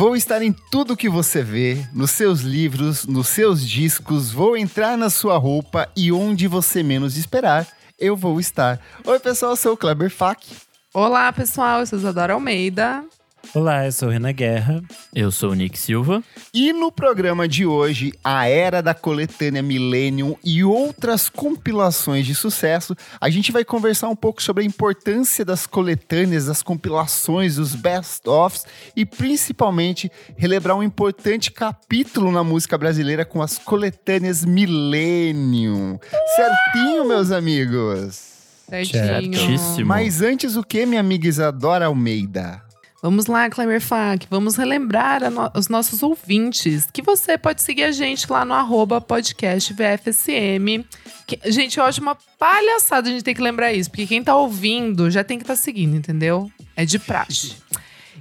Vou 0.00 0.16
estar 0.16 0.40
em 0.40 0.50
tudo 0.50 0.96
que 0.96 1.10
você 1.10 1.42
vê, 1.42 1.86
nos 1.92 2.12
seus 2.12 2.40
livros, 2.40 3.04
nos 3.04 3.28
seus 3.28 3.62
discos, 3.62 4.32
vou 4.32 4.56
entrar 4.56 4.96
na 4.96 5.10
sua 5.10 5.36
roupa 5.36 5.90
e 5.94 6.10
onde 6.10 6.48
você 6.48 6.82
menos 6.82 7.18
esperar, 7.18 7.68
eu 7.98 8.16
vou 8.16 8.40
estar. 8.40 8.80
Oi, 9.04 9.20
pessoal, 9.20 9.52
eu 9.52 9.56
sou 9.56 9.74
o 9.74 9.76
Kleber 9.76 10.08
Fak. 10.08 10.56
Olá, 10.94 11.30
pessoal, 11.30 11.80
eu 11.80 11.86
sou 11.86 11.98
Isadora 11.98 12.32
Almeida. 12.32 13.04
Olá, 13.52 13.84
eu 13.84 13.90
sou 13.90 14.08
o 14.08 14.12
Renan 14.12 14.32
Guerra. 14.32 14.80
Eu 15.12 15.32
sou 15.32 15.50
o 15.50 15.54
Nick 15.54 15.76
Silva. 15.76 16.22
E 16.54 16.72
no 16.72 16.92
programa 16.92 17.48
de 17.48 17.66
hoje, 17.66 18.12
a 18.22 18.46
era 18.46 18.80
da 18.80 18.94
coletânea 18.94 19.60
Millennium 19.60 20.36
e 20.44 20.62
outras 20.62 21.28
compilações 21.28 22.26
de 22.26 22.34
sucesso, 22.34 22.94
a 23.20 23.28
gente 23.28 23.50
vai 23.50 23.64
conversar 23.64 24.08
um 24.08 24.14
pouco 24.14 24.40
sobre 24.40 24.62
a 24.62 24.66
importância 24.66 25.44
das 25.44 25.66
coletâneas, 25.66 26.46
das 26.46 26.62
compilações, 26.62 27.56
dos 27.56 27.74
best-ofs 27.74 28.64
e 28.94 29.04
principalmente 29.04 30.10
relembrar 30.36 30.76
um 30.76 30.82
importante 30.82 31.50
capítulo 31.50 32.30
na 32.30 32.44
música 32.44 32.78
brasileira 32.78 33.24
com 33.24 33.42
as 33.42 33.58
coletâneas 33.58 34.44
Millennium. 34.44 35.98
Certinho, 36.36 37.04
meus 37.04 37.32
amigos? 37.32 38.30
Certinho. 38.68 39.34
Certíssimo. 39.34 39.86
Mas 39.86 40.22
antes 40.22 40.54
o 40.54 40.62
que, 40.62 40.86
minha 40.86 41.00
amiga 41.00 41.26
Isadora 41.26 41.86
Almeida? 41.86 42.69
Vamos 43.02 43.26
lá, 43.26 43.48
Kleber 43.48 43.80
Fak, 43.80 44.26
vamos 44.28 44.56
relembrar 44.56 45.30
no- 45.30 45.50
os 45.54 45.68
nossos 45.68 46.02
ouvintes 46.02 46.86
que 46.92 47.00
você 47.00 47.38
pode 47.38 47.62
seguir 47.62 47.84
a 47.84 47.92
gente 47.92 48.30
lá 48.30 48.44
no 48.44 48.52
arroba 48.52 49.00
podcast 49.00 49.72
VFSM. 49.72 50.84
Que- 51.26 51.40
gente, 51.50 51.78
eu 51.78 51.84
acho 51.84 52.02
uma 52.02 52.14
palhaçada 52.38 53.08
a 53.08 53.12
gente 53.12 53.24
ter 53.24 53.32
que 53.34 53.40
lembrar 53.40 53.72
isso, 53.72 53.88
porque 53.90 54.06
quem 54.06 54.22
tá 54.22 54.36
ouvindo 54.36 55.10
já 55.10 55.24
tem 55.24 55.38
que 55.38 55.44
estar 55.44 55.56
seguindo, 55.56 55.96
entendeu? 55.96 56.50
É 56.76 56.84
de 56.84 56.98
praxe. 56.98 57.56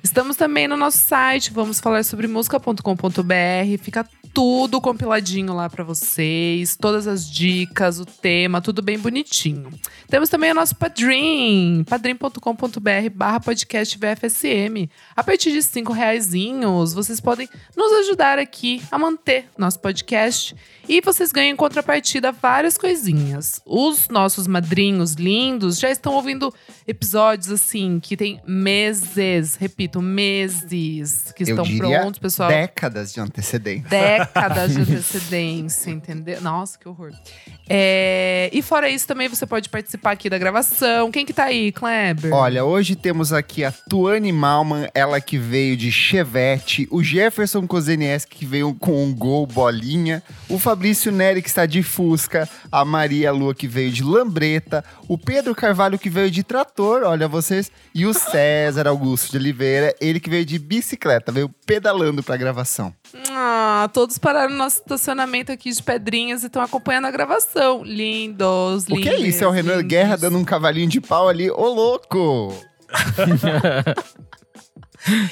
Estamos 0.02 0.38
também 0.38 0.66
no 0.66 0.78
nosso 0.78 0.98
site, 1.00 1.52
vamos 1.52 1.82
falar 1.82 2.06
sobre 2.06 2.26
música.com.br, 2.26 3.78
fica 3.82 4.08
tudo 4.34 4.80
compiladinho 4.82 5.54
lá 5.54 5.70
pra 5.70 5.84
vocês, 5.84 6.76
todas 6.76 7.08
as 7.08 7.30
dicas, 7.30 8.00
o 8.00 8.06
tema, 8.06 8.62
tudo 8.62 8.82
bem 8.82 8.98
bonitinho. 8.98 9.72
Temos 10.08 10.30
também 10.30 10.52
o 10.52 10.56
nosso 10.56 10.76
Padrim, 10.76 11.84
padrim.com.br 11.88 13.10
barra 13.14 13.40
podcast 13.40 13.98
VFSM. 13.98 14.90
A 15.16 15.24
partir 15.24 15.52
de 15.52 15.62
cinco 15.64 15.94
reaisinhos, 15.94 16.94
vocês 16.94 17.20
podem 17.20 17.48
nos 17.76 17.92
ajudar 18.00 18.40
aqui 18.40 18.82
a 18.92 18.98
manter 18.98 19.46
nosso 19.58 19.80
podcast 19.80 20.56
e 20.88 21.02
vocês 21.02 21.32
ganham 21.32 21.54
em 21.54 21.56
contrapartida 21.56 22.32
várias 22.32 22.78
coisinhas. 22.78 23.62
Os 23.66 24.10
nossos 24.10 24.48
madrinhos 24.48 25.14
lindos 25.14 25.80
já 25.80 25.90
estão 25.90 26.14
ouvindo 26.14 26.54
episódios 26.88 27.52
assim 27.52 28.00
que 28.00 28.16
tem 28.18 28.42
meses, 28.46 29.56
repito, 29.56 30.02
meses 30.02 31.32
que 31.36 31.44
Eu 31.44 31.50
estão 31.50 31.78
prontos, 31.78 32.20
pessoal 32.20 32.50
Décadas 32.50 33.14
de 33.14 33.20
antecedência. 33.20 33.90
décadas 33.90 34.19
de 34.68 34.82
antecedência, 34.82 35.92
entendeu? 35.92 36.42
Nossa, 36.42 36.78
que 36.78 36.88
horror. 36.88 37.12
É, 37.68 38.50
e 38.52 38.62
fora 38.62 38.90
isso, 38.90 39.08
também 39.08 39.28
você 39.28 39.46
pode 39.46 39.70
participar 39.70 40.12
aqui 40.12 40.30
da 40.30 40.38
gravação. 40.38 41.12
Quem 41.12 41.26
que 41.26 41.34
tá 41.34 41.46
aí, 41.46 41.72
Kleber? 41.72 42.34
Olha, 42.34 42.66
hoje 42.66 42.96
temos 42.96 43.32
aqui 43.32 43.64
a 43.64 43.72
Tuane 43.72 44.32
Malman, 44.32 44.90
ela 44.94 45.22
que 45.22 45.38
veio 45.38 45.78
de 45.78 45.92
Chevette, 45.92 46.88
o 46.90 47.04
Jefferson 47.04 47.68
Kozenieski 47.68 48.38
que 48.38 48.46
veio 48.46 48.74
com 48.74 49.04
um 49.04 49.14
gol 49.14 49.46
bolinha, 49.46 50.24
o 50.48 50.58
Fabrício 50.58 51.12
Neri 51.12 51.42
que 51.42 51.50
está 51.50 51.66
de 51.66 51.84
Fusca, 51.84 52.48
a 52.72 52.86
Maria 52.86 53.32
Lua 53.32 53.54
que 53.54 53.68
veio 53.68 53.92
de 53.92 54.04
Lambreta, 54.04 54.84
o 55.08 55.18
Pedro 55.18 55.54
Carvalho 55.54 56.00
que 56.00 56.10
veio 56.10 56.32
de 56.32 56.44
trator, 56.44 57.04
olha 57.04 57.28
vocês, 57.28 57.72
e 57.94 58.06
o 58.06 58.14
César 58.14 58.88
Augusto 58.88 59.32
de 59.32 59.38
Oliveira, 59.38 59.96
ele 60.00 60.20
que 60.20 60.30
veio 60.30 60.46
de 60.46 60.58
bicicleta, 60.58 61.32
veio 61.32 61.50
pedalando 61.66 62.24
pra 62.24 62.38
gravação. 62.38 62.94
Ah, 63.32 63.90
todos 64.10 64.18
pararam 64.18 64.50
no 64.50 64.58
nosso 64.58 64.80
estacionamento 64.80 65.52
aqui 65.52 65.72
de 65.72 65.84
pedrinhas 65.84 66.42
e 66.42 66.48
estão 66.48 66.64
acompanhando 66.64 67.06
a 67.06 67.12
gravação. 67.12 67.84
Lindos, 67.84 68.88
O 68.90 68.96
que 68.96 69.08
é 69.08 69.20
isso? 69.20 69.44
É 69.44 69.48
o 69.48 69.52
Renan 69.52 69.76
lindos. 69.76 69.88
Guerra 69.88 70.18
dando 70.18 70.38
um 70.40 70.44
cavalinho 70.44 70.90
de 70.90 71.00
pau 71.00 71.30
ali, 71.30 71.50
ô 71.52 71.68
louco! 71.68 72.56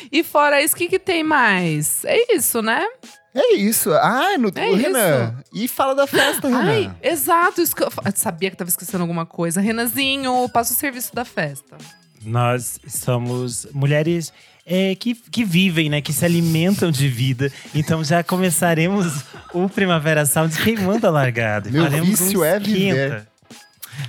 E 0.10 0.24
fora 0.24 0.64
isso, 0.64 0.74
o 0.74 0.78
que, 0.78 0.88
que 0.88 0.98
tem 0.98 1.26
mais? 1.26 2.06
É 2.06 2.34
isso, 2.34 2.62
né? 2.62 2.88
É 3.36 3.56
isso. 3.56 3.92
Ah, 3.92 4.38
no, 4.40 4.50
É 4.56 4.74
Renan. 4.74 5.44
E 5.54 5.68
fala 5.68 5.94
da 5.94 6.08
festa, 6.08 6.48
Renan. 6.48 6.72
Ai, 6.72 6.96
exato. 7.04 7.62
Isso 7.62 7.76
que 7.76 7.84
eu, 7.84 7.90
eu 8.06 8.12
sabia 8.16 8.50
que 8.50 8.56
tava 8.56 8.70
esquecendo 8.70 9.04
alguma 9.04 9.26
coisa. 9.26 9.60
Renanzinho, 9.60 10.48
passa 10.50 10.72
o 10.72 10.76
serviço 10.76 11.14
da 11.14 11.26
festa. 11.26 11.78
Nós 12.24 12.80
somos 12.88 13.68
mulheres 13.74 14.32
é, 14.70 14.94
que, 14.96 15.16
que 15.16 15.46
vivem, 15.46 15.90
né? 15.90 16.02
Que 16.02 16.12
se 16.12 16.26
alimentam 16.26 16.92
de 16.92 17.08
vida. 17.08 17.50
Então 17.74 18.04
já 18.04 18.22
começaremos 18.22 19.24
o 19.54 19.70
Primavera 19.70 20.26
Sound 20.26 20.56
queimando 20.62 21.08
a 21.08 21.10
largada. 21.10 21.72
Meu 21.72 21.84
Faremos 21.84 22.20
vício 22.20 22.44
é 22.44 22.60
viver. 22.60 23.26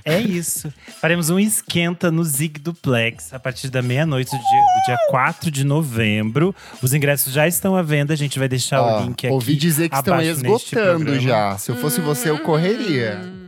É 0.05 0.21
isso. 0.21 0.71
Faremos 1.01 1.31
um 1.31 1.39
esquenta 1.39 2.11
no 2.11 2.23
Zig 2.25 2.59
Duplex 2.61 3.33
a 3.33 3.39
partir 3.39 3.71
da 3.71 3.81
meia-noite 3.81 4.31
do 4.31 4.37
dia, 4.37 4.61
do 4.61 4.85
dia 4.87 4.99
4 5.11 5.51
de 5.51 5.65
novembro. 5.65 6.55
Os 6.83 6.93
ingressos 6.93 7.33
já 7.33 7.47
estão 7.47 7.75
à 7.75 7.83
venda. 7.83 8.13
A 8.13 8.17
gente 8.17 8.39
vai 8.39 8.49
deixar 8.49 8.83
o 8.83 9.05
link 9.05 9.27
aqui. 9.27 9.33
ouvi 9.33 9.57
dizer 9.57 9.89
que 9.89 9.97
estão 9.97 10.21
esgotando 10.21 11.19
já. 11.21 11.57
Se 11.57 11.71
eu 11.71 11.77
fosse 11.77 12.01
você, 12.01 12.29
eu 12.29 12.41
correria. 12.41 13.48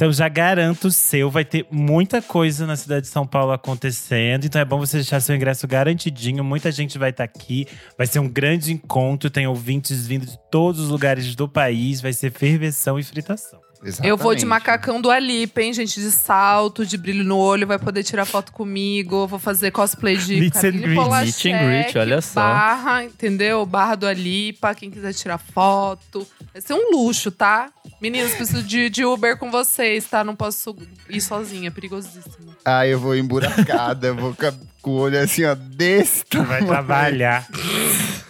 Então 0.00 0.10
já 0.10 0.30
garanto 0.30 0.86
o 0.86 0.90
seu, 0.90 1.30
vai 1.30 1.44
ter 1.44 1.66
muita 1.70 2.22
coisa 2.22 2.66
na 2.66 2.74
cidade 2.74 3.02
de 3.02 3.08
São 3.08 3.26
Paulo 3.26 3.52
acontecendo. 3.52 4.46
Então 4.46 4.58
é 4.58 4.64
bom 4.64 4.78
você 4.78 4.96
deixar 4.96 5.20
seu 5.20 5.36
ingresso 5.36 5.68
garantidinho. 5.68 6.42
Muita 6.42 6.72
gente 6.72 6.96
vai 6.96 7.10
estar 7.10 7.24
aqui. 7.24 7.66
Vai 7.98 8.06
ser 8.06 8.18
um 8.18 8.26
grande 8.26 8.72
encontro. 8.72 9.28
Tem 9.28 9.46
ouvintes 9.46 10.06
vindo 10.06 10.24
de 10.24 10.38
todos 10.50 10.80
os 10.80 10.88
lugares 10.88 11.34
do 11.34 11.46
país. 11.46 12.00
Vai 12.00 12.14
ser 12.14 12.32
ferveção 12.32 12.98
e 12.98 13.02
fritação. 13.02 13.60
Eu 14.02 14.16
vou 14.16 14.34
de 14.34 14.40
Exatamente. 14.42 14.44
macacão 14.44 15.00
do 15.00 15.10
Alipa, 15.10 15.62
hein, 15.62 15.72
gente? 15.72 15.98
De 16.00 16.10
salto, 16.10 16.84
de 16.84 16.98
brilho 16.98 17.24
no 17.24 17.38
olho, 17.38 17.66
vai 17.66 17.78
poder 17.78 18.02
tirar 18.02 18.26
foto 18.26 18.52
comigo. 18.52 19.26
Vou 19.26 19.38
fazer 19.38 19.70
cosplay 19.70 20.18
de 20.18 20.38
Meet 20.38 20.56
and 20.56 20.60
Camille 20.60 20.82
greet. 20.82 20.94
Polachek, 20.96 21.64
Meet 21.64 21.96
olha 21.96 22.20
só. 22.20 22.40
Barra, 22.40 23.04
entendeu? 23.04 23.64
Barra 23.64 23.94
do 23.94 24.06
Alipa, 24.06 24.74
quem 24.74 24.90
quiser 24.90 25.14
tirar 25.14 25.38
foto. 25.38 26.26
Vai 26.52 26.60
ser 26.60 26.74
um 26.74 26.90
luxo, 26.92 27.30
tá? 27.30 27.70
Meninas, 28.02 28.32
preciso 28.32 28.62
de, 28.62 28.90
de 28.90 29.04
Uber 29.04 29.38
com 29.38 29.50
vocês, 29.50 30.04
tá? 30.04 30.22
Não 30.22 30.36
posso 30.36 30.76
ir 31.08 31.20
sozinha, 31.22 31.68
é 31.68 31.70
perigosíssimo. 31.70 32.54
Ah, 32.64 32.86
eu 32.86 32.98
vou 33.00 33.16
emburacada, 33.16 34.08
eu 34.08 34.14
vou 34.16 34.32
ficar 34.32 34.52
com 34.82 34.90
o 34.90 34.98
olho 34.98 35.18
assim, 35.18 35.44
ó, 35.44 35.54
desse 35.54 36.24
Vai 36.34 36.42
tamanho. 36.60 36.66
trabalhar. 36.66 37.46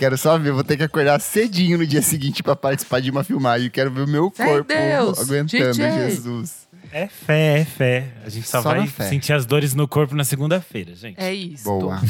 Quero 0.00 0.16
só 0.16 0.38
ver, 0.38 0.50
vou 0.52 0.64
ter 0.64 0.78
que 0.78 0.82
acordar 0.82 1.20
cedinho 1.20 1.76
no 1.76 1.86
dia 1.86 2.00
seguinte 2.00 2.42
pra 2.42 2.56
participar 2.56 3.00
de 3.02 3.10
uma 3.10 3.22
filmagem. 3.22 3.68
Quero 3.68 3.90
ver 3.90 4.00
o 4.00 4.08
meu 4.08 4.28
em 4.28 4.30
corpo 4.30 4.64
Deus, 4.72 5.20
aguentando, 5.20 5.72
DJ. 5.72 6.10
Jesus. 6.10 6.66
É 6.90 7.06
fé, 7.06 7.58
é 7.58 7.64
fé. 7.66 8.08
A 8.24 8.30
gente 8.30 8.48
só, 8.48 8.62
Só 8.62 8.70
vai 8.70 8.86
fé. 8.86 9.10
sentir 9.10 9.34
as 9.34 9.44
dores 9.44 9.74
no 9.74 9.86
corpo 9.86 10.14
na 10.14 10.24
segunda-feira, 10.24 10.94
gente. 10.94 11.20
É 11.20 11.34
isso. 11.34 11.64
Boa. 11.64 12.00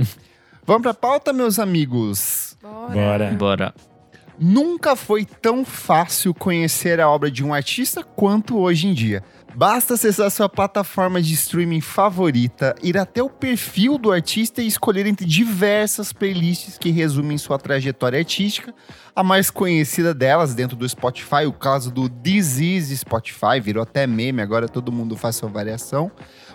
Vamos 0.66 0.80
pra 0.80 0.94
pauta, 0.94 1.34
meus 1.34 1.58
amigos. 1.58 2.56
Bora. 2.62 2.94
Bora. 2.94 3.30
Bora. 3.32 3.74
Nunca 4.38 4.96
foi 4.96 5.26
tão 5.26 5.66
fácil 5.66 6.32
conhecer 6.32 6.98
a 6.98 7.10
obra 7.10 7.30
de 7.30 7.44
um 7.44 7.52
artista 7.52 8.02
quanto 8.02 8.56
hoje 8.58 8.86
em 8.86 8.94
dia. 8.94 9.22
Basta 9.56 9.94
acessar 9.94 10.28
sua 10.32 10.48
plataforma 10.48 11.22
de 11.22 11.32
streaming 11.32 11.80
favorita, 11.80 12.74
ir 12.82 12.98
até 12.98 13.22
o 13.22 13.30
perfil 13.30 13.96
do 13.96 14.10
artista 14.10 14.60
e 14.60 14.66
escolher 14.66 15.06
entre 15.06 15.24
diversas 15.24 16.12
playlists 16.12 16.76
que 16.76 16.90
resumem 16.90 17.38
sua 17.38 17.56
trajetória 17.56 18.18
artística. 18.18 18.74
A 19.14 19.22
mais 19.22 19.50
conhecida 19.50 20.12
delas 20.12 20.56
dentro 20.56 20.76
do 20.76 20.88
Spotify, 20.88 21.46
o 21.46 21.52
caso 21.52 21.92
do 21.92 22.10
Is 22.24 22.88
Spotify, 22.98 23.60
virou 23.62 23.84
até 23.84 24.08
meme, 24.08 24.42
agora 24.42 24.68
todo 24.68 24.90
mundo 24.90 25.16
faz 25.16 25.36
sua 25.36 25.48
variação. 25.48 26.10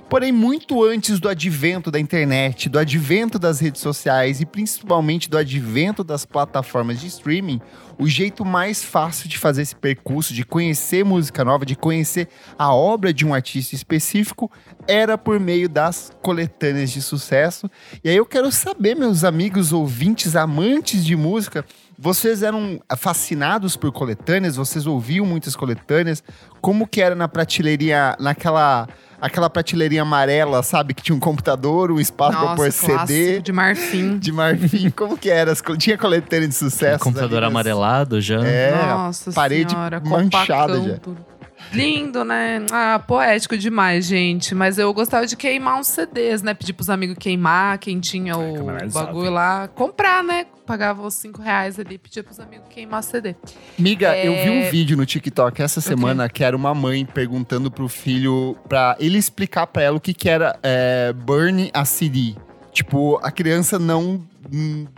Porém, 0.09 0.31
muito 0.31 0.83
antes 0.83 1.19
do 1.19 1.29
advento 1.29 1.91
da 1.91 2.00
internet, 2.00 2.67
do 2.67 2.79
advento 2.79 3.38
das 3.38 3.59
redes 3.59 3.79
sociais 3.79 4.41
e 4.41 4.45
principalmente 4.45 5.29
do 5.29 5.38
advento 5.38 6.03
das 6.03 6.25
plataformas 6.25 7.00
de 7.00 7.06
streaming, 7.06 7.61
o 7.95 8.07
jeito 8.07 8.44
mais 8.44 8.83
fácil 8.83 9.29
de 9.29 9.38
fazer 9.38 9.61
esse 9.61 9.75
percurso, 9.75 10.33
de 10.33 10.44
conhecer 10.44 11.06
música 11.06 11.45
nova, 11.45 11.63
de 11.63 11.75
conhecer 11.75 12.27
a 12.57 12.73
obra 12.73 13.13
de 13.13 13.23
um 13.23 13.35
artista 13.35 13.75
específico, 13.75 14.51
era 14.88 15.15
por 15.15 15.39
meio 15.39 15.69
das 15.69 16.12
coletâneas 16.23 16.89
de 16.89 17.03
sucesso. 17.03 17.69
E 18.03 18.09
aí 18.09 18.15
eu 18.15 18.25
quero 18.25 18.51
saber, 18.51 18.95
meus 18.95 19.23
amigos 19.23 19.71
ouvintes, 19.71 20.35
amantes 20.35 21.05
de 21.05 21.15
música, 21.15 21.63
vocês 22.01 22.41
eram 22.41 22.81
fascinados 22.97 23.75
por 23.75 23.91
coletâneas? 23.91 24.55
Vocês 24.55 24.88
ouviam 24.88 25.25
muitas 25.25 25.55
coletâneas? 25.55 26.23
Como 26.62 26.88
que 26.88 27.01
era 27.01 27.13
na 27.13 27.27
prateleria, 27.27 28.15
naquela 28.19 28.88
aquela 29.21 29.50
prateleirinha 29.50 30.01
amarela, 30.01 30.63
sabe? 30.63 30.94
Que 30.94 31.01
tinha 31.04 31.16
um 31.16 31.19
computador, 31.19 31.92
um 31.92 32.00
espaço 32.00 32.38
pra 32.38 32.42
Nossa, 32.42 32.56
pôr 32.56 32.74
clássico 32.74 33.07
CD 33.07 33.39
de 33.42 33.51
marfim. 33.51 34.18
de 34.19 34.31
marfim. 34.31 34.89
Como 34.92 35.18
que 35.18 35.30
era? 35.30 35.54
Tinha 35.77 35.98
coletânea 35.98 36.48
de 36.48 36.56
sucesso? 36.56 37.04
Computador 37.04 37.39
ali 37.39 37.48
amarelado 37.48 38.21
já. 38.21 38.44
É, 38.45 38.75
Nossa 38.75 39.31
parede 39.31 39.71
senhora, 39.71 40.00
manchada 40.00 40.81
já. 40.81 40.98
tudo. 40.98 41.30
Lindo, 41.74 42.24
né? 42.24 42.66
Ah, 42.71 43.00
poético 43.06 43.57
demais, 43.57 44.06
gente. 44.06 44.56
Mas 44.56 44.77
eu 44.77 44.92
gostava 44.94 45.27
de 45.27 45.36
queimar 45.36 45.80
uns 45.80 45.88
CDs, 45.88 46.42
né? 46.42 46.54
Pedir 46.54 46.74
pros 46.74 46.89
amigos 46.89 47.18
queimar, 47.19 47.77
quem 47.77 48.00
tinha 48.00 48.38
o 48.38 48.56
Camarada 48.56 48.89
bagulho 48.89 49.30
lá. 49.30 49.68
Comprar, 49.68 50.24
né? 50.24 50.45
Pagava 50.69 51.01
os 51.01 51.16
5 51.16 51.42
reais 51.42 51.80
ali, 51.80 51.98
pedia 51.98 52.24
pros 52.24 52.39
amigos 52.39 52.68
queimar 52.69 53.01
CD. 53.01 53.36
Miga, 53.75 54.16
É. 54.16 54.27
eu 54.27 54.36
vi 54.44 54.50
um 54.51 54.69
vídeo 54.69 54.95
no 54.95 55.04
TikTok 55.04 55.60
essa 55.63 55.81
semana 55.81 56.30
que 56.30 56.44
era 56.44 56.56
uma 56.56 56.75
mãe 56.75 57.04
perguntando 57.07 57.71
pro 57.71 57.89
filho 57.89 58.56
pra 58.68 58.95
ele 59.00 59.18
explicar 59.18 59.66
pra 59.66 59.81
ela 59.81 59.98
o 59.98 60.00
que 60.00 60.13
que 60.13 60.30
era 60.30 60.60
é, 60.62 61.12
burn 61.12 61.71
a 61.74 61.83
CD. 61.86 62.36
Tipo, 62.71 63.19
a 63.24 63.31
criança 63.31 63.80
não 63.80 64.21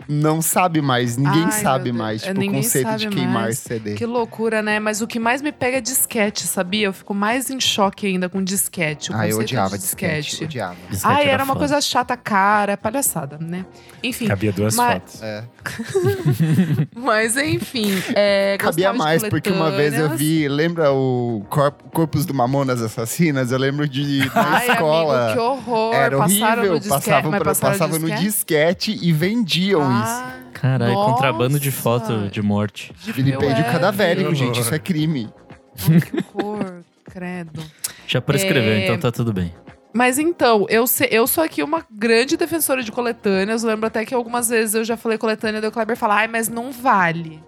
não 0.08 0.40
sabe 0.42 0.80
mais, 0.80 1.16
ninguém 1.16 1.44
Ai, 1.44 1.52
sabe 1.52 1.92
mais, 1.92 2.22
É, 2.22 2.32
tipo, 2.32 2.40
o 2.46 2.52
conceito 2.52 2.96
de 2.96 3.08
queimar 3.08 3.42
mais. 3.44 3.58
CD. 3.58 3.94
Que 3.94 4.06
loucura, 4.06 4.62
né? 4.62 4.78
Mas 4.80 5.00
o 5.02 5.06
que 5.06 5.18
mais 5.18 5.40
me 5.42 5.52
pega 5.52 5.78
é 5.78 5.80
disquete, 5.80 6.46
sabia? 6.46 6.86
Eu 6.86 6.92
fico 6.92 7.14
mais 7.14 7.50
em 7.50 7.60
choque 7.60 8.06
ainda 8.06 8.28
com 8.28 8.42
disquete. 8.42 9.10
Ah, 9.14 9.28
eu 9.28 9.38
odiava 9.38 9.76
de 9.76 9.82
disquete, 9.84 10.44
odiava. 10.44 10.76
Disquete 10.90 11.14
Ai, 11.14 11.28
era 11.28 11.42
uma 11.44 11.54
foda. 11.54 11.58
coisa 11.66 11.80
chata, 11.80 12.16
cara, 12.16 12.76
palhaçada, 12.76 13.38
né? 13.40 13.64
Enfim, 14.02 14.26
Cabia 14.26 14.52
duas 14.52 14.74
Mas- 14.74 14.94
fotos. 14.94 15.22
É. 15.22 15.44
mas 16.94 17.36
enfim. 17.36 17.92
É, 18.14 18.56
Cabia 18.58 18.92
mais, 18.92 19.22
porque 19.28 19.50
uma 19.50 19.70
vez 19.70 19.94
eu 19.94 20.10
vi, 20.10 20.48
lembra 20.48 20.92
o 20.92 21.44
Corp- 21.48 21.80
Corpos 21.92 22.24
do 22.26 22.34
Mamonas 22.34 22.80
Assassinas? 22.82 23.52
Eu 23.52 23.58
lembro 23.58 23.88
de 23.88 24.18
na 24.34 24.56
Ai, 24.56 24.70
escola. 24.70 25.24
amigo, 25.26 25.32
que 25.34 25.38
horror. 25.40 25.94
Era 25.94 26.16
passaram 26.18 26.52
horrível, 26.62 26.72
no 26.74 26.80
disquete, 26.80 27.04
passavam, 27.04 27.30
pra- 27.30 27.40
passaram 27.44 27.72
passavam 27.78 27.98
no 27.98 28.06
disquete? 28.06 28.22
disquete 28.24 28.98
e 29.02 29.12
vendiam 29.42 29.80
isso. 29.82 29.90
Ah, 30.10 30.32
Caralho, 30.54 30.94
contrabando 30.94 31.58
de 31.58 31.70
foto 31.70 32.28
de 32.30 32.40
morte. 32.42 32.92
de 33.02 33.12
Vilipêndio 33.12 33.64
cadavérico, 33.64 34.34
gente, 34.34 34.60
isso 34.60 34.74
é 34.74 34.78
crime. 34.78 35.28
Ai, 35.90 36.00
que 36.00 36.24
horror, 36.34 36.82
credo. 37.04 37.62
Já 38.06 38.20
prescreveu, 38.20 38.72
É. 38.72 38.84
então 38.84 38.98
tá 38.98 39.10
tudo 39.10 39.32
bem. 39.32 39.52
Mas 39.94 40.18
então, 40.18 40.66
eu, 40.70 40.86
se- 40.86 41.08
eu 41.10 41.26
sou 41.26 41.44
aqui 41.44 41.62
uma 41.62 41.84
grande 41.90 42.36
defensora 42.36 42.82
de 42.82 42.90
coletâneas. 42.90 43.62
Eu 43.62 43.68
lembro 43.70 43.86
até 43.86 44.06
que 44.06 44.14
algumas 44.14 44.48
vezes 44.48 44.74
eu 44.74 44.84
já 44.84 44.96
falei 44.96 45.18
coletânea, 45.18 45.60
daí 45.60 45.68
o 45.68 45.72
Kleber 45.72 45.96
fala, 45.96 46.14
ai, 46.16 46.28
mas 46.28 46.48
não 46.48 46.72
vale. 46.72 47.42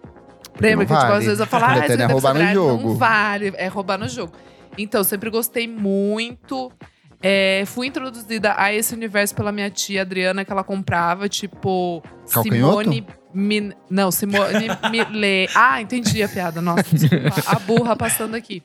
Lembra 0.60 0.84
não 0.84 0.86
que 0.86 0.92
tipo, 0.94 1.00
vale. 1.06 1.12
às 1.18 1.24
vezes 1.24 1.40
eu 1.40 1.46
falo, 1.46 1.64
ah, 1.64 1.76
é 1.86 2.04
roubar 2.06 2.34
no 2.34 2.52
jogo. 2.52 2.88
Não 2.88 2.96
vale, 2.96 3.52
é 3.56 3.66
roubar 3.66 3.98
no 3.98 4.08
jogo. 4.08 4.32
Então, 4.76 5.00
eu 5.00 5.04
sempre 5.04 5.30
gostei 5.30 5.66
muito. 5.66 6.70
É, 7.26 7.64
fui 7.64 7.86
introduzida 7.86 8.54
a 8.54 8.70
esse 8.70 8.94
universo 8.94 9.34
pela 9.34 9.50
minha 9.50 9.70
tia 9.70 10.02
Adriana, 10.02 10.44
que 10.44 10.52
ela 10.52 10.62
comprava, 10.62 11.26
tipo, 11.26 12.02
Calcanhoto? 12.30 12.82
Simone. 12.82 13.06
Min, 13.32 13.72
não, 13.88 14.10
Simone 14.12 14.68
Mille. 14.92 15.48
Ah, 15.54 15.80
entendi 15.80 16.22
a 16.22 16.28
piada. 16.28 16.60
Nossa, 16.60 16.84
desculpa. 16.94 17.42
A 17.46 17.58
burra 17.58 17.96
passando 17.96 18.34
aqui. 18.34 18.62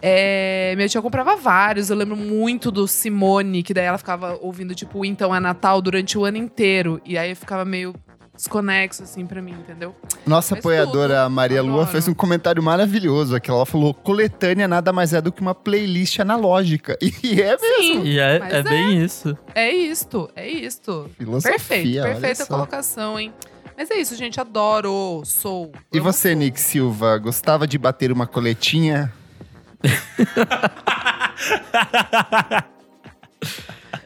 É, 0.00 0.72
minha 0.76 0.88
tia 0.88 1.02
comprava 1.02 1.36
vários. 1.36 1.90
Eu 1.90 1.96
lembro 1.96 2.16
muito 2.16 2.70
do 2.70 2.88
Simone, 2.88 3.62
que 3.62 3.74
daí 3.74 3.84
ela 3.84 3.98
ficava 3.98 4.38
ouvindo, 4.40 4.74
tipo, 4.74 5.04
Então 5.04 5.34
é 5.34 5.38
Natal 5.38 5.82
durante 5.82 6.16
o 6.16 6.24
ano 6.24 6.38
inteiro. 6.38 7.02
E 7.04 7.18
aí 7.18 7.30
eu 7.30 7.36
ficava 7.36 7.66
meio 7.66 7.94
desconexo, 8.40 9.02
assim, 9.02 9.26
pra 9.26 9.40
mim, 9.42 9.52
entendeu? 9.52 9.94
Nossa 10.26 10.54
Mas 10.54 10.60
apoiadora 10.60 11.24
tudo, 11.24 11.30
Maria 11.34 11.62
Lua 11.62 11.82
adoro. 11.82 11.90
fez 11.90 12.08
um 12.08 12.14
comentário 12.14 12.62
maravilhoso 12.62 13.36
aqui. 13.36 13.50
Ela 13.50 13.66
falou: 13.66 13.92
coletânea 13.94 14.66
nada 14.66 14.92
mais 14.92 15.12
é 15.12 15.20
do 15.20 15.30
que 15.30 15.40
uma 15.40 15.54
playlist 15.54 16.18
analógica. 16.20 16.96
E 17.22 17.40
é 17.42 17.56
mesmo. 17.56 18.02
Sim, 18.02 18.04
E 18.04 18.18
é, 18.18 18.38
é 18.38 18.56
é. 18.58 18.62
bem 18.62 19.02
isso. 19.04 19.36
é 19.54 19.70
isto, 19.70 20.30
é 20.34 20.48
isto. 20.48 21.08
Filosofia, 21.18 21.50
Perfeito, 21.52 21.98
olha 22.00 22.12
perfeita 22.12 22.44
só. 22.44 22.54
colocação, 22.54 23.18
hein? 23.20 23.32
Mas 23.76 23.90
é 23.90 23.96
isso, 23.98 24.14
gente, 24.16 24.40
adoro, 24.40 25.22
sou. 25.24 25.70
E 25.92 26.00
você, 26.00 26.30
sou. 26.32 26.38
Nick 26.38 26.60
Silva, 26.60 27.18
gostava 27.18 27.66
de 27.66 27.78
bater 27.78 28.10
uma 28.12 28.26
coletinha? 28.26 29.12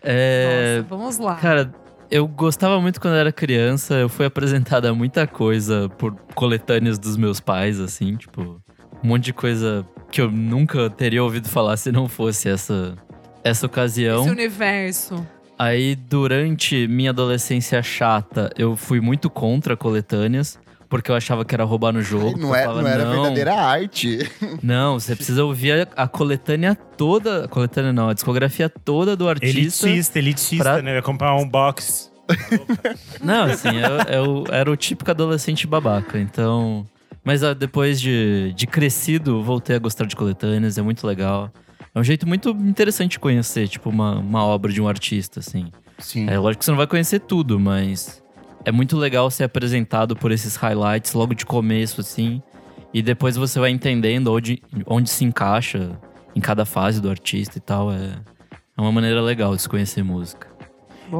É, 0.07 0.77
Nossa, 0.83 0.89
vamos 0.89 1.19
lá. 1.19 1.37
Cara, 1.37 1.73
eu 2.11 2.27
gostava 2.27 2.81
muito 2.81 3.01
quando 3.01 3.15
era 3.15 3.33
criança. 3.33 3.95
Eu 3.95 4.09
fui 4.09 4.27
apresentada 4.27 4.91
a 4.91 4.95
muita 4.95 5.27
coisa 5.27 5.89
por 5.99 6.15
coletâneas 6.35 6.99
dos 6.99 7.17
meus 7.17 7.41
pais, 7.41 7.81
assim, 7.81 8.17
tipo, 8.17 8.61
um 9.03 9.09
monte 9.09 9.25
de 9.25 9.33
coisa 9.33 9.87
que 10.11 10.21
eu 10.21 10.31
nunca 10.31 10.89
teria 10.91 11.23
ouvido 11.23 11.49
falar 11.49 11.77
se 11.77 11.91
não 11.91 12.09
fosse 12.09 12.49
essa, 12.49 12.97
essa 13.43 13.67
ocasião. 13.67 14.23
Esse 14.23 14.31
universo. 14.31 15.27
Aí, 15.59 15.95
durante 15.95 16.89
minha 16.89 17.11
adolescência 17.11 17.83
chata, 17.83 18.51
eu 18.57 18.75
fui 18.77 19.01
muito 19.01 19.31
contra 19.31 19.77
coletâneas. 19.77 20.59
Porque 20.95 21.11
eu 21.11 21.17
achava 21.17 21.45
que 21.45 21.53
era 21.53 21.65
roubar 21.65 21.93
no 21.93 22.01
jogo. 22.01 22.39
não, 22.39 22.55
é, 22.55 22.63
falava, 22.63 22.83
não 22.83 22.89
era 22.89 23.05
"Não, 23.05 23.13
verdadeira 23.23 23.53
arte. 23.55 24.31
Não, 24.63 25.01
você 25.01 25.17
precisa 25.17 25.45
ouvir 25.45 25.89
a, 25.97 26.05
a 26.05 26.07
coletânea 26.07 26.77
toda. 26.77 27.47
A 27.47 27.49
coletânea 27.49 27.93
não, 27.93 28.09
a 28.11 28.15
discografia 28.15 28.69
toda 28.69 29.17
do 29.17 29.29
artista. 29.29 29.89
Elitista, 29.89 30.19
elitista, 30.21 30.63
pra- 30.65 30.83
né? 30.83 30.93
Eu 30.93 30.95
ia 30.97 31.03
comprar 31.03 31.35
um 31.35 31.49
box. 31.49 32.13
Não, 33.21 33.47
assim, 33.47 33.71
eu, 33.77 34.15
eu 34.15 34.45
era 34.51 34.71
o 34.71 34.77
típico 34.77 35.11
adolescente 35.11 35.67
babaca, 35.67 36.17
então. 36.19 36.87
Mas 37.25 37.41
depois 37.59 38.01
de, 38.01 38.53
de 38.55 38.67
crescido, 38.67 39.43
voltei 39.43 39.75
a 39.75 39.79
gostar 39.81 40.07
de 40.07 40.15
coletâneas, 40.15 40.79
é 40.79 40.83
muito 40.83 41.05
legal. 41.07 41.51
É 41.93 41.99
um 41.99 42.05
jeito 42.05 42.27
muito 42.27 42.51
interessante 42.51 43.13
de 43.13 43.19
conhecer, 43.19 43.67
tipo, 43.69 43.91
uma, 43.91 44.13
uma 44.21 44.45
obra 44.45 44.73
de 44.73 44.81
um 44.81 44.87
artista, 44.89 45.41
assim. 45.41 45.67
Sim. 45.99 46.29
É 46.31 46.39
lógico 46.39 46.61
que 46.61 46.65
você 46.65 46.71
não 46.71 46.79
vai 46.79 46.87
conhecer 46.87 47.19
tudo, 47.21 47.59
mas 47.61 48.23
é 48.65 48.73
muito 48.73 48.97
legal 48.97 49.31
ser 49.31 49.45
apresentado 49.45 50.17
por 50.17 50.33
esses 50.33 50.57
highlights 50.57 51.13
logo 51.13 51.35
de 51.35 51.45
começo, 51.45 52.01
assim. 52.01 52.43
E 52.93 53.03
depois 53.03 53.37
você 53.37 53.59
vai 53.59 53.71
entendendo 53.71 54.33
onde, 54.33 54.63
onde 54.87 55.11
se 55.11 55.25
encaixa 55.25 55.99
em 56.35 56.41
cada 56.41 56.65
fase 56.65 57.01
do 57.01 57.11
artista 57.11 57.59
e 57.59 57.61
tal. 57.61 57.93
É, 57.93 58.17
é 58.77 58.81
uma 58.81 58.93
maneira 58.93 59.21
legal 59.21 59.55
de 59.55 59.63
se 59.63 59.69
conhecer 59.69 60.03
música. 60.03 60.49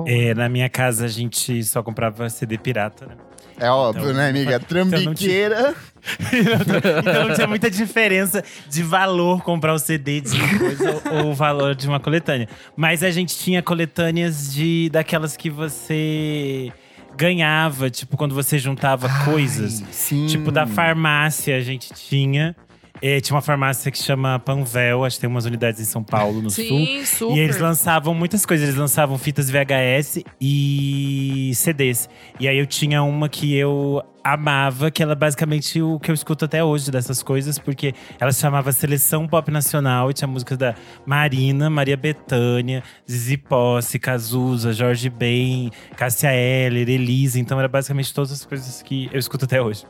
É, 0.07 0.35
na 0.35 0.49
minha 0.49 0.69
casa 0.69 1.05
a 1.05 1.09
gente 1.09 1.63
só 1.65 1.83
comprava 1.83 2.29
CD 2.31 2.57
pirata, 2.59 3.07
né? 3.07 3.15
É 3.59 3.71
óbvio, 3.71 4.05
Então, 4.05 4.15
né, 4.15 4.31
amiga? 4.31 4.57
então 4.57 4.85
não 4.85 4.91
Trambiqueira. 4.91 5.75
então 6.99 7.29
não 7.29 7.35
tinha 7.35 7.47
muita 7.47 7.71
diferença 7.71 8.43
de 8.69 8.83
valor 8.83 9.43
comprar 9.43 9.75
o 9.75 9.79
CD 9.79 10.21
de 10.21 10.35
uma 10.35 10.59
coisa 10.59 11.03
ou 11.13 11.31
o 11.31 11.35
valor 11.35 11.75
de 11.75 11.87
uma 11.87 12.01
coletânea. 12.01 12.49
Mas 12.77 13.03
a 13.05 13.11
gente 13.11 13.37
tinha 13.37 13.63
coletâneas 13.63 14.53
de 14.53 14.89
daquelas 14.91 15.37
que 15.37 15.49
você 15.51 16.73
ganhava, 17.17 17.91
tipo 17.91 18.17
quando 18.17 18.35
você 18.35 18.59
juntava 18.59 19.09
coisas. 19.25 19.83
Ai, 19.83 19.89
sim. 19.93 20.27
Tipo, 20.27 20.51
da 20.51 20.67
farmácia 20.67 21.57
a 21.57 21.61
gente 21.61 21.93
tinha. 21.93 22.57
É, 23.07 23.21
tinha 23.21 23.37
uma 23.37 23.43
farmácia 23.43 23.91
que 23.91 23.99
chama 23.99 24.39
Panvel, 24.39 25.05
acho 25.05 25.17
que 25.17 25.21
tem 25.21 25.29
umas 25.29 25.45
unidades 25.45 25.79
em 25.79 25.85
São 25.85 26.03
Paulo, 26.03 26.41
no 26.41 26.49
Sul. 26.49 26.65
Sim, 26.65 27.05
super. 27.05 27.37
E 27.37 27.39
eles 27.39 27.59
lançavam 27.59 28.15
muitas 28.15 28.47
coisas. 28.47 28.67
Eles 28.67 28.81
lançavam 28.81 29.19
fitas 29.19 29.51
VHS 29.51 30.25
e 30.41 31.53
CDs. 31.55 32.09
E 32.41 32.49
aí 32.49 32.57
eu 32.57 32.65
tinha 32.67 33.03
uma 33.03 33.29
que 33.29 33.55
eu 33.55 34.03
amava, 34.25 34.91
que 34.91 35.03
ela 35.03 35.13
é 35.13 35.15
basicamente 35.15 35.83
o 35.83 36.01
que 36.01 36.11
eu 36.11 36.15
escuto 36.15 36.47
até 36.47 36.65
hoje 36.65 36.91
dessas 36.91 37.23
coisas, 37.23 37.59
porque 37.59 37.93
ela 38.19 38.33
se 38.33 38.41
chamava 38.41 38.73
Seleção 38.73 39.29
Pop 39.29 39.51
Nacional 39.51 40.11
e 40.11 40.15
tinha 40.15 40.27
músicas 40.27 40.57
da 40.57 40.75
Marina, 41.05 41.69
Maria 41.69 41.99
Bethânia, 41.99 42.83
Zizi 43.07 43.37
Posse, 43.37 43.99
Cazuza, 43.99 44.73
Jorge 44.73 45.11
Ben, 45.11 45.71
Cássia 45.95 46.33
Eller, 46.33 46.89
Elisa. 46.89 47.39
Então 47.39 47.59
era 47.59 47.69
basicamente 47.69 48.15
todas 48.15 48.33
as 48.33 48.47
coisas 48.47 48.81
que 48.81 49.11
eu 49.13 49.19
escuto 49.19 49.45
até 49.45 49.61
hoje. 49.61 49.85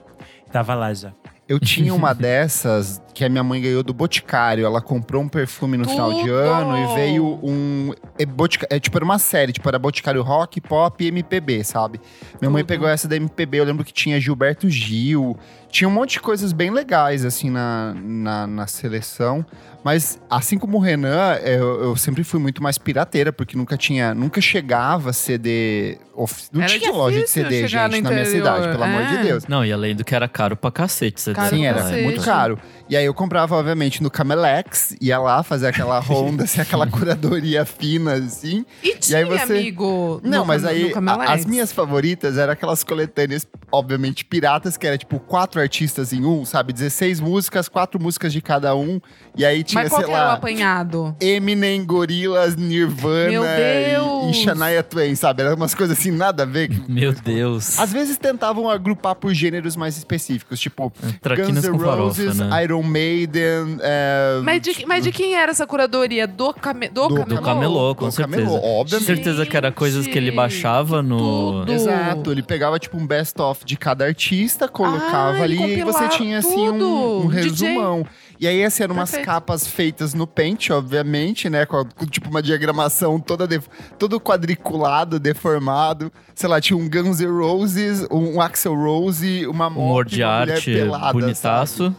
Tava 0.51 0.75
lá 0.75 0.93
já. 0.93 1.13
Eu 1.49 1.61
tinha 1.61 1.95
uma 1.95 2.13
dessas 2.15 3.03
que 3.15 3.25
a 3.25 3.29
minha 3.29 3.45
mãe 3.45 3.61
ganhou 3.61 3.83
do 3.83 3.93
Boticário. 3.93 4.65
Ela 4.65 4.81
comprou 4.81 5.23
um 5.23 5.29
perfume 5.29 5.77
no 5.77 5.89
final 5.89 6.13
de 6.15 6.21
Tudo! 6.21 6.33
ano 6.33 6.77
e 6.77 6.95
veio 6.95 7.39
um. 7.43 7.93
É, 8.19 8.25
Botica- 8.27 8.67
é, 8.71 8.81
tipo, 8.81 8.97
era 8.97 9.05
uma 9.05 9.19
série, 9.19 9.53
tipo, 9.53 9.69
era 9.69 9.79
Boticário 9.79 10.23
Rock, 10.23 10.61
Pop 10.61 11.05
e 11.05 11.09
MPB, 11.09 11.63
sabe? 11.63 12.01
Minha 12.41 12.51
mãe 12.51 12.63
Tudo. 12.63 12.69
pegou 12.69 12.89
essa 12.89 13.07
da 13.07 13.17
MPB, 13.17 13.61
eu 13.61 13.65
lembro 13.65 13.85
que 13.85 13.93
tinha 13.93 14.21
Gilberto 14.21 14.69
Gil. 14.71 15.37
Tinha 15.75 15.89
um 15.89 15.91
monte 15.93 16.13
de 16.13 16.21
coisas 16.21 16.53
bem 16.53 16.71
legais, 16.71 17.25
assim, 17.25 17.51
na, 17.51 17.97
na, 18.01 18.47
na 18.47 18.67
seleção. 18.69 19.45
Mas, 19.83 20.21
assim 20.31 20.57
como 20.57 20.79
o 20.79 20.81
Renan, 20.81 21.35
eu, 21.43 21.83
eu 21.83 21.97
sempre 21.97 22.23
fui 22.23 22.39
muito 22.39 22.63
mais 22.63 22.79
pirateira, 22.79 23.33
porque 23.33 23.57
nunca 23.57 23.77
tinha. 23.77 24.15
Nunca 24.15 24.41
chegava 24.41 25.13
CD. 25.13 25.99
of- 26.15 26.45
Não 26.53 26.63
Era 26.63 26.79
tinha 26.79 26.93
loja 26.93 27.19
de 27.21 27.29
CD, 27.29 27.67
gente, 27.67 28.01
na 28.03 28.11
minha 28.11 28.25
cidade, 28.25 28.69
pelo 28.69 28.85
amor 28.85 29.05
de 29.05 29.17
é. 29.17 29.23
Deus. 29.25 29.47
Não, 29.49 29.65
e 29.65 29.73
além 29.73 29.97
do 29.97 30.05
que 30.05 30.15
era 30.15 30.29
caro 30.29 30.57
pra 30.57 30.71
cacete. 30.71 31.21
Você 31.21 31.33
Caro 31.35 31.51
tá- 31.51 31.57
Sim, 31.57 31.67
era 31.67 31.79
cacete. 31.83 32.03
muito 32.05 32.23
caro. 32.23 32.57
E 32.89 32.97
aí 32.97 33.05
eu 33.07 33.15
comprava, 33.15 33.57
obviamente, 33.57 34.03
no 34.03 34.11
Camelex, 34.11 34.95
ia 35.01 35.19
lá 35.19 35.43
fazer 35.43 35.69
aquela 35.69 35.99
ronda, 36.05 36.45
assim, 36.45 36.61
aquela 36.61 36.87
curadoria 36.87 37.65
fina, 37.65 38.15
assim. 38.15 38.65
E 38.83 38.95
tinha, 38.97 39.19
aí 39.19 39.25
você- 39.25 39.53
amigo. 39.55 40.21
Não, 40.23 40.41
no 40.41 40.45
mas 40.47 40.65
aí 40.65 40.93
a- 40.95 41.33
as 41.33 41.47
minhas 41.47 41.73
favoritas 41.73 42.37
eram 42.37 42.53
aquelas 42.53 42.85
coletâneas, 42.85 43.47
obviamente, 43.73 44.25
piratas, 44.25 44.77
que 44.77 44.87
era 44.87 44.99
tipo 44.99 45.19
quatro 45.19 45.61
artistas 45.61 46.13
em 46.13 46.25
um, 46.25 46.45
sabe? 46.45 46.73
16 46.73 47.21
músicas, 47.21 47.69
quatro 47.69 48.01
músicas 48.01 48.33
de 48.33 48.43
cada 48.43 48.75
um. 48.77 49.01
E 49.37 49.45
aí 49.45 49.65
tinha, 49.65 49.83
Mas 49.83 49.91
qual 49.91 50.01
sei 50.03 50.11
que 50.11 50.15
era 50.15 50.25
o 50.25 50.29
lá, 50.29 50.35
apanhado? 50.35 51.17
Eminem, 51.21 51.85
Gorillaz, 51.85 52.55
Nirvana 52.55 53.31
Meu 53.31 53.45
e, 53.45 53.57
Deus! 53.57 54.37
e 54.37 54.45
Shania 54.45 54.83
Twain, 54.83 55.15
sabe? 55.15 55.43
Eram 55.43 55.57
umas 55.57 55.75
coisas 55.75 55.99
assim, 55.99 56.11
nada 56.11 56.43
a 56.43 56.47
ver. 56.47 56.71
Meu 56.89 57.13
Deus. 57.13 57.79
Às 57.79 57.93
vezes 57.93 58.19
tentavam 58.19 58.69
agrupar 58.69 59.15
por 59.15 59.33
gêneros 59.33 59.75
mais 59.75 59.97
específicos, 59.97 60.61
tipo 60.61 60.93
Guns 61.23 61.65
N' 61.65 61.73
com 61.73 61.79
farofa, 61.79 62.03
Roses, 62.23 62.37
né? 62.39 62.63
Iron 62.65 62.74
Maiden. 62.83 63.79
é, 63.81 64.41
Mas 64.43 64.61
de, 64.63 64.87
mas 64.87 65.05
de 65.05 65.13
quem 65.13 65.35
era 65.35 65.51
essa 65.51 65.67
curadoria? 65.67 66.27
Do, 66.27 66.53
came, 66.55 66.89
do, 66.89 67.09
Do 67.09 67.15
camelô? 67.17 67.25
Do 67.37 67.43
camelô, 67.43 67.95
com 67.95 68.07
do 68.07 68.13
certeza. 68.13 68.43
Camelô, 68.43 68.61
obviamente. 68.81 69.07
Certeza 69.07 69.47
que 69.47 69.57
era 69.57 69.71
coisas 69.73 70.07
que 70.07 70.17
ele 70.19 70.31
baixava 70.31 71.03
no. 71.03 71.19
tudo. 71.19 71.73
Exato, 71.73 72.33
ele 72.33 72.43
pegava 72.43 72.79
tipo 72.79 72.97
um 72.97 73.07
best-of 73.07 73.65
de 73.65 73.77
cada 73.77 74.05
artista, 74.05 74.67
colocava 74.69 75.39
Ah, 75.39 75.43
ali 75.43 75.79
e 75.79 75.85
você 75.85 76.09
tinha 76.09 76.39
assim 76.39 76.69
um, 76.71 77.25
um 77.27 77.29
DJ. 77.29 77.43
resumão. 77.43 78.07
E 78.41 78.49
aí, 78.49 78.65
assim, 78.65 78.83
eram 78.83 78.95
umas 78.97 79.11
Perfeito. 79.11 79.27
capas 79.27 79.67
feitas 79.67 80.13
no 80.13 80.27
Paint, 80.27 80.71
obviamente, 80.71 81.49
né? 81.49 81.65
Com, 81.65 81.85
com, 81.85 82.05
tipo 82.05 82.29
uma 82.29 82.43
diagramação 82.43 83.19
toda 83.21 83.47
def- 83.47 83.69
todo 83.97 84.21
quadriculado, 84.21 85.21
deformado. 85.21 86.13
Sei 86.35 86.49
lá, 86.49 86.61
tinha 86.61 86.77
um 86.77 86.89
Guns 86.91 87.21
N' 87.21 87.27
Roses, 87.31 88.05
um 88.11 88.41
Axel 88.41 88.75
Rose, 88.75 89.47
uma 89.47 89.67
Um 89.69 89.71
humor 89.71 90.05
moto 90.05 90.09
de 90.09 90.21
e 90.21 90.25
uma 90.25 90.41
mulher 90.41 90.53
arte 90.55 90.73
pelada, 90.75 91.35
sabe? 91.35 91.95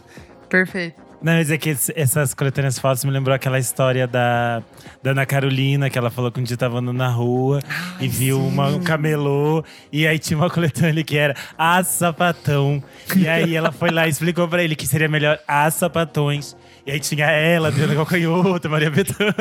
Perfeito. 0.48 1.06
Não, 1.22 1.32
mas 1.32 1.50
é 1.50 1.56
que 1.56 1.74
essas 1.94 2.34
coletâneas 2.34 2.78
fotos 2.78 3.04
me 3.04 3.10
lembrou 3.10 3.34
aquela 3.34 3.58
história 3.58 4.06
da, 4.06 4.62
da 5.02 5.10
Ana 5.12 5.24
Carolina, 5.24 5.88
que 5.88 5.98
ela 5.98 6.10
falou 6.10 6.30
que 6.30 6.38
um 6.38 6.42
dia 6.42 6.56
tava 6.56 6.78
andando 6.78 6.96
na 6.96 7.08
rua 7.08 7.60
e 7.98 8.06
viu 8.06 8.40
uma, 8.40 8.68
um 8.68 8.82
camelô. 8.82 9.64
E 9.90 10.06
aí 10.06 10.18
tinha 10.18 10.36
uma 10.36 10.50
coletânea 10.50 11.02
que 11.02 11.16
era 11.16 11.34
A 11.56 11.82
Sapatão. 11.82 12.82
E 13.16 13.26
aí 13.26 13.56
ela 13.56 13.72
foi 13.72 13.90
lá 13.90 14.06
e 14.06 14.10
explicou 14.10 14.46
pra 14.46 14.62
ele 14.62 14.76
que 14.76 14.86
seria 14.86 15.08
melhor 15.08 15.38
As 15.48 15.74
Sapatões. 15.74 16.54
E 16.86 16.92
aí 16.92 17.00
tinha 17.00 17.26
ela, 17.26 17.68
Adriana 17.68 17.94
Calcanhoto, 17.96 18.70
Maria 18.70 18.90
Bethânia. 18.90 19.34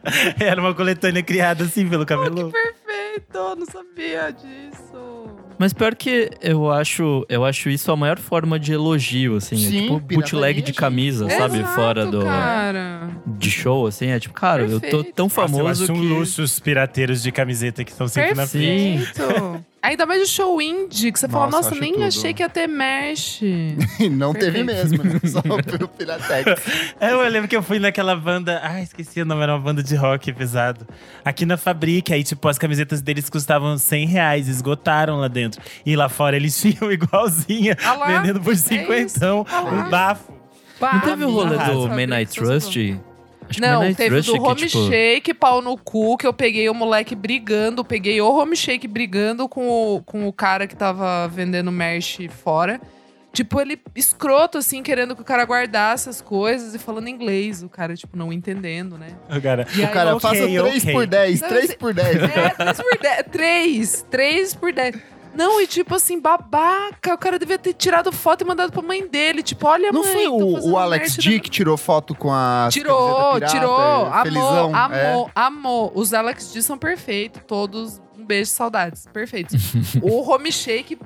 Era 0.40 0.58
uma 0.58 0.74
coletânea 0.74 1.22
criada 1.22 1.64
assim 1.64 1.86
pelo 1.86 2.06
camelô. 2.06 2.50
Perfeito, 2.50 3.56
não 3.56 3.66
sabia 3.66 4.30
disso. 4.30 4.97
Mas 5.58 5.72
pior 5.72 5.94
que 5.96 6.30
eu 6.40 6.70
acho, 6.70 7.26
eu 7.28 7.44
acho 7.44 7.68
isso 7.68 7.90
a 7.90 7.96
maior 7.96 8.18
forma 8.18 8.58
de 8.58 8.72
elogio, 8.72 9.36
assim. 9.36 9.56
é 9.56 9.70
Sim, 9.70 9.80
tipo 9.82 10.00
bootleg 10.00 10.60
de 10.60 10.66
gente. 10.68 10.76
camisa, 10.76 11.28
sabe? 11.28 11.58
Exato, 11.58 11.74
Fora 11.74 12.06
do 12.06 12.22
cara. 12.22 13.10
de 13.26 13.50
show, 13.50 13.86
assim. 13.86 14.06
É 14.08 14.20
tipo, 14.20 14.34
cara, 14.34 14.62
eu 14.62 14.80
tô 14.80 14.80
Perfeito. 14.80 15.12
tão 15.14 15.26
Nossa, 15.26 15.40
eu 15.40 15.48
famoso 15.48 15.84
acho 15.84 15.92
um 15.92 16.00
que. 16.00 16.06
luxo 16.06 16.42
os 16.42 16.60
pirateiros 16.60 17.22
de 17.22 17.32
camiseta 17.32 17.84
que 17.84 17.90
estão 17.90 18.06
sempre 18.06 18.34
na 18.34 18.46
frente. 18.46 19.12
Ainda 19.80 20.04
mais 20.06 20.22
o 20.22 20.26
show 20.26 20.60
indie, 20.60 21.12
que 21.12 21.18
você 21.20 21.28
fala, 21.28 21.44
Nossa, 21.46 21.56
nossa, 21.58 21.70
acho 21.70 21.80
nem 21.80 21.92
tudo. 21.92 22.04
achei 22.04 22.34
que 22.34 22.42
ia 22.42 22.48
ter 22.48 22.66
merch. 22.66 23.40
E 24.00 24.08
não 24.08 24.32
teve 24.34 24.62
mesmo, 24.64 25.02
né? 25.04 25.20
só 25.24 25.40
pelo 25.62 25.88
Piratex. 25.88 26.62
É, 27.00 27.12
eu 27.12 27.28
lembro 27.28 27.48
que 27.48 27.56
eu 27.56 27.62
fui 27.62 27.78
naquela 27.78 28.14
banda. 28.16 28.60
Ai, 28.62 28.82
esqueci 28.82 29.20
o 29.22 29.24
nome, 29.24 29.42
era 29.42 29.54
uma 29.54 29.60
banda 29.60 29.82
de 29.82 29.94
rock 29.94 30.32
pesado. 30.32 30.86
Aqui 31.24 31.46
na 31.46 31.56
Fabrica, 31.56 32.14
aí, 32.14 32.24
tipo, 32.24 32.48
as 32.48 32.58
camisetas 32.58 33.00
deles 33.00 33.30
custavam 33.30 33.78
100 33.78 34.06
reais, 34.06 34.48
esgotaram 34.48 35.16
lá 35.18 35.28
dentro. 35.28 35.60
E 35.86 35.94
lá 35.96 36.08
fora 36.08 36.36
eles 36.36 36.58
tinham 36.60 36.90
igualzinha, 36.90 37.76
Ah 37.84 37.94
lá, 37.94 38.06
vendendo 38.06 38.40
por 38.40 38.52
é 38.52 38.56
cinquentão, 38.56 39.44
isso. 39.46 39.54
Ah 39.56 39.60
lá. 39.60 39.70
um 39.70 39.90
bafo. 39.90 40.32
Não 40.80 41.00
teve 41.00 41.24
o 41.24 41.30
rolê 41.30 41.56
do 41.56 41.88
Midnight 41.88 42.38
pessoas 42.38 42.64
Trust? 42.64 43.00
Acho 43.48 43.60
que 43.60 43.66
Não, 43.66 43.80
Midnight 43.80 43.96
teve 43.96 44.10
Trust 44.10 44.30
do 44.30 44.32
que, 44.42 44.48
Home 44.48 44.56
tipo, 44.66 44.86
Shake, 44.88 45.34
pau 45.34 45.62
no 45.62 45.76
cu, 45.76 46.16
que 46.18 46.26
eu 46.26 46.32
peguei 46.32 46.68
o 46.68 46.74
moleque 46.74 47.14
brigando. 47.14 47.84
Peguei 47.84 48.20
o 48.20 48.28
Home 48.28 48.54
Shake 48.56 48.86
brigando 48.86 49.48
com 49.48 49.68
o, 49.68 50.02
com 50.02 50.28
o 50.28 50.32
cara 50.32 50.66
que 50.66 50.76
tava 50.76 51.26
vendendo 51.28 51.72
merch 51.72 52.28
fora. 52.28 52.80
Tipo, 53.30 53.60
ele 53.60 53.78
escroto, 53.94 54.58
assim, 54.58 54.82
querendo 54.82 55.14
que 55.14 55.20
o 55.22 55.24
cara 55.24 55.44
guardasse 55.44 56.08
as 56.08 56.20
coisas 56.20 56.74
e 56.74 56.78
falando 56.78 57.08
inglês. 57.08 57.62
O 57.62 57.68
cara, 57.68 57.94
tipo, 57.94 58.16
não 58.16 58.32
entendendo, 58.32 58.96
né? 58.98 59.08
O 59.30 59.40
cara, 59.40 59.66
E 59.76 59.80
O 59.80 59.86
aí, 59.86 59.92
cara, 59.92 60.16
ok, 60.16 60.20
faça 60.20 60.42
3 60.46 60.82
ok. 60.82 60.92
por 60.92 61.06
10, 61.06 61.40
Não, 61.42 61.48
3 61.48 61.66
se- 61.70 61.76
por 61.76 61.94
10. 61.94 62.16
É, 62.16 62.48
3 62.50 62.80
por 62.80 62.98
10. 63.00 63.22
3. 63.30 64.06
3 64.10 64.54
por 64.54 64.72
10. 64.72 64.96
Não, 65.34 65.60
e 65.60 65.66
tipo 65.66 65.94
assim, 65.94 66.20
babaca. 66.20 67.14
O 67.14 67.18
cara 67.18 67.38
devia 67.38 67.58
ter 67.58 67.74
tirado 67.74 68.10
foto 68.12 68.42
e 68.42 68.44
mandado 68.44 68.72
pra 68.72 68.82
mãe 68.82 69.06
dele. 69.06 69.42
Tipo, 69.42 69.66
olha, 69.66 69.92
Não 69.92 70.02
mãe, 70.02 70.12
foi 70.12 70.28
o, 70.28 70.70
o 70.70 70.78
Alex 70.78 71.16
D 71.16 71.40
que 71.40 71.50
tirou 71.50 71.76
foto 71.76 72.14
com 72.14 72.32
a 72.32 72.68
Tirou, 72.70 73.40
tirou. 73.40 74.06
Amor, 74.06 74.22
felizão, 74.22 74.76
é. 74.76 75.10
amor, 75.10 75.30
amor. 75.34 75.92
Os 75.94 76.12
Alex 76.12 76.52
D 76.52 76.62
são 76.62 76.78
perfeitos. 76.78 77.42
Todos, 77.46 78.00
um 78.18 78.24
beijo, 78.24 78.50
saudades. 78.50 79.06
Perfeitos. 79.12 79.54
o 80.02 80.28
Home 80.30 80.50
Shake, 80.50 80.96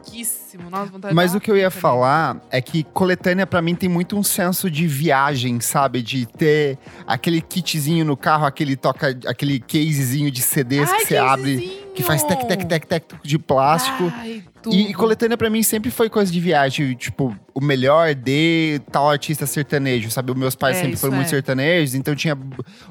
babaquíssimo. 0.00 0.70
Nossa, 0.70 0.90
vontade 0.90 1.12
de 1.12 1.14
Mas 1.14 1.34
o 1.34 1.40
que 1.40 1.50
eu 1.50 1.56
ia 1.56 1.70
falar 1.70 2.40
é 2.50 2.60
que 2.60 2.82
coletânea 2.82 3.46
pra 3.46 3.60
mim 3.60 3.74
tem 3.74 3.88
muito 3.88 4.16
um 4.16 4.22
senso 4.22 4.70
de 4.70 4.86
viagem, 4.86 5.60
sabe? 5.60 6.02
De 6.02 6.26
ter 6.26 6.78
aquele 7.06 7.40
kitzinho 7.40 8.04
no 8.04 8.16
carro, 8.16 8.46
aquele 8.46 8.76
toca, 8.76 9.18
aquele 9.26 9.60
casezinho 9.60 10.30
de 10.30 10.42
CDs. 10.42 10.90
Ai, 10.90 11.00
que 11.00 11.06
você 11.06 11.16
abre, 11.16 11.54
casezinho. 11.54 11.94
que 11.94 12.02
faz 12.02 12.22
tec 12.24 12.44
tec 12.46 12.64
tec 12.64 12.86
tec 12.86 13.04
de 13.22 13.38
plástico. 13.38 14.12
Ai, 14.16 14.42
tudo. 14.62 14.74
E, 14.74 14.90
e 14.90 14.94
coletânea 14.94 15.36
pra 15.36 15.48
mim 15.50 15.62
sempre 15.62 15.90
foi 15.90 16.08
coisa 16.08 16.30
de 16.30 16.38
viagem, 16.40 16.94
tipo, 16.94 17.36
o 17.54 17.60
melhor 17.60 18.14
de 18.14 18.80
tal 18.90 19.08
artista 19.10 19.46
sertanejo, 19.46 20.10
sabe? 20.10 20.30
Os 20.30 20.36
meus 20.38 20.54
pais 20.54 20.76
É, 20.76 20.82
sempre 20.82 20.96
foram 20.96 21.14
muito 21.14 21.26
é. 21.26 21.30
sertanejos, 21.30 21.94
então 21.94 22.14
tinha 22.14 22.36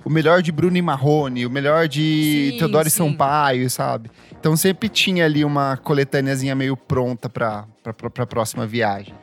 o 0.04 0.10
melhor 0.10 0.42
de 0.42 0.52
Bruno 0.52 0.76
e 0.78 0.82
Marrone, 0.82 1.46
o 1.46 1.50
melhor 1.50 1.88
de 1.88 2.50
Sim, 2.54 2.58
Teodoro 2.58 2.88
e 2.88 2.92
sim. 2.92 2.98
Sampaio, 2.98 3.70
sabe? 3.70 4.10
Então 4.40 4.56
sempre 4.56 4.90
tinha 4.90 5.26
ali 5.26 5.44
uma 5.44 5.78
coletâneazinha 5.78 6.56
meio 6.56 6.76
pronta 6.78 7.30
pra, 7.30 7.66
pra, 7.84 7.94
pra, 7.94 8.10
pra 8.10 8.26
próxima 8.26 8.66
viagem. 8.66 9.14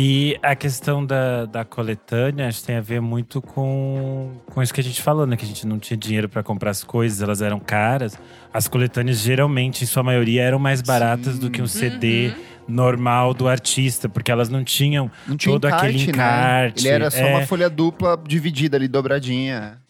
E 0.00 0.38
a 0.44 0.54
questão 0.54 1.04
da, 1.04 1.44
da 1.44 1.64
coletânea 1.64 2.46
acho 2.46 2.60
que 2.60 2.66
tem 2.68 2.76
a 2.76 2.80
ver 2.80 3.00
muito 3.00 3.42
com, 3.42 4.30
com 4.46 4.62
isso 4.62 4.72
que 4.72 4.80
a 4.80 4.84
gente 4.84 5.02
falou, 5.02 5.26
né? 5.26 5.36
Que 5.36 5.44
a 5.44 5.48
gente 5.48 5.66
não 5.66 5.76
tinha 5.76 5.96
dinheiro 5.96 6.28
para 6.28 6.40
comprar 6.40 6.70
as 6.70 6.84
coisas, 6.84 7.20
elas 7.20 7.42
eram 7.42 7.58
caras. 7.58 8.16
As 8.54 8.68
coletâneas, 8.68 9.18
geralmente, 9.18 9.82
em 9.82 9.88
sua 9.88 10.04
maioria, 10.04 10.44
eram 10.44 10.60
mais 10.60 10.80
baratas 10.82 11.34
Sim. 11.34 11.40
do 11.40 11.50
que 11.50 11.60
um 11.60 11.66
CD 11.66 12.28
Uhum. 12.28 12.34
normal 12.68 13.34
do 13.34 13.48
artista, 13.48 14.08
porque 14.08 14.30
elas 14.30 14.48
não 14.48 14.62
tinham 14.62 15.10
Não 15.26 15.36
tinha 15.36 15.52
todo 15.52 15.64
aquele 15.64 15.98
né? 15.98 16.04
encarte. 16.04 16.86
Ele 16.86 16.94
era 16.94 17.10
só 17.10 17.18
é. 17.18 17.34
uma 17.34 17.44
folha 17.44 17.68
dupla 17.68 18.16
dividida 18.24 18.76
ali, 18.76 18.86
dobradinha. 18.86 19.80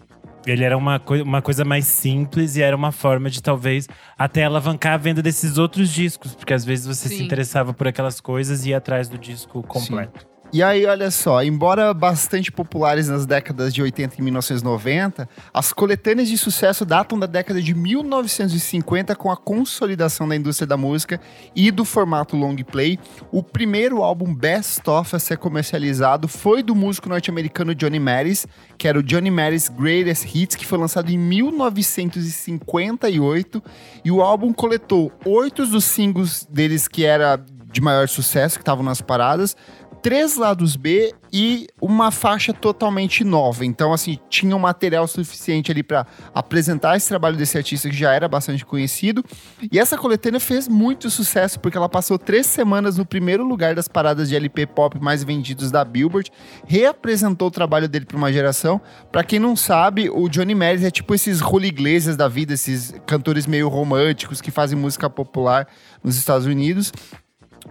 Ele 0.50 0.64
era 0.64 0.76
uma, 0.76 0.98
coi 0.98 1.22
uma 1.22 1.42
coisa 1.42 1.64
mais 1.64 1.86
simples 1.86 2.56
e 2.56 2.62
era 2.62 2.76
uma 2.76 2.92
forma 2.92 3.30
de 3.30 3.42
talvez 3.42 3.88
até 4.16 4.44
alavancar 4.44 4.94
a 4.94 4.96
venda 4.96 5.22
desses 5.22 5.58
outros 5.58 5.90
discos, 5.90 6.34
porque 6.34 6.54
às 6.54 6.64
vezes 6.64 6.86
você 6.86 7.08
se 7.08 7.18
Sim. 7.18 7.24
interessava 7.24 7.72
por 7.72 7.86
aquelas 7.88 8.20
coisas 8.20 8.64
e 8.64 8.70
ia 8.70 8.78
atrás 8.78 9.08
do 9.08 9.18
disco 9.18 9.62
completo. 9.62 10.26
E 10.50 10.62
aí, 10.62 10.86
olha 10.86 11.10
só, 11.10 11.42
embora 11.42 11.92
bastante 11.92 12.50
populares 12.50 13.06
nas 13.06 13.26
décadas 13.26 13.74
de 13.74 13.82
80 13.82 14.16
e 14.18 14.22
1990, 14.22 15.28
as 15.52 15.74
coletâneas 15.74 16.26
de 16.26 16.38
sucesso 16.38 16.86
datam 16.86 17.18
da 17.18 17.26
década 17.26 17.60
de 17.60 17.74
1950 17.74 19.14
com 19.14 19.30
a 19.30 19.36
consolidação 19.36 20.26
da 20.26 20.34
indústria 20.34 20.66
da 20.66 20.78
música 20.78 21.20
e 21.54 21.70
do 21.70 21.84
formato 21.84 22.34
long 22.34 22.56
play. 22.56 22.98
O 23.30 23.42
primeiro 23.42 24.02
álbum 24.02 24.34
Best 24.34 24.88
Of 24.88 25.14
a 25.14 25.18
ser 25.18 25.36
comercializado 25.36 26.26
foi 26.26 26.62
do 26.62 26.74
músico 26.74 27.10
norte-americano 27.10 27.74
Johnny 27.74 28.00
Maris, 28.00 28.46
que 28.78 28.88
era 28.88 28.98
o 28.98 29.02
Johnny 29.02 29.30
Maris 29.30 29.68
Greatest 29.68 30.34
Hits, 30.34 30.56
que 30.56 30.64
foi 30.64 30.78
lançado 30.78 31.10
em 31.10 31.18
1958, 31.18 33.62
e 34.02 34.10
o 34.10 34.22
álbum 34.22 34.54
coletou 34.54 35.12
oito 35.26 35.66
dos 35.66 35.84
singles 35.84 36.48
deles 36.50 36.88
que 36.88 37.04
era 37.04 37.38
de 37.70 37.82
maior 37.82 38.08
sucesso, 38.08 38.56
que 38.56 38.62
estavam 38.62 38.82
nas 38.82 39.00
paradas, 39.00 39.56
três 40.02 40.36
lados 40.36 40.76
B 40.76 41.14
e 41.32 41.66
uma 41.80 42.10
faixa 42.10 42.52
totalmente 42.52 43.22
nova. 43.24 43.64
Então, 43.64 43.92
assim, 43.92 44.18
tinha 44.28 44.54
um 44.54 44.58
material 44.58 45.06
suficiente 45.06 45.70
ali 45.70 45.82
para 45.82 46.06
apresentar 46.34 46.96
esse 46.96 47.08
trabalho 47.08 47.36
desse 47.36 47.56
artista 47.56 47.88
que 47.88 47.96
já 47.96 48.12
era 48.12 48.28
bastante 48.28 48.64
conhecido. 48.64 49.24
E 49.70 49.78
essa 49.78 49.96
coletânea 49.98 50.40
fez 50.40 50.68
muito 50.68 51.10
sucesso 51.10 51.60
porque 51.60 51.76
ela 51.76 51.88
passou 51.88 52.18
três 52.18 52.46
semanas 52.46 52.96
no 52.96 53.04
primeiro 53.04 53.44
lugar 53.44 53.74
das 53.74 53.88
paradas 53.88 54.28
de 54.28 54.36
LP 54.36 54.66
pop 54.66 54.98
mais 55.00 55.22
vendidos 55.22 55.70
da 55.70 55.84
Billboard, 55.84 56.30
reapresentou 56.66 57.48
o 57.48 57.50
trabalho 57.50 57.88
dele 57.88 58.06
para 58.06 58.16
uma 58.16 58.32
geração. 58.32 58.80
Para 59.12 59.24
quem 59.24 59.38
não 59.38 59.54
sabe, 59.54 60.08
o 60.10 60.28
Johnny 60.28 60.54
Maris 60.54 60.84
é 60.84 60.90
tipo 60.90 61.14
esses 61.14 61.38
Julio 61.38 61.68
Iglesias 61.68 62.16
da 62.16 62.28
vida, 62.28 62.54
esses 62.54 62.94
cantores 63.06 63.46
meio 63.46 63.68
românticos 63.68 64.40
que 64.40 64.50
fazem 64.50 64.78
música 64.78 65.10
popular 65.10 65.66
nos 66.02 66.16
Estados 66.16 66.46
Unidos. 66.46 66.92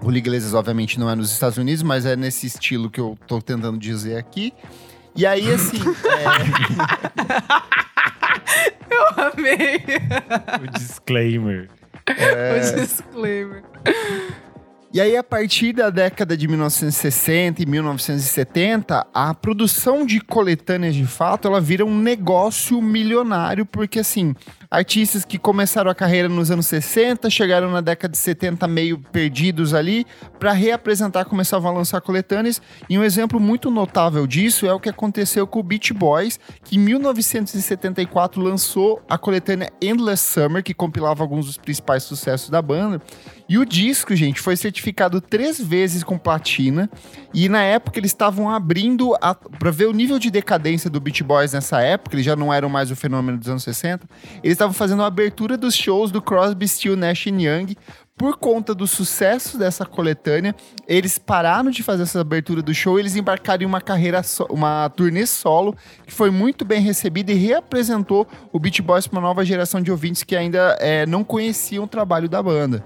Julio 0.02 0.18
Iglesias, 0.18 0.54
obviamente, 0.54 1.00
não 1.00 1.10
é 1.10 1.16
nos 1.16 1.32
Estados 1.32 1.58
Unidos, 1.58 1.82
mas 1.84 2.06
é 2.06 2.16
nesse 2.16 2.46
estilo 2.48 2.90
que 2.90 3.00
eu 3.00 3.18
tô 3.28 3.42
tentando 3.42 3.78
dizer 3.78 4.18
aqui. 4.18 4.54
E 5.16 5.26
aí, 5.26 5.52
assim, 5.52 5.80
é, 5.82 6.24
Eu 8.90 9.24
amei 9.26 9.84
O 10.64 10.68
disclaimer. 10.78 11.70
o 12.08 12.80
disclaimer. 12.80 13.64
E 14.94 15.02
aí, 15.02 15.18
a 15.18 15.24
partir 15.24 15.74
da 15.74 15.90
década 15.90 16.38
de 16.38 16.48
1960 16.48 17.62
e 17.62 17.66
1970, 17.66 19.06
a 19.14 19.34
produção 19.34 20.06
de 20.06 20.22
coletâneas 20.22 20.96
de 20.96 21.06
fato, 21.06 21.46
ela 21.46 21.60
vira 21.60 21.86
um 21.86 22.00
negócio 22.00 22.82
milionário, 22.82 23.66
porque 23.66 24.00
assim, 24.00 24.34
artistas 24.72 25.26
que 25.26 25.38
começaram 25.38 25.92
a 25.92 25.96
carreira 25.96 26.30
nos 26.30 26.50
anos 26.52 26.68
60, 26.68 27.30
chegaram 27.30 27.70
na 27.70 27.82
década 27.82 28.14
de 28.14 28.18
70 28.18 28.66
meio 28.68 28.98
perdidos 29.12 29.74
ali, 29.74 30.06
para 30.40 30.54
reapresentar, 30.54 31.26
começavam 31.26 31.70
a 31.70 31.74
lançar 31.74 32.00
coletâneas. 32.00 32.62
E 32.90 32.98
um 32.98 33.04
exemplo 33.04 33.42
muito 33.42 33.70
notável 33.70 34.26
disso 34.26 34.66
é 34.66 34.74
o 34.74 34.80
que 34.80 34.90
aconteceu 34.90 35.46
com 35.46 35.60
o 35.60 35.64
Beach 35.64 35.94
Boys, 35.94 36.40
que 36.64 36.78
em 36.78 36.80
1974 36.80 38.42
lançou 38.42 39.02
a 39.10 39.18
coletânea 39.18 39.70
Endless 39.82 40.24
Summer, 40.24 40.64
que 40.64 40.74
compilava 40.74 41.24
alguns 41.24 41.46
dos 41.46 41.58
principais 41.58 42.04
sucessos 42.04 42.50
da 42.50 42.62
banda. 42.62 43.02
E 43.50 43.58
o 43.58 43.66
disco, 43.66 44.16
gente, 44.16 44.42
foi 44.42 44.56
certificado 44.58 45.22
três 45.22 45.60
vezes 45.60 46.04
com 46.04 46.18
platina. 46.18 46.90
E 47.34 47.48
na 47.48 47.64
época 47.64 48.00
eles 48.00 48.12
estavam 48.12 48.50
abrindo 48.50 49.16
a, 49.22 49.34
pra 49.34 49.72
ver 49.72 49.86
o 49.86 49.94
nível 49.94 50.20
de 50.20 50.30
decadência 50.30 50.90
do 50.90 51.00
Beach 51.00 51.24
Boys 51.24 51.54
nessa 51.54 51.82
época, 51.82 52.16
eles 52.16 52.26
já 52.26 52.36
não 52.36 52.54
eram 52.54 52.70
mais 52.70 52.92
o 52.92 52.96
fenômeno 52.96 53.38
dos 53.38 53.48
anos 53.48 53.64
60. 53.64 54.08
Eles 54.44 54.54
estavam 54.54 54.74
fazendo 54.74 55.04
a 55.04 55.08
abertura 55.08 55.58
dos 55.58 55.76
shows 55.76 56.12
do 56.12 56.22
Crosby, 56.22 56.68
Still, 56.68 56.98
Nash 56.98 57.28
Young 57.28 57.76
por 58.18 58.36
conta 58.38 58.74
do 58.74 58.88
sucesso 58.88 59.60
dessa 59.60 59.86
coletânea, 59.86 60.56
eles 60.88 61.20
pararam 61.20 61.70
de 61.70 61.84
fazer 61.84 62.02
essa 62.02 62.20
abertura 62.20 62.64
do 62.64 62.74
show, 62.74 63.00
eles 63.00 63.16
embarcaram 63.16 63.62
em 63.62 63.66
uma 63.68 63.80
carreira, 63.80 64.24
so 64.24 64.44
uma 64.50 64.90
turnê 64.90 65.28
solo, 65.28 65.76
que 66.04 66.12
foi 66.12 66.32
muito 66.32 66.66
bem 66.66 66.82
recebida 66.82 67.32
e 67.32 67.36
reapresentou 67.36 68.28
o 68.52 68.60
Beach 68.60 68.82
Boys 68.82 69.06
para 69.06 69.20
uma 69.20 69.28
nova 69.28 69.46
geração 69.46 69.80
de 69.80 69.92
ouvintes 69.92 70.24
que 70.24 70.36
ainda 70.36 70.76
é, 70.80 71.06
não 71.06 71.24
conheciam 71.24 71.84
o 71.84 71.88
trabalho 71.88 72.28
da 72.28 72.42
banda. 72.42 72.84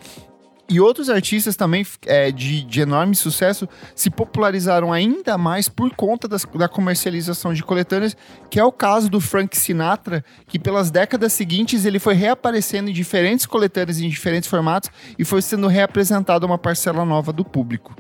E 0.72 0.80
outros 0.80 1.10
artistas 1.10 1.58
também 1.58 1.86
é, 2.06 2.32
de, 2.32 2.64
de, 2.64 2.80
enorme 2.80 3.14
sucesso 3.14 3.68
se 3.94 4.10
popularizaram 4.10 4.94
ainda 4.94 5.38
mais 5.38 5.68
por 5.68 5.94
conta 5.94 6.30
das, 6.30 6.46
da 6.46 6.70
comercialização 6.70 7.54
de 7.54 7.62
coletâneas, 7.62 8.16
que 8.50 8.58
é 8.58 8.64
o 8.64 8.72
caso 8.72 9.10
do 9.10 9.20
Frank 9.20 9.58
Sinatra, 9.58 10.24
que 10.48 10.58
pelas 10.58 10.90
décadas 10.90 11.34
seguintes 11.34 11.84
ele 11.84 12.00
foi 12.00 12.14
reaparecendo 12.14 12.90
em 12.90 12.94
diferentes 12.94 13.46
coletâneas, 13.46 14.00
em 14.00 14.08
diferentes 14.08 14.50
formatos, 14.50 14.90
e 15.20 15.26
foi 15.26 15.42
sendo 15.42 15.68
reapresentado 15.68 16.46
a 16.46 16.50
uma 16.50 16.58
parcela 16.58 17.04
nova 17.04 17.34
do 17.34 17.44
público. 17.44 17.94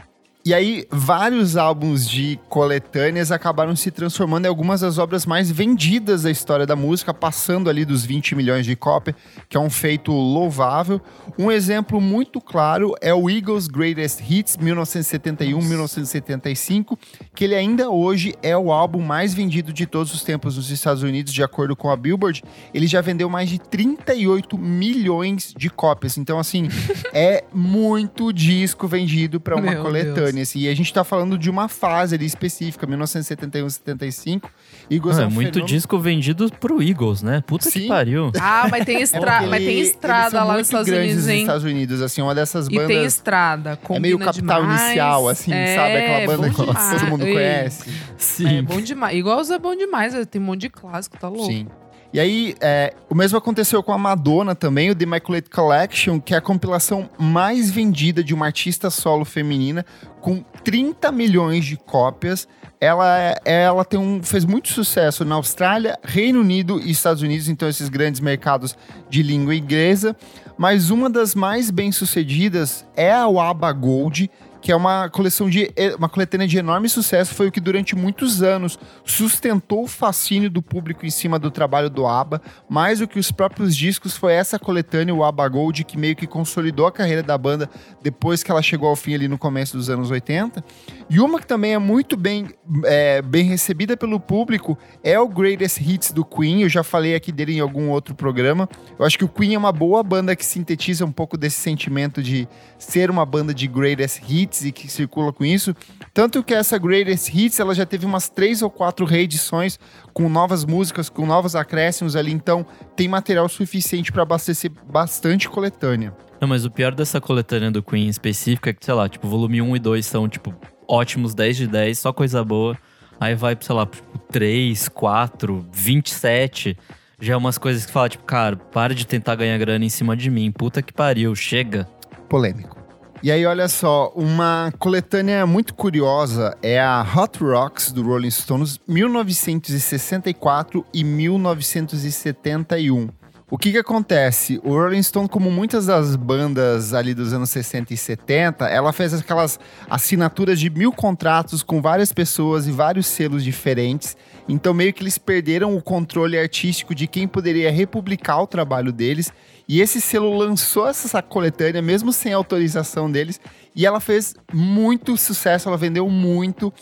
E 0.43 0.55
aí, 0.55 0.88
vários 0.89 1.55
álbuns 1.55 2.10
de 2.10 2.39
coletâneas 2.50 3.31
acabaram 3.31 3.75
se 3.75 3.91
transformando 3.91 4.45
em 4.45 4.48
algumas 4.48 4.81
das 4.81 4.98
obras 4.98 5.24
mais 5.24 5.51
vendidas 5.51 6.24
da 6.24 6.31
história 6.31 6.65
da 6.65 6.75
música, 6.75 7.13
passando 7.13 7.69
ali 7.69 7.86
dos 7.86 8.03
20 8.03 8.33
milhões 8.33 8.65
de 8.65 8.75
cópias, 8.75 9.15
que 9.48 9.55
é 9.55 9.60
um 9.60 9.69
feito 9.69 10.12
louvável. 10.12 11.00
Um 11.38 11.51
exemplo 11.51 12.01
muito 12.01 12.41
claro 12.41 12.95
é 13.01 13.13
o 13.13 13.29
Eagles 13.29 13.67
Greatest 13.67 14.19
Hits 14.27 14.57
1971-1975, 14.57 16.98
que 17.36 17.43
ele 17.43 17.53
ainda 17.53 17.91
hoje 17.91 18.33
é 18.41 18.57
o 18.57 18.71
álbum 18.71 19.00
mais 19.00 19.36
vendido 19.36 19.71
de 19.71 19.86
todos 19.86 20.12
os 20.12 20.24
tempos 20.24 20.57
nos 20.57 20.71
Estados 20.71 21.03
Unidos, 21.03 21.33
de 21.33 21.43
acordo 21.43 21.75
com 21.75 21.91
a 21.91 21.95
Billboard. 21.95 22.43
Ele 22.74 22.88
já 22.88 23.00
vendeu 23.00 23.29
mais 23.29 23.48
de 23.48 23.60
38 23.60 24.57
milhões 24.57 25.53
de 25.55 25.69
cópias. 25.69 26.17
Então, 26.17 26.39
assim, 26.39 26.67
é 27.13 27.43
muito 27.53 28.33
disco 28.33 28.88
vendido 28.88 29.39
para 29.39 29.55
uma 29.55 29.69
Meu 29.69 29.83
coletânea. 29.83 30.30
Assim, 30.39 30.59
e 30.59 30.69
a 30.69 30.75
gente 30.75 30.93
tá 30.93 31.03
falando 31.03 31.38
de 31.38 31.50
uma 31.50 31.67
fase 31.67 32.15
ali 32.15 32.25
específica, 32.25 32.85
1971, 32.88 33.69
75. 33.69 34.50
Eagles 34.89 35.17
Ah, 35.17 35.21
é 35.21 35.23
é 35.23 35.27
um 35.27 35.31
muito 35.31 35.47
fenômeno- 35.53 35.65
disco 35.67 36.00
vendido 36.00 36.50
pro 36.59 36.81
Eagles, 36.81 37.21
né? 37.23 37.43
Puta 37.45 37.69
Sim. 37.69 37.81
que 37.81 37.88
pariu. 37.88 38.31
Ah, 38.39 38.67
mas 38.69 38.85
tem, 38.85 39.01
estra... 39.01 39.43
É 39.43 39.47
mas 39.47 39.63
tem 39.63 39.79
estrada 39.79 40.21
eles 40.21 40.31
são 40.31 40.47
lá 40.47 40.53
nos 40.57 40.67
Estados 40.67 40.85
grandes 40.88 41.05
Unidos, 41.07 41.23
nos 41.25 41.33
hein? 41.33 41.41
Estados 41.41 41.63
Unidos, 41.63 42.01
assim, 42.01 42.21
uma 42.21 42.35
dessas 42.35 42.67
E 42.67 42.69
tem 42.69 42.79
bandas 42.79 43.13
estrada. 43.13 43.79
é 43.89 44.00
meio 44.00 44.19
capital 44.19 44.61
demais. 44.61 44.81
inicial, 44.81 45.27
assim, 45.27 45.51
É, 45.53 45.75
sabe? 45.75 45.95
Aquela 45.97 46.27
banda 46.38 46.50
que 46.53 46.65
demais. 46.65 47.01
todo 47.01 47.09
mundo 47.09 47.25
Ei, 47.25 47.33
conhece. 47.33 47.89
Sim. 48.17 48.57
É 48.57 48.61
bom 48.61 48.79
demais. 48.81 49.17
Igual 49.17 49.39
os 49.39 49.50
é 49.50 49.57
bom 49.59 49.75
demais, 49.75 50.13
tem 50.27 50.41
um 50.41 50.45
monte 50.45 50.61
de 50.61 50.69
clássico, 50.69 51.17
tá 51.17 51.27
louco. 51.27 51.45
Sim. 51.51 51.67
E 52.13 52.20
aí, 52.20 52.56
é, 52.60 52.94
o 53.10 53.15
mesmo 53.15 53.38
aconteceu 53.38 53.82
com 53.82 53.94
a 53.94 53.98
Madonna 53.98 54.53
também, 54.53 54.89
o 54.89 54.96
The 54.96 55.06
Immaculate 55.06 55.50
Collection, 55.50 56.20
que 56.20 56.34
é 56.34 56.38
a 56.38 56.41
compilação 56.41 57.10
mais 57.18 57.72
vendida 57.72 58.22
de 58.22 58.34
uma 58.34 58.48
artista 58.48 58.89
solo 58.89 59.24
feminina, 59.24 59.86
com 60.20 60.44
30 60.63 61.10
milhões 61.12 61.63
de 61.63 61.77
cópias. 61.77 62.48
Ela, 62.82 63.18
é- 63.18 63.41
ela 63.46 63.86
tem 63.86 63.98
um, 63.98 64.22
fez 64.22 64.44
muito 64.44 64.68
sucesso 64.70 65.24
na 65.24 65.36
Austrália, 65.36 65.98
Reino 66.03 66.41
Unido 66.41 66.82
e 66.82 66.91
Estados 66.91 67.24
Unidos, 67.24 67.48
então 67.48 67.70
esses 67.70 67.88
grandes 67.88 68.20
mercados 68.20 68.75
de 69.10 69.24
língua 69.24 69.56
inglesa. 69.56 70.13
Mas 70.58 70.89
uma 70.89 71.10
das 71.10 71.34
mais 71.34 71.72
bem-sucedidas 71.72 72.86
é 72.96 73.12
a 73.12 73.25
Waba 73.25 73.72
Gold, 73.72 74.30
que 74.62 74.72
é 74.72 74.75
uma 74.75 75.10
coleção 75.10 75.50
de 75.50 75.74
uma 75.98 76.08
coletânea 76.08 76.48
de 76.48 76.58
enorme 76.58 76.88
sucesso, 76.88 77.34
foi 77.34 77.48
o 77.48 77.51
que 77.51 77.60
durante 77.60 77.96
muitos 77.96 78.44
anos 78.44 78.77
sustentou 79.03 79.84
o 79.84 79.88
fascínio 79.88 80.50
do 80.50 80.62
público 80.62 81.06
em 81.06 81.10
cima 81.10 81.39
do 81.39 81.50
trabalho 81.50 81.89
do 81.89 82.06
ABBA, 82.06 82.41
mais 82.69 83.00
do 83.00 83.08
que 83.08 83.17
os 83.17 83.32
próprios 83.32 83.76
discos, 83.76 84.15
foi 84.15 84.34
essa 84.34 84.60
coletânea, 84.60 85.13
o 85.13 85.24
ABBA 85.24 85.50
Gold, 85.50 85.84
que 85.84 85.97
meio 85.97 86.15
que 86.15 86.28
consolidou 86.28 86.86
a 86.86 86.91
carreira 86.91 87.24
da 87.24 87.38
banda 87.38 87.69
depois 88.02 88.43
que 88.43 88.52
ela 88.52 88.62
chegou 88.62 88.88
ao 88.88 88.95
fim 88.95 89.15
ali 89.15 89.28
no 89.28 89.38
começo 89.38 89.76
dos 89.76 89.89
anos 89.89 90.12
80. 90.12 90.63
E 91.10 91.19
uma 91.19 91.39
que 91.39 91.47
também 91.47 91.74
é 91.74 91.80
muito 91.80 92.15
bem, 92.15 92.50
é, 92.86 93.21
bem 93.21 93.45
recebida 93.45 93.97
pelo 93.97 94.19
público 94.19 94.78
é 95.04 95.19
o 95.19 95.28
Greatest 95.28 95.80
Hits 95.82 96.12
do 96.12 96.24
Queen, 96.24 96.62
eu 96.62 96.69
já 96.69 96.84
falei 96.84 97.15
aqui 97.15 97.32
dele 97.32 97.58
em 97.58 97.60
algum 97.60 97.89
outro 97.89 98.13
programa. 98.13 98.69
Eu 99.00 99.06
acho 99.06 99.17
que 99.17 99.26
o 99.26 99.30
Queen 99.30 99.56
é 99.56 99.58
uma 99.58 99.71
boa 99.71 100.04
banda 100.04 100.36
que 100.36 100.45
sintetiza 100.45 101.04
um 101.04 101.12
pouco 101.12 101.38
desse 101.38 101.60
sentimento 101.60 102.21
de 102.21 102.47
ser 102.78 103.10
uma 103.10 103.26
banda 103.26 103.54
de 103.54 103.67
Greatest 103.67 104.21
Hits 104.28 104.50
e 104.63 104.71
que 104.71 104.91
circula 104.91 105.31
com 105.31 105.45
isso. 105.45 105.75
Tanto 106.13 106.43
que 106.43 106.53
essa 106.53 106.77
Greatest 106.77 107.33
Hits, 107.33 107.59
ela 107.59 107.73
já 107.73 107.85
teve 107.85 108.05
umas 108.05 108.27
três 108.27 108.61
ou 108.61 108.69
quatro 108.69 109.05
reedições 109.05 109.79
com 110.13 110.27
novas 110.27 110.65
músicas, 110.65 111.09
com 111.09 111.25
novos 111.25 111.55
acréscimos 111.55 112.15
ali, 112.15 112.31
então 112.31 112.65
tem 112.95 113.07
material 113.07 113.47
suficiente 113.47 114.11
para 114.11 114.23
abastecer 114.23 114.71
bastante 114.91 115.47
coletânea. 115.47 116.13
Não, 116.41 116.47
mas 116.47 116.65
o 116.65 116.71
pior 116.71 116.93
dessa 116.93 117.21
coletânea 117.21 117.71
do 117.71 117.83
Queen 117.83 118.07
em 118.07 118.09
específico 118.09 118.67
é 118.67 118.73
que, 118.73 118.83
sei 118.83 118.93
lá, 118.93 119.07
tipo, 119.07 119.27
volume 119.27 119.61
1 119.61 119.75
e 119.75 119.79
2 119.79 120.05
são, 120.05 120.27
tipo, 120.27 120.53
ótimos 120.87 121.33
10 121.35 121.55
de 121.55 121.67
10, 121.67 121.99
só 121.99 122.11
coisa 122.11 122.43
boa. 122.43 122.77
Aí 123.19 123.35
vai, 123.35 123.55
sei 123.61 123.75
lá, 123.75 123.85
tipo, 123.85 124.17
3, 124.31 124.89
4, 124.89 125.67
27. 125.71 126.75
Já 127.19 127.33
é 127.33 127.37
umas 127.37 127.59
coisas 127.59 127.85
que 127.85 127.91
fala, 127.91 128.09
tipo, 128.09 128.23
cara, 128.23 128.55
para 128.55 128.95
de 128.95 129.05
tentar 129.05 129.35
ganhar 129.35 129.55
grana 129.59 129.85
em 129.85 129.89
cima 129.89 130.17
de 130.17 130.31
mim. 130.31 130.51
Puta 130.51 130.81
que 130.81 130.91
pariu, 130.91 131.35
chega. 131.35 131.87
polêmico. 132.27 132.81
E 133.23 133.31
aí, 133.31 133.45
olha 133.45 133.67
só, 133.67 134.12
uma 134.15 134.73
coletânea 134.79 135.45
muito 135.45 135.75
curiosa 135.75 136.57
é 136.60 136.81
a 136.81 137.05
Hot 137.15 137.38
Rocks 137.38 137.91
do 137.91 138.01
Rolling 138.01 138.31
Stones 138.31 138.79
1964 138.88 140.84
e 140.91 141.03
1971. 141.03 143.10
O 143.47 143.60
que 143.60 143.73
que 143.73 143.77
acontece? 143.77 144.60
O 144.63 144.69
Rolling 144.69 145.03
Stone, 145.03 145.29
como 145.29 145.51
muitas 145.51 145.86
das 145.86 146.15
bandas 146.15 146.95
ali 146.95 147.13
dos 147.13 147.31
anos 147.31 147.51
60 147.51 147.93
e 147.93 147.97
70, 147.97 148.67
ela 148.67 148.91
fez 148.91 149.13
aquelas 149.13 149.60
assinaturas 149.88 150.60
de 150.60 150.71
mil 150.71 150.91
contratos 150.91 151.62
com 151.62 151.79
várias 151.81 152.12
pessoas 152.13 152.65
e 152.65 152.71
vários 152.71 153.05
selos 153.05 153.43
diferentes. 153.43 154.17
Então, 154.47 154.73
meio 154.73 154.93
que 154.93 155.03
eles 155.03 155.17
perderam 155.17 155.75
o 155.75 155.81
controle 155.81 156.39
artístico 156.39 156.95
de 156.95 157.07
quem 157.07 157.27
poderia 157.27 157.69
republicar 157.69 158.41
o 158.41 158.47
trabalho 158.47 158.91
deles. 158.91 159.31
E 159.73 159.79
esse 159.79 160.01
selo 160.01 160.38
lançou 160.38 160.86
essa 160.86 161.21
coletânea, 161.21 161.81
mesmo 161.81 162.12
sem 162.12 162.34
autorização 162.34 163.10
deles, 163.10 163.39
e 163.73 163.86
ela 163.86 164.01
fez 164.01 164.36
muito 164.51 165.15
sucesso, 165.15 165.69
ela 165.69 165.77
vendeu 165.77 166.10
muito. 166.10 166.73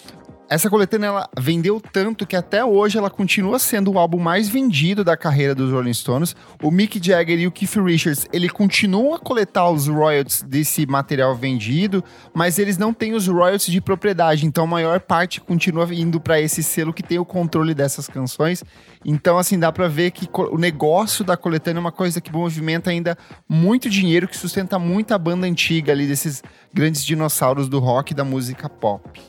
Essa 0.50 0.68
coletânea 0.68 1.08
ela 1.08 1.30
vendeu 1.38 1.80
tanto 1.80 2.26
que 2.26 2.36
até 2.36 2.66
hoje 2.66 2.98
ela 2.98 3.12
continua 3.12 3.60
sendo 3.60 3.92
o 3.92 4.00
álbum 4.00 4.18
mais 4.18 4.50
vendido 4.50 5.04
da 5.04 5.16
carreira 5.16 5.54
dos 5.54 5.72
Rolling 5.72 5.94
Stones. 5.94 6.36
O 6.64 6.72
Mick 6.72 7.00
Jagger 7.00 7.40
e 7.40 7.46
o 7.46 7.52
Keith 7.52 7.76
Richards, 7.76 8.26
ele 8.34 8.50
continuam 8.50 9.14
a 9.14 9.20
coletar 9.20 9.70
os 9.70 9.88
royalties 9.88 10.42
desse 10.42 10.88
material 10.88 11.36
vendido, 11.36 12.04
mas 12.34 12.58
eles 12.58 12.80
não 12.80 12.92
têm 12.92 13.14
os 13.14 13.28
royalties 13.28 13.72
de 13.72 13.80
propriedade, 13.80 14.44
então 14.44 14.64
a 14.64 14.68
maior 14.68 15.00
parte 15.00 15.40
continua 15.40 15.88
indo 15.94 16.20
para 16.20 16.42
esse 16.42 16.64
selo 16.64 16.92
que 16.92 17.04
tem 17.04 17.20
o 17.20 17.26
controle 17.26 17.76
dessas 17.76 18.08
canções. 18.08 18.64
Então 19.06 19.38
assim, 19.38 19.60
dá 19.60 19.72
para 19.72 19.88
ver 19.88 20.10
que 20.10 20.28
o 20.34 20.58
negócio 20.58 21.24
da 21.24 21.38
coletânea 21.38 21.78
é 21.78 21.82
uma 21.82 21.92
coisa 21.92 22.20
que 22.20 22.34
movimenta 22.34 22.90
ainda 22.90 23.16
muito 23.48 23.88
dinheiro, 23.88 24.28
que 24.28 24.36
sustenta 24.36 24.80
muita 24.80 25.16
banda 25.16 25.46
antiga 25.46 25.92
ali 25.92 26.08
desses 26.08 26.42
grandes 26.74 27.06
dinossauros 27.06 27.70
do 27.70 27.78
rock 27.78 28.14
e 28.14 28.16
da 28.16 28.24
música 28.24 28.68
pop. 28.68 29.22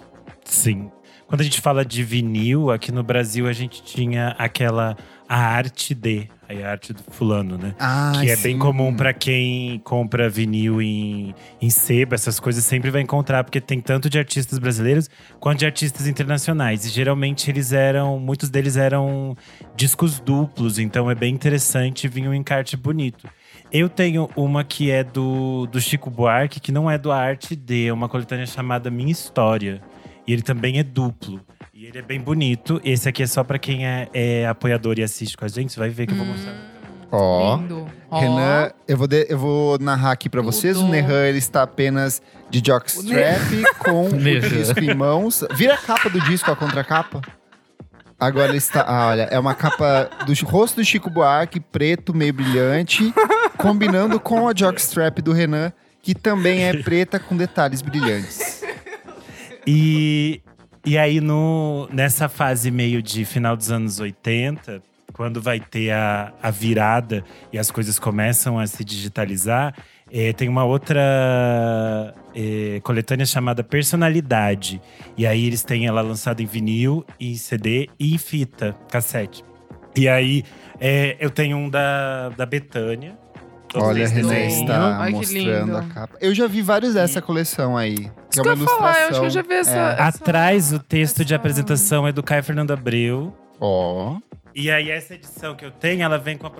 Sim. 0.47 0.91
Quando 1.31 1.43
a 1.43 1.45
gente 1.45 1.61
fala 1.61 1.85
de 1.85 2.03
vinil, 2.03 2.73
aqui 2.73 2.90
no 2.90 3.05
Brasil 3.05 3.47
a 3.47 3.53
gente 3.53 3.85
tinha 3.85 4.35
aquela 4.37 4.97
a 5.29 5.38
arte 5.38 5.95
de, 5.95 6.29
aí 6.49 6.61
a 6.61 6.73
arte 6.73 6.93
do 6.93 7.05
fulano, 7.05 7.57
né? 7.57 7.73
Ah, 7.79 8.11
que 8.16 8.29
é 8.29 8.35
bem 8.35 8.59
comum 8.59 8.93
pra 8.93 9.12
quem 9.12 9.79
compra 9.85 10.29
vinil 10.29 10.83
em, 10.83 11.33
em 11.62 11.71
sebo, 11.71 12.16
essas 12.16 12.40
coisas 12.40 12.64
sempre 12.64 12.90
vai 12.90 13.01
encontrar, 13.01 13.45
porque 13.45 13.61
tem 13.61 13.81
tanto 13.81 14.11
de 14.11 14.19
artistas 14.19 14.59
brasileiros 14.59 15.09
quanto 15.38 15.61
de 15.61 15.66
artistas 15.66 16.09
internacionais. 16.09 16.85
E 16.85 16.88
geralmente 16.88 17.49
eles 17.49 17.73
eram, 17.73 18.19
muitos 18.19 18.51
deles 18.51 18.77
eram 18.77 19.37
discos 19.77 20.19
duplos, 20.19 20.81
então 20.81 21.09
é 21.09 21.14
bem 21.14 21.33
interessante 21.33 22.09
vir 22.09 22.27
um 22.27 22.35
encarte 22.35 22.77
bonito. 22.77 23.29
Eu 23.71 23.88
tenho 23.88 24.29
uma 24.35 24.64
que 24.64 24.90
é 24.90 25.05
do, 25.05 25.69
do 25.69 25.81
Chico 25.81 26.11
Buarque, 26.11 26.59
que 26.59 26.73
não 26.73 26.90
é 26.90 26.99
do 26.99 27.12
Arte 27.12 27.55
D, 27.55 27.87
é 27.87 27.93
uma 27.93 28.09
coletânea 28.09 28.47
chamada 28.47 28.90
Minha 28.90 29.12
História. 29.12 29.81
E 30.31 30.33
ele 30.33 30.43
também 30.43 30.79
é 30.79 30.85
duplo. 30.85 31.40
E 31.75 31.87
ele 31.87 31.99
é 31.99 32.03
bem 32.03 32.21
bonito. 32.21 32.81
Esse 32.85 33.09
aqui 33.09 33.21
é 33.25 33.27
só 33.27 33.43
pra 33.43 33.59
quem 33.59 33.85
é, 33.85 34.09
é 34.14 34.47
apoiador 34.47 34.97
e 34.97 35.03
assiste 35.03 35.37
com 35.37 35.45
a 35.45 35.49
gente. 35.49 35.73
Você 35.73 35.81
vai 35.81 35.88
ver 35.88 36.07
que 36.07 36.12
eu 36.12 36.19
vou 36.19 36.27
mostrar. 36.27 36.55
Ó. 37.11 37.57
Lindo. 37.57 37.87
Ó. 38.09 38.21
Renan, 38.21 38.71
eu 38.87 38.97
vou, 38.97 39.09
de- 39.09 39.27
eu 39.29 39.37
vou 39.37 39.77
narrar 39.81 40.12
aqui 40.12 40.29
pra 40.29 40.40
vocês. 40.40 40.77
O 40.77 40.83
Tudo. 40.83 40.93
Nehan, 40.93 41.27
ele 41.27 41.38
está 41.38 41.62
apenas 41.64 42.23
de 42.49 42.62
jockstrap 42.64 43.40
com 43.85 44.07
o 44.09 44.12
Nehan. 44.12 44.38
disco 44.49 44.79
em 44.79 44.95
mãos. 44.95 45.43
Vira 45.53 45.75
a 45.75 45.79
capa 45.79 46.09
do 46.09 46.21
disco, 46.21 46.49
a 46.49 46.55
contracapa. 46.55 47.21
Agora 48.21 48.51
ele 48.51 48.59
está. 48.59 48.83
Ah, 48.87 49.09
olha, 49.09 49.23
é 49.23 49.38
uma 49.38 49.57
capa 49.57 50.09
do 50.27 50.33
rosto 50.47 50.77
do 50.77 50.85
Chico 50.85 51.11
Buarque, 51.11 51.59
preto, 51.59 52.14
meio 52.14 52.33
brilhante, 52.35 53.12
combinando 53.57 54.21
com 54.21 54.47
a 54.49 54.53
jockstrap 54.55 55.19
do 55.21 55.33
Renan. 55.33 55.73
que 56.03 56.14
também 56.14 56.64
é 56.64 56.75
preta 56.83 57.19
com 57.19 57.37
detalhes 57.37 57.83
brilhantes. 57.83 58.50
E, 59.73 60.43
e 60.85 60.99
aí, 60.99 61.21
no, 61.21 61.89
nessa 61.93 62.29
fase 62.29 62.73
meio 62.73 63.01
de 63.01 63.25
final 63.25 63.57
dos 63.57 63.71
anos 63.71 64.01
80, 64.01 64.83
quando 65.13 65.41
vai 65.41 65.61
ter 65.61 65.93
a, 65.93 66.35
a 66.43 66.51
virada 66.51 67.23
e 67.53 67.59
as 67.59 67.71
coisas 67.71 67.97
começam 67.97 68.59
a 68.59 68.67
se 68.67 68.85
digitalizar, 68.85 69.73
eh, 70.11 70.33
tem 70.33 70.49
uma 70.49 70.65
outra 70.65 72.13
eh, 72.35 72.81
coletânea 72.83 73.25
chamada 73.25 73.63
Personalidade. 73.63 74.83
E 75.17 75.25
aí 75.25 75.47
eles 75.47 75.63
têm 75.63 75.87
ela 75.87 76.01
lançada 76.01 76.43
em 76.43 76.47
vinil, 76.47 77.07
em 77.21 77.37
CD 77.37 77.89
e 77.97 78.13
em 78.13 78.19
fita, 78.19 78.75
cassete. 78.91 79.45
E 79.95 80.09
aí 80.09 80.43
eh, 80.81 81.17
eu 81.21 81.31
tenho 81.31 81.57
um 81.59 81.71
da, 81.71 82.31
da 82.31 82.45
Betânia. 82.45 83.17
Todos 83.73 83.87
Olha, 83.89 84.05
a 84.05 84.09
René 84.09 84.47
está 84.49 84.99
Ai, 84.99 85.11
que 85.13 85.17
mostrando 85.19 85.77
a 85.77 85.83
capa. 85.85 86.17
Eu 86.21 86.35
já 86.35 86.47
vi 86.49 86.61
vários 86.61 86.95
dessa 86.95 87.23
coleção 87.23 87.77
aí. 87.77 88.11
Que 88.33 88.41
é 88.41 88.43
que 88.43 88.49
uma 88.49 88.53
eu 88.55 88.59
ia 88.59 88.67
falar, 88.67 89.01
eu 89.03 89.09
acho 89.11 89.21
que 89.21 89.27
eu 89.27 89.31
já 89.31 89.43
vi 89.43 89.55
essa. 89.55 89.71
É. 89.77 89.93
essa- 89.93 90.03
Atrás, 90.09 90.73
o 90.73 90.79
texto 90.81 91.19
de 91.25 91.33
essa- 91.33 91.37
apresentação 91.37 92.07
é 92.07 92.13
do 92.13 92.23
Caio 92.23 92.43
Fernando 92.43 92.73
Abreu. 92.73 93.33
Ó. 93.61 94.17
E 94.55 94.71
aí, 94.71 94.91
essa 94.91 95.15
edição 95.15 95.55
que 95.55 95.65
eu 95.65 95.71
tenho, 95.71 96.03
ela 96.03 96.19
vem 96.19 96.37
com 96.37 96.47
a. 96.49 96.51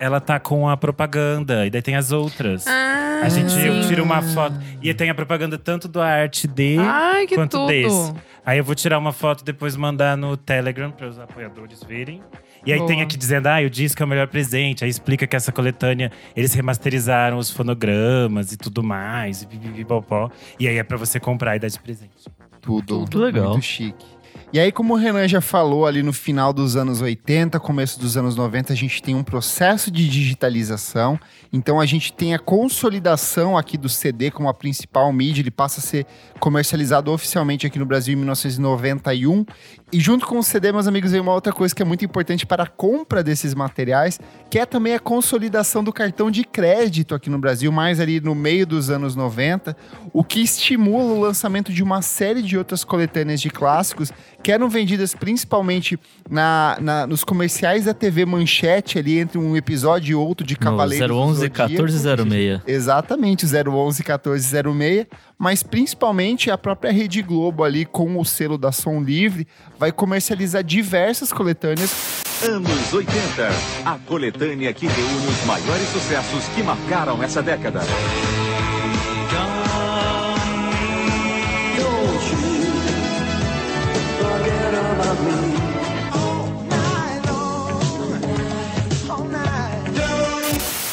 Ela 0.00 0.20
tá 0.20 0.38
com 0.40 0.68
a 0.68 0.76
propaganda, 0.76 1.66
e 1.66 1.70
daí 1.70 1.82
tem 1.82 1.96
as 1.96 2.12
outras. 2.12 2.66
Ah, 2.68 3.20
A 3.24 3.28
gente 3.28 3.52
eu 3.64 3.82
sim. 3.82 3.88
tiro 3.88 4.02
uma 4.04 4.22
foto. 4.22 4.54
E 4.82 4.92
tem 4.94 5.10
a 5.10 5.14
propaganda 5.14 5.58
tanto 5.58 5.88
do 5.88 6.00
arte 6.00 6.46
D 6.46 6.76
Ai, 6.78 7.26
que 7.26 7.34
quanto 7.34 7.58
tudo. 7.58 7.66
desse. 7.68 8.14
Aí 8.46 8.58
eu 8.58 8.64
vou 8.64 8.74
tirar 8.76 8.96
uma 8.98 9.12
foto 9.12 9.44
depois 9.44 9.74
mandar 9.76 10.16
no 10.16 10.36
Telegram 10.36 10.90
para 10.90 11.06
os 11.08 11.18
apoiadores 11.18 11.82
verem. 11.82 12.22
E 12.66 12.72
aí 12.72 12.78
Boa. 12.78 12.88
tem 12.88 13.02
aqui 13.02 13.16
dizendo, 13.16 13.46
ah, 13.46 13.60
o 13.64 13.70
disco 13.70 14.02
é 14.02 14.04
o 14.04 14.08
melhor 14.08 14.28
presente. 14.28 14.84
Aí 14.84 14.90
explica 14.90 15.26
que 15.26 15.36
essa 15.36 15.52
coletânea, 15.52 16.10
eles 16.34 16.52
remasterizaram 16.54 17.38
os 17.38 17.50
fonogramas 17.50 18.52
e 18.52 18.56
tudo 18.56 18.82
mais. 18.82 19.42
E, 19.42 19.46
pipipipopó. 19.46 20.30
e 20.58 20.68
aí 20.68 20.76
é 20.76 20.82
pra 20.82 20.96
você 20.96 21.18
comprar 21.18 21.56
e 21.56 21.58
dar 21.58 21.68
de 21.68 21.78
presente. 21.80 22.12
Tudo. 22.60 23.04
Tudo 23.04 23.20
legal. 23.20 23.50
Muito 23.52 23.64
chique. 23.64 24.18
E 24.50 24.58
aí, 24.58 24.72
como 24.72 24.94
o 24.94 24.96
Renan 24.96 25.28
já 25.28 25.42
falou 25.42 25.84
ali 25.84 26.02
no 26.02 26.10
final 26.10 26.54
dos 26.54 26.74
anos 26.74 27.02
80, 27.02 27.60
começo 27.60 28.00
dos 28.00 28.16
anos 28.16 28.34
90, 28.34 28.72
a 28.72 28.76
gente 28.76 29.02
tem 29.02 29.14
um 29.14 29.22
processo 29.22 29.90
de 29.90 30.08
digitalização. 30.08 31.20
Então 31.52 31.78
a 31.78 31.84
gente 31.84 32.14
tem 32.14 32.34
a 32.34 32.38
consolidação 32.38 33.58
aqui 33.58 33.76
do 33.76 33.90
CD 33.90 34.30
como 34.30 34.48
a 34.48 34.54
principal 34.54 35.12
mídia. 35.12 35.42
Ele 35.42 35.50
passa 35.50 35.80
a 35.80 35.82
ser 35.82 36.06
comercializado 36.40 37.12
oficialmente 37.12 37.66
aqui 37.66 37.78
no 37.78 37.84
Brasil 37.84 38.14
em 38.14 38.16
1991. 38.16 39.44
E 39.90 39.98
junto 40.00 40.26
com 40.26 40.38
o 40.38 40.42
CD, 40.42 40.70
meus 40.70 40.86
amigos, 40.86 41.12
vem 41.12 41.20
uma 41.20 41.32
outra 41.32 41.50
coisa 41.50 41.74
que 41.74 41.80
é 41.80 41.84
muito 41.84 42.04
importante 42.04 42.44
para 42.44 42.64
a 42.64 42.66
compra 42.66 43.22
desses 43.22 43.54
materiais, 43.54 44.20
que 44.50 44.58
é 44.58 44.66
também 44.66 44.94
a 44.94 44.98
consolidação 45.00 45.82
do 45.82 45.90
cartão 45.94 46.30
de 46.30 46.44
crédito 46.44 47.14
aqui 47.14 47.30
no 47.30 47.38
Brasil, 47.38 47.72
mais 47.72 47.98
ali 47.98 48.20
no 48.20 48.34
meio 48.34 48.66
dos 48.66 48.90
anos 48.90 49.16
90, 49.16 49.74
o 50.12 50.22
que 50.22 50.40
estimula 50.42 51.14
o 51.14 51.20
lançamento 51.20 51.72
de 51.72 51.82
uma 51.82 52.02
série 52.02 52.42
de 52.42 52.58
outras 52.58 52.84
coletâneas 52.84 53.40
de 53.40 53.48
clássicos 53.48 54.12
que 54.42 54.52
eram 54.52 54.68
vendidas 54.68 55.14
principalmente 55.14 55.98
na, 56.28 56.76
na- 56.80 57.06
nos 57.06 57.24
comerciais 57.24 57.86
da 57.86 57.94
TV 57.94 58.26
Manchete, 58.26 58.98
ali 58.98 59.18
entre 59.18 59.38
um 59.38 59.56
episódio 59.56 60.12
e 60.12 60.14
outro 60.14 60.46
de 60.46 60.52
No 60.54 60.60
Cavaleiros 60.60 61.08
do 61.08 61.14
011 61.16 61.40
Zodíaco. 61.40 61.62
1406. 61.72 62.60
Exatamente, 62.66 63.46
011 63.46 64.02
1406, 64.02 65.06
mas 65.38 65.62
principalmente 65.62 66.50
a 66.50 66.58
própria 66.58 66.92
Rede 66.92 67.22
Globo 67.22 67.62
ali 67.64 67.84
com 67.84 68.18
o 68.18 68.24
selo 68.24 68.58
da 68.58 68.72
Som 68.72 69.00
Livre 69.00 69.46
vai 69.78 69.92
comercializar 69.92 70.64
diversas 70.64 71.32
coletâneas 71.32 72.24
Anos 72.42 72.92
80. 72.92 73.48
A 73.84 73.98
coletânea 74.06 74.72
que 74.72 74.86
reúne 74.86 75.26
os 75.26 75.44
maiores 75.44 75.88
sucessos 75.88 76.44
que 76.54 76.62
marcaram 76.62 77.20
essa 77.20 77.42
década. 77.42 77.80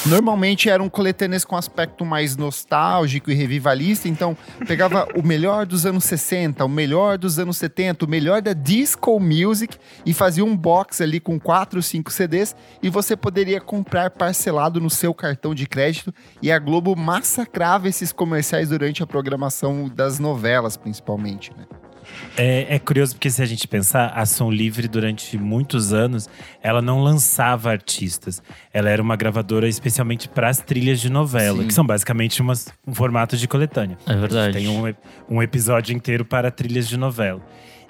Normalmente 0.08 0.70
eram 0.70 0.88
coletâneas 0.88 1.44
com 1.44 1.56
aspecto 1.56 2.06
mais 2.06 2.38
nostálgico 2.38 3.32
e 3.32 3.34
revivalista, 3.34 4.08
então 4.08 4.38
pegava 4.68 5.08
o 5.16 5.26
melhor 5.26 5.66
dos 5.66 5.84
anos 5.84 6.04
60, 6.04 6.64
o 6.64 6.70
melhor 6.70 7.18
dos 7.18 7.40
anos 7.40 7.58
70, 7.58 8.06
o 8.06 8.08
melhor 8.08 8.40
da 8.40 8.54
disco 8.54 9.20
music 9.20 9.80
e 10.06 10.14
fazia 10.14 10.46
um 10.46 10.56
box 10.56 11.02
ali 11.02 11.20
com 11.20 11.40
4 11.40 11.80
ou 11.80 11.82
5 11.82 12.12
CDs 12.12 12.56
e 12.84 12.90
você 12.90 13.16
poderia 13.16 13.60
comprar 13.60 14.12
parcelado 14.12 14.80
no 14.80 14.92
seu 14.92 15.12
cartão 15.12 15.56
de 15.56 15.66
crédito 15.66 16.14
e 16.40 16.52
a 16.52 16.60
Globo 16.60 16.96
massacrava 16.96 17.90
esses 17.90 18.12
comerciais 18.12 18.70
durante 18.70 19.02
a 19.02 19.08
programação 19.08 19.90
das 19.90 20.20
novelas, 20.20 20.78
principalmente, 20.78 21.52
né? 21.58 21.66
É, 22.38 22.76
é 22.76 22.80
curioso 22.80 23.14
porque 23.16 23.30
se 23.30 23.42
a 23.42 23.46
gente 23.46 23.68
pensar, 23.68 24.08
a 24.16 24.26
Som 24.26 24.52
Livre 24.52 24.88
durante 24.88 25.38
muitos 25.38 25.94
anos, 25.94 26.30
ela 26.62 26.82
não 26.82 27.02
lançava 27.02 27.70
artistas. 27.72 28.42
Ela 28.74 28.90
era 28.90 29.02
uma 29.02 29.16
gravadora 29.16 29.68
especialmente 29.68 30.28
para 30.28 30.50
as 30.50 30.60
trilhas 30.60 31.00
de 31.00 31.10
novela, 31.10 31.62
Sim. 31.62 31.68
que 31.68 31.74
são 31.74 31.86
basicamente 31.86 32.42
umas- 32.42 32.68
um 32.86 32.94
formato 32.94 33.38
de 33.38 33.48
coletânea. 33.48 33.98
É 34.08 34.16
verdade. 34.16 34.54
Tem 34.58 34.68
um, 34.68 34.94
um 35.30 35.42
episódio 35.42 35.96
inteiro 35.96 36.26
para 36.26 36.52
trilhas 36.52 36.88
de 36.88 36.98
novela. 36.98 37.42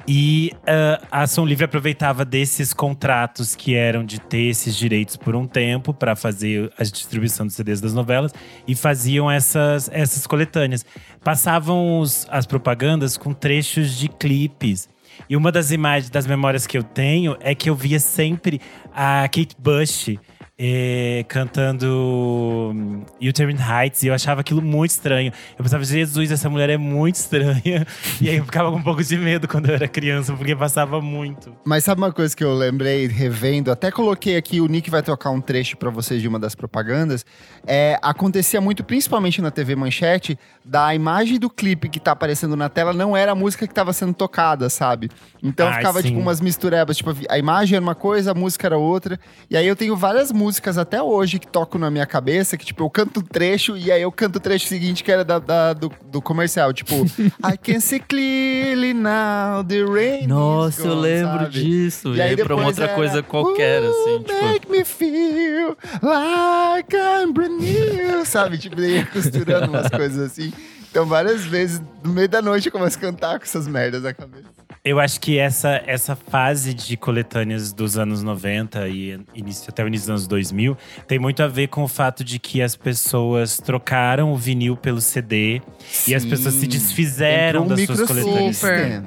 E 0.08 0.52
ah, 0.68 1.02
a 1.12 1.22
Ação 1.24 1.46
Livre 1.46 1.65
aproveitava 1.65 2.24
desses 2.24 2.74
contratos 2.74 3.56
que 3.56 3.74
eram 3.74 4.06
de 4.06 4.20
ter 4.20 4.50
esses 4.50 4.76
direitos 4.76 5.15
por 5.18 5.36
um 5.36 5.48
tempo 5.48 5.94
para 5.94 6.15
fazer 6.15 6.72
a 6.78 6.84
distribuição 6.84 7.46
dos 7.46 7.56
CDs 7.56 7.82
das 7.82 7.94
novelas 7.94 8.32
e 8.68 8.76
faziam 8.76 9.30
essas, 9.32 9.89
essas 9.91 10.28
coletâneas. 10.28 10.86
Passavam 11.24 12.00
os- 12.00 12.28
as 12.30 12.46
propagandas 12.46 13.18
com 13.18 13.34
trechos 13.34 13.98
de 13.98 14.08
clipes. 14.08 14.88
E 15.30 15.36
uma 15.36 15.52
das 15.52 15.72
imagens, 15.72 16.10
das 16.10 16.28
memórias 16.28 16.68
que 16.68 16.78
eu 16.78 16.84
tenho 16.84 17.36
é 17.39 17.56
que 17.56 17.70
eu 17.70 17.74
via 17.76 18.00
sempre 18.00 18.62
a 18.94 19.24
Kate 19.24 19.56
Bush 19.58 20.18
eh, 20.58 21.26
cantando 21.28 23.04
Uterine 23.22 23.60
Heights 23.60 24.04
e 24.04 24.08
eu 24.08 24.13
achava 24.13 24.41
aquilo 24.41 24.62
muito 24.62 24.91
estranho. 24.91 25.32
Eu 25.58 25.63
pensava, 25.63 25.84
Jesus, 25.84 26.32
essa 26.32 26.50
mulher 26.50 26.70
é 26.70 26.78
muito 26.78 27.15
estranha. 27.15 27.86
E 28.22 28.30
aí 28.30 28.38
eu 28.38 28.46
ficava 28.46 28.72
com 28.72 28.78
um 28.78 28.82
pouco 28.82 29.04
de 29.04 29.18
medo 29.18 29.48
quando 29.48 29.68
eu 29.68 29.76
era 29.76 29.88
criança, 29.88 30.34
porque 30.34 30.56
passava 30.56 31.02
muito. 31.02 31.54
Mas 31.65 31.84
sabe 31.84 32.00
uma 32.00 32.13
coisa 32.13 32.36
que 32.36 32.44
eu 32.44 32.54
lembrei 32.54 33.08
revendo? 33.08 33.70
Até 33.72 33.91
coloquei 33.91 34.38
aqui, 34.38 34.62
o 34.62 34.68
Nick 34.68 34.89
vai 34.89 35.04
tocar 35.04 35.32
um 35.32 35.41
trecho 35.41 35.76
pra 35.76 35.89
vocês 35.89 36.22
de 36.22 36.28
uma 36.28 36.39
das 36.39 36.56
propagandas. 36.56 37.26
É, 37.68 38.00
acontecia 38.02 38.62
muito, 38.62 38.84
principalmente 38.84 39.41
na 39.41 39.52
TV 39.52 39.76
Manchete, 39.76 40.39
da 40.63 40.96
imagem 40.96 41.38
do 41.38 41.50
clipe 41.50 41.89
que 41.89 42.00
tá 42.00 42.12
aparecendo 42.13 42.56
na 42.56 42.70
tela 42.70 42.94
não 42.94 43.18
era 43.18 43.34
a 43.34 43.36
música 43.36 43.68
que 43.68 43.74
tava 43.74 43.91
sendo 43.91 44.13
tocada, 44.13 44.70
sabe? 44.70 45.12
Então 45.44 45.68
Ai, 45.68 45.76
ficava 45.76 46.02
sim. 46.02 46.10
tipo 46.10 46.20
umas 46.20 46.39
misturebas, 46.39 46.96
tipo 46.98 47.13
a 47.30 47.38
imagem 47.38 47.76
era 47.76 47.84
uma 47.84 47.96
coisa, 47.96 48.32
a 48.32 48.34
música 48.34 48.68
era 48.68 48.78
outra. 48.78 49.20
E 49.50 49.58
aí 49.58 49.68
eu 49.68 49.76
tenho 49.76 49.96
várias 49.96 50.32
músicas 50.32 50.44
até 50.79 51.01
hoje 51.01 51.39
que 51.39 51.47
tocam 51.47 51.79
na 51.79 51.89
minha 51.91 52.05
cabeça, 52.05 52.58
que 52.58 52.65
tipo 52.65 52.84
eu 52.84 52.89
canto 52.89 53.19
um 53.19 53.23
trecho 53.23 53.75
e 53.77 53.91
aí 53.91 54.01
eu 54.01 54.12
canto 54.12 54.38
o 54.38 54.39
trecho 54.39 54.67
seguinte 54.67 55.03
que 55.03 55.12
era 55.12 55.23
da, 55.23 55.39
da- 55.39 55.73
do, 55.73 55.91
do 56.05 56.21
comercial, 56.21 56.71
tipo 56.73 56.95
I 57.43 57.58
can 57.62 57.79
see 57.79 57.99
clearly 57.99 58.93
now 58.93 59.63
the 59.63 59.84
rain 59.84 60.27
Nossa, 60.27 60.81
eu 60.81 60.88
gone", 60.89 61.01
lembro 61.01 61.39
sabe? 61.39 61.49
disso. 61.63 62.15
E 62.15 62.17
E, 62.17 62.21
aí 62.21 62.36
pra 62.38 62.55
uma 62.55 62.65
outra 62.67 62.86
era, 62.86 62.95
coisa 62.95 63.21
qualquer, 63.23 63.81
"Ooh, 63.84 63.89
assim, 63.89 64.23
tipo. 64.23 64.45
Make 64.45 64.71
me 64.71 64.84
feel 64.86 65.77
like 66.01 66.95
I'm 66.95 67.31
brand 67.34 67.60
new, 67.62 68.25
sabe? 68.25 68.58
Tipo, 68.58 68.81
ia 68.81 69.05
costurando 69.05 69.69
umas 69.71 69.88
coisas 69.91 70.31
assim. 70.31 70.51
Então, 70.89 71.05
várias 71.05 71.43
vezes, 71.45 71.81
no 72.03 72.13
meio 72.13 72.29
da 72.29 72.41
noite, 72.41 72.67
eu 72.67 72.71
começo 72.71 72.97
a 72.97 73.01
cantar 73.01 73.38
com 73.38 73.43
essas 73.43 73.67
merdas 73.67 74.03
na 74.03 74.13
cabeça. 74.13 74.45
Eu 74.86 75.00
acho 75.00 75.19
que 75.19 75.39
essa, 75.39 75.82
essa 75.88 76.15
fase 76.15 76.71
de 76.71 76.95
coletâneas 76.95 77.74
dos 77.74 77.98
anos 77.98 78.21
90 78.21 78.88
e 78.88 79.19
início, 79.34 79.65
até 79.67 79.84
o 79.84 79.88
início 79.88 80.06
dos 80.06 80.10
anos 80.12 80.28
2000 80.28 80.78
tem 81.08 81.17
muito 81.17 81.41
a 81.41 81.48
ver 81.48 81.69
com 81.69 81.84
o 81.84 81.88
fato 81.88 82.24
de 82.24 82.38
que 82.38 82.62
as 82.62 82.76
pessoas 82.76 83.58
trocaram 83.58 84.32
o 84.32 84.38
vinil 84.38 84.78
pelo 84.78 85.02
CD 85.02 85.60
e 86.08 86.13
as 86.13 86.21
Sim. 86.21 86.30
pessoas 86.30 86.54
se 86.54 86.67
desfizeram 86.67 87.63
Entrou 87.63 87.65
um 87.65 87.67
das 87.76 87.86
suas 87.98 88.08
coletâneas. 88.08 88.62
microsystem. 88.62 89.04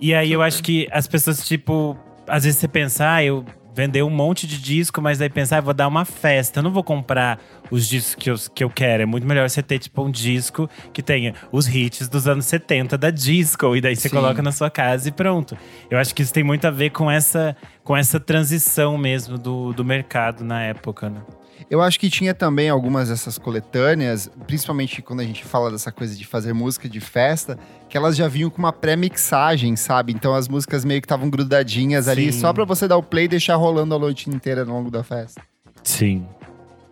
E 0.00 0.12
aí 0.12 0.32
eu 0.32 0.42
acho 0.42 0.60
que 0.64 0.88
as 0.90 1.06
pessoas, 1.06 1.46
tipo, 1.46 1.96
às 2.26 2.42
vezes 2.42 2.58
você 2.58 2.66
pensa, 2.66 3.08
ah, 3.14 3.22
eu 3.24 3.44
vender 3.74 4.02
um 4.02 4.10
monte 4.10 4.46
de 4.46 4.60
disco, 4.60 5.00
mas 5.00 5.18
daí 5.18 5.30
pensar, 5.30 5.58
ah, 5.58 5.60
vou 5.60 5.74
dar 5.74 5.88
uma 5.88 6.04
festa, 6.04 6.60
eu 6.60 6.62
não 6.62 6.70
vou 6.70 6.84
comprar 6.84 7.38
os 7.70 7.88
discos 7.88 8.14
que 8.14 8.30
eu, 8.30 8.36
que 8.54 8.64
eu 8.64 8.70
quero. 8.70 9.02
É 9.02 9.06
muito 9.06 9.26
melhor 9.26 9.48
você 9.48 9.62
ter, 9.62 9.78
tipo, 9.78 10.02
um 10.02 10.10
disco 10.10 10.68
que 10.92 11.02
tenha 11.02 11.34
os 11.50 11.66
hits 11.66 12.08
dos 12.08 12.28
anos 12.28 12.46
70 12.46 12.98
da 12.98 13.10
disco, 13.10 13.74
e 13.74 13.80
daí 13.80 13.96
você 13.96 14.08
Sim. 14.08 14.16
coloca 14.16 14.42
na 14.42 14.52
sua 14.52 14.70
casa 14.70 15.08
e 15.08 15.12
pronto. 15.12 15.56
Eu 15.90 15.98
acho 15.98 16.14
que 16.14 16.22
isso 16.22 16.32
tem 16.32 16.44
muito 16.44 16.66
a 16.66 16.70
ver 16.70 16.90
com 16.90 17.10
essa, 17.10 17.56
com 17.82 17.96
essa 17.96 18.20
transição 18.20 18.98
mesmo 18.98 19.38
do, 19.38 19.72
do 19.72 19.84
mercado 19.84 20.44
na 20.44 20.62
época, 20.62 21.08
né? 21.08 21.20
Eu 21.70 21.80
acho 21.80 21.98
que 21.98 22.08
tinha 22.10 22.34
também 22.34 22.68
algumas 22.68 23.08
dessas 23.08 23.38
coletâneas, 23.38 24.30
principalmente 24.46 25.02
quando 25.02 25.20
a 25.20 25.24
gente 25.24 25.44
fala 25.44 25.70
dessa 25.70 25.90
coisa 25.90 26.14
de 26.14 26.26
fazer 26.26 26.52
música 26.52 26.88
de 26.88 27.00
festa, 27.00 27.58
que 27.88 27.96
elas 27.96 28.16
já 28.16 28.28
vinham 28.28 28.50
com 28.50 28.58
uma 28.58 28.72
pré-mixagem, 28.72 29.76
sabe? 29.76 30.12
Então 30.12 30.34
as 30.34 30.48
músicas 30.48 30.84
meio 30.84 31.00
que 31.00 31.06
estavam 31.06 31.28
grudadinhas 31.28 32.08
ali, 32.08 32.32
Sim. 32.32 32.40
só 32.40 32.52
pra 32.52 32.64
você 32.64 32.86
dar 32.86 32.96
o 32.96 33.02
play 33.02 33.24
e 33.24 33.28
deixar 33.28 33.56
rolando 33.56 33.94
a 33.94 33.98
noite 33.98 34.28
inteira 34.30 34.62
ao 34.62 34.68
longo 34.68 34.90
da 34.90 35.02
festa. 35.02 35.42
Sim. 35.82 36.26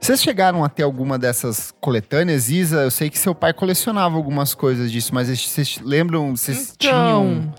Vocês 0.00 0.22
chegaram 0.22 0.64
a 0.64 0.68
ter 0.68 0.82
alguma 0.82 1.18
dessas 1.18 1.74
coletâneas, 1.78 2.48
Isa? 2.48 2.78
Eu 2.80 2.90
sei 2.90 3.10
que 3.10 3.18
seu 3.18 3.34
pai 3.34 3.52
colecionava 3.52 4.16
algumas 4.16 4.54
coisas 4.54 4.90
disso, 4.90 5.14
mas 5.14 5.28
vocês 5.28 5.78
lembram, 5.82 6.34
vocês 6.34 6.74
tinham 6.78 7.52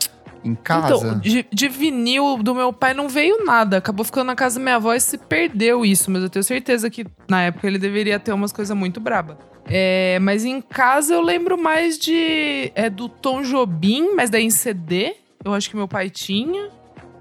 em 0.43 0.55
casa? 0.55 0.95
Então, 0.95 1.19
de, 1.19 1.45
de 1.51 1.67
vinil 1.67 2.37
do 2.37 2.55
meu 2.55 2.73
pai 2.73 2.93
não 2.93 3.07
veio 3.07 3.43
nada. 3.45 3.77
Acabou 3.77 4.05
ficando 4.05 4.27
na 4.27 4.35
casa 4.35 4.59
da 4.59 4.63
minha 4.63 4.75
avó 4.75 4.93
e 4.93 4.99
se 4.99 5.17
perdeu 5.17 5.85
isso. 5.85 6.09
Mas 6.09 6.23
eu 6.23 6.29
tenho 6.29 6.43
certeza 6.43 6.89
que 6.89 7.05
na 7.27 7.43
época 7.43 7.67
ele 7.67 7.77
deveria 7.77 8.19
ter 8.19 8.33
umas 8.33 8.51
coisas 8.51 8.75
muito 8.75 8.99
braba. 8.99 9.37
É, 9.65 10.19
mas 10.19 10.43
em 10.43 10.61
casa 10.61 11.13
eu 11.13 11.21
lembro 11.21 11.61
mais 11.61 11.97
de. 11.97 12.71
É 12.75 12.89
do 12.89 13.07
Tom 13.07 13.41
Jobim, 13.41 14.15
mas 14.15 14.29
daí 14.29 14.43
em 14.43 14.49
CD. 14.49 15.15
Eu 15.43 15.53
acho 15.53 15.69
que 15.69 15.75
meu 15.75 15.87
pai 15.87 16.09
tinha. 16.09 16.69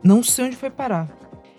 Não 0.02 0.22
sei 0.22 0.46
onde 0.46 0.56
foi 0.56 0.70
parar. 0.70 1.08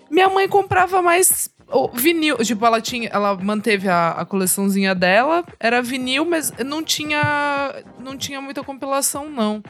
Minha 0.10 0.30
mãe 0.30 0.47
comprava 0.47 1.02
mais 1.02 1.50
o 1.71 1.88
vinil. 1.89 2.38
Tipo, 2.38 2.65
ela 2.65 2.82
tinha. 2.82 3.10
Ela 3.10 3.36
manteve 3.36 3.88
a, 3.88 4.12
a 4.12 4.26
coleçãozinha 4.26 4.93
dela. 4.93 5.43
Era 5.60 5.82
vinil, 5.82 6.26
mas 6.26 6.52
não 6.65 6.84
tinha. 6.84 7.74
Não 8.00 8.17
tinha 8.17 8.41
muita 8.41 8.63
compilação, 8.63 9.30
não. 9.30 9.63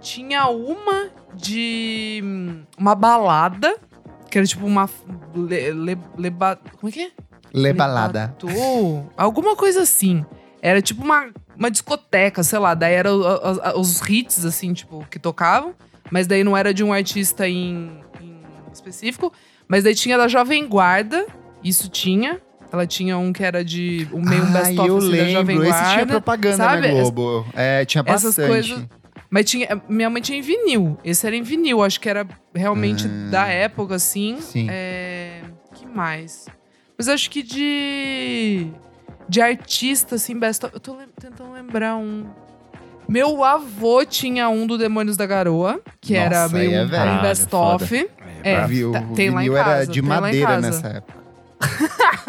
Tinha 0.00 0.48
uma 0.48 1.08
de. 1.34 2.20
hum, 2.24 2.62
Uma 2.78 2.94
balada. 2.94 3.74
Que 4.30 4.38
era 4.38 4.46
tipo 4.46 4.64
uma. 4.66 4.88
Le, 5.34 5.72
le- 5.72 5.98
leba- 6.16 6.58
como 6.78 6.88
é 6.88 6.92
que 6.92 7.00
é? 7.02 7.10
Lebalada. 7.52 8.34
Lebatou, 8.42 9.10
Alguma 9.16 9.56
coisa 9.56 9.82
assim. 9.82 10.24
Era 10.62 10.80
tipo 10.80 11.02
uma, 11.02 11.30
uma 11.56 11.70
discoteca, 11.70 12.42
sei 12.42 12.58
lá. 12.58 12.74
Daí 12.74 12.94
eram 12.94 13.20
os 13.76 14.00
hits, 14.08 14.44
assim, 14.44 14.72
tipo, 14.72 15.04
que 15.10 15.18
tocavam. 15.18 15.74
Mas 16.10 16.26
daí 16.26 16.44
não 16.44 16.56
era 16.56 16.72
de 16.72 16.84
um 16.84 16.92
artista 16.92 17.48
em, 17.48 17.90
em 18.20 18.40
específico. 18.72 19.32
Mas 19.66 19.82
daí 19.84 19.94
tinha 19.94 20.16
da 20.16 20.28
Jovem 20.28 20.66
Guarda. 20.68 21.26
Isso 21.62 21.88
tinha. 21.88 22.40
Ela 22.72 22.86
tinha 22.86 23.18
um 23.18 23.32
que 23.32 23.42
era 23.42 23.64
de 23.64 24.06
um 24.12 24.20
meio 24.22 24.42
Ah, 24.44 24.46
best-of 24.46 24.88
eu 24.88 24.96
assim, 24.98 25.10
da 25.16 25.24
Jovem 25.28 25.58
lembro. 25.58 25.70
Guarda. 25.72 25.86
Esse 25.86 25.94
tinha 25.94 26.06
propaganda 26.06 26.56
sabe? 26.56 26.86
na 26.88 26.94
Globo. 27.00 27.46
É, 27.52 27.84
tinha 27.84 28.04
Essas 28.06 28.36
bastante. 28.36 28.48
coisas- 28.48 28.86
Mas 29.30 29.44
tinha, 29.48 29.80
minha 29.88 30.10
mãe 30.10 30.20
tinha 30.20 30.38
em 30.38 30.42
vinil. 30.42 30.98
Esse 31.04 31.26
era 31.26 31.36
em 31.36 31.42
vinil. 31.42 31.82
Acho 31.82 32.00
que 32.00 32.08
era 32.08 32.26
realmente 32.54 33.06
da 33.30 33.46
época, 33.46 33.94
assim. 33.94 34.36
Ah. 34.38 34.42
Sim. 34.42 34.66
É... 34.70 35.40
que 35.74 35.86
mais? 35.86 36.46
Mas 36.98 37.08
acho 37.08 37.30
que 37.30 37.42
de. 37.42 38.66
De 39.28 39.40
artista, 39.40 40.16
assim, 40.16 40.36
best 40.38 40.64
of. 40.66 40.74
Eu 40.74 40.80
tô 40.80 40.96
lem- 40.96 41.06
tentando 41.20 41.52
lembrar 41.52 41.96
um. 41.96 42.26
Meu 43.08 43.44
avô 43.44 44.04
tinha 44.04 44.48
um 44.48 44.66
do 44.66 44.76
Demônios 44.76 45.16
da 45.16 45.26
Garoa, 45.26 45.80
que 46.00 46.14
Nossa, 46.14 46.26
era 46.26 46.48
meio 46.48 46.74
é 46.74 46.84
velho. 46.84 47.10
um 47.12 47.22
best-of. 47.22 48.08
É, 48.42 48.66
Viu? 48.66 48.92
tá- 48.92 49.00
o 49.08 49.14
tem 49.14 49.30
lá 49.30 49.42
em 49.42 49.44
vinil 49.48 49.54
casa. 49.54 49.70
era 49.82 49.86
de 49.86 50.02
madeira 50.02 50.60
nessa 50.60 50.88
época. 50.88 51.20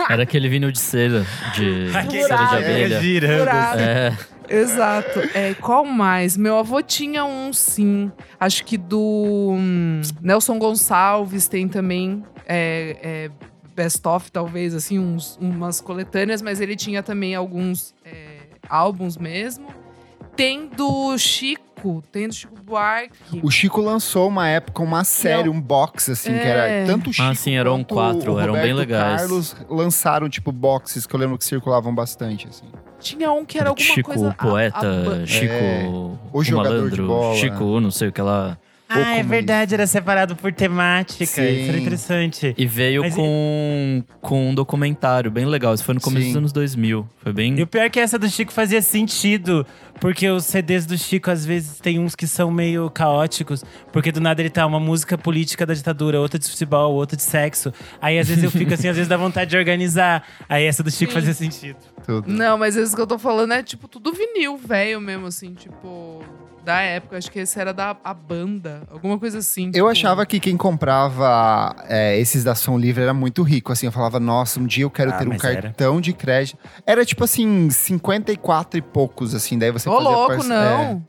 Era 0.09 0.23
aquele 0.23 0.49
vinil 0.49 0.71
de 0.71 0.79
cera, 0.79 1.25
de 1.55 1.89
Aquele 1.95 2.23
cera 2.23 2.35
de 2.37 2.43
Furado. 2.47 2.55
abelha. 2.57 2.99
girando. 3.01 3.39
Furado. 3.39 3.79
É, 3.79 4.17
Exato. 4.51 5.19
É, 5.33 5.53
qual 5.55 5.85
mais? 5.85 6.35
Meu 6.37 6.57
avô 6.57 6.81
tinha 6.81 7.25
um, 7.25 7.51
sim. 7.53 8.11
Acho 8.39 8.63
que 8.65 8.77
do 8.77 9.53
hum, 9.57 10.01
Nelson 10.21 10.57
Gonçalves 10.57 11.47
tem 11.47 11.67
também. 11.67 12.23
É, 12.45 12.97
é, 13.01 13.31
Best 13.73 14.05
of, 14.05 14.29
talvez, 14.31 14.75
assim, 14.75 14.99
uns, 14.99 15.37
umas 15.41 15.79
coletâneas, 15.79 16.41
mas 16.41 16.59
ele 16.59 16.75
tinha 16.75 17.01
também 17.01 17.33
alguns 17.33 17.95
é, 18.03 18.39
álbuns 18.67 19.17
mesmo. 19.17 19.67
Tem 20.35 20.67
do 20.67 21.17
Chico, 21.17 22.03
tem 22.11 22.27
do 22.27 22.33
Chico 22.33 22.55
Buarque. 22.63 23.39
O 23.41 23.49
Chico 23.49 23.81
lançou 23.81 24.27
uma 24.27 24.47
época 24.47 24.81
uma 24.83 25.03
série, 25.03 25.49
um 25.49 25.59
box, 25.59 26.11
assim, 26.11 26.31
que 26.33 26.39
era 26.45 26.67
É. 26.67 26.85
tanto 26.85 27.09
o 27.09 27.13
Chico 27.13 27.27
Ah, 27.27 27.35
sim, 27.35 27.55
eram 27.55 27.77
quanto 27.77 27.93
quatro, 27.93 28.33
o 28.33 28.39
eram 28.39 28.53
bem 28.53 28.71
Roberto 28.71 28.77
legais. 28.77 29.21
Carlos 29.21 29.55
lançaram, 29.69 30.29
tipo, 30.29 30.51
boxes 30.51 31.05
que 31.05 31.13
eu 31.15 31.19
lembro 31.19 31.37
que 31.37 31.45
circulavam 31.45 31.93
bastante, 31.93 32.47
assim. 32.47 32.65
Tinha 33.01 33.31
um 33.31 33.43
que 33.43 33.57
era 33.59 33.69
alguma 33.69 33.85
Chico 33.93 34.11
coisa. 34.11 34.29
o 34.29 34.33
poeta, 34.33 34.77
a- 34.87 35.23
a 35.23 35.25
Chico 35.25 35.53
É, 35.53 35.83
o, 35.87 36.17
o 36.31 36.43
jogador 36.43 36.69
malandro, 36.75 36.95
de 36.95 37.01
bola. 37.01 37.35
Chico 37.35 37.79
não 37.79 37.91
sei 37.91 38.07
o 38.09 38.11
que 38.11 38.21
lá. 38.21 38.57
Ah, 38.93 39.15
é 39.15 39.23
verdade, 39.23 39.73
era 39.73 39.87
separado 39.87 40.35
por 40.35 40.51
temática. 40.51 41.25
Sim. 41.25 41.61
Isso 41.61 41.69
era 41.69 41.77
interessante. 41.77 42.53
E 42.57 42.65
veio 42.65 43.01
Mas 43.01 43.15
com, 43.15 44.03
com 44.19 44.49
um 44.49 44.55
documentário 44.55 45.31
bem 45.31 45.45
legal. 45.45 45.73
Isso 45.73 45.83
foi 45.83 45.95
no 45.95 46.01
começo 46.01 46.25
Sim. 46.25 46.31
dos 46.31 46.37
anos 46.37 46.53
2000. 46.53 47.07
Foi 47.17 47.33
bem. 47.33 47.57
E 47.57 47.63
o 47.63 47.67
pior 47.67 47.83
é 47.83 47.89
que 47.89 47.99
essa 47.99 48.19
do 48.19 48.29
Chico 48.29 48.51
fazia 48.51 48.81
sentido, 48.81 49.65
porque 49.99 50.29
os 50.29 50.45
CDs 50.45 50.85
do 50.85 50.97
Chico 50.97 51.31
às 51.31 51.45
vezes 51.45 51.79
tem 51.79 51.99
uns 51.99 52.15
que 52.15 52.27
são 52.27 52.51
meio 52.51 52.89
caóticos, 52.89 53.63
porque 53.91 54.11
do 54.11 54.19
nada 54.19 54.41
ele 54.41 54.49
tá 54.49 54.65
uma 54.65 54.79
música 54.79 55.17
política 55.17 55.65
da 55.65 55.73
ditadura, 55.73 56.19
outra 56.19 56.37
de 56.39 56.49
futebol, 56.49 56.93
outra 56.93 57.15
de 57.15 57.23
sexo. 57.23 57.73
Aí 58.01 58.19
às 58.19 58.27
vezes 58.27 58.43
eu 58.43 58.51
fico 58.51 58.73
assim, 58.73 58.87
às 58.87 58.95
vezes 58.95 59.07
dá 59.07 59.17
vontade 59.17 59.51
de 59.51 59.57
organizar. 59.57 60.23
Aí 60.49 60.65
essa 60.65 60.83
do 60.83 60.91
Chico 60.91 61.11
Sim. 61.11 61.19
fazia 61.19 61.33
sentido. 61.33 61.77
Tudo. 62.05 62.27
Não, 62.31 62.57
mas 62.57 62.75
isso 62.75 62.95
que 62.95 63.01
eu 63.01 63.07
tô 63.07 63.17
falando 63.19 63.53
é 63.53 63.63
tipo 63.63 63.87
tudo 63.87 64.11
vinil, 64.11 64.57
velho 64.57 64.99
mesmo, 64.99 65.27
assim, 65.27 65.53
tipo. 65.53 66.23
Da 66.63 66.79
época, 66.81 67.17
acho 67.17 67.31
que 67.31 67.39
esse 67.39 67.59
era 67.59 67.73
da 67.73 67.95
a 68.03 68.13
banda, 68.13 68.83
alguma 68.91 69.17
coisa 69.17 69.39
assim. 69.39 69.65
Eu 69.67 69.71
tipo- 69.71 69.87
achava 69.87 70.25
que 70.27 70.39
quem 70.39 70.55
comprava 70.55 71.75
é, 71.89 72.19
esses 72.19 72.43
da 72.43 72.51
Ação 72.51 72.77
Livre 72.77 73.01
era 73.01 73.13
muito 73.13 73.41
rico, 73.41 73.71
assim. 73.71 73.87
Eu 73.87 73.91
falava, 73.91 74.19
nossa, 74.19 74.59
um 74.59 74.65
dia 74.67 74.83
eu 74.83 74.89
quero 74.91 75.11
Ah, 75.11 75.17
ter 75.17 75.25
um 75.25 75.29
mas 75.29 75.43
era. 75.43 75.61
cartão 75.63 75.99
de 75.99 76.13
crédito. 76.13 76.57
Era 76.85 77.03
tipo 77.03 77.23
assim, 77.23 77.69
54 77.71 78.77
e 78.77 78.81
poucos, 78.81 79.33
assim. 79.33 79.57
Daí 79.57 79.71
você 79.71 79.89
Ô, 79.89 79.93
fazia 79.97 80.09
louco, 80.09 80.27
parce- 80.35 80.47
não. 80.49 80.55
É, 80.55 81.01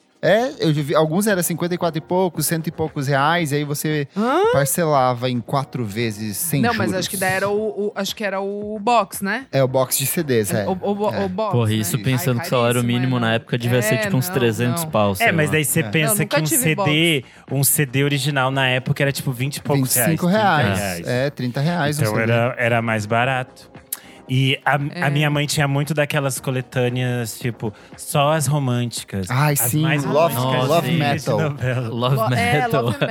eu 0.61 0.73
já 0.73 0.83
vi, 0.83 0.95
alguns 0.95 1.27
era 1.27 1.43
54 1.43 1.99
e 1.99 2.01
poucos, 2.01 2.47
cento 2.47 2.69
e 2.69 2.71
poucos 2.71 3.09
reais, 3.09 3.51
e 3.51 3.57
aí 3.57 3.65
você 3.65 4.07
Hã? 4.17 4.53
parcelava 4.53 5.29
em 5.29 5.41
quatro 5.41 5.85
vezes 5.85 6.37
sem 6.37 6.63
Não, 6.63 6.73
juros. 6.73 6.91
mas 6.91 6.97
acho 7.01 7.11
que 7.11 7.17
daí 7.17 7.33
era 7.33 7.49
o, 7.49 7.87
o- 7.89 7.93
Acho 7.95 8.15
que 8.15 8.23
era 8.25 8.41
o 8.41 8.79
box, 8.81 9.23
né? 9.23 9.47
É 9.51 9.63
o 9.65 9.69
box 9.69 9.99
de 9.99 10.07
CDs, 10.07 10.53
é. 10.55 10.67
O, 10.67 10.73
o, 10.81 10.93
o- 11.09 11.13
É. 11.15 11.25
o 11.25 11.29
box. 11.29 11.53
Porra, 11.53 11.69
né? 11.71 11.75
isso 11.75 11.97
Ai, 11.97 12.03
pensando 12.03 12.41
que 12.41 12.47
o 12.47 12.51
salário 12.51 12.75
caríssimo, 12.81 12.93
mínimo 13.01 13.17
é, 13.17 13.21
na 13.21 13.27
não. 13.29 13.35
época 13.35 13.59
devia 13.59 13.83
ser 13.83 13.95
É, 13.95 13.99
tipo 13.99 14.17
uns 14.17 14.29
não, 14.29 14.35
300 14.35 14.85
não. 14.85 14.91
pau. 14.91 15.15
sei 15.15 15.27
É, 15.27 15.33
mas 15.33 15.47
lá. 15.49 15.53
daí 15.55 15.65
você 15.65 15.81
É. 15.81 15.83
pensa 15.91 16.15
Não, 16.15 16.21
nunca 16.21 16.37
que 16.37 16.43
um 16.43 16.45
tive 16.45 16.63
CD, 16.63 17.25
um 17.51 17.65
CD 17.65 18.05
original 18.05 18.51
na 18.51 18.69
época 18.69 19.03
era 19.03 19.11
tipo 19.13 19.33
20 19.33 19.57
e 19.57 19.63
poucos 19.63 19.95
25 19.95 20.27
reais. 20.27 20.79
reais. 20.79 20.97
30 21.01 21.11
É, 21.11 21.31
30 21.31 21.61
reais 21.61 21.99
um 21.99 22.03
Então 22.03 22.15
CD. 22.15 22.33
era, 22.33 22.55
era 22.59 22.81
mais 22.83 23.07
barato. 23.07 23.72
E 24.29 24.59
a, 24.65 24.79
É. 24.95 25.03
a 25.03 25.11
minha 25.11 25.29
mãe 25.29 25.47
tinha 25.47 25.67
muito 25.69 25.93
daquelas 25.93 26.41
coletâneas, 26.41 27.39
tipo, 27.39 27.73
só 27.97 28.33
as 28.33 28.47
românticas. 28.47 29.29
Ai, 29.31 29.55
as 29.55 29.61
sim, 29.61 29.83
mais 29.83 30.05
Love- 30.05 30.35
românticas 30.35 30.69
Love 30.69 30.91
Metal. 30.97 31.39
Love 31.91 32.17
Lo- 32.17 32.35
É, 32.35 32.53
Metal. 32.63 32.83
Love 32.85 32.99
Metal. 33.01 33.11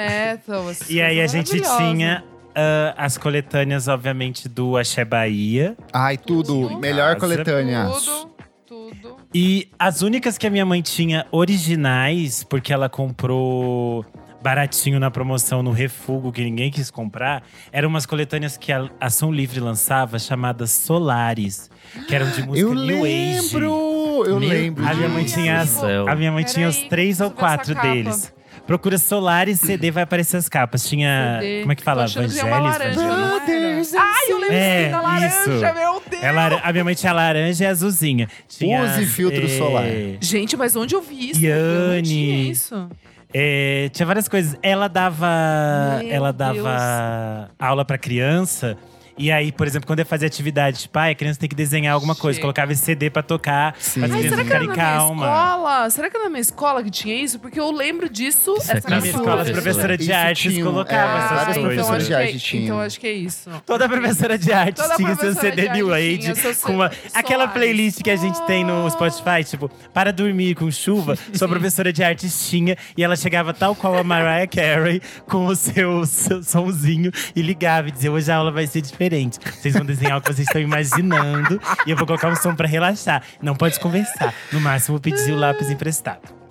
essas 0.70 0.90
E 0.90 1.02
aí 1.02 1.20
a 1.22 1.28
gente 1.28 1.52
tinha 1.62 2.24
ah, 2.56 2.94
as 2.98 3.18
coletâneas, 3.18 3.88
obviamente, 3.88 4.48
do 4.50 4.78
Axé 4.78 5.04
Bahia. 5.06 5.76
Ai, 5.94 6.18
tudo. 6.18 6.68
Tudo. 6.70 6.80
Melhor 6.80 7.16
coletânea. 7.18 7.86
Tudo, 7.86 8.32
tudo. 8.66 9.18
E 9.34 9.70
as 9.80 10.02
únicas 10.02 10.38
que 10.38 10.48
a 10.48 10.50
minha 10.50 10.66
mãe 10.66 10.82
tinha 10.82 11.26
originais, 11.32 12.44
porque 12.44 12.74
ela 12.74 12.90
comprou 12.90 14.06
baratinho 14.42 15.00
na 15.00 15.12
promoção 15.12 15.62
no 15.62 15.72
Refugo, 15.72 16.32
que 16.32 16.44
ninguém 16.44 16.72
quis 16.72 16.90
comprar, 16.90 17.44
eram 17.72 17.90
umas 17.90 18.06
coletâneas 18.06 18.58
que 18.58 18.72
a 18.72 18.90
Ação 19.00 19.32
Livre 19.32 19.60
lançava, 19.60 20.18
chamadas 20.20 20.72
Solares, 20.72 21.70
que 22.08 22.16
eram 22.16 22.30
de 22.30 22.42
música 22.44 22.60
Eu 22.68 22.74
New 22.74 23.04
Age. 23.04 23.54
lembro! 23.54 24.24
Eu 24.26 24.40
Meu 24.40 24.50
lembro 24.50 24.88
A 24.88 24.94
minha 24.94 25.10
mãe 25.10 25.24
disso. 25.24 25.36
tinha, 25.36 25.64
a 26.08 26.16
minha 26.16 26.32
mãe 26.32 26.44
Pera 26.44 26.54
tinha 26.54 26.68
aí, 26.68 26.72
os 26.72 26.78
três 26.90 27.20
ou 27.22 27.32
quatro 27.32 27.74
deles. 27.76 28.32
Procura 28.68 28.98
Solares 29.00 29.60
CD, 29.60 29.90
vai 29.90 30.04
aparecer 30.04 30.38
as 30.38 30.48
capas. 30.48 30.88
Tinha. 30.88 31.40
CD. 31.42 31.62
Como 31.62 31.72
é 31.72 31.76
que 31.76 31.84
fala? 31.84 32.06
Que 32.06 32.20
é? 32.20 32.22
Brothers 32.22 33.94
Ai, 33.96 34.32
eu 34.32 34.38
lembro 34.38 34.56
É, 34.56 34.90
da 34.90 35.02
laranja, 35.02 35.28
isso. 35.28 35.50
meu 35.50 36.04
Deus! 36.10 36.24
É 36.24 36.32
lara- 36.32 36.62
A 36.64 36.72
minha 36.72 36.84
mãe 36.84 36.94
tinha 36.94 37.12
laranja 37.12 37.64
e 37.64 37.68
azulzinha. 37.68 38.28
Tinha 38.48 38.84
Use 38.84 39.06
filtro 39.08 39.44
eh, 39.44 39.58
solar. 39.58 39.84
Gente, 40.22 40.56
mas 40.56 40.76
onde 40.76 40.94
eu 40.94 41.02
vi 41.02 41.32
isso? 41.32 41.44
Eu 41.46 41.88
não 41.88 41.94
Yane. 41.96 42.08
tinha 42.08 42.52
isso. 42.52 42.90
É, 43.34 43.90
tinha 43.94 44.06
várias 44.06 44.28
coisas. 44.28 44.58
Ela 44.62 44.88
dava, 44.88 46.00
Meu 46.02 46.12
ela 46.12 46.32
dava 46.34 47.50
aula 47.58 47.86
pra 47.86 47.98
criança. 47.98 48.78
E 49.22 49.32
aí, 49.32 49.52
por 49.52 49.68
exemplo, 49.68 49.86
quando 49.86 50.00
eu 50.00 50.06
fazia 50.06 50.28
atividade, 50.28 50.80
tipo, 50.80 50.98
ah, 50.98 51.06
a 51.10 51.14
criança 51.16 51.40
tem 51.40 51.48
que 51.48 51.56
desenhar 51.56 51.94
alguma 51.94 52.16
coisa, 52.16 52.36
Gente. 52.38 52.42
colocava 52.42 52.72
esse 52.72 52.84
CD 52.84 53.10
pra 53.12 53.22
tocar, 53.22 53.76
Sim. 53.78 54.00
pra 54.00 54.10
as 54.10 54.16
Ai, 54.16 54.24
será 54.30 54.44
que 54.44 54.50
era 54.52 54.60
na 54.60 54.74
minha 54.74 54.76
calma. 54.76 55.26
escola? 55.28 55.90
Será 55.92 56.10
que 56.10 56.16
era 56.18 56.24
na 56.24 56.30
minha 56.32 56.42
escola 56.42 56.84
que 56.84 56.90
tinha 56.90 57.16
isso? 57.24 57.38
Porque 57.40 57.60
eu 57.60 57.70
lembro 57.72 58.10
disso. 58.10 58.56
Isso 58.58 58.72
é 58.72 58.78
essa 58.78 58.90
Na 58.90 59.00
minha 59.00 59.12
escola, 59.12 59.42
as 59.44 59.50
professora. 59.50 59.62
professoras 59.62 59.98
de 60.00 60.04
Isso 60.06 60.14
artes 60.14 60.64
colocavam 60.64 61.16
é, 61.16 61.20
essas 61.20 61.38
várias 61.38 61.58
coisas. 61.58 61.86
então 61.86 61.98
de 62.00 62.14
acho 62.16 62.32
que, 62.34 62.40
tinham. 62.40 62.64
Então 62.64 62.80
acho 62.82 63.00
que 63.00 63.08
é 63.08 63.12
isso. 63.12 63.50
Toda 63.66 63.88
professora 63.88 64.38
de 64.40 64.52
artes 64.52 64.82
Toda 64.82 64.96
tinha 64.96 65.08
seu 65.10 65.18
professora 65.18 65.50
CD 65.56 65.68
de 65.68 65.74
New 65.76 65.94
arte 65.94 66.04
Age 66.08 66.18
tinha 66.18 66.36
seu 66.36 66.56
com 66.56 66.74
uma, 66.74 66.92
aquela 67.14 67.48
playlist 67.48 68.02
que 68.02 68.10
a 68.10 68.16
gente 68.16 68.42
tem 68.48 68.64
no 68.64 68.90
Spotify, 68.90 69.44
tipo, 69.44 69.70
para 69.94 70.12
dormir 70.12 70.56
com 70.56 70.72
chuva. 70.72 71.16
Sua 71.34 71.48
professora 71.48 71.94
de 71.94 72.04
artes 72.04 72.50
tinha 72.50 72.76
e 72.98 73.04
ela 73.04 73.16
chegava 73.16 73.54
tal 73.54 73.76
qual 73.76 73.96
a 73.98 74.04
Mariah 74.04 74.48
Carey 74.48 75.00
com 75.28 75.46
o 75.46 75.56
seu, 75.56 76.06
seu 76.08 76.42
somzinho 76.42 77.12
e 77.36 77.42
ligava 77.44 77.88
e 77.90 77.92
dizia: 77.92 78.12
hoje 78.12 78.32
a 78.32 78.36
aula 78.38 78.52
vai 78.52 78.66
ser 78.66 78.82
Vocês 79.20 79.74
vão 79.74 79.86
desenhar 79.86 80.18
o 80.18 80.22
que 80.22 80.34
vocês 80.34 80.48
estão 80.48 80.62
imaginando 80.62 81.60
e 81.86 81.92
eu 81.92 81.98
vou 81.98 82.06
colocar 82.06 82.30
um 82.30 82.36
som 82.36 82.56
pra 82.56 82.68
relaxar. 82.68 83.24
Não 83.42 83.56
pode 83.56 83.80
conversar. 83.80 84.34
No 84.52 84.62
máximo, 84.62 85.00
pedir 85.00 85.32
o 85.32 85.38
lápis 85.38 85.70
emprestado. 85.70 86.42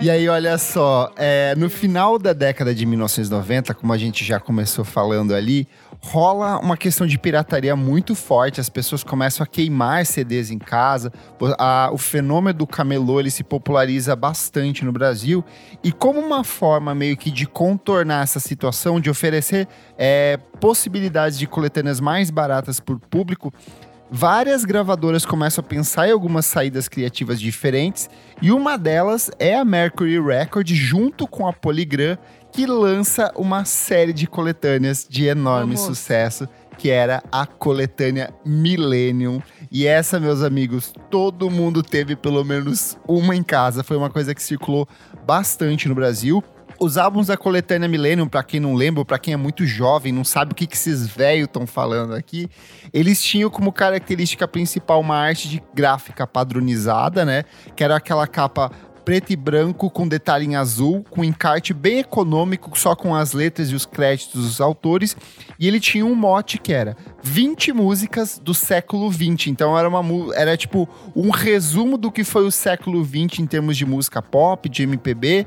E 0.00 0.10
aí, 0.10 0.28
olha 0.28 0.58
só, 0.58 1.12
é, 1.16 1.54
no 1.56 1.70
final 1.70 2.18
da 2.18 2.32
década 2.32 2.74
de 2.74 2.84
1990, 2.84 3.74
como 3.74 3.92
a 3.92 3.98
gente 3.98 4.24
já 4.24 4.38
começou 4.38 4.84
falando 4.84 5.34
ali, 5.34 5.66
rola 6.02 6.58
uma 6.60 6.76
questão 6.76 7.06
de 7.06 7.18
pirataria 7.18 7.76
muito 7.76 8.14
forte. 8.14 8.60
As 8.60 8.68
pessoas 8.68 9.04
começam 9.04 9.44
a 9.44 9.46
queimar 9.46 10.06
CDs 10.06 10.50
em 10.50 10.58
casa. 10.58 11.12
O- 11.38 11.54
a- 11.58 11.90
o 11.92 11.98
fenômeno 11.98 12.58
do 12.58 12.66
camelô 12.66 13.20
ele 13.20 13.30
se 13.30 13.44
populariza 13.44 14.16
bastante 14.16 14.84
no 14.84 14.92
Brasil. 14.92 15.44
E 15.84 15.92
como 15.92 16.18
uma 16.18 16.42
forma 16.42 16.94
meio 16.94 17.16
que 17.16 17.30
de 17.30 17.46
contornar 17.46 18.22
essa 18.22 18.40
situação, 18.40 18.98
de 19.00 19.10
oferecer 19.10 19.68
é, 19.98 20.38
possibilidades 20.58 21.38
de 21.38 21.46
coletâneas 21.46 22.00
mais 22.00 22.30
baratas 22.30 22.80
para 22.80 22.94
o 22.94 22.98
público, 22.98 23.52
várias 24.10 24.64
gravadoras 24.64 25.24
começam 25.26 25.62
a 25.62 25.66
pensar 25.68 26.08
em 26.08 26.12
algumas 26.12 26.46
saídas 26.46 26.88
criativas 26.88 27.38
diferentes. 27.40 28.08
E 28.40 28.50
uma 28.50 28.76
delas 28.78 29.30
é 29.38 29.54
a 29.54 29.64
Mercury 29.64 30.18
Record, 30.20 30.68
junto 30.72 31.26
com 31.28 31.46
a 31.46 31.52
Polygram, 31.52 32.16
que 32.52 32.66
lança 32.66 33.32
uma 33.36 33.64
série 33.64 34.12
de 34.12 34.26
coletâneas 34.26 35.06
de 35.08 35.26
enorme 35.26 35.74
Vamos. 35.74 35.86
sucesso, 35.86 36.48
que 36.78 36.90
era 36.90 37.22
a 37.30 37.46
coletânea 37.46 38.32
Millennium. 38.44 39.42
E 39.70 39.86
essa, 39.86 40.18
meus 40.18 40.42
amigos, 40.42 40.92
todo 41.10 41.50
mundo 41.50 41.82
teve 41.82 42.16
pelo 42.16 42.44
menos 42.44 42.98
uma 43.06 43.36
em 43.36 43.42
casa. 43.42 43.84
Foi 43.84 43.96
uma 43.96 44.10
coisa 44.10 44.34
que 44.34 44.42
circulou 44.42 44.88
bastante 45.26 45.88
no 45.88 45.94
Brasil. 45.94 46.42
Os 46.82 46.96
álbuns 46.96 47.26
da 47.26 47.36
coletânea 47.36 47.86
Millennium, 47.86 48.26
pra 48.26 48.42
quem 48.42 48.58
não 48.58 48.74
lembra, 48.74 49.04
pra 49.04 49.18
quem 49.18 49.34
é 49.34 49.36
muito 49.36 49.66
jovem, 49.66 50.10
não 50.10 50.24
sabe 50.24 50.52
o 50.52 50.54
que, 50.54 50.66
que 50.66 50.74
esses 50.74 51.06
velhos 51.06 51.44
estão 51.44 51.66
falando 51.66 52.14
aqui, 52.14 52.48
eles 52.90 53.22
tinham 53.22 53.50
como 53.50 53.70
característica 53.70 54.48
principal 54.48 54.98
uma 54.98 55.16
arte 55.16 55.46
de 55.46 55.62
gráfica 55.74 56.26
padronizada, 56.26 57.22
né? 57.22 57.44
Que 57.76 57.84
era 57.84 57.96
aquela 57.96 58.26
capa 58.26 58.72
preto 59.10 59.32
e 59.32 59.36
branco 59.36 59.90
com 59.90 60.06
detalhe 60.06 60.46
em 60.46 60.54
azul, 60.54 61.04
com 61.10 61.24
encarte 61.24 61.74
bem 61.74 61.98
econômico, 61.98 62.78
só 62.78 62.94
com 62.94 63.12
as 63.12 63.32
letras 63.32 63.68
e 63.70 63.74
os 63.74 63.84
créditos 63.84 64.40
dos 64.40 64.60
autores. 64.60 65.16
E 65.58 65.66
ele 65.66 65.80
tinha 65.80 66.06
um 66.06 66.14
mote 66.14 66.58
que 66.58 66.72
era 66.72 66.96
20 67.20 67.72
músicas 67.72 68.38
do 68.38 68.54
século 68.54 69.10
20. 69.10 69.50
Então 69.50 69.76
era 69.76 69.88
uma 69.88 70.32
era 70.36 70.56
tipo 70.56 70.88
um 71.16 71.30
resumo 71.30 71.98
do 71.98 72.12
que 72.12 72.22
foi 72.22 72.46
o 72.46 72.52
século 72.52 73.02
20 73.02 73.42
em 73.42 73.46
termos 73.46 73.76
de 73.76 73.84
música 73.84 74.22
pop, 74.22 74.68
de 74.68 74.84
MPB. 74.84 75.44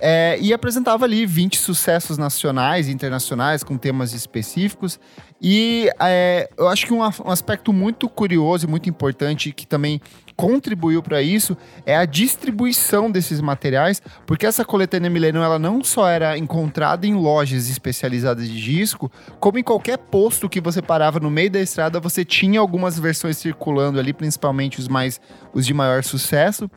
É, 0.00 0.36
e 0.40 0.52
apresentava 0.52 1.04
ali 1.04 1.26
20 1.26 1.58
sucessos 1.58 2.16
nacionais 2.16 2.88
e 2.88 2.92
internacionais 2.92 3.62
com 3.62 3.76
temas 3.76 4.14
específicos. 4.14 4.98
E 5.40 5.90
é, 6.00 6.48
eu 6.56 6.66
acho 6.66 6.86
que 6.86 6.94
um, 6.94 7.00
um 7.00 7.30
aspecto 7.30 7.72
muito 7.74 8.08
curioso 8.08 8.66
e 8.66 8.70
muito 8.70 8.88
importante 8.88 9.52
que 9.52 9.66
também 9.66 10.00
contribuiu 10.36 11.02
para 11.02 11.22
isso 11.22 11.56
é 11.86 11.96
a 11.96 12.04
distribuição 12.04 13.10
desses 13.10 13.40
materiais, 13.40 14.00
porque 14.26 14.46
essa 14.46 14.64
coletânea 14.64 15.10
Millennium 15.10 15.42
ela 15.42 15.58
não 15.58 15.82
só 15.84 16.08
era 16.08 16.36
encontrada 16.38 17.06
em 17.06 17.14
lojas 17.14 17.68
especializadas 17.68 18.48
de 18.48 18.60
disco, 18.60 19.10
como 19.38 19.58
em 19.58 19.62
qualquer 19.62 19.98
posto 19.98 20.48
que 20.48 20.60
você 20.60 20.80
parava 20.82 21.20
no 21.20 21.30
meio 21.30 21.50
da 21.50 21.60
estrada, 21.60 22.00
você 22.00 22.24
tinha 22.24 22.60
algumas 22.60 22.98
versões 22.98 23.36
circulando 23.36 23.98
ali, 23.98 24.12
principalmente 24.12 24.78
os 24.78 24.88
mais 24.88 25.20
os 25.54 25.66
de 25.66 25.74
maior 25.74 26.02
sucesso. 26.02 26.70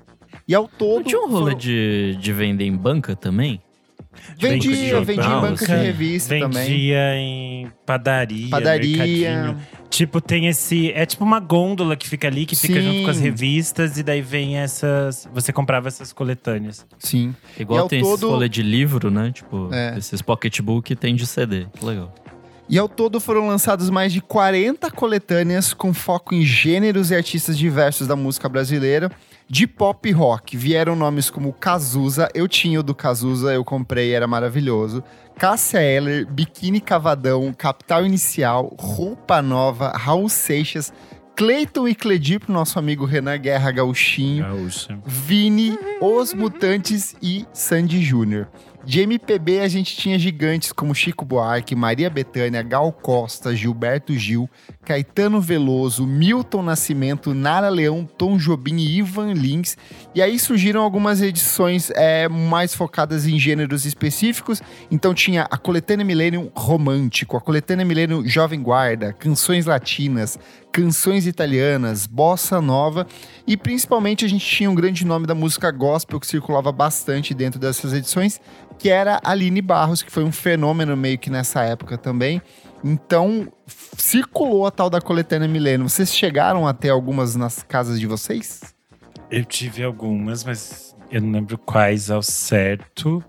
E 0.47 0.53
ao 0.53 0.67
todo 0.67 0.97
Não 0.97 1.03
tinha 1.03 1.21
um 1.21 1.27
rolê 1.29 1.43
foram- 1.51 1.57
de, 1.57 2.17
de 2.19 2.33
vender 2.33 2.65
em 2.65 2.75
banca 2.75 3.15
também? 3.15 3.61
vendia, 4.39 4.75
jornal, 4.75 5.03
vendia 5.05 5.25
em 5.25 5.41
banca 5.41 5.65
de 5.65 5.73
revista 5.75 6.39
também. 6.39 6.67
Vendia 6.69 7.15
em 7.15 7.71
padaria, 7.85 8.49
Padaria. 8.49 8.97
mercadinho. 8.97 9.57
Tipo, 9.89 10.19
tem 10.19 10.47
esse. 10.47 10.91
É 10.91 11.05
tipo 11.05 11.23
uma 11.23 11.39
gôndola 11.39 11.95
que 11.95 12.07
fica 12.09 12.27
ali, 12.27 12.45
que 12.45 12.55
fica 12.55 12.81
junto 12.81 13.03
com 13.03 13.09
as 13.11 13.17
Sim. 13.17 13.23
revistas, 13.23 13.97
e 13.97 14.03
daí 14.03 14.21
vem 14.21 14.57
essas. 14.57 15.27
Você 15.33 15.53
comprava 15.53 15.87
essas 15.87 16.11
coletâneas. 16.11 16.85
Sim. 16.99 17.33
Igual 17.57 17.87
tem 17.87 18.01
todo- 18.01 18.29
rolê 18.29 18.49
de 18.49 18.61
livro, 18.61 19.09
né? 19.09 19.31
Tipo, 19.31 19.69
É. 19.71 19.97
esses 19.97 20.21
pocketbook 20.21 20.95
tem 20.95 21.15
de 21.15 21.25
CD. 21.25 21.67
Que 21.73 21.85
legal. 21.85 22.13
E 22.67 22.79
ao 22.79 22.89
todo 22.89 23.19
foram 23.21 23.47
lançados 23.47 23.89
mais 23.91 24.11
de 24.11 24.19
40 24.21 24.89
coletâneas 24.89 25.71
com 25.71 25.93
foco 25.93 26.33
em 26.33 26.41
gêneros 26.43 27.11
e 27.11 27.15
artistas 27.15 27.57
diversos 27.57 28.07
da 28.07 28.15
música 28.15 28.49
brasileira. 28.49 29.11
De 29.47 29.67
pop 29.67 30.09
e 30.09 30.11
rock 30.11 30.57
vieram 30.57 30.95
nomes 30.95 31.29
como 31.29 31.53
Cazuza, 31.53 32.27
eu 32.33 32.47
tinha 32.47 32.79
o 32.79 32.83
do 32.83 32.95
Cazuza, 32.95 33.53
eu 33.53 33.63
comprei, 33.63 34.11
era 34.13 34.25
maravilhoso. 34.25 35.03
Cássia 35.37 35.81
Eller, 35.81 36.25
Biquíni 36.25 36.79
Cavadão, 36.79 37.53
Capital 37.53 38.05
Inicial, 38.05 38.73
Roupa 38.79 39.41
Nova, 39.41 39.89
Raul 39.89 40.29
Seixas, 40.29 40.93
Cleiton 41.35 41.87
e 41.87 41.93
Cledir 41.93 42.39
pro 42.39 42.53
nosso 42.53 42.79
amigo 42.79 43.03
Renan 43.03 43.37
Guerra 43.37 43.69
Gauchinho. 43.71 44.45
Gaúcha. 44.45 44.97
Vini, 45.05 45.77
Os 45.99 46.33
Mutantes 46.33 47.15
e 47.21 47.45
Sandy 47.51 48.01
Júnior. 48.01 48.47
De 48.85 49.01
MPB 49.01 49.61
a 49.61 49.67
gente 49.67 49.97
tinha 49.97 50.19
gigantes 50.19 50.71
como 50.71 50.93
Chico 50.93 51.25
Buarque, 51.25 51.75
Maria 51.75 52.07
Bethânia, 52.07 52.61
Gal 52.61 52.91
Costa, 52.91 53.55
Gilberto 53.55 54.13
Gil, 54.13 54.47
Caetano 54.85 55.41
Veloso, 55.41 56.05
Milton 56.05 56.61
Nascimento, 56.61 57.33
Nara 57.33 57.67
Leão, 57.69 58.05
Tom 58.05 58.37
Jobim 58.37 58.77
e 58.77 58.99
Ivan 58.99 59.33
Lins. 59.33 59.75
E 60.13 60.21
aí 60.21 60.37
surgiram 60.37 60.83
algumas 60.83 61.19
edições 61.19 61.89
é, 61.95 62.29
mais 62.29 62.75
focadas 62.75 63.25
em 63.25 63.39
gêneros 63.39 63.85
específicos. 63.85 64.61
Então 64.91 65.15
tinha 65.15 65.47
a 65.49 65.57
Coletânea 65.57 66.05
Millennium 66.05 66.51
Romântico, 66.55 67.35
a 67.35 67.41
Coletânea 67.41 67.85
Millennium 67.85 68.27
Jovem 68.27 68.61
Guarda, 68.61 69.13
Canções 69.13 69.65
Latinas, 69.65 70.37
Canções 70.75 71.25
Italianas, 71.25 72.05
Bossa 72.05 72.59
Nova 72.59 73.07
e 73.47 73.55
principalmente 73.55 74.25
a 74.25 74.27
gente 74.27 74.45
tinha 74.45 74.69
um 74.69 74.75
grande 74.75 75.05
nome 75.05 75.25
da 75.25 75.33
música 75.33 75.71
gospel 75.71 76.19
que 76.19 76.27
circulava 76.27 76.69
bastante 76.69 77.33
dentro 77.33 77.57
dessas 77.57 77.93
edições, 77.93 78.41
que 78.77 78.89
era 78.89 79.21
Aline 79.23 79.61
Barros, 79.61 80.03
que 80.03 80.11
foi 80.11 80.25
um 80.25 80.33
fenômeno 80.33 80.97
meio 80.97 81.17
que 81.17 81.29
nessa 81.29 81.61
época 81.61 81.97
também. 81.97 82.41
Então, 82.83 83.47
circulou 83.97 84.67
a 84.67 84.71
tal 84.71 84.89
da 84.89 84.99
coletânea 84.99 85.47
Milênio. 85.47 85.87
Vocês 85.87 86.13
chegaram 86.13 86.67
até 86.67 86.89
algumas 86.89 87.37
nas 87.37 87.63
casas 87.63 87.97
de 87.97 88.05
vocês? 88.05 88.59
Eu 89.31 89.45
tive 89.45 89.81
algumas, 89.81 90.43
mas 90.43 90.93
eu 91.09 91.21
não 91.21 91.31
lembro 91.31 91.57
quais 91.57 92.11
ao 92.11 92.21
certo. 92.21 93.23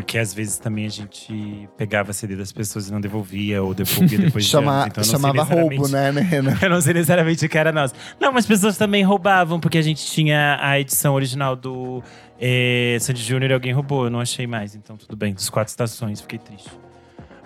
Porque 0.00 0.18
às 0.18 0.34
vezes 0.34 0.58
também 0.58 0.86
a 0.86 0.90
gente 0.90 1.68
pegava 1.76 2.12
CD 2.12 2.36
das 2.36 2.52
pessoas 2.52 2.88
e 2.88 2.92
não 2.92 3.00
devolvia, 3.00 3.62
ou 3.62 3.72
devolvia 3.74 4.18
depois 4.18 4.44
de 4.44 4.50
Chama- 4.50 4.72
anos. 4.72 4.86
Então 4.88 5.04
chamava 5.04 5.42
roubo, 5.42 5.88
né, 5.88 6.12
né? 6.12 6.28
Eu 6.62 6.70
não 6.70 6.80
sei 6.80 6.94
necessariamente 6.94 7.44
o 7.44 7.48
que 7.48 7.56
era 7.58 7.72
nosso. 7.72 7.94
Não, 8.20 8.32
mas 8.32 8.44
as 8.44 8.48
pessoas 8.48 8.76
também 8.76 9.02
roubavam, 9.02 9.58
porque 9.58 9.78
a 9.78 9.82
gente 9.82 10.04
tinha 10.06 10.58
a 10.60 10.78
edição 10.78 11.14
original 11.14 11.56
do 11.56 12.02
eh, 12.40 12.96
Sandy 13.00 13.22
Júnior 13.22 13.50
e 13.50 13.54
alguém 13.54 13.72
roubou. 13.72 14.04
Eu 14.04 14.10
não 14.10 14.20
achei 14.20 14.46
mais, 14.46 14.74
então 14.74 14.96
tudo 14.96 15.16
bem. 15.16 15.32
Dos 15.32 15.48
quatro 15.48 15.70
estações, 15.70 16.20
fiquei 16.20 16.38
triste. 16.38 16.70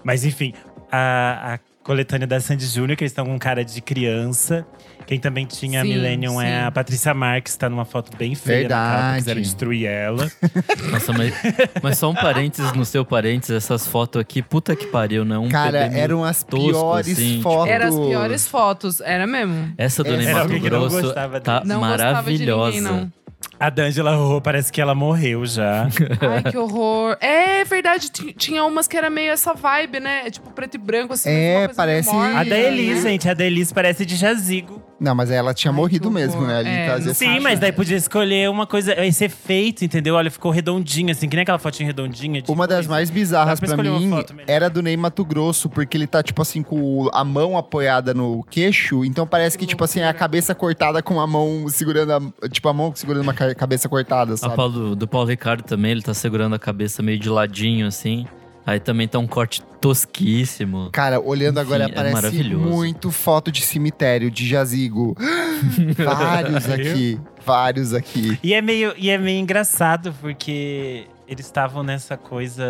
Mas 0.02 0.24
enfim, 0.24 0.52
a, 0.90 1.54
a 1.54 1.58
coletânea 1.82 2.26
da 2.26 2.38
Sandy 2.40 2.66
Júnior, 2.66 2.96
que 2.96 3.02
eles 3.04 3.10
estão 3.12 3.24
com 3.24 3.38
cara 3.38 3.64
de 3.64 3.80
criança. 3.80 4.66
Quem 5.06 5.18
também 5.18 5.44
tinha 5.46 5.80
a 5.80 5.82
Sim, 5.82 5.88
Millennium 5.88 6.40
é 6.40 6.60
sim. 6.60 6.66
a 6.66 6.70
Patrícia 6.70 7.12
Marques, 7.12 7.56
tá 7.56 7.68
numa 7.68 7.84
foto 7.84 8.16
bem 8.16 8.34
feia 8.34 8.60
Verdade. 8.60 9.18
quiseram 9.18 9.40
destruir 9.40 9.86
ela. 9.86 10.30
Nossa, 10.92 11.12
mas, 11.12 11.34
mas 11.82 11.98
só 11.98 12.10
um 12.10 12.14
parênteses 12.14 12.72
no 12.74 12.84
seu 12.84 13.04
parênteses, 13.04 13.56
essas 13.56 13.86
fotos 13.86 14.20
aqui, 14.20 14.40
puta 14.40 14.76
que 14.76 14.86
pariu, 14.86 15.24
né? 15.24 15.36
Um 15.38 15.48
Cara, 15.48 15.78
eram 15.78 16.22
as 16.22 16.42
tosco, 16.44 16.68
piores 16.70 17.08
assim, 17.10 17.30
tipo- 17.38 17.42
fotos. 17.42 17.70
Eram 17.72 17.88
as 17.88 17.94
piores 18.08 18.46
fotos, 18.46 19.00
era 19.00 19.26
mesmo. 19.26 19.72
Essa 19.76 20.04
do 20.04 20.10
Era 20.12 20.18
Ney 20.18 20.30
alguém 20.32 20.42
Mato 20.60 20.62
que 20.64 20.70
não 20.70 20.80
Grosso 20.80 21.02
gostava 21.02 21.40
tá 21.40 21.62
Não 21.64 21.80
gostava 21.80 21.96
de 21.98 22.04
maravilhosa. 22.46 22.76
ninguém, 22.76 22.80
não. 22.82 23.12
A 23.60 23.68
D'Angela 23.68 24.14
Rorô 24.16 24.40
parece 24.40 24.72
que 24.72 24.80
ela 24.80 24.94
morreu 24.94 25.44
já. 25.44 25.86
Ai, 26.22 26.50
que 26.50 26.56
horror. 26.56 27.16
É 27.20 27.62
verdade, 27.64 28.10
ti- 28.10 28.32
tinha 28.32 28.64
umas 28.64 28.88
que 28.88 28.96
era 28.96 29.10
meio 29.10 29.30
essa 29.30 29.52
vibe, 29.52 30.00
né? 30.00 30.22
É 30.26 30.30
Tipo 30.30 30.50
preto 30.50 30.76
e 30.76 30.78
branco, 30.78 31.12
assim. 31.12 31.28
É, 31.28 31.68
parece- 31.68 32.08
A 32.10 32.42
da 32.42 32.58
Elis, 32.58 33.04
né? 33.04 33.10
gente. 33.10 33.28
A 33.28 33.34
da 33.34 33.44
Elis 33.44 33.70
parece 33.70 34.06
de 34.06 34.16
jazigo. 34.16 34.82
Não, 35.00 35.14
mas 35.14 35.30
ela 35.30 35.54
tinha 35.54 35.70
Ai, 35.70 35.76
morrido 35.76 36.10
mesmo, 36.10 36.42
né? 36.46 36.58
Ali, 36.58 36.68
É, 36.68 36.84
trazia 36.84 37.04
não 37.06 37.10
essa- 37.12 37.24
Sim, 37.24 37.40
mas 37.40 37.58
daí 37.58 37.72
podia 37.72 37.96
escolher 37.96 38.50
uma 38.50 38.66
coisa, 38.66 38.92
esse 39.06 39.24
efeito, 39.24 39.82
entendeu? 39.84 40.14
Olha, 40.14 40.30
ficou 40.30 40.50
redondinho, 40.50 41.10
assim, 41.10 41.26
que 41.28 41.34
nem 41.36 41.42
aquela 41.42 41.58
fotinha 41.58 41.86
redondinha. 41.86 42.42
de 42.42 42.50
Uma 42.52 42.66
das 42.66 42.86
mais 42.86 43.08
bizarras 43.08 43.58
pra 43.58 43.76
mim 43.76 44.10
era 44.46 44.68
do 44.68 44.82
Ney 44.82 44.96
Mato 44.96 45.24
Grosso, 45.24 45.68
porque 45.70 45.96
ele 45.96 46.06
tá, 46.06 46.22
tipo 46.22 46.42
assim, 46.42 46.62
com 46.62 47.08
a 47.14 47.24
mão 47.24 47.56
apoiada 47.56 48.12
no 48.12 48.44
queixo. 48.50 49.04
Então 49.04 49.26
parece 49.26 49.56
que, 49.56 49.64
Que 49.64 49.70
tipo 49.70 49.84
assim, 49.84 50.00
é 50.00 50.08
a 50.08 50.14
cabeça 50.14 50.54
cortada 50.54 51.02
com 51.02 51.20
a 51.20 51.26
mão 51.26 51.66
segurando 51.68 52.12
a. 52.42 52.48
Tipo, 52.48 52.68
a 52.68 52.72
mão 52.72 52.92
segurando 52.94 53.22
uma 53.22 53.32
ca- 53.34 53.54
cabeça 53.54 53.88
cortada, 53.88 54.34
A 54.34 54.36
sabe? 54.36 54.56
Paulo, 54.56 54.94
do 54.96 55.06
Paulo 55.08 55.28
Ricardo 55.28 55.62
também, 55.62 55.92
ele 55.92 56.02
tá 56.02 56.12
segurando 56.14 56.54
a 56.54 56.58
cabeça 56.58 57.02
meio 57.02 57.18
de 57.18 57.28
ladinho, 57.28 57.86
assim. 57.86 58.26
Aí 58.66 58.78
também 58.78 59.08
tá 59.08 59.18
um 59.18 59.26
corte 59.26 59.62
tosquíssimo. 59.80 60.90
Cara, 60.92 61.18
olhando 61.20 61.60
Enfim, 61.60 61.66
agora, 61.66 61.84
é 61.84 61.88
parece 61.88 62.14
maravilhoso. 62.14 62.64
muito 62.64 63.10
foto 63.10 63.50
de 63.50 63.62
cemitério, 63.62 64.30
de 64.30 64.46
jazigo. 64.46 65.16
vários 65.96 66.70
aqui, 66.70 67.20
vários 67.44 67.94
aqui. 67.94 68.38
E 68.42 68.52
é 68.52 68.60
meio, 68.60 68.94
e 68.96 69.10
é 69.10 69.18
meio 69.18 69.40
engraçado, 69.40 70.14
porque 70.20 71.06
eles 71.26 71.46
estavam 71.46 71.82
nessa 71.82 72.16
coisa. 72.16 72.64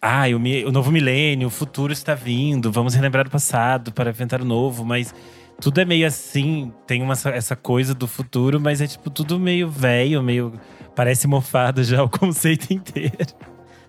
Ah, 0.00 0.24
o, 0.28 0.68
o 0.68 0.72
novo 0.72 0.90
milênio, 0.92 1.48
o 1.48 1.50
futuro 1.50 1.92
está 1.92 2.14
vindo, 2.14 2.70
vamos 2.70 2.94
relembrar 2.94 3.26
o 3.26 3.30
passado 3.30 3.92
para 3.92 4.10
inventar 4.10 4.42
o 4.42 4.44
novo, 4.44 4.84
mas 4.84 5.14
tudo 5.60 5.80
é 5.80 5.84
meio 5.84 6.06
assim, 6.06 6.72
tem 6.86 7.00
uma, 7.02 7.14
essa 7.26 7.54
coisa 7.54 7.94
do 7.94 8.08
futuro, 8.08 8.60
mas 8.60 8.80
é 8.80 8.86
tipo 8.86 9.08
tudo 9.08 9.38
meio 9.38 9.68
velho, 9.68 10.22
meio. 10.22 10.52
Parece 10.94 11.26
mofado 11.26 11.82
já 11.82 12.02
o 12.02 12.08
conceito 12.10 12.72
inteiro. 12.72 13.34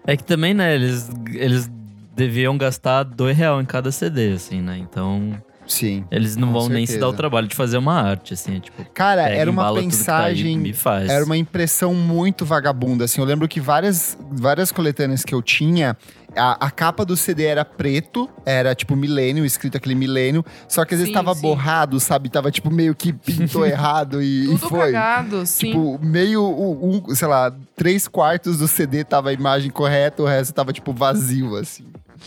É 0.05 0.17
que 0.17 0.23
também, 0.23 0.53
né, 0.53 0.75
eles, 0.75 1.09
eles 1.33 1.71
deviam 2.15 2.57
gastar 2.57 3.03
dois 3.03 3.35
real 3.35 3.61
em 3.61 3.65
cada 3.65 3.91
CD, 3.91 4.33
assim, 4.33 4.61
né? 4.61 4.77
Então, 4.77 5.41
Sim. 5.73 6.05
eles 6.11 6.35
não 6.35 6.51
vão 6.53 6.69
nem 6.69 6.85
se 6.85 6.93
dar 6.93 7.07
o 7.07 7.09
certeza. 7.09 7.17
trabalho 7.17 7.47
de 7.47 7.55
fazer 7.55 7.77
uma 7.77 7.93
arte, 7.93 8.33
assim, 8.33 8.59
tipo, 8.59 8.85
Cara, 8.93 9.23
pega, 9.23 9.35
era 9.35 9.49
uma 9.51 9.73
que 9.81 10.03
tá 10.03 10.25
aí 10.25 10.45
e 10.45 10.57
me 10.57 10.73
faz. 10.73 11.09
Era 11.09 11.25
uma 11.25 11.35
impressão 11.37 11.93
muito 11.93 12.45
vagabunda, 12.45 13.05
assim. 13.05 13.19
Eu 13.19 13.25
lembro 13.25 13.47
que 13.47 13.59
várias, 13.59 14.17
várias 14.31 14.71
coletâneas 14.71 15.23
que 15.23 15.33
eu 15.33 15.41
tinha, 15.41 15.97
a, 16.35 16.67
a 16.67 16.71
capa 16.71 17.05
do 17.05 17.15
CD 17.15 17.45
era 17.45 17.65
preto, 17.65 18.29
era 18.45 18.73
tipo 18.75 18.95
milênio, 18.95 19.45
escrito 19.45 19.77
aquele 19.77 19.95
milênio, 19.95 20.43
só 20.67 20.85
que 20.85 20.93
às 20.93 20.99
vezes 20.99 21.09
Sim, 21.11 21.13
tava 21.13 21.33
sim. 21.35 21.41
borrado, 21.41 21.99
sabe? 21.99 22.29
Tava 22.29 22.51
tipo 22.51 22.71
meio 22.71 22.95
que 22.95 23.13
pintou 23.13 23.65
errado 23.67 24.21
e, 24.21 24.43
e 24.45 24.47
Tudo 24.47 24.69
foi. 24.69 24.91
cagado, 24.91 25.45
sim. 25.45 25.67
Tipo, 25.67 25.99
meio, 26.01 26.43
um, 26.43 27.13
sei 27.15 27.27
lá, 27.27 27.51
três 27.75 28.07
quartos 28.07 28.57
do 28.59 28.67
CD 28.67 29.03
tava 29.03 29.29
a 29.29 29.33
imagem 29.33 29.71
correta, 29.71 30.21
o 30.23 30.25
resto 30.25 30.53
tava, 30.53 30.71
tipo, 30.73 30.93
vazio, 30.93 31.55
assim. 31.55 31.85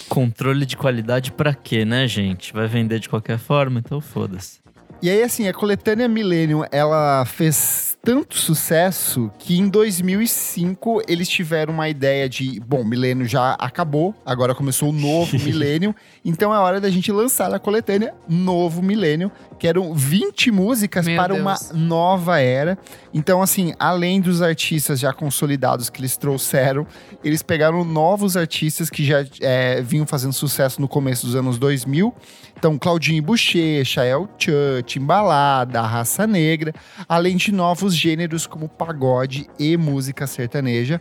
Controle 0.08 0.64
de 0.64 0.76
qualidade 0.76 1.32
pra 1.32 1.54
quê, 1.54 1.84
né, 1.84 2.06
gente? 2.06 2.52
Vai 2.52 2.66
vender 2.66 3.00
de 3.00 3.08
qualquer 3.08 3.38
forma, 3.38 3.80
então 3.80 4.00
foda-se. 4.00 4.60
E 5.02 5.10
aí, 5.10 5.22
assim, 5.22 5.46
a 5.46 5.52
coletânea 5.52 6.08
Millennium, 6.08 6.64
ela 6.72 7.24
fez 7.26 7.96
tanto 8.06 8.38
sucesso 8.38 9.30
que 9.36 9.58
em 9.58 9.68
2005 9.68 11.02
eles 11.08 11.28
tiveram 11.28 11.74
uma 11.74 11.88
ideia 11.88 12.28
de, 12.28 12.60
bom, 12.60 12.84
milênio 12.84 13.26
já 13.26 13.54
acabou, 13.54 14.14
agora 14.24 14.54
começou 14.54 14.90
o 14.90 14.92
novo 14.92 15.36
milênio, 15.42 15.92
então 16.24 16.54
é 16.54 16.58
hora 16.58 16.80
da 16.80 16.88
gente 16.88 17.10
lançar 17.10 17.52
a 17.52 17.58
coletânea 17.58 18.14
Novo 18.28 18.80
Milênio, 18.80 19.30
que 19.58 19.66
eram 19.66 19.92
20 19.92 20.52
músicas 20.52 21.04
Meu 21.04 21.16
para 21.16 21.34
Deus. 21.34 21.40
uma 21.40 21.58
nova 21.74 22.38
era. 22.38 22.78
Então, 23.12 23.42
assim, 23.42 23.74
além 23.78 24.20
dos 24.20 24.40
artistas 24.40 25.00
já 25.00 25.12
consolidados 25.12 25.90
que 25.90 26.00
eles 26.00 26.16
trouxeram, 26.16 26.86
eles 27.24 27.42
pegaram 27.42 27.84
novos 27.84 28.36
artistas 28.36 28.88
que 28.88 29.04
já 29.04 29.24
é, 29.40 29.82
vinham 29.82 30.06
fazendo 30.06 30.32
sucesso 30.32 30.80
no 30.80 30.86
começo 30.86 31.26
dos 31.26 31.34
anos 31.34 31.58
2000. 31.58 32.14
Então, 32.56 32.78
Claudinho 32.78 33.22
Bochecha, 33.22 34.04
El 34.04 34.28
Chan, 34.38 34.82
Timbalada, 34.84 35.82
Raça 35.82 36.26
Negra, 36.26 36.72
além 37.08 37.36
de 37.36 37.52
novos 37.52 37.94
gêneros 37.94 38.46
como 38.46 38.68
pagode 38.68 39.46
e 39.58 39.76
música 39.76 40.26
sertaneja. 40.26 41.00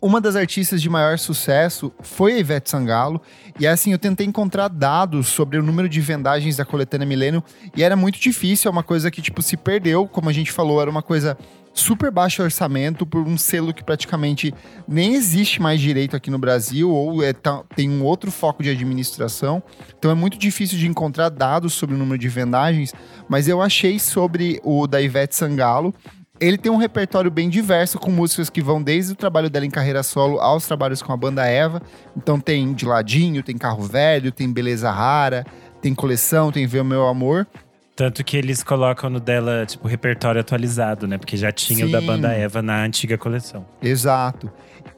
Uma 0.00 0.20
das 0.20 0.34
artistas 0.34 0.82
de 0.82 0.90
maior 0.90 1.16
sucesso 1.16 1.92
foi 2.00 2.34
a 2.34 2.38
Ivete 2.38 2.70
Sangalo. 2.70 3.22
E 3.58 3.66
assim, 3.68 3.92
eu 3.92 3.98
tentei 3.98 4.26
encontrar 4.26 4.66
dados 4.68 5.28
sobre 5.28 5.58
o 5.58 5.62
número 5.62 5.88
de 5.88 6.00
vendagens 6.00 6.56
da 6.56 6.64
coletânea 6.64 7.06
Milênio. 7.06 7.42
E 7.76 7.84
era 7.84 7.94
muito 7.94 8.18
difícil, 8.18 8.68
é 8.68 8.72
uma 8.72 8.82
coisa 8.82 9.12
que, 9.12 9.22
tipo, 9.22 9.40
se 9.42 9.56
perdeu. 9.56 10.08
Como 10.08 10.28
a 10.28 10.32
gente 10.32 10.50
falou, 10.50 10.80
era 10.80 10.90
uma 10.90 11.02
coisa 11.02 11.38
super 11.74 12.10
baixo 12.10 12.42
orçamento 12.42 13.06
por 13.06 13.22
um 13.26 13.38
selo 13.38 13.72
que 13.72 13.82
praticamente 13.82 14.52
nem 14.86 15.14
existe 15.14 15.60
mais 15.60 15.80
direito 15.80 16.14
aqui 16.14 16.30
no 16.30 16.38
Brasil 16.38 16.90
ou 16.90 17.22
é, 17.22 17.32
tá- 17.32 17.62
tem 17.74 17.88
um 17.88 18.04
outro 18.04 18.30
foco 18.30 18.62
de 18.62 18.68
administração. 18.70 19.62
Então 19.98 20.10
é 20.10 20.14
muito 20.14 20.38
difícil 20.38 20.78
de 20.78 20.86
encontrar 20.86 21.28
dados 21.30 21.72
sobre 21.74 21.94
o 21.94 21.98
número 21.98 22.18
de 22.18 22.28
vendagens, 22.28 22.92
mas 23.28 23.48
eu 23.48 23.62
achei 23.62 23.98
sobre 23.98 24.60
o 24.62 24.86
da 24.86 25.00
Ivete 25.00 25.34
Sangalo. 25.34 25.94
Ele 26.40 26.58
tem 26.58 26.72
um 26.72 26.76
repertório 26.76 27.30
bem 27.30 27.48
diverso, 27.48 27.98
com 28.00 28.10
músicas 28.10 28.50
que 28.50 28.60
vão 28.60 28.82
desde 28.82 29.12
o 29.12 29.14
trabalho 29.16 29.48
dela 29.48 29.64
em 29.64 29.70
carreira 29.70 30.02
solo 30.02 30.40
aos 30.40 30.66
trabalhos 30.66 31.00
com 31.00 31.12
a 31.12 31.16
banda 31.16 31.46
Eva. 31.46 31.80
Então 32.16 32.40
tem 32.40 32.72
De 32.74 32.84
Ladinho, 32.84 33.42
tem 33.44 33.56
Carro 33.56 33.82
Velho, 33.84 34.32
tem 34.32 34.52
Beleza 34.52 34.90
Rara, 34.90 35.46
tem 35.80 35.94
Coleção, 35.94 36.50
tem 36.50 36.66
Ver 36.66 36.80
o 36.80 36.84
Meu 36.84 37.06
Amor. 37.06 37.46
Tanto 37.94 38.24
que 38.24 38.36
eles 38.36 38.62
colocam 38.62 39.10
no 39.10 39.20
dela, 39.20 39.66
tipo, 39.66 39.86
repertório 39.86 40.40
atualizado, 40.40 41.06
né? 41.06 41.18
Porque 41.18 41.36
já 41.36 41.52
tinha 41.52 41.86
o 41.86 41.90
da 41.90 42.00
Sim. 42.00 42.06
banda 42.06 42.32
Eva 42.32 42.62
na 42.62 42.82
antiga 42.82 43.18
coleção. 43.18 43.66
Exato. 43.82 44.50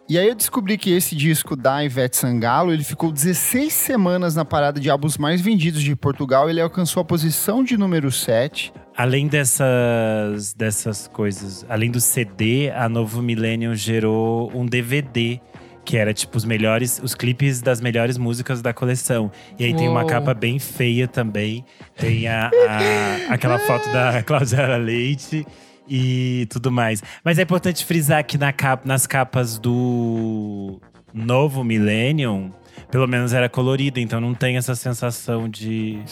E 0.07 0.19
aí 0.19 0.29
eu 0.29 0.35
descobri 0.35 0.77
que 0.77 0.91
esse 0.91 1.17
disco 1.17 1.57
da 1.57 1.83
Ivete 1.83 2.17
Sangalo, 2.17 2.73
ele 2.73 2.85
ficou 2.85 3.11
16 3.11 3.73
semanas 3.73 4.37
na 4.37 4.45
parada 4.45 4.79
de 4.79 4.91
álbuns 4.91 5.17
mais 5.17 5.41
vendidos 5.41 5.83
de 5.83 5.97
Portugal. 5.97 6.49
Ele 6.51 6.61
alcançou 6.61 7.01
a 7.01 7.05
posição 7.05 7.65
de 7.65 7.77
número 7.79 8.13
7. 8.13 8.71
Além 8.95 9.27
dessas, 9.27 10.53
dessas 10.53 11.09
coisas, 11.09 11.65
além 11.71 11.91
do 11.91 12.01
CD, 12.01 12.71
a 12.71 12.87
Novo 12.89 13.23
Millennium 13.23 13.75
gerou 13.75 14.53
um 14.55 14.67
DVD 14.67 15.41
que 15.85 15.97
era 15.97 16.15
tipo 16.15 16.37
os 16.37 16.45
melhores, 16.45 17.01
os 17.03 17.15
clipes 17.15 17.61
das 17.61 17.81
melhores 17.81 18.17
músicas 18.19 18.63
da 18.63 18.73
coleção. 18.73 19.31
E 19.59 19.65
aí 19.65 19.75
tem 19.75 19.89
uma 19.89 20.01
Uou. 20.01 20.09
capa 20.09 20.33
bem 20.35 20.59
feia 20.59 21.07
também. 21.07 21.65
Tem 21.97 22.27
a, 22.27 22.47
a- 22.49 23.33
aquela 23.35 23.59
foto 23.59 23.89
da 23.93 24.23
Cláudia 24.25 24.77
Leite 24.77 25.47
e 25.89 26.47
tudo 26.51 26.73
mais. 26.73 27.03
Mas 27.23 27.39
é 27.39 27.43
importante 27.43 27.85
frisar 27.85 28.25
que 28.25 28.39
na 28.39 28.53
capa, 28.53 28.83
nas 28.87 29.07
capas 29.07 29.59
do 29.59 30.81
Novo 31.13 31.63
Millennium, 31.63 32.51
pelo 32.95 33.09
menos 33.09 33.33
era 33.33 33.49
colorido, 33.49 33.99
então 33.99 34.21
não 34.21 34.35
tem 34.35 34.57
essa 34.57 34.77
sensação 34.77 35.49
de, 35.49 35.95
de 35.95 36.05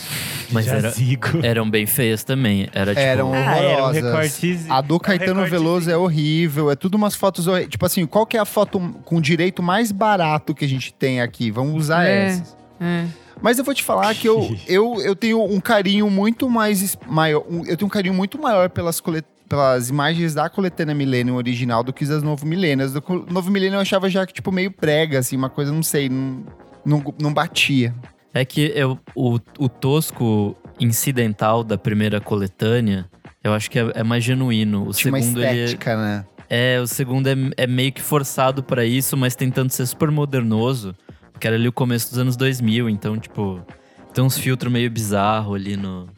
Mas 0.50 0.66
era-. 0.66 0.92
Eram 1.46 1.70
bem 1.70 1.86
feias 1.86 2.24
também. 2.24 2.68
Era 2.72 2.92
tipo. 2.92 3.00
Eram 3.06 3.32
Ah, 3.32 3.36
era 3.36 3.84
um 3.84 3.86
horrorosas. 3.86 4.68
A 4.68 4.80
do 4.80 4.96
um 4.96 4.98
Caetano. 4.98 5.46
Veloso 5.46 5.88
é 5.88 5.96
horrível, 5.96 6.72
é 6.72 6.74
tudo 6.74 6.96
umas 6.96 7.14
fotos. 7.14 7.46
Tipo 7.68 7.86
assim, 7.86 8.04
qual 8.04 8.26
que 8.26 8.36
é 8.36 8.40
a 8.40 8.44
foto 8.44 8.80
com 9.04 9.20
direito 9.20 9.62
mais 9.62 9.92
barato 9.92 10.52
que 10.56 10.64
a 10.64 10.68
gente 10.68 10.92
tem 10.92 11.20
aqui? 11.20 11.52
Vamos 11.52 11.84
usar 11.84 12.04
É. 12.04 12.26
essas. 12.26 12.56
É. 12.80 13.04
Mas 13.40 13.58
eu 13.58 13.64
vou 13.64 13.74
te 13.74 13.84
falar 13.84 14.12
que 14.16 14.28
eu, 14.28 14.52
eu, 14.66 15.00
eu 15.02 15.14
tenho 15.14 15.40
um 15.40 15.60
carinho 15.60 16.10
muito 16.10 16.50
mais 16.50 16.98
maior. 17.06 17.44
eu 17.64 17.76
tenho 17.76 17.86
um 17.86 17.90
carinho 17.90 18.14
muito 18.14 18.40
maior 18.40 18.68
pelas, 18.68 19.00
pelas 19.48 19.88
imagens 19.88 20.34
da 20.34 20.48
coletânea 20.50 20.96
Millennium 20.96 21.36
original 21.36 21.84
do 21.84 21.92
que 21.92 22.04
das 22.04 22.24
Novo 22.24 22.44
Millennium. 22.44 22.86
As 22.86 22.92
do 22.92 23.02
Novo 23.30 23.52
Millennium 23.52 23.76
eu 23.76 23.82
achava 23.82 24.10
já 24.10 24.26
que, 24.26 24.32
tipo, 24.32 24.50
meio 24.50 24.72
prega, 24.72 25.20
assim, 25.20 25.36
uma 25.36 25.48
coisa, 25.48 25.70
não 25.70 25.82
sei, 25.82 26.08
não, 26.08 26.42
não, 26.84 27.02
não 27.20 27.32
batia. 27.32 27.94
É 28.34 28.44
que 28.44 28.72
eu, 28.74 28.98
o, 29.14 29.38
o 29.58 29.68
tosco 29.68 30.56
incidental 30.80 31.62
da 31.62 31.76
primeira 31.76 32.20
coletânea, 32.20 33.06
eu 33.44 33.52
acho 33.52 33.70
que 33.70 33.78
é, 33.78 33.92
é 33.94 34.02
mais 34.02 34.24
genuíno. 34.24 34.88
O 34.88 34.92
Tinha 34.92 35.12
uma 35.12 35.20
segundo 35.20 35.44
ele 35.44 35.64
estética, 35.64 35.96
né? 35.96 36.24
é, 36.54 36.78
o 36.80 36.86
segundo 36.86 37.26
é, 37.28 37.34
é 37.56 37.66
meio 37.66 37.90
que 37.92 38.02
forçado 38.02 38.62
pra 38.62 38.84
isso, 38.84 39.16
mas 39.16 39.34
tentando 39.34 39.70
ser 39.70 39.86
super 39.86 40.10
modernoso, 40.10 40.94
porque 41.32 41.46
era 41.46 41.56
ali 41.56 41.66
o 41.66 41.72
começo 41.72 42.10
dos 42.10 42.18
anos 42.18 42.36
2000, 42.36 42.90
então 42.90 43.18
tipo, 43.18 43.64
tem 44.12 44.22
uns 44.22 44.36
filtros 44.36 44.70
meio 44.70 44.90
bizarro 44.90 45.54
ali 45.54 45.78
no 45.78 46.08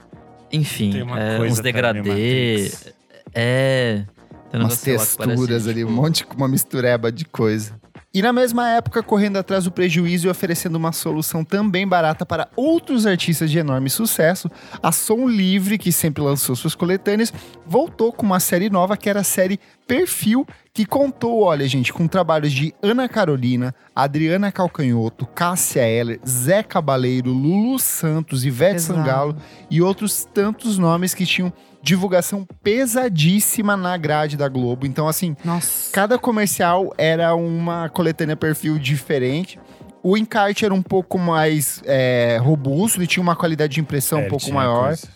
enfim, 0.51 0.91
Tem 0.91 1.03
uma 1.03 1.21
é, 1.21 1.37
coisa 1.37 1.53
uns 1.53 1.61
degradê. 1.61 2.71
É, 3.33 4.05
tem 4.51 4.61
um 4.61 4.65
Umas 4.65 4.75
sei 4.75 4.97
lá, 4.97 5.05
que 5.05 5.17
parece, 5.17 5.37
texturas 5.37 5.69
ali, 5.69 5.85
um 5.85 5.89
tipo, 5.89 6.01
monte, 6.01 6.27
uma 6.37 6.49
mistureba 6.49 7.11
de 7.11 7.25
coisa. 7.25 7.75
E 8.15 8.23
na 8.23 8.33
mesma 8.33 8.71
época, 8.71 9.03
correndo 9.03 9.39
atrás 9.39 9.65
do 9.65 9.73
prejuízo 9.73 10.29
e 10.29 10.31
oferecendo 10.31 10.77
uma 10.77 10.93
solução 10.93 11.45
também 11.45 11.85
barata 11.85 12.25
para 12.25 12.49
outros 12.55 13.07
artistas 13.07 13.51
de 13.51 13.59
enorme 13.59 13.91
sucesso, 13.91 14.49
a 14.81 14.93
Som 14.93 15.27
Livre, 15.27 15.77
que 15.77 15.91
sempre 15.91 16.23
lançou 16.23 16.55
suas 16.55 16.77
coletâneas, 16.77 17.35
voltou 17.67 18.13
com 18.13 18.25
uma 18.25 18.39
série 18.39 18.71
nova 18.71 18.97
que 18.97 19.11
era 19.11 19.21
a 19.21 19.25
série 19.25 19.59
Perfil, 19.85 20.47
que 20.73 20.87
contou, 20.87 21.43
olha 21.43 21.67
gente, 21.67 21.93
com 21.93 22.07
trabalhos 22.07 22.53
de 22.53 22.73
Ana 22.81 23.09
Carolina, 23.09 23.75
Adriana 23.93 24.53
Calcanhoto, 24.53 25.27
Cássia 25.27 25.83
Eller, 25.83 26.21
Zé 26.25 26.63
Cabaleiro, 26.63 27.33
Lulu 27.33 27.81
Santos, 27.81 28.45
Ivete 28.45 28.75
Pesado. 28.75 28.99
Sangalo 28.99 29.37
e 29.69 29.83
outros 29.83 30.25
tantos 30.25 30.79
nomes 30.79 31.15
que 31.15 31.27
tinham 31.27 31.53
divulgação 31.85 32.47
pesadíssima 32.63 33.77
na 33.77 33.97
grade 33.97 34.37
da 34.37 34.49
Globo. 34.49 34.87
Então, 34.87 35.07
assim, 35.07 35.37
Nossa. 35.45 35.93
cada 35.93 36.19
comercial 36.19 36.95
era 36.97 37.35
uma 37.35 37.89
coletânea 37.91 38.35
perfil 38.37 38.79
diferente. 38.79 39.61
O 40.03 40.17
encarte 40.17 40.65
era 40.65 40.73
um 40.75 40.83
pouco 40.83 41.19
mais 41.19 41.83
é, 41.85 42.39
robusto, 42.43 42.99
ele 42.99 43.07
tinha 43.07 43.23
uma 43.23 43.37
qualidade 43.37 43.75
de 43.75 43.81
impressão 43.81 44.21
É, 44.21 44.27
um 44.27 44.29
pouco 44.29 44.51
maior. 44.53 44.87
coisa. 44.89 45.07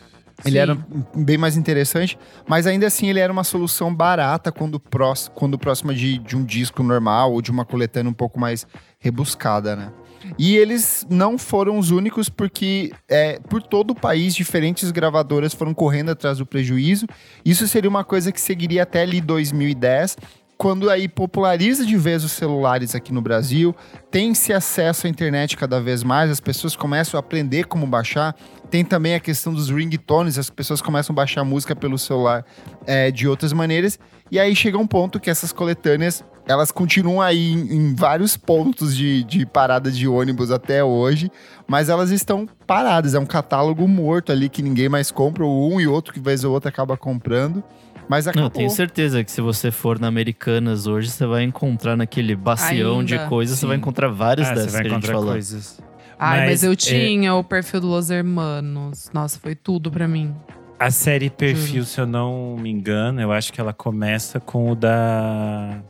Ele 0.44 0.54
Sim. 0.54 0.58
era 0.58 0.78
bem 1.16 1.36
mais 1.36 1.56
interessante, 1.56 2.16
mas 2.46 2.64
ainda 2.64 2.86
assim 2.86 3.08
ele 3.08 3.18
era 3.18 3.32
uma 3.32 3.42
solução 3.42 3.92
barata 3.92 4.52
quando, 4.52 4.78
prós, 4.78 5.28
quando 5.34 5.58
próxima 5.58 5.92
de, 5.92 6.18
de 6.18 6.36
um 6.36 6.44
disco 6.44 6.80
normal 6.82 7.32
ou 7.32 7.42
de 7.42 7.50
uma 7.50 7.64
coletânea 7.64 8.08
um 8.08 8.14
pouco 8.14 8.38
mais 8.38 8.64
rebuscada, 9.00 9.74
né? 9.74 9.90
E 10.38 10.56
eles 10.56 11.06
não 11.08 11.38
foram 11.38 11.78
os 11.78 11.90
únicos, 11.90 12.28
porque 12.28 12.92
é, 13.08 13.38
por 13.48 13.62
todo 13.62 13.90
o 13.90 13.94
país, 13.94 14.34
diferentes 14.34 14.90
gravadoras 14.90 15.54
foram 15.54 15.74
correndo 15.74 16.10
atrás 16.10 16.38
do 16.38 16.46
prejuízo. 16.46 17.06
Isso 17.44 17.66
seria 17.68 17.88
uma 17.88 18.04
coisa 18.04 18.32
que 18.32 18.40
seguiria 18.40 18.82
até 18.82 19.02
ali 19.02 19.20
2010, 19.20 20.16
quando 20.58 20.90
aí 20.90 21.06
populariza 21.06 21.86
de 21.86 21.96
vez 21.96 22.24
os 22.24 22.32
celulares 22.32 22.92
aqui 22.92 23.12
no 23.12 23.22
Brasil, 23.22 23.74
tem-se 24.10 24.52
acesso 24.52 25.06
à 25.06 25.10
internet 25.10 25.56
cada 25.56 25.80
vez 25.80 26.02
mais, 26.02 26.32
as 26.32 26.40
pessoas 26.40 26.74
começam 26.74 27.16
a 27.16 27.20
aprender 27.20 27.66
como 27.66 27.86
baixar. 27.86 28.34
Tem 28.68 28.84
também 28.84 29.14
a 29.14 29.20
questão 29.20 29.54
dos 29.54 29.70
ringtones, 29.70 30.36
as 30.36 30.50
pessoas 30.50 30.82
começam 30.82 31.14
a 31.14 31.16
baixar 31.16 31.44
música 31.44 31.76
pelo 31.76 31.96
celular 31.96 32.44
é, 32.84 33.12
de 33.12 33.28
outras 33.28 33.52
maneiras. 33.52 34.00
E 34.32 34.38
aí 34.38 34.54
chega 34.56 34.76
um 34.76 34.86
ponto 34.86 35.20
que 35.20 35.30
essas 35.30 35.52
coletâneas 35.52 36.24
elas 36.48 36.72
continuam 36.72 37.20
aí 37.20 37.52
em, 37.52 37.72
em 37.76 37.94
vários 37.94 38.36
pontos 38.36 38.96
de, 38.96 39.22
de 39.24 39.44
parada 39.46 39.90
de 39.90 40.08
ônibus 40.08 40.50
até 40.50 40.82
hoje, 40.82 41.30
mas 41.66 41.88
elas 41.88 42.10
estão 42.10 42.46
paradas. 42.66 43.14
É 43.14 43.18
um 43.18 43.26
catálogo 43.26 43.86
morto 43.86 44.32
ali 44.32 44.48
que 44.48 44.62
ninguém 44.62 44.88
mais 44.88 45.10
compra, 45.10 45.44
ou 45.44 45.72
um 45.74 45.80
e 45.80 45.86
outro 45.86 46.12
que 46.12 46.18
vez 46.20 46.42
ou 46.44 46.52
outra 46.52 46.70
acaba 46.70 46.96
comprando. 46.96 47.62
Mas 48.08 48.26
acabou. 48.26 48.44
Não, 48.44 48.50
tenho 48.50 48.70
certeza 48.70 49.22
que 49.22 49.30
se 49.30 49.42
você 49.42 49.70
for 49.70 49.98
na 50.00 50.06
Americanas 50.08 50.86
hoje, 50.86 51.10
você 51.10 51.26
vai 51.26 51.42
encontrar 51.42 51.94
naquele 51.94 52.34
bacião 52.34 53.04
de 53.04 53.14
Ainda. 53.14 53.26
coisas, 53.28 53.58
você 53.58 53.66
vai 53.66 53.76
Sim. 53.76 53.80
encontrar 53.82 54.08
várias 54.08 54.48
Ah, 54.48 54.54
dessas 54.54 54.70
você 54.70 54.78
vai 54.78 54.80
que 54.82 54.86
a 54.88 54.90
gente 54.90 54.98
encontrar 55.00 55.14
falou. 55.18 55.32
coisas. 55.32 55.78
Ai, 56.18 56.40
mas, 56.40 56.48
Mas, 56.50 56.62
eu 56.64 56.72
é- 56.72 56.76
tinha 56.76 57.34
o 57.34 57.44
perfil 57.44 57.80
do 57.82 57.86
Los 57.88 58.08
Hermanos. 58.10 59.10
Nossa, 59.12 59.38
foi 59.38 59.54
tudo 59.54 59.90
pra 59.90 60.08
mim. 60.08 60.34
A 60.80 60.90
série 60.90 61.28
Perfil, 61.28 61.84
se 61.84 62.00
eu 62.00 62.06
não 62.06 62.56
me 62.56 62.70
engano, 62.70 63.20
eu 63.20 63.30
acho 63.32 63.52
que 63.52 63.60
ela 63.60 63.72
começa 63.74 64.40
com 64.40 64.70
o 64.70 64.74
da. 64.74 65.80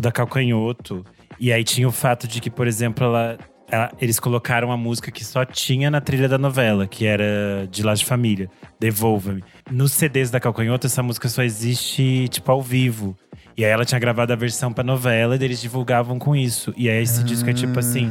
O 0.00 0.02
da 0.02 0.10
Calcanhoto. 0.10 1.04
E 1.38 1.52
aí 1.52 1.62
tinha 1.62 1.86
o 1.86 1.92
fato 1.92 2.26
de 2.26 2.40
que, 2.40 2.48
por 2.50 2.66
exemplo, 2.66 3.04
ela, 3.04 3.36
ela- 3.70 3.92
eles 4.00 4.18
colocaram 4.18 4.72
a 4.72 4.76
música 4.76 5.10
que 5.10 5.22
só 5.22 5.44
tinha 5.44 5.90
na 5.90 6.00
trilha 6.00 6.26
da 6.26 6.38
novela, 6.38 6.86
que 6.86 7.04
era 7.06 7.68
de 7.70 7.82
Lá 7.82 7.92
de 7.92 8.02
Família, 8.04 8.48
Devolva-me. 8.80 9.44
Nos 9.70 9.92
CDs 9.92 10.30
da 10.30 10.40
Calcanhoto, 10.40 10.86
essa 10.86 11.02
música 11.02 11.28
só 11.28 11.42
existe, 11.42 12.28
tipo, 12.28 12.50
ao 12.50 12.62
vivo. 12.62 13.14
E 13.58 13.62
aí 13.64 13.70
ela 13.70 13.84
tinha 13.84 13.98
gravado 13.98 14.32
a 14.32 14.36
versão 14.36 14.72
pra 14.72 14.82
novela 14.82 15.36
e 15.36 15.44
eles 15.44 15.60
divulgavam 15.60 16.18
com 16.18 16.34
isso. 16.34 16.72
E 16.78 16.88
aí 16.88 17.02
esse 17.02 17.22
disco 17.22 17.50
é 17.50 17.52
tipo 17.52 17.78
assim. 17.78 18.10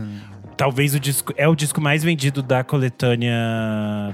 Talvez 0.59 0.93
o 0.93 0.99
disco. 0.99 1.33
É 1.37 1.47
o 1.47 1.55
disco 1.55 1.79
mais 1.79 2.03
vendido 2.03 2.43
da 2.43 2.65
coletânea 2.65 3.33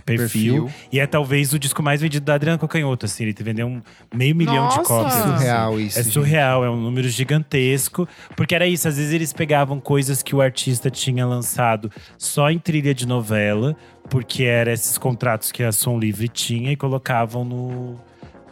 Perfil. 0.06 0.66
Perfil. 0.66 0.88
E 0.92 1.00
é 1.00 1.08
talvez 1.08 1.52
o 1.54 1.58
disco 1.58 1.82
mais 1.82 2.02
vendido 2.02 2.24
da 2.24 2.36
Adriana 2.36 2.60
Cocanhoto, 2.60 3.08
assim. 3.08 3.24
Ele 3.24 3.36
vendeu 3.40 3.66
um 3.66 3.82
meio 4.14 4.36
milhão 4.36 4.70
de 4.70 4.78
Nossa! 4.78 4.84
cópias. 4.84 5.16
assim. 5.16 5.38
Surreal 5.38 5.80
isso. 5.80 5.98
É 5.98 6.04
gente. 6.04 6.14
surreal, 6.14 6.64
é 6.64 6.70
um 6.70 6.80
número 6.80 7.10
gigantesco. 7.10 8.08
Porque 8.36 8.54
era 8.54 8.68
isso, 8.68 8.88
às 8.88 8.96
vezes 8.96 9.12
eles 9.12 9.34
pegavam 9.34 9.80
coisas 9.80 10.22
que 10.22 10.36
o 10.36 10.42
artista 10.42 10.92
tinha 10.92 11.26
lançado 11.26 11.92
só 12.16 12.52
em 12.52 12.60
trilha 12.60 12.94
de 12.94 13.08
novela, 13.08 13.76
porque 14.08 14.44
eram 14.44 14.72
esses 14.72 15.00
contratos 15.00 15.52
que 15.52 15.64
a 15.64 15.72
Som 15.72 15.98
Livre 15.98 16.28
tinha, 16.28 16.72
e 16.72 16.76
colocavam 16.76 17.44
no, 17.44 18.00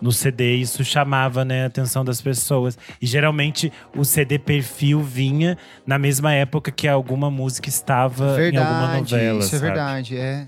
no 0.04 0.12
CD. 0.12 0.56
Isso 0.58 0.84
chamava 0.84 1.46
né, 1.46 1.64
a 1.64 1.68
atenção 1.68 2.04
das 2.04 2.22
pessoas. 2.22 2.78
E 3.02 3.08
geralmente 3.08 3.72
o 3.96 4.04
CD 4.04 4.38
perfil 4.38 5.02
vinha 5.02 5.58
na 5.88 5.98
mesma 5.98 6.34
época 6.34 6.72
que 6.72 6.90
alguma 6.90 7.32
música 7.32 7.70
estava 7.70 8.36
em 8.44 8.58
alguma 8.58 8.88
Verdade, 8.88 9.14
novela. 9.14 9.40
isso 9.40 9.56
é 9.56 9.60
sabe? 9.60 9.72
verdade, 9.72 10.18
é. 10.18 10.48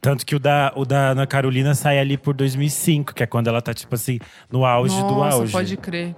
Tanto 0.00 0.26
que 0.26 0.34
o 0.34 0.40
da, 0.40 0.72
o 0.74 0.84
da 0.84 1.10
Ana 1.10 1.28
Carolina 1.28 1.76
sai 1.76 2.00
ali 2.00 2.18
por 2.18 2.34
2005, 2.34 3.14
que 3.14 3.22
é 3.22 3.26
quando 3.26 3.46
ela 3.46 3.62
tá, 3.62 3.72
tipo 3.72 3.94
assim, 3.94 4.18
no 4.50 4.64
auge 4.64 4.96
do 4.96 5.14
Nossa, 5.14 5.36
auge. 5.36 5.52
pode 5.52 5.76
crer. 5.76 6.16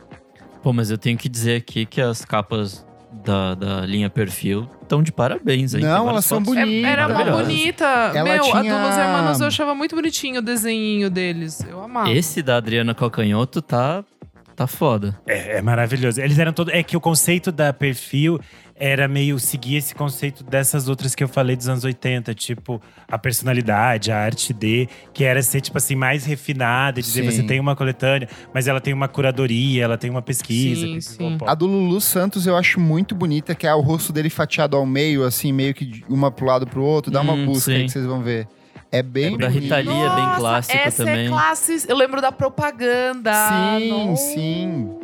Pô, 0.62 0.72
mas 0.72 0.90
eu 0.90 0.96
tenho 0.96 1.18
que 1.18 1.28
dizer 1.28 1.56
aqui 1.58 1.84
que 1.84 2.00
as 2.00 2.24
capas 2.24 2.86
da, 3.24 3.54
da 3.54 3.80
linha 3.86 4.10
perfil 4.10 4.68
estão 4.82 5.02
de 5.02 5.12
parabéns, 5.12 5.74
hein? 5.74 5.80
Não, 5.82 6.08
elas 6.08 6.24
são 6.24 6.44
fotos 6.44 6.60
É- 6.60 6.82
era 6.82 7.06
uma 7.06 7.24
bonita. 7.24 7.84
Ela 7.84 8.24
Meu, 8.24 8.34
a 8.44 8.60
tinha- 8.60 8.62
do 8.76 8.86
Los 8.88 8.96
Hermanos 8.96 9.40
eu 9.40 9.46
achava 9.46 9.74
muito 9.74 9.94
bonitinho 9.94 10.40
o 10.40 10.42
desenho 10.42 11.08
deles. 11.10 11.64
Eu 11.68 11.82
amava. 11.82 12.10
Esse 12.10 12.42
da 12.42 12.56
Adriana 12.56 12.94
Calcanhoto 12.94 13.62
tá, 13.62 14.04
tá 14.56 14.66
foda. 14.66 15.18
É, 15.26 15.58
é 15.58 15.62
maravilhoso. 15.62 16.20
Eles 16.20 16.38
eram 16.38 16.52
todos. 16.52 16.72
É 16.74 16.82
que 16.82 16.96
o 16.96 17.00
conceito 17.00 17.50
da 17.52 17.72
perfil 17.72 18.40
era 18.76 19.06
meio 19.06 19.38
seguir 19.38 19.76
esse 19.76 19.94
conceito 19.94 20.42
dessas 20.42 20.88
outras 20.88 21.14
que 21.14 21.22
eu 21.22 21.28
falei 21.28 21.54
dos 21.54 21.68
anos 21.68 21.84
80, 21.84 22.34
tipo 22.34 22.82
a 23.06 23.16
personalidade, 23.18 24.10
a 24.10 24.18
arte 24.18 24.52
D, 24.52 24.88
que 25.12 25.24
era 25.24 25.40
ser, 25.42 25.60
tipo 25.60 25.78
assim, 25.78 25.94
mais 25.94 26.24
refinada, 26.24 27.00
dizer 27.00 27.22
Sim. 27.22 27.30
você 27.30 27.42
tem 27.44 27.60
uma 27.60 27.76
coletânea, 27.76 28.28
mas 28.52 28.66
ela 28.66 28.80
tem 28.80 28.92
uma 28.92 29.06
curadoria, 29.06 29.84
ela 29.84 29.96
tem 29.96 30.10
uma 30.10 30.22
pesquisa. 30.22 30.86
Sim, 30.86 31.00
sim. 31.00 31.38
A 31.46 31.54
do 31.54 31.66
Lulu 31.66 32.00
Santos 32.00 32.46
eu 32.46 32.56
acho 32.56 32.80
muito 32.80 33.14
bonita, 33.14 33.54
que 33.54 33.66
é 33.66 33.74
o 33.74 33.80
rosto 33.80 34.12
dele 34.12 34.28
fatiado 34.30 34.76
ao 34.76 34.84
meio, 34.84 35.24
assim, 35.24 35.52
meio 35.52 35.72
que 35.72 35.84
de 35.84 36.04
uma 36.08 36.30
pro 36.30 36.46
lado 36.46 36.66
pro 36.66 36.82
outro. 36.82 37.12
Dá 37.12 37.20
uma 37.20 37.34
Hum, 37.34 37.46
busca 37.46 37.70
aí 37.72 37.84
que 37.84 37.90
vocês 37.90 38.06
vão 38.06 38.22
ver. 38.22 38.46
É 38.90 39.02
bem 39.02 39.34
O 39.34 39.38
da 39.38 39.48
bonito. 39.48 39.62
Rita 39.62 39.76
Lee 39.78 39.88
é 39.88 40.14
bem 40.14 40.24
Nossa, 40.24 40.38
clássico 40.38 40.78
essa 40.78 41.04
também. 41.04 41.26
É 41.26 41.28
classi... 41.28 41.84
Eu 41.88 41.96
lembro 41.96 42.20
da 42.20 42.30
propaganda. 42.30 43.32
Sim, 43.78 43.88
Nossa. 43.88 44.22
sim. 44.34 44.98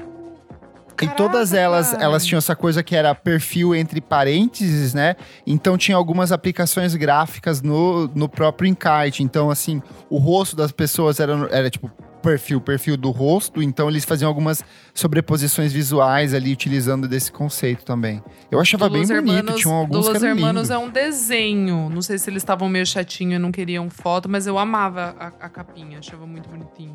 E 1.04 1.06
Caraca, 1.08 1.16
todas 1.16 1.52
elas, 1.52 1.90
cara. 1.92 2.04
elas 2.04 2.26
tinham 2.26 2.38
essa 2.38 2.54
coisa 2.54 2.82
que 2.82 2.94
era 2.94 3.14
perfil 3.14 3.74
entre 3.74 4.00
parênteses, 4.00 4.92
né? 4.94 5.16
Então 5.46 5.76
tinha 5.78 5.96
algumas 5.96 6.30
aplicações 6.32 6.94
gráficas 6.94 7.62
no, 7.62 8.08
no 8.14 8.28
próprio 8.28 8.68
encarte. 8.68 9.22
Então, 9.22 9.50
assim, 9.50 9.82
o 10.08 10.18
rosto 10.18 10.54
das 10.56 10.72
pessoas 10.72 11.18
era, 11.20 11.32
era 11.50 11.70
tipo 11.70 11.90
perfil, 12.22 12.60
perfil 12.60 12.98
do 12.98 13.10
rosto. 13.10 13.62
Então 13.62 13.88
eles 13.88 14.04
faziam 14.04 14.28
algumas 14.28 14.62
sobreposições 14.92 15.72
visuais 15.72 16.34
ali, 16.34 16.52
utilizando 16.52 17.08
desse 17.08 17.32
conceito 17.32 17.82
também. 17.84 18.22
Eu 18.50 18.60
achava 18.60 18.88
Do 18.88 18.92
bem 18.92 19.00
Los 19.00 19.08
bonito, 19.10 19.28
Hermanos- 19.30 19.60
tinham 19.60 19.74
alguns 19.76 20.06
do 20.06 20.12
Los 20.12 20.22
Hermanos 20.22 20.68
lindos. 20.68 20.70
é 20.70 20.76
um 20.78 20.90
desenho. 20.90 21.88
Não 21.88 22.02
sei 22.02 22.18
se 22.18 22.28
eles 22.28 22.42
estavam 22.42 22.68
meio 22.68 22.84
chatinho 22.86 23.34
e 23.36 23.38
não 23.38 23.50
queriam 23.50 23.88
foto, 23.88 24.28
mas 24.28 24.46
eu 24.46 24.58
amava 24.58 25.16
a, 25.18 25.26
a 25.46 25.48
capinha, 25.48 25.98
achava 25.98 26.26
muito 26.26 26.48
bonitinho. 26.48 26.94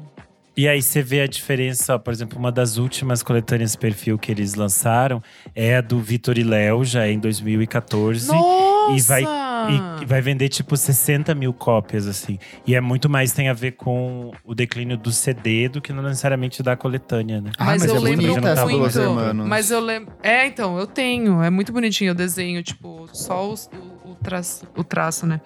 E 0.57 0.67
aí 0.69 0.81
você 0.81 1.01
vê 1.01 1.21
a 1.21 1.27
diferença, 1.27 1.95
ó, 1.95 1.99
por 1.99 2.13
exemplo, 2.13 2.39
uma 2.39 2.51
das 2.51 2.77
últimas 2.77 3.21
coletâneas 3.21 3.75
perfil 3.75 4.17
que 4.17 4.31
eles 4.31 4.53
lançaram 4.55 5.21
é 5.53 5.75
a 5.75 5.81
do 5.81 5.99
Vitor 5.99 6.37
e 6.37 6.43
Léo, 6.43 6.85
já 6.85 7.05
é 7.05 7.11
em 7.11 7.19
2014. 7.19 8.27
Nossa! 8.27 8.65
E 8.93 9.01
vai, 9.01 9.23
e, 9.23 10.05
vai 10.05 10.21
vender 10.21 10.47
tipo 10.47 10.77
60 10.77 11.33
mil 11.33 11.51
cópias, 11.51 12.07
assim. 12.07 12.37
E 12.67 12.75
é 12.75 12.79
muito 12.79 13.09
mais 13.09 13.33
tem 13.33 13.49
a 13.49 13.53
ver 13.53 13.71
com 13.71 14.31
o 14.43 14.53
declínio 14.53 14.95
do 14.95 15.11
CD 15.11 15.67
do 15.67 15.81
que 15.81 15.91
não 15.91 16.03
necessariamente 16.03 16.61
da 16.61 16.75
coletânea, 16.77 17.41
né? 17.41 17.51
Ah, 17.57 17.65
mas, 17.65 17.81
mas 17.81 17.91
eu 17.91 17.97
é 17.97 17.99
lembro 17.99 18.47
essa 18.47 18.65
muito. 18.65 18.99
Hermanos. 18.99 19.47
Mas 19.47 19.71
eu 19.71 19.79
lembro. 19.79 20.13
É, 20.21 20.45
então, 20.45 20.77
eu 20.77 20.85
tenho. 20.87 21.41
É 21.41 21.49
muito 21.49 21.73
bonitinho 21.73 22.11
o 22.11 22.15
desenho, 22.15 22.61
tipo, 22.61 23.09
só 23.11 23.49
os- 23.51 23.67
o, 24.05 24.11
o 24.11 24.15
traço, 24.15 24.65
o 24.77 24.83
traço, 24.83 25.25
né? 25.25 25.41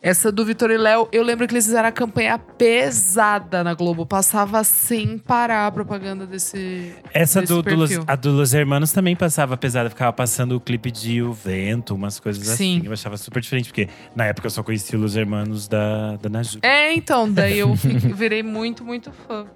Essa 0.00 0.30
do 0.30 0.44
Vitor 0.44 0.70
e 0.70 0.78
Léo, 0.78 1.08
eu 1.10 1.24
lembro 1.24 1.46
que 1.48 1.52
eles 1.52 1.64
fizeram 1.66 1.88
a 1.88 1.92
campanha 1.92 2.38
pesada 2.38 3.64
na 3.64 3.74
Globo. 3.74 4.06
Passava 4.06 4.62
sem 4.62 5.18
parar 5.18 5.66
a 5.66 5.72
propaganda 5.72 6.24
desse. 6.24 6.94
Essa 7.12 7.40
desse 7.40 7.52
do, 7.52 7.60
do 7.62 7.74
Los, 7.74 7.90
a 8.06 8.14
do 8.14 8.30
Los 8.30 8.54
Hermanos 8.54 8.92
também 8.92 9.16
passava 9.16 9.56
pesada, 9.56 9.90
ficava 9.90 10.12
passando 10.12 10.52
o 10.54 10.60
clipe 10.60 10.92
de 10.92 11.20
O 11.20 11.32
Vento, 11.32 11.96
umas 11.96 12.20
coisas 12.20 12.46
Sim. 12.46 12.78
assim. 12.78 12.86
Eu 12.86 12.92
achava 12.92 13.16
super 13.16 13.40
diferente, 13.42 13.66
porque 13.70 13.88
na 14.14 14.26
época 14.26 14.46
eu 14.46 14.50
só 14.50 14.62
conhecia 14.62 14.96
os 14.96 15.16
Hermanos 15.16 15.66
da, 15.66 16.14
da 16.16 16.28
Naju. 16.28 16.60
É, 16.62 16.92
então, 16.94 17.28
daí 17.30 17.58
eu 17.58 17.74
fi- 17.76 17.98
virei 18.14 18.42
muito, 18.44 18.84
muito 18.84 19.10
fã. 19.26 19.46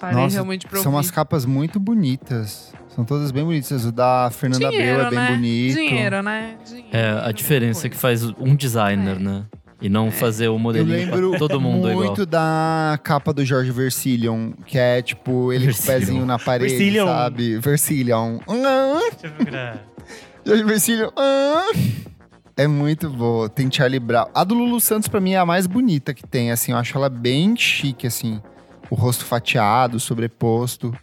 Parei 0.00 0.16
Nossa, 0.16 0.32
realmente 0.36 0.66
pra 0.66 0.80
São 0.80 0.92
umas 0.92 1.10
capas 1.10 1.44
muito 1.44 1.78
bonitas. 1.78 2.72
São 2.88 3.04
todas 3.04 3.30
bem 3.30 3.44
bonitas. 3.44 3.84
O 3.84 3.92
da 3.92 4.30
Fernanda 4.32 4.66
Abreu 4.68 4.80
Dinheiro, 4.80 5.02
é 5.02 5.10
bem 5.10 5.18
né? 5.18 5.30
bonito. 5.32 5.74
Dinheiro, 5.76 6.22
né? 6.22 6.56
Dinheiro, 6.64 6.88
É, 6.90 7.20
a 7.22 7.30
diferença 7.32 7.86
é 7.86 7.90
que 7.90 7.96
faz 7.98 8.24
um 8.24 8.56
designer, 8.56 9.16
É. 9.16 9.18
né? 9.18 9.44
E 9.80 9.88
não 9.88 10.10
fazer 10.10 10.48
o 10.48 10.54
Eu 10.54 10.58
modelinho 10.58 10.92
lembro 11.10 11.30
pra 11.30 11.38
todo 11.38 11.58
mundo 11.60 11.90
igual. 11.90 12.06
muito 12.06 12.26
da 12.26 12.98
capa 13.02 13.32
do 13.32 13.44
Jorge 13.44 13.70
Versilion, 13.70 14.52
que 14.66 14.78
é 14.78 15.00
tipo 15.00 15.52
ele 15.52 15.72
com 15.72 15.80
o 15.80 15.86
pezinho 15.86 16.26
na 16.26 16.38
parede, 16.38 16.74
Versilion. 16.76 17.06
sabe? 17.06 17.58
Versilion. 17.58 18.38
Ah, 18.46 19.00
Deixa 19.10 19.26
eu 19.26 19.30
procurar. 19.32 19.84
Jorge 20.44 20.64
Versilion. 20.64 21.10
Ah. 21.16 21.70
É 22.56 22.66
muito 22.66 23.08
boa. 23.08 23.48
Tem 23.48 23.72
Charlie 23.72 23.98
Brown. 24.00 24.26
A 24.34 24.44
do 24.44 24.54
Lulu 24.54 24.80
Santos, 24.80 25.08
pra 25.08 25.18
mim, 25.18 25.32
é 25.32 25.38
a 25.38 25.46
mais 25.46 25.66
bonita 25.66 26.12
que 26.12 26.26
tem, 26.26 26.50
assim. 26.50 26.72
Eu 26.72 26.78
acho 26.78 26.94
ela 26.98 27.08
bem 27.08 27.56
chique, 27.56 28.06
assim. 28.06 28.38
O 28.90 28.94
rosto 28.94 29.24
fatiado, 29.24 29.98
sobreposto. 29.98 30.94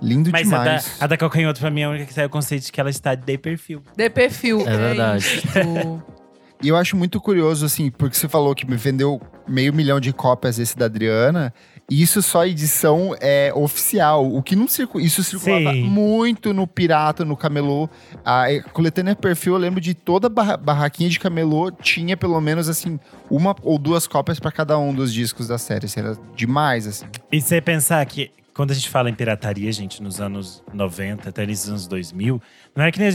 Lindo 0.00 0.30
Mas 0.30 0.50
a 0.52 0.56
da, 0.56 0.62
demais. 0.64 0.96
a 1.02 1.06
da 1.06 1.16
Calcanhoto, 1.18 1.60
pra 1.60 1.70
mim, 1.70 1.82
é 1.82 1.84
a 1.84 1.90
única 1.90 2.06
que 2.06 2.14
saiu 2.14 2.28
o 2.28 2.30
conceito 2.30 2.64
de 2.64 2.72
que 2.72 2.80
ela 2.80 2.88
está 2.90 3.14
de 3.14 3.36
perfil. 3.36 3.82
De 3.94 4.08
perfil. 4.08 4.60
É 4.66 4.76
verdade. 4.76 5.42
E 6.62 6.68
eu 6.68 6.76
acho 6.76 6.96
muito 6.96 7.20
curioso, 7.20 7.66
assim, 7.66 7.90
porque 7.90 8.16
você 8.16 8.28
falou 8.28 8.54
que 8.54 8.68
me 8.68 8.76
vendeu 8.76 9.20
meio 9.46 9.72
milhão 9.74 10.00
de 10.00 10.12
cópias 10.12 10.58
esse 10.58 10.76
da 10.76 10.86
Adriana. 10.86 11.52
E 11.88 12.02
isso 12.02 12.20
só 12.20 12.44
edição 12.44 13.14
é 13.20 13.52
oficial. 13.54 14.26
O 14.34 14.42
que 14.42 14.56
não 14.56 14.66
circula. 14.66 15.04
Isso 15.04 15.22
circulava 15.22 15.72
Sim. 15.72 15.84
muito 15.84 16.52
no 16.52 16.66
Pirata, 16.66 17.24
no 17.24 17.36
Camelô. 17.36 17.88
A 18.24 18.50
eh, 18.50 18.60
coletânea 18.72 19.14
perfil, 19.14 19.52
eu 19.52 19.58
lembro 19.60 19.80
de 19.80 19.94
toda 19.94 20.28
barra- 20.28 20.56
barraquinha 20.56 21.08
de 21.08 21.20
camelô 21.20 21.70
tinha 21.70 22.16
pelo 22.16 22.40
menos 22.40 22.68
assim, 22.68 22.98
uma 23.30 23.54
ou 23.62 23.78
duas 23.78 24.06
cópias 24.08 24.40
pra 24.40 24.50
cada 24.50 24.76
um 24.76 24.92
dos 24.92 25.12
discos 25.12 25.46
da 25.46 25.58
série. 25.58 25.86
Isso 25.86 26.00
era 26.00 26.18
demais, 26.34 26.88
assim. 26.88 27.06
E 27.30 27.40
você 27.40 27.60
pensar 27.60 28.04
que 28.06 28.32
quando 28.56 28.70
a 28.70 28.74
gente 28.74 28.88
fala 28.88 29.10
em 29.10 29.14
pirataria, 29.14 29.70
gente, 29.70 30.02
nos 30.02 30.18
anos 30.18 30.64
90 30.72 31.28
até 31.28 31.44
nos 31.44 31.68
anos 31.68 31.86
2000, 31.86 32.40
não 32.74 32.86
é 32.86 32.90
que 32.90 32.98
nem 32.98 33.10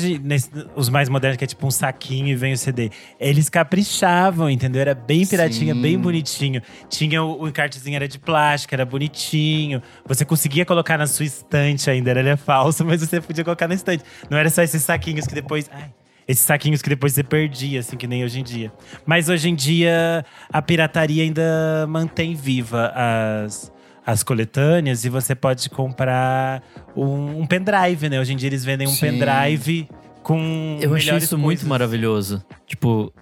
os 0.76 0.88
mais 0.88 1.10
modernos, 1.10 1.36
que 1.36 1.44
é 1.44 1.48
tipo 1.48 1.66
um 1.66 1.72
saquinho 1.72 2.28
e 2.28 2.36
vem 2.36 2.54
o 2.54 2.58
CD. 2.58 2.92
Eles 3.20 3.50
caprichavam, 3.50 4.48
entendeu? 4.52 4.82
Era 4.82 4.94
bem 4.94 5.26
piratinha, 5.26 5.74
Sim. 5.74 5.82
bem 5.82 5.98
bonitinho. 5.98 6.62
Tinha 6.88 7.24
o, 7.24 7.42
o 7.42 7.48
encartezinho 7.48 7.96
era 7.96 8.08
de 8.08 8.20
plástico, 8.20 8.76
era 8.76 8.86
bonitinho. 8.86 9.82
Você 10.06 10.24
conseguia 10.24 10.64
colocar 10.64 10.96
na 10.96 11.08
sua 11.08 11.26
estante 11.26 11.90
ainda, 11.90 12.12
é 12.12 12.38
falso, 12.38 12.86
mas 12.86 13.02
você 13.02 13.20
podia 13.20 13.44
colocar 13.44 13.68
na 13.68 13.74
estante. 13.74 14.04
Não 14.30 14.38
era 14.38 14.50
só 14.52 14.62
esses 14.62 14.84
saquinhos 14.84 15.26
que 15.26 15.34
depois. 15.34 15.68
Ai, 15.74 15.92
esses 16.28 16.46
saquinhos 16.46 16.84
que 16.84 16.90
depois 16.90 17.14
você 17.16 17.24
perdia, 17.24 17.80
assim, 17.80 17.98
que 17.98 18.06
nem 18.06 18.24
hoje 18.24 18.40
em 18.40 18.44
dia. 18.44 18.72
Mas 19.08 19.28
hoje 19.28 19.50
em 19.50 19.56
dia, 19.56 20.24
a 20.54 20.62
pirataria 20.62 21.24
ainda 21.24 21.88
mantém 21.90 22.36
viva 22.36 22.94
as, 22.96 23.72
as 24.06 24.24
coletâneas 24.24 25.06
e 25.06 25.10
você 25.10 25.36
pode 25.36 25.70
comprar 25.70 26.64
um, 26.96 27.42
um 27.42 27.48
pendrive, 27.48 28.10
né? 28.10 28.20
Hoje 28.20 28.34
em 28.34 28.36
dia 28.36 28.50
eles 28.50 28.66
vendem 28.66 28.88
um 28.88 28.92
Sim. 28.92 29.00
pendrive 29.20 29.88
com. 30.24 30.80
Eu 30.82 30.94
achei 30.96 31.18
isso 31.18 31.38
muito 31.38 31.60
coisas. 31.60 31.68
maravilhoso. 31.68 32.44
Tipo, 32.66 33.14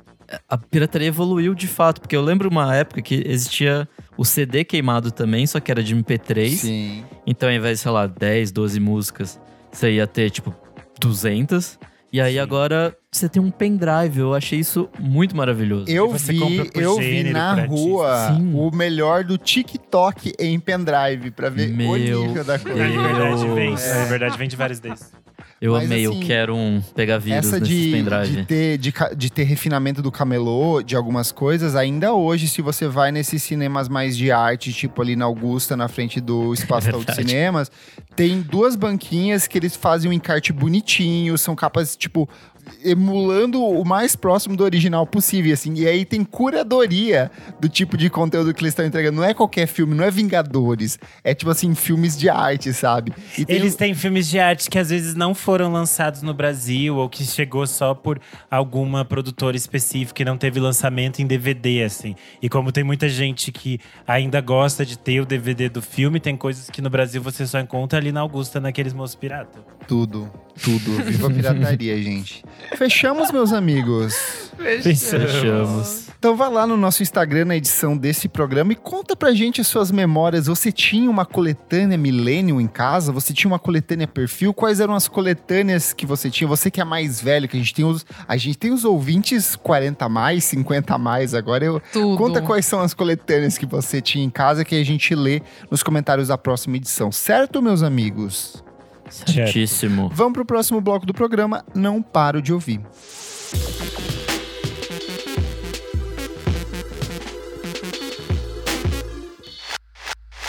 a 0.48 0.58
pirataria 0.58 1.08
evoluiu 1.08 1.54
de 1.54 1.68
fato, 1.68 2.02
porque 2.02 2.16
eu 2.16 2.22
lembro 2.22 2.50
uma 2.50 2.76
época 2.76 3.02
que 3.02 3.24
existia 3.26 3.88
o 4.18 4.26
CD 4.26 4.64
queimado 4.64 5.12
também, 5.12 5.46
só 5.48 5.60
que 5.60 5.72
era 5.72 5.84
de 5.84 5.96
MP3. 5.96 6.50
Sim. 6.50 7.04
Então, 7.26 7.50
ao 7.50 7.56
invés 7.56 7.80
de, 7.80 7.84
sei 7.84 7.92
lá, 7.92 8.06
10, 8.08 8.52
12 8.52 8.80
músicas, 8.80 9.40
você 9.72 9.94
ia 9.94 10.08
ter, 10.08 10.30
tipo, 10.30 10.54
200. 11.00 11.80
E 12.12 12.20
aí 12.20 12.34
Sim. 12.34 12.40
agora 12.40 12.98
você 13.12 13.30
tem 13.30 13.42
um 13.42 13.52
pendrive. 13.52 14.20
Eu 14.20 14.34
achei 14.34 14.60
isso 14.60 14.90
muito 15.00 15.36
maravilhoso. 15.36 15.86
Eu 15.88 16.10
você 16.10 16.34
vi, 16.34 16.72
eu 16.74 16.98
vi 16.98 17.32
na 17.32 17.54
rua 17.66 18.34
Sim. 18.36 18.54
o 18.56 18.72
melhor 18.76 19.24
do 19.24 19.38
TikTok 19.38 20.34
em 20.40 20.60
pendrive 20.60 21.30
pra 21.32 21.50
ver 21.50 21.70
o 21.72 21.76
Meu 21.76 21.96
nível 21.96 22.44
da 22.44 22.58
coisa. 22.58 22.88
Na 22.88 23.08
verdade, 23.08 23.44
Deus. 23.44 23.56
vende. 23.56 23.82
É. 23.82 23.94
Na 23.96 24.06
verdade, 24.06 24.38
vende 24.38 24.56
vários 24.56 24.80
desses. 24.80 25.12
Eu 25.62 25.74
Mas, 25.74 25.84
amei, 25.86 26.06
assim, 26.06 26.22
eu 26.22 26.26
quero 26.26 26.56
um 26.56 26.82
pegar 26.96 27.18
vírus 27.18 27.48
Essa 27.48 27.60
de, 27.60 27.92
pendrive. 27.92 28.36
de, 28.38 28.46
ter, 28.46 28.78
de, 28.78 28.94
de 29.18 29.30
ter 29.30 29.44
refinamento 29.44 30.02
do 30.02 30.10
camelô, 30.10 30.82
de 30.82 30.96
algumas 30.96 31.34
coisas, 31.34 31.76
ainda 31.76 32.14
hoje, 32.14 32.48
se 32.48 32.62
você 32.62 32.88
vai 32.88 33.12
nesses 33.12 33.44
cinemas 33.44 33.90
mais 33.90 34.16
de 34.16 34.32
arte, 34.32 34.72
tipo 34.72 35.02
ali 35.02 35.18
na 35.18 35.26
Augusta, 35.26 35.76
na 35.76 35.90
frente 35.90 36.22
do 36.22 36.54
Espaço 36.56 36.90
Tal 36.90 37.04
de. 37.04 37.14
Cinemas, 37.14 37.70
tem 38.16 38.42
duas 38.42 38.78
banquinhas 38.78 39.48
que 39.48 39.58
eles 39.58 39.76
fazem 39.76 40.10
um 40.10 40.14
encarte 40.14 40.54
bonitinho, 40.54 41.38
são 41.38 41.56
capas, 41.56 41.96
tipo, 41.98 42.30
emulando 42.84 43.64
o 43.64 43.86
mais 43.86 44.16
próximo 44.16 44.56
do 44.56 44.64
original 44.64 45.06
possível, 45.06 45.54
assim. 45.54 45.74
E 45.76 45.88
aí 45.88 46.06
tem 46.06 46.24
curadoria 46.24 47.32
do 47.60 47.68
tipo 47.70 47.98
de 47.98 48.10
conteúdo 48.10 48.54
que 48.54 48.62
eles 48.62 48.72
estão 48.72 48.86
entregando. 48.86 49.18
Não 49.18 49.24
é 49.24 49.34
qualquer 49.34 49.68
filme, 49.68 49.96
não 49.96 50.04
é 50.04 50.12
Vingadores. 50.12 51.00
É 51.24 51.34
tipo 51.34 51.52
assim, 51.52 51.74
filmes 51.76 52.18
de 52.18 52.30
arte, 52.30 52.74
sabe? 52.74 53.14
Tem 53.36 53.46
Eles 53.48 53.76
têm 53.76 53.94
filmes 53.94 54.28
de 54.28 54.40
arte 54.40 54.70
que 54.70 54.78
às 54.78 54.90
vezes 54.90 55.16
não 55.16 55.34
foram 55.34 55.72
lançados 55.72 56.22
no 56.22 56.34
Brasil 56.34 56.96
ou 56.98 57.10
que 57.10 57.24
chegou 57.24 57.66
só 57.68 57.94
por 57.94 58.20
alguma 58.50 59.06
produtora 59.06 59.56
específica 59.56 60.22
e 60.22 60.26
não 60.26 60.38
teve 60.38 60.60
lançamento 60.60 61.22
em 61.22 61.28
DVD, 61.28 61.84
assim. 61.84 62.16
E 62.42 62.50
como 62.50 62.72
tem 62.72 62.84
muita 62.84 63.08
gente 63.08 63.52
que 63.52 63.80
ainda 64.08 64.42
gosta 64.42 64.86
de 64.86 64.98
ter 64.98 65.20
o 65.22 65.26
DVD 65.26 65.70
do 65.70 65.82
filme, 65.82 66.20
tem 66.20 66.36
coisas 66.36 66.70
que 66.70 66.82
no 66.82 66.90
Brasil 66.90 67.22
você 67.22 67.46
só 67.46 67.60
encontra 67.60 68.00
ali 68.00 68.12
na 68.12 68.22
Augusta, 68.22 68.60
naqueles 68.60 68.94
moços 68.94 69.16
pirata. 69.16 69.60
Tudo, 69.88 70.32
tudo. 70.62 71.04
Viva 71.04 71.28
a 71.28 71.32
pirataria, 71.32 71.98
gente. 72.02 72.44
Fechamos, 72.76 73.32
meus 73.32 73.52
amigos. 73.54 74.16
Fechamos. 74.82 76.10
Então 76.20 76.36
vá 76.36 76.50
lá 76.50 76.68
no 76.68 76.76
nosso 76.76 77.02
Instagram 77.02 77.46
na 77.46 77.56
edição 77.56 77.96
desse 77.96 78.28
programa 78.28 78.74
e 78.74 78.76
conta 78.76 79.16
pra 79.16 79.32
gente 79.32 79.62
as 79.62 79.68
suas 79.68 79.90
memórias. 79.90 80.48
Você 80.48 80.70
tinha 80.70 81.10
uma 81.10 81.26
coletânea 81.26 81.98
Millennium 81.98 82.60
em 82.60 82.68
casa? 82.68 83.14
Você 83.14 83.34
tinha 83.34 83.50
uma 83.50 83.58
coletânea 83.58 84.06
perfil? 84.06 84.54
Quais 84.54 84.82
eram 84.82 84.94
as 84.94 85.08
coletâneas 85.08 85.94
que 85.94 86.06
você 86.06 86.30
tinha? 86.30 86.46
Você 86.50 86.70
que 86.70 86.82
é 86.82 86.84
mais 86.84 87.22
velho, 87.22 87.48
que 87.48 87.56
a 87.56 87.60
gente 87.60 87.74
tem 87.74 87.86
os, 87.86 88.06
a 88.28 88.36
gente 88.36 88.58
tem 88.58 88.74
os 88.74 88.84
ouvintes 88.84 89.56
40 89.56 90.04
a 90.04 90.10
mais, 90.10 90.44
50 90.44 90.94
a 90.94 90.98
mais 90.98 91.34
agora. 91.34 91.64
Eu, 91.64 91.82
Tudo. 91.94 92.18
Conta 92.18 92.42
quais 92.42 92.66
são 92.66 92.82
as 92.82 92.94
coletâneas 92.94 93.58
que 93.58 93.66
você 93.66 94.02
tinha 94.02 94.26
em 94.26 94.30
casa 94.30 94.66
que 94.66 94.76
a 94.76 94.84
gente 94.84 95.16
lê 95.16 95.42
nos 95.72 95.82
comentários 95.82 96.28
da 96.28 96.38
próxima 96.38 96.76
edição. 96.76 97.14
Certo, 97.14 97.62
meus 97.62 97.82
amigos? 97.82 98.62
Certíssimo. 99.10 100.10
Vamos 100.14 100.34
pro 100.34 100.46
próximo 100.46 100.80
bloco 100.82 101.06
do 101.06 101.14
programa. 101.14 101.64
Não 101.74 102.02
paro 102.02 102.42
de 102.42 102.54
ouvir. 102.54 102.82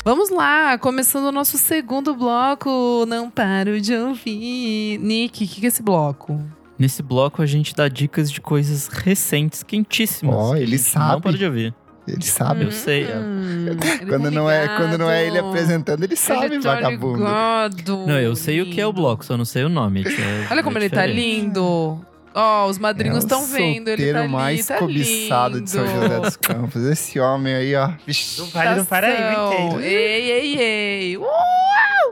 Vamos 0.02 0.30
lá, 0.30 0.78
começando 0.78 1.26
o 1.26 1.32
nosso 1.32 1.58
segundo 1.58 2.14
bloco. 2.14 3.04
Não 3.06 3.30
paro 3.30 3.80
de 3.80 3.94
ouvir. 3.94 4.98
Nick, 4.98 5.44
o 5.44 5.48
que, 5.48 5.61
que 5.61 5.66
é 5.66 5.68
esse 5.68 5.82
bloco? 5.82 6.40
Nesse 6.78 7.02
bloco 7.02 7.42
a 7.42 7.46
gente 7.46 7.74
dá 7.74 7.86
dicas 7.88 8.32
de 8.32 8.40
coisas 8.40 8.88
recentes, 8.88 9.62
quentíssimas. 9.62 10.34
Ó, 10.34 10.56
ele 10.56 10.66
que 10.68 10.74
a 10.74 10.76
gente 10.78 10.94
Não 10.94 11.08
sabe. 11.08 11.22
para 11.22 11.36
de 11.36 11.44
ouvir. 11.44 11.74
Ele 12.12 12.24
sabe. 12.24 12.64
Eu 12.64 12.72
sei. 12.72 13.04
é. 13.04 13.16
Hum, 13.16 13.66
Quando 14.08 14.24
tá 14.24 14.30
não, 14.30 14.50
é, 14.50 14.68
quando 14.76 14.98
não 14.98 15.11
é 15.11 15.26
ele 15.26 15.38
apresentando, 15.38 16.02
ele 16.04 16.16
sabe, 16.16 16.46
ele 16.46 16.61
tá 16.61 16.74
vagabundo. 16.74 17.18
ligado. 17.18 18.06
Não, 18.06 18.18
eu 18.18 18.34
sei 18.36 18.61
o 18.61 18.66
que 18.66 18.80
é 18.80 18.84
o 18.86 18.90
lindo. 18.90 19.00
bloco, 19.00 19.24
só 19.24 19.36
não 19.36 19.44
sei 19.44 19.64
o 19.64 19.68
nome. 19.68 20.02
é- 20.04 20.46
Olha 20.50 20.62
como 20.62 20.78
é 20.78 20.80
ele 20.82 20.90
tá 20.90 21.04
lindo. 21.06 22.00
Ó, 22.32 22.66
os 22.68 22.78
madrinhos 22.78 23.16
É 23.16 23.18
estão 23.20 23.44
vendo. 23.44 23.88
Ele 23.88 24.12
tá 24.12 24.20
ali, 24.20 24.28
mais 24.28 24.66
tá 24.66 24.76
cobiçado 24.78 25.54
lindo. 25.54 25.64
de 25.64 25.70
São 25.70 25.84
José 25.86 26.20
dos 26.20 26.36
Campos. 26.36 26.82
Esse 26.84 27.18
homem 27.18 27.54
aí, 27.54 27.74
ó. 27.74 27.90
Vixe. 28.06 28.40
Não 28.40 28.48
para, 28.50 28.76
não 28.76 28.84
para 28.84 29.06
aí, 29.08 29.16
Ação. 29.34 29.52
inteiro. 29.52 29.80
Ei, 29.82 30.30
ei, 30.30 30.56
ei. 30.61 31.16
Uh, 31.16 31.22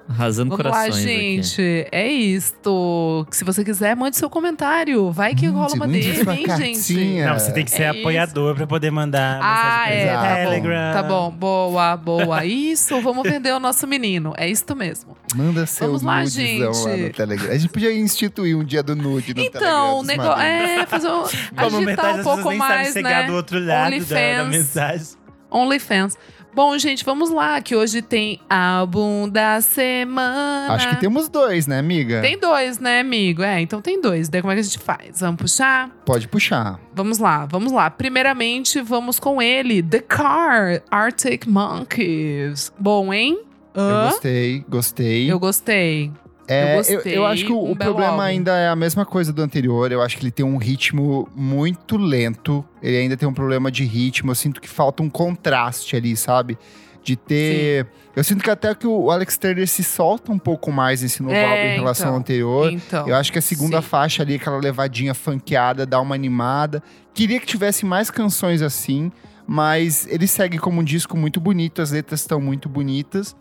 Arrasando 0.08 0.50
Vamos 0.56 0.64
lá, 0.64 0.72
corações 0.84 1.04
aqui. 1.04 1.42
gente. 1.42 1.86
É 1.92 2.06
isto. 2.08 3.26
Se 3.30 3.44
você 3.44 3.62
quiser, 3.62 3.94
mande 3.94 4.16
seu 4.16 4.30
comentário. 4.30 5.12
Vai 5.12 5.34
que 5.34 5.46
Hum, 5.48 5.52
rola 5.52 5.74
uma 5.74 5.86
DM, 5.86 6.30
hein, 6.32 6.46
gente? 6.56 7.20
Não, 7.22 7.38
você 7.38 7.52
tem 7.52 7.62
que 7.64 7.70
ser 7.70 7.82
É 7.82 7.88
apoiador 7.90 8.54
pra 8.54 8.66
poder 8.66 8.90
mandar 8.90 9.38
Ah, 9.42 9.84
mensagem 9.86 10.08
é. 10.08 10.12
Tá 10.14 10.36
Telegram. 10.36 10.86
bom, 10.88 10.92
tá 10.94 11.02
bom. 11.02 11.30
Boa, 11.30 11.96
boa. 11.96 12.44
Isso, 12.46 13.00
vamos 13.02 13.22
vender 13.28 13.52
o 13.52 13.60
nosso 13.60 13.86
menino. 13.86 14.32
É 14.38 14.48
isto 14.48 14.74
mesmo. 14.74 15.14
Manda 15.34 15.66
seu 15.66 15.86
Vamos 15.88 16.02
lá, 16.02 16.20
nudezão 16.20 16.72
lá 16.84 16.90
gente. 16.90 17.02
no 17.02 17.10
Telegram. 17.12 17.50
A 17.50 17.58
gente 17.58 17.70
podia 17.70 17.92
instituir 17.92 18.56
um 18.56 18.64
dia 18.64 18.82
do 18.82 18.96
nude 18.96 19.34
no 19.34 19.42
Telegram. 19.42 19.60
Então, 19.60 19.94
o 19.96 19.98
dos 19.98 20.06
negócio. 20.06 20.42
É, 20.42 20.86
fazer 20.86 21.08
um. 21.08 21.10
Como 21.22 21.28
agitar 21.58 21.80
metade 21.82 22.20
um 22.20 22.22
pouco 22.22 22.54
mais, 22.54 22.88
sabe 22.88 22.92
chegar 22.94 23.20
né? 23.22 23.26
do 23.26 23.34
outro 23.34 23.58
lado 23.58 23.66
da, 23.66 23.76
da 23.76 23.84
OnlyFans. 23.86 24.48
mensagem. 24.48 25.06
OnlyFans. 25.50 26.16
Bom, 26.58 26.76
gente, 26.76 27.04
vamos 27.04 27.30
lá, 27.30 27.60
que 27.60 27.76
hoje 27.76 28.02
tem 28.02 28.40
álbum 28.50 29.28
da 29.28 29.60
semana. 29.60 30.74
Acho 30.74 30.88
que 30.88 30.96
temos 30.96 31.28
dois, 31.28 31.68
né, 31.68 31.78
amiga? 31.78 32.20
Tem 32.20 32.36
dois, 32.36 32.80
né, 32.80 32.98
amigo? 32.98 33.44
É, 33.44 33.60
então 33.60 33.80
tem 33.80 34.00
dois. 34.00 34.28
Daí 34.28 34.40
como 34.40 34.50
é 34.50 34.56
que 34.56 34.60
a 34.62 34.64
gente 34.64 34.80
faz? 34.80 35.20
Vamos 35.20 35.40
puxar? 35.40 35.88
Pode 36.04 36.26
puxar. 36.26 36.80
Vamos 36.92 37.18
lá, 37.18 37.46
vamos 37.46 37.70
lá. 37.70 37.88
Primeiramente, 37.88 38.80
vamos 38.80 39.20
com 39.20 39.40
ele, 39.40 39.80
The 39.84 40.00
Car, 40.00 40.82
Arctic 40.90 41.46
Monkeys. 41.46 42.72
Bom, 42.76 43.14
hein? 43.14 43.38
Eu 43.72 44.10
gostei, 44.10 44.64
gostei. 44.68 45.30
Eu 45.30 45.38
gostei. 45.38 46.10
É, 46.48 46.72
eu 46.72 46.76
gostei, 46.78 47.16
eu 47.18 47.26
acho 47.26 47.44
que 47.44 47.52
o, 47.52 47.62
um 47.62 47.72
o 47.72 47.76
problema 47.76 48.12
álbum. 48.12 48.22
ainda 48.22 48.56
é 48.56 48.68
a 48.68 48.76
mesma 48.76 49.04
coisa 49.04 49.32
do 49.32 49.42
anterior. 49.42 49.92
Eu 49.92 50.00
acho 50.00 50.16
que 50.16 50.24
ele 50.24 50.30
tem 50.30 50.44
um 50.44 50.56
ritmo 50.56 51.28
muito 51.36 51.96
lento. 51.96 52.64
Ele 52.82 52.96
ainda 52.96 53.16
tem 53.16 53.28
um 53.28 53.34
problema 53.34 53.70
de 53.70 53.84
ritmo. 53.84 54.30
Eu 54.30 54.34
sinto 54.34 54.60
que 54.60 54.68
falta 54.68 55.02
um 55.02 55.10
contraste 55.10 55.94
ali, 55.94 56.16
sabe? 56.16 56.56
De 57.04 57.16
ter. 57.16 57.86
Eu 58.16 58.24
sinto 58.24 58.42
que 58.42 58.50
até 58.50 58.74
que 58.74 58.86
o 58.86 59.10
Alex 59.10 59.36
Turner 59.38 59.68
se 59.68 59.84
solta 59.84 60.32
um 60.32 60.38
pouco 60.38 60.72
mais 60.72 61.02
nesse 61.02 61.22
novo 61.22 61.34
É, 61.34 61.44
álbum 61.44 61.62
em 61.62 61.74
relação 61.76 62.06
então. 62.06 62.14
ao 62.14 62.20
anterior. 62.20 62.72
Então. 62.72 63.08
Eu 63.08 63.14
acho 63.14 63.30
que 63.30 63.38
a 63.38 63.42
segunda 63.42 63.80
sim. 63.80 63.86
faixa 63.88 64.22
ali, 64.22 64.34
aquela 64.34 64.58
levadinha 64.58 65.14
funkeada, 65.14 65.84
dá 65.86 66.00
uma 66.00 66.14
animada. 66.14 66.82
Queria 67.14 67.38
que 67.38 67.46
tivesse 67.46 67.84
mais 67.86 68.10
canções 68.10 68.62
assim, 68.62 69.12
mas 69.46 70.06
ele 70.10 70.26
segue 70.26 70.58
como 70.58 70.80
um 70.80 70.84
disco 70.84 71.16
muito 71.16 71.40
bonito, 71.40 71.80
as 71.80 71.90
letras 71.90 72.20
estão 72.20 72.40
muito 72.40 72.68
bonitas. 72.68 73.36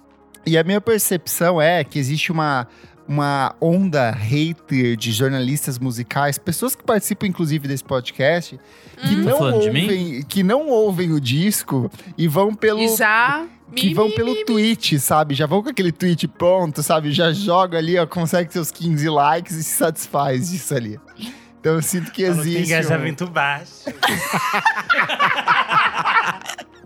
E 0.45 0.57
a 0.57 0.63
minha 0.63 0.79
percepção 0.79 1.61
é 1.61 1.83
que 1.83 1.99
existe 1.99 2.31
uma, 2.31 2.67
uma 3.07 3.55
onda 3.61 4.11
hater 4.11 4.97
de 4.97 5.11
jornalistas 5.11 5.79
musicais, 5.79 6.37
pessoas 6.37 6.75
que 6.75 6.83
participam 6.83 7.27
inclusive 7.27 7.67
desse 7.67 7.83
podcast, 7.83 8.59
que, 8.97 9.15
Hum. 9.15 9.23
não, 9.23 9.39
Tá 9.51 9.57
de 9.59 9.71
mim? 9.71 9.81
ouvem, 9.83 10.23
que 10.23 10.43
não 10.43 10.67
ouvem 10.67 11.11
o 11.13 11.21
disco 11.21 11.89
e 12.17 12.27
vão 12.27 12.53
pelo 12.53 12.81
E 12.81 12.95
já. 12.97 13.45
que 13.75 13.87
mi, 13.87 13.93
vão 13.93 14.07
mi, 14.09 14.15
pelo 14.15 14.31
mi, 14.31 14.37
mi. 14.39 14.45
tweet, 14.45 14.99
sabe? 14.99 15.35
Já 15.35 15.45
vão 15.45 15.63
com 15.63 15.69
aquele 15.69 15.91
tweet 15.91 16.27
pronto, 16.27 16.83
sabe? 16.83 17.11
Já 17.11 17.31
joga 17.31 17.77
ali, 17.77 17.97
ó, 17.97 18.05
consegue 18.05 18.51
seus 18.51 18.71
15 18.71 19.07
likes 19.09 19.55
e 19.55 19.63
se 19.63 19.75
satisfaz 19.75 20.49
disso 20.49 20.75
ali. 20.75 20.99
Então 21.59 21.73
eu 21.75 21.81
sinto 21.81 22.11
que 22.11 22.23
tem 22.23 22.31
existe. 22.31 22.59
um- 22.59 22.63
engajamento 22.65 23.27
baixo. 23.27 23.71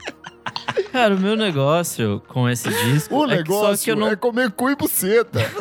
Cara, 0.91 1.15
o 1.15 1.19
meu 1.19 1.35
negócio 1.35 2.21
com 2.27 2.49
esse 2.49 2.69
disco 2.69 3.15
O 3.15 3.25
é 3.25 3.29
que 3.29 3.35
negócio 3.37 3.77
só 3.77 3.83
que 3.83 3.91
eu 3.91 3.95
não 3.95 4.07
é 4.09 4.15
comer 4.15 4.51
cu 4.51 4.69
e 4.69 4.75
buceta. 4.75 5.39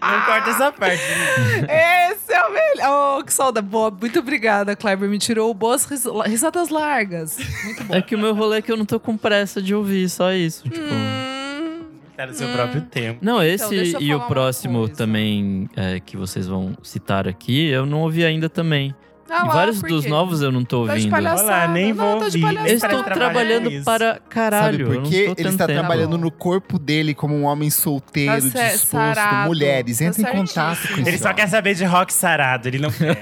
Não 0.00 0.20
corta 0.24 0.50
essa 0.50 0.72
parte. 0.72 1.00
Esse 1.00 2.32
é 2.32 2.44
o 2.44 2.52
melhor. 2.52 3.18
Oh, 3.20 3.24
que 3.24 3.32
saudade. 3.32 3.64
Boa, 3.66 3.88
muito 3.88 4.18
obrigada, 4.18 4.74
Kleber. 4.74 5.08
Me 5.08 5.16
tirou 5.16 5.54
boas 5.54 5.84
ris- 5.84 6.04
risadas 6.26 6.70
largas. 6.70 7.38
Muito 7.64 7.84
bom. 7.84 7.94
É 7.94 8.02
que 8.02 8.16
o 8.16 8.18
meu 8.18 8.34
rolê 8.34 8.58
é 8.58 8.62
que 8.62 8.72
eu 8.72 8.76
não 8.76 8.84
tô 8.84 8.98
com 8.98 9.16
pressa 9.16 9.62
de 9.62 9.72
ouvir, 9.74 10.08
só 10.08 10.32
isso. 10.32 10.64
Tipo. 10.68 10.84
Hum, 10.92 11.84
Tá 12.16 12.26
no 12.26 12.34
seu 12.34 12.48
próprio 12.48 12.82
tempo. 12.82 13.20
Não, 13.22 13.40
esse 13.42 13.64
Então, 13.64 13.70
deixa 13.76 13.96
eu 13.98 14.02
e 14.02 14.14
o 14.14 14.20
próximo 14.22 14.80
coisa. 14.80 14.94
também, 14.94 15.70
é, 15.76 15.98
que 16.00 16.16
vocês 16.16 16.46
vão 16.48 16.76
citar 16.82 17.26
aqui, 17.28 17.68
eu 17.68 17.86
não 17.86 18.00
ouvi 18.02 18.24
ainda 18.24 18.48
também. 18.48 18.92
Ah 19.32 19.42
e 19.44 19.48
lá, 19.48 19.54
vários 19.54 19.80
dos 19.82 20.04
novos 20.06 20.42
eu 20.42 20.52
não 20.52 20.64
tô 20.64 20.86
Tá 20.86 20.92
de 20.94 20.98
ouvindo. 21.00 21.10
palhaçada. 21.10 21.48
Olha 21.52 21.58
lá, 21.60 21.68
nem 21.68 21.92
Não, 21.92 22.04
vou 22.04 22.20
tá 22.20 22.28
de 22.28 22.36
ouvir. 22.36 22.40
palhaçada. 22.42 22.68
Eu 22.94 22.98
estou 22.98 23.14
trabalhando 23.14 23.70
isso. 23.70 23.84
para 23.84 24.20
caralho. 24.28 24.86
Sabe 24.86 24.98
por 25.00 25.10
quê? 25.10 25.32
tô 25.34 25.40
Ele 25.40 25.48
está 25.48 25.66
trabalhando 25.66 26.18
no 26.18 26.30
corpo 26.30 26.78
dele 26.78 27.14
como 27.14 27.34
um 27.34 27.44
homem 27.44 27.70
solteiro, 27.70 28.32
Tá 28.50 28.68
disposto. 28.68 28.86
sarado. 28.90 29.46
Mulheres, 29.48 29.98
Tá 29.98 30.04
entre 30.04 30.22
em 30.22 30.26
contato 30.26 30.88
com 30.88 31.00
esse 31.00 31.08
Ele 31.08 31.18
só 31.18 31.32
quer 31.32 31.48
saber 31.48 31.74
de 31.74 31.84
rock 31.84 32.12
sarado, 32.12 32.68
ele 32.68 32.78
não 32.78 32.90
quer. 32.92 33.18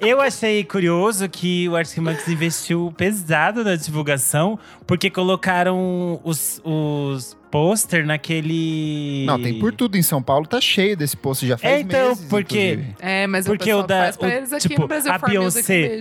Eu 0.00 0.20
achei 0.20 0.62
curioso 0.64 1.28
que 1.28 1.68
o 1.68 1.76
Arctic 1.76 1.98
Monkeys 1.98 2.28
investiu 2.28 2.92
pesado 2.96 3.64
na 3.64 3.74
divulgação, 3.76 4.58
porque 4.86 5.10
colocaram 5.10 6.20
os, 6.24 6.60
os 6.64 7.36
pôster 7.50 8.06
naquele. 8.06 9.24
Não, 9.26 9.40
tem 9.40 9.58
por 9.58 9.72
tudo 9.72 9.96
em 9.96 10.02
São 10.02 10.22
Paulo, 10.22 10.46
tá 10.46 10.60
cheio 10.60 10.96
desse 10.96 11.16
posto 11.16 11.46
já 11.46 11.56
faz 11.56 11.74
É, 11.74 11.80
então, 11.80 12.08
meses, 12.10 12.24
porque- 12.28 12.72
inclusive. 12.72 12.96
É, 13.00 13.26
mas 13.26 13.46
Porque 13.46 13.72
o 13.72 13.80
o 13.80 13.82
da- 13.86 13.98
faz 14.04 14.16
pra 14.16 14.28
o- 14.28 14.30
eles 14.30 14.52
aqui 14.52 14.68
tipo, 14.68 14.82
no 14.82 14.88
Brasil 14.88 15.12
a 15.12 15.18
Beyoncé-. 15.18 16.00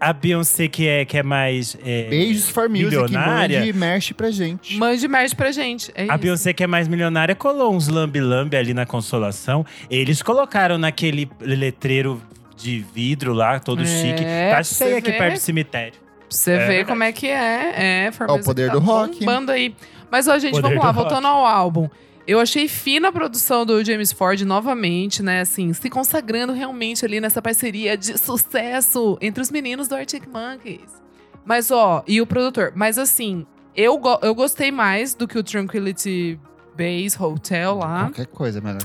A 0.00 0.12
Beyoncé, 0.12 0.68
que 0.68 0.86
é, 0.86 1.04
que 1.04 1.18
é 1.18 1.22
mais. 1.24 1.76
é, 1.84 2.08
Beijos 2.08 2.48
for 2.48 2.68
Music, 2.68 2.84
milionária. 2.86 3.58
mande 3.60 3.72
merch 3.72 4.12
pra 4.12 4.30
gente. 4.30 4.76
Mande 4.76 5.08
merch 5.08 5.34
pra 5.34 5.50
gente. 5.50 5.90
É 5.94 6.02
A 6.02 6.06
isso. 6.06 6.18
Beyoncé, 6.18 6.52
que 6.52 6.62
é 6.62 6.66
mais 6.68 6.86
milionária, 6.86 7.34
colou 7.34 7.74
uns 7.74 7.88
lambe-lambe 7.88 8.56
ali 8.56 8.72
na 8.72 8.86
consolação. 8.86 9.66
Eles 9.90 10.22
colocaram 10.22 10.78
naquele 10.78 11.28
letreiro 11.40 12.22
de 12.58 12.80
vidro 12.94 13.32
lá, 13.32 13.58
todo 13.60 13.82
É, 13.82 13.86
chique. 13.86 14.24
Tá 14.50 14.62
cheio 14.62 14.96
aqui 14.98 15.10
ver. 15.12 15.18
perto 15.18 15.34
do 15.34 15.40
cemitério. 15.40 15.92
Pra 15.92 16.02
você 16.28 16.50
É 16.52 16.58
ver 16.58 16.66
verdade. 16.66 16.88
como 16.88 17.02
é 17.04 17.12
que 17.12 17.26
é. 17.28 18.06
É, 18.06 18.10
Ó, 18.28 18.34
o 18.36 18.42
poder 18.44 18.66
tá 18.68 18.72
do 18.74 18.80
rock. 18.80 19.20
bombando 19.20 19.52
aí. 19.52 19.74
Mas, 20.10 20.26
ó, 20.28 20.38
gente, 20.38 20.52
Poder 20.52 20.62
vamos 20.68 20.84
lá, 20.84 20.90
do 20.92 20.96
voltando 20.96 21.26
ao 21.26 21.44
álbum. 21.46 21.88
Eu 22.26 22.38
achei 22.40 22.68
fina 22.68 23.08
a 23.08 23.12
produção 23.12 23.64
do 23.64 23.82
James 23.82 24.12
Ford 24.12 24.38
novamente, 24.42 25.22
né? 25.22 25.40
Assim, 25.40 25.72
se 25.72 25.88
consagrando 25.88 26.52
realmente 26.52 27.02
ali 27.04 27.20
nessa 27.20 27.40
parceria 27.40 27.96
de 27.96 28.18
sucesso 28.18 29.16
entre 29.22 29.40
os 29.42 29.50
meninos 29.50 29.88
do 29.88 29.94
Arctic 29.94 30.24
Monkeys. 30.26 31.00
Mas, 31.44 31.70
ó, 31.70 32.02
e 32.06 32.20
o 32.20 32.26
produtor. 32.26 32.72
Mas, 32.74 32.98
assim, 32.98 33.46
eu, 33.74 33.96
go- 33.96 34.18
eu 34.22 34.34
gostei 34.34 34.70
mais 34.70 35.14
do 35.14 35.26
que 35.26 35.38
o 35.38 35.42
Tranquility 35.42 36.38
Base 36.76 37.16
Hotel 37.18 37.76
lá. 37.76 38.04
Qualquer 38.04 38.26
coisa, 38.26 38.60
melhor. 38.60 38.82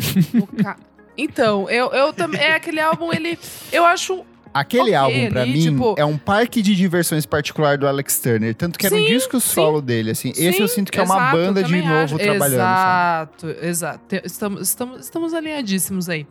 Então, 1.18 1.70
eu, 1.70 1.92
eu 1.92 2.12
também. 2.14 2.40
É 2.42 2.56
aquele 2.56 2.80
álbum, 2.80 3.12
ele. 3.14 3.38
Eu 3.72 3.86
acho. 3.86 4.24
Aquele 4.54 4.84
Ok, 4.92 4.94
álbum, 4.96 5.30
pra 5.30 5.42
ali, 5.42 5.52
mim, 5.54 5.62
tipo- 5.72 5.96
é 5.98 6.06
um 6.06 6.16
parque 6.16 6.62
de 6.62 6.76
diversões 6.76 7.26
particular 7.26 7.76
do 7.76 7.88
Alex 7.88 8.20
Turner. 8.20 8.54
Tanto 8.54 8.78
que 8.78 8.86
era 8.86 8.94
um 8.94 9.00
Sim, 9.00 9.06
disco 9.08 9.40
solo 9.40 9.82
dele, 9.82 10.12
assim. 10.12 10.30
Esse 10.30 10.62
eu 10.62 10.68
Sim, 10.68 10.76
sinto 10.76 10.92
que 10.92 11.00
é 11.00 11.04
uma 11.04 11.16
exato, 11.16 11.38
banda 11.38 11.64
de 11.64 11.76
novo 11.82 11.90
acho. 12.04 12.18
trabalhando, 12.20 12.60
sabe? 12.60 13.42
Exato, 13.42 13.66
exato. 13.66 14.00
Te- 14.08 14.22
Estamos, 14.24 14.62
estamos, 14.62 15.00
estamos 15.02 15.34
alinhadíssimos 15.34 16.08
aí. 16.08 16.28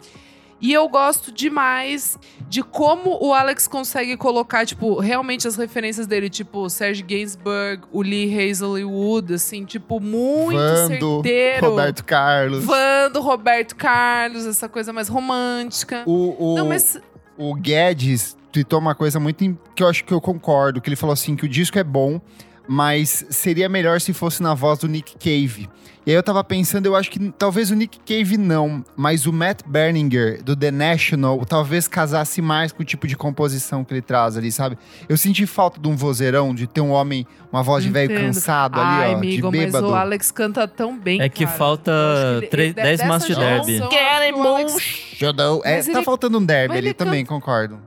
E 0.62 0.72
eu 0.72 0.88
gosto 0.88 1.32
demais 1.32 2.16
de 2.48 2.62
como 2.62 3.18
o 3.20 3.34
Alex 3.34 3.66
consegue 3.66 4.16
colocar, 4.16 4.64
tipo, 4.64 5.00
realmente 5.00 5.48
as 5.48 5.56
referências 5.56 6.06
dele, 6.06 6.30
tipo, 6.30 6.70
Serge 6.70 7.02
Gainsbourg, 7.02 7.82
o 7.90 8.00
Lee 8.00 8.32
Hazelwood, 8.32 9.34
assim, 9.34 9.64
tipo, 9.64 9.98
muito 9.98 10.56
Vando, 10.56 11.14
certeiro. 11.16 11.70
Roberto 11.70 12.04
Carlos. 12.04 12.64
Vando, 12.64 13.20
Roberto 13.20 13.74
Carlos, 13.74 14.46
essa 14.46 14.68
coisa 14.68 14.92
mais 14.92 15.08
romântica. 15.08 16.04
O, 16.06 16.52
o, 16.52 16.56
Não, 16.56 16.68
mas 16.68 16.96
o 17.36 17.54
Guedes 17.54 18.36
tweetou 18.52 18.78
uma 18.78 18.94
coisa 18.94 19.18
muito 19.18 19.58
que 19.74 19.82
eu 19.82 19.88
acho 19.88 20.04
que 20.04 20.12
eu 20.12 20.20
concordo, 20.20 20.80
que 20.80 20.88
ele 20.88 20.96
falou 20.96 21.14
assim 21.14 21.34
que 21.34 21.44
o 21.44 21.48
disco 21.48 21.76
é 21.76 21.84
bom, 21.84 22.20
mas 22.68 23.24
seria 23.30 23.68
melhor 23.68 24.00
se 24.00 24.12
fosse 24.12 24.42
na 24.42 24.54
voz 24.54 24.78
do 24.78 24.88
Nick 24.88 25.14
Cave. 25.18 25.68
E 26.04 26.10
aí 26.10 26.16
eu 26.16 26.22
tava 26.22 26.42
pensando, 26.42 26.84
eu 26.86 26.96
acho 26.96 27.08
que 27.08 27.30
talvez 27.38 27.70
o 27.70 27.76
Nick 27.76 28.00
Cave 28.00 28.36
não, 28.36 28.84
mas 28.96 29.24
o 29.24 29.32
Matt 29.32 29.60
Berninger, 29.64 30.42
do 30.42 30.56
The 30.56 30.72
National, 30.72 31.46
talvez 31.46 31.86
casasse 31.86 32.42
mais 32.42 32.72
com 32.72 32.82
o 32.82 32.84
tipo 32.84 33.06
de 33.06 33.14
composição 33.16 33.84
que 33.84 33.94
ele 33.94 34.02
traz 34.02 34.36
ali, 34.36 34.50
sabe? 34.50 34.76
Eu 35.08 35.16
senti 35.16 35.46
falta 35.46 35.80
de 35.80 35.86
um 35.88 35.94
vozeirão, 35.94 36.52
de 36.52 36.66
ter 36.66 36.80
um 36.80 36.90
homem, 36.90 37.24
uma 37.52 37.62
voz 37.62 37.84
de 37.84 37.90
velho 37.90 38.10
Entendo. 38.10 38.26
cansado 38.34 38.80
Ai, 38.80 39.04
ali, 39.04 39.14
ó, 39.14 39.16
amigo, 39.18 39.50
de 39.52 39.56
mas 39.58 39.66
bêbado. 39.66 39.90
o 39.90 39.94
Alex 39.94 40.32
canta 40.32 40.66
tão 40.66 40.98
bem, 40.98 41.20
É 41.20 41.28
que 41.28 41.44
cara. 41.44 41.56
falta 41.56 41.90
Eu 41.92 41.96
acho 42.16 42.22
que 42.32 42.36
ele- 42.38 42.46
três- 42.48 42.66
ele- 42.72 42.82
dez 42.82 42.98
dessa 42.98 43.08
Master 43.08 43.36
Derby. 43.38 43.80
Alex- 43.82 44.80
Shadow. 44.80 45.62
É, 45.64 45.76
Mas 45.76 45.86
tá 45.86 45.92
ele- 45.92 46.02
faltando 46.04 46.38
um 46.38 46.44
derby 46.44 46.68
mas 46.70 46.78
ali 46.78 46.86
ele 46.88 46.94
também, 46.94 47.24
concordo. 47.24 47.78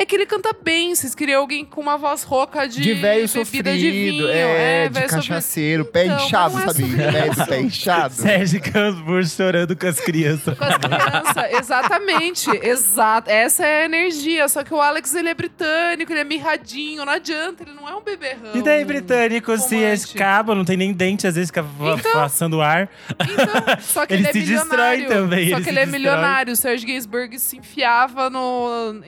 É 0.00 0.06
que 0.06 0.14
ele 0.14 0.26
canta 0.26 0.54
bem. 0.62 0.94
Vocês 0.94 1.12
queriam 1.12 1.40
alguém 1.40 1.64
com 1.64 1.80
uma 1.80 1.96
voz 1.98 2.22
rouca 2.22 2.68
de, 2.68 2.80
De 2.80 2.94
velho 2.94 3.26
sofrido, 3.28 3.68
de 3.72 3.90
vinho. 3.90 4.28
é, 4.28 4.86
de 4.88 4.94
velho 4.94 5.08
sofrido. 5.10 5.28
cachaceiro, 5.28 5.84
pé 5.86 6.04
Então, 6.06 6.24
inchado, 6.24 6.56
é 6.58 6.60
sabe? 6.66 6.82
Velho 6.84 7.34
do 7.34 7.46
pé 7.46 7.60
inchado. 7.60 8.14
Sérgio 8.22 8.60
Gainsbourg 8.60 9.26
chorando 9.28 9.76
com 9.76 9.86
as 9.88 9.98
crianças. 9.98 10.56
Com 10.56 10.64
as 10.64 10.76
crianças, 10.76 11.58
exatamente. 11.60 12.48
Exato. 12.62 13.28
Essa 13.28 13.66
é 13.66 13.82
a 13.82 13.84
energia. 13.86 14.48
Só 14.48 14.62
que 14.62 14.72
o 14.72 14.80
Alex, 14.80 15.12
ele 15.16 15.30
é 15.30 15.34
britânico, 15.34 16.12
ele 16.12 16.20
é 16.20 16.24
mirradinho. 16.24 17.04
Não 17.04 17.12
adianta, 17.12 17.64
ele 17.64 17.72
não 17.72 17.88
é 17.88 17.94
um 17.96 18.00
beberrão. 18.02 18.52
E 18.54 18.62
daí, 18.62 18.84
britânico, 18.84 19.56
se 19.58 19.74
romântico. 19.74 20.12
escapa, 20.12 20.54
não 20.54 20.64
tem 20.64 20.76
nem 20.76 20.92
dente, 20.92 21.26
às 21.26 21.34
vezes 21.34 21.48
fica 21.50 21.64
Então- 21.98 22.12
passando 22.12 22.60
ar. 22.62 22.88
Então, 23.20 23.76
só 23.80 24.06
que 24.06 24.14
Ele 24.18 24.22
ele, 24.22 24.28
é 24.28 24.32
se 24.32 24.40
destrói 24.52 24.96
milionário. 24.98 25.08
também, 25.08 25.50
Só 25.50 25.56
ele 25.56 25.56
que 25.56 25.64
se 25.64 25.70
ele 25.70 25.78
é 25.80 25.82
destrói. 25.86 25.98
milionário. 25.98 26.52
O 26.52 26.56
Serge 26.56 26.86
Gainsbourg 26.86 27.36
se 27.40 27.56
enfiava 27.56 28.30
no, 28.30 29.02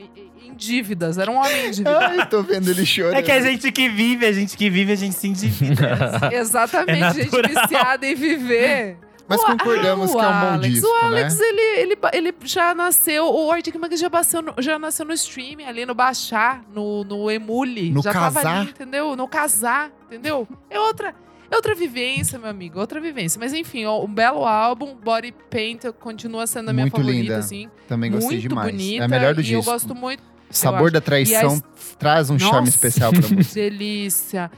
dívidas. 0.60 1.18
Era 1.18 1.30
um 1.30 1.36
homem 1.36 1.66
endividado. 1.68 2.20
Ai, 2.20 2.28
tô 2.28 2.42
vendo 2.42 2.68
ele 2.70 2.84
chorando. 2.86 3.14
É 3.16 3.22
que 3.22 3.32
a 3.32 3.40
gente 3.40 3.72
que 3.72 3.88
vive, 3.88 4.26
a 4.26 4.32
gente 4.32 4.56
que 4.56 4.68
vive, 4.70 4.92
a 4.92 4.96
gente 4.96 5.14
se 5.16 5.26
endivida. 5.28 5.98
Exatamente, 6.32 7.20
É 7.20 7.24
gente 7.24 7.48
viciada 7.48 8.06
em 8.06 8.14
viver. 8.14 8.98
Mas 9.26 9.44
concordamos 9.44 10.10
ah, 10.10 10.12
que 10.12 10.24
é 10.24 10.28
um 10.28 10.40
bom 10.40 10.54
Alex, 10.54 10.74
disco, 10.74 10.88
O 10.88 11.04
Alex, 11.06 11.38
né? 11.38 11.46
ele, 11.46 11.60
ele, 11.80 11.98
ele 12.12 12.34
já 12.44 12.74
nasceu. 12.74 13.26
O 13.32 13.50
Arctic 13.52 13.76
Monkeys 13.76 14.00
já, 14.00 14.08
nasceu 14.08 14.42
no- 14.42 14.54
já 14.58 14.76
nasceu 14.76 15.06
no 15.06 15.12
streaming, 15.12 15.64
ali 15.66 15.86
no 15.86 15.94
baixar, 15.94 16.62
no, 16.74 17.04
no 17.04 17.30
emule. 17.30 17.92
No 17.92 18.02
já 18.02 18.12
tava 18.12 18.34
casar. 18.42 18.60
ali, 18.62 18.70
entendeu? 18.70 19.14
No 19.14 19.28
casar, 19.28 19.92
entendeu? 20.06 20.48
É 20.68 20.80
outra. 20.80 21.14
É 21.48 21.56
outra 21.56 21.74
vivência, 21.74 22.38
meu 22.38 22.48
amigo, 22.48 22.78
outra 22.78 23.00
vivência. 23.00 23.36
Mas 23.40 23.52
enfim, 23.52 23.84
ó, 23.84 24.04
um 24.04 24.12
belo 24.12 24.44
álbum, 24.44 24.94
Body 24.94 25.34
Paint 25.50 25.82
continua 25.98 26.46
sendo 26.46 26.68
a 26.68 26.72
minha 26.72 26.84
Muito 26.84 26.96
favorita, 26.96 27.22
linda. 27.22 27.38
assim. 27.38 27.68
Também 27.88 28.08
gostei 28.10 28.36
muito 28.38 28.48
demais. 28.48 28.70
bonita. 28.70 29.02
é 29.02 29.04
a 29.04 29.08
melhor 29.08 29.34
do 29.34 29.40
e 29.40 29.44
disco. 29.44 29.58
eu 29.58 29.72
gosto 29.72 29.92
muito. 29.92 30.22
Sabor 30.50 30.90
da 30.90 31.00
traição 31.00 31.62
traz 31.98 32.28
um 32.30 32.38
charme 32.38 32.60
Nossa. 32.60 32.70
especial 32.70 33.12
pra 33.12 33.20
música. 33.28 33.54
Delícia. 33.54 34.50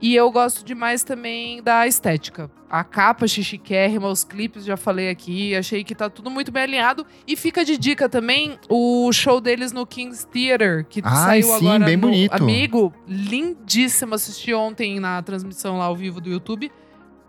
E 0.00 0.16
eu 0.16 0.28
gosto 0.32 0.64
demais 0.64 1.04
também 1.04 1.62
da 1.62 1.86
estética. 1.86 2.50
A 2.68 2.82
capa 2.82 3.28
chichiquérrima, 3.28 4.08
os 4.08 4.24
clipes, 4.24 4.64
já 4.64 4.76
falei 4.76 5.08
aqui. 5.08 5.54
Achei 5.54 5.84
que 5.84 5.94
tá 5.94 6.10
tudo 6.10 6.28
muito 6.28 6.50
bem 6.50 6.64
alinhado. 6.64 7.06
E 7.24 7.36
fica 7.36 7.64
de 7.64 7.78
dica 7.78 8.08
também 8.08 8.58
o 8.68 9.12
show 9.12 9.40
deles 9.40 9.70
no 9.70 9.86
King's 9.86 10.24
Theater, 10.24 10.84
que 10.88 11.00
Ai, 11.04 11.42
saiu 11.42 11.58
sim, 11.58 11.66
agora 11.68 11.84
bem 11.84 11.96
no 11.96 12.08
bonito. 12.08 12.34
Amigo, 12.34 12.92
lindíssimo. 13.06 14.16
Assisti 14.16 14.52
ontem 14.52 14.98
na 14.98 15.22
transmissão 15.22 15.78
lá 15.78 15.84
ao 15.84 15.94
vivo 15.94 16.20
do 16.20 16.28
YouTube. 16.28 16.72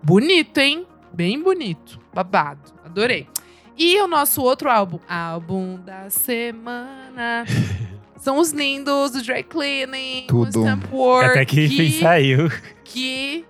Bonito, 0.02 0.58
hein? 0.58 0.88
Bem 1.14 1.40
bonito. 1.44 2.00
Babado. 2.12 2.74
Adorei. 2.84 3.28
E 3.78 4.02
o 4.02 4.08
nosso 4.08 4.42
outro 4.42 4.70
álbum, 4.70 5.00
álbum 5.08 5.80
da 5.80 6.10
semana. 6.10 7.46
São 8.24 8.40
os 8.40 8.52
lindos 8.52 9.12
do 9.12 9.22
Dry 9.22 9.44
Cleaning, 9.44 10.28
Tudo. 10.30 10.60
o 10.60 10.64
Stamp 10.64 10.86
Work. 10.94 11.32
Até 11.32 11.44
que 11.46 11.66
enfim 11.66 11.92
saiu. 12.00 12.50
que 12.86 13.44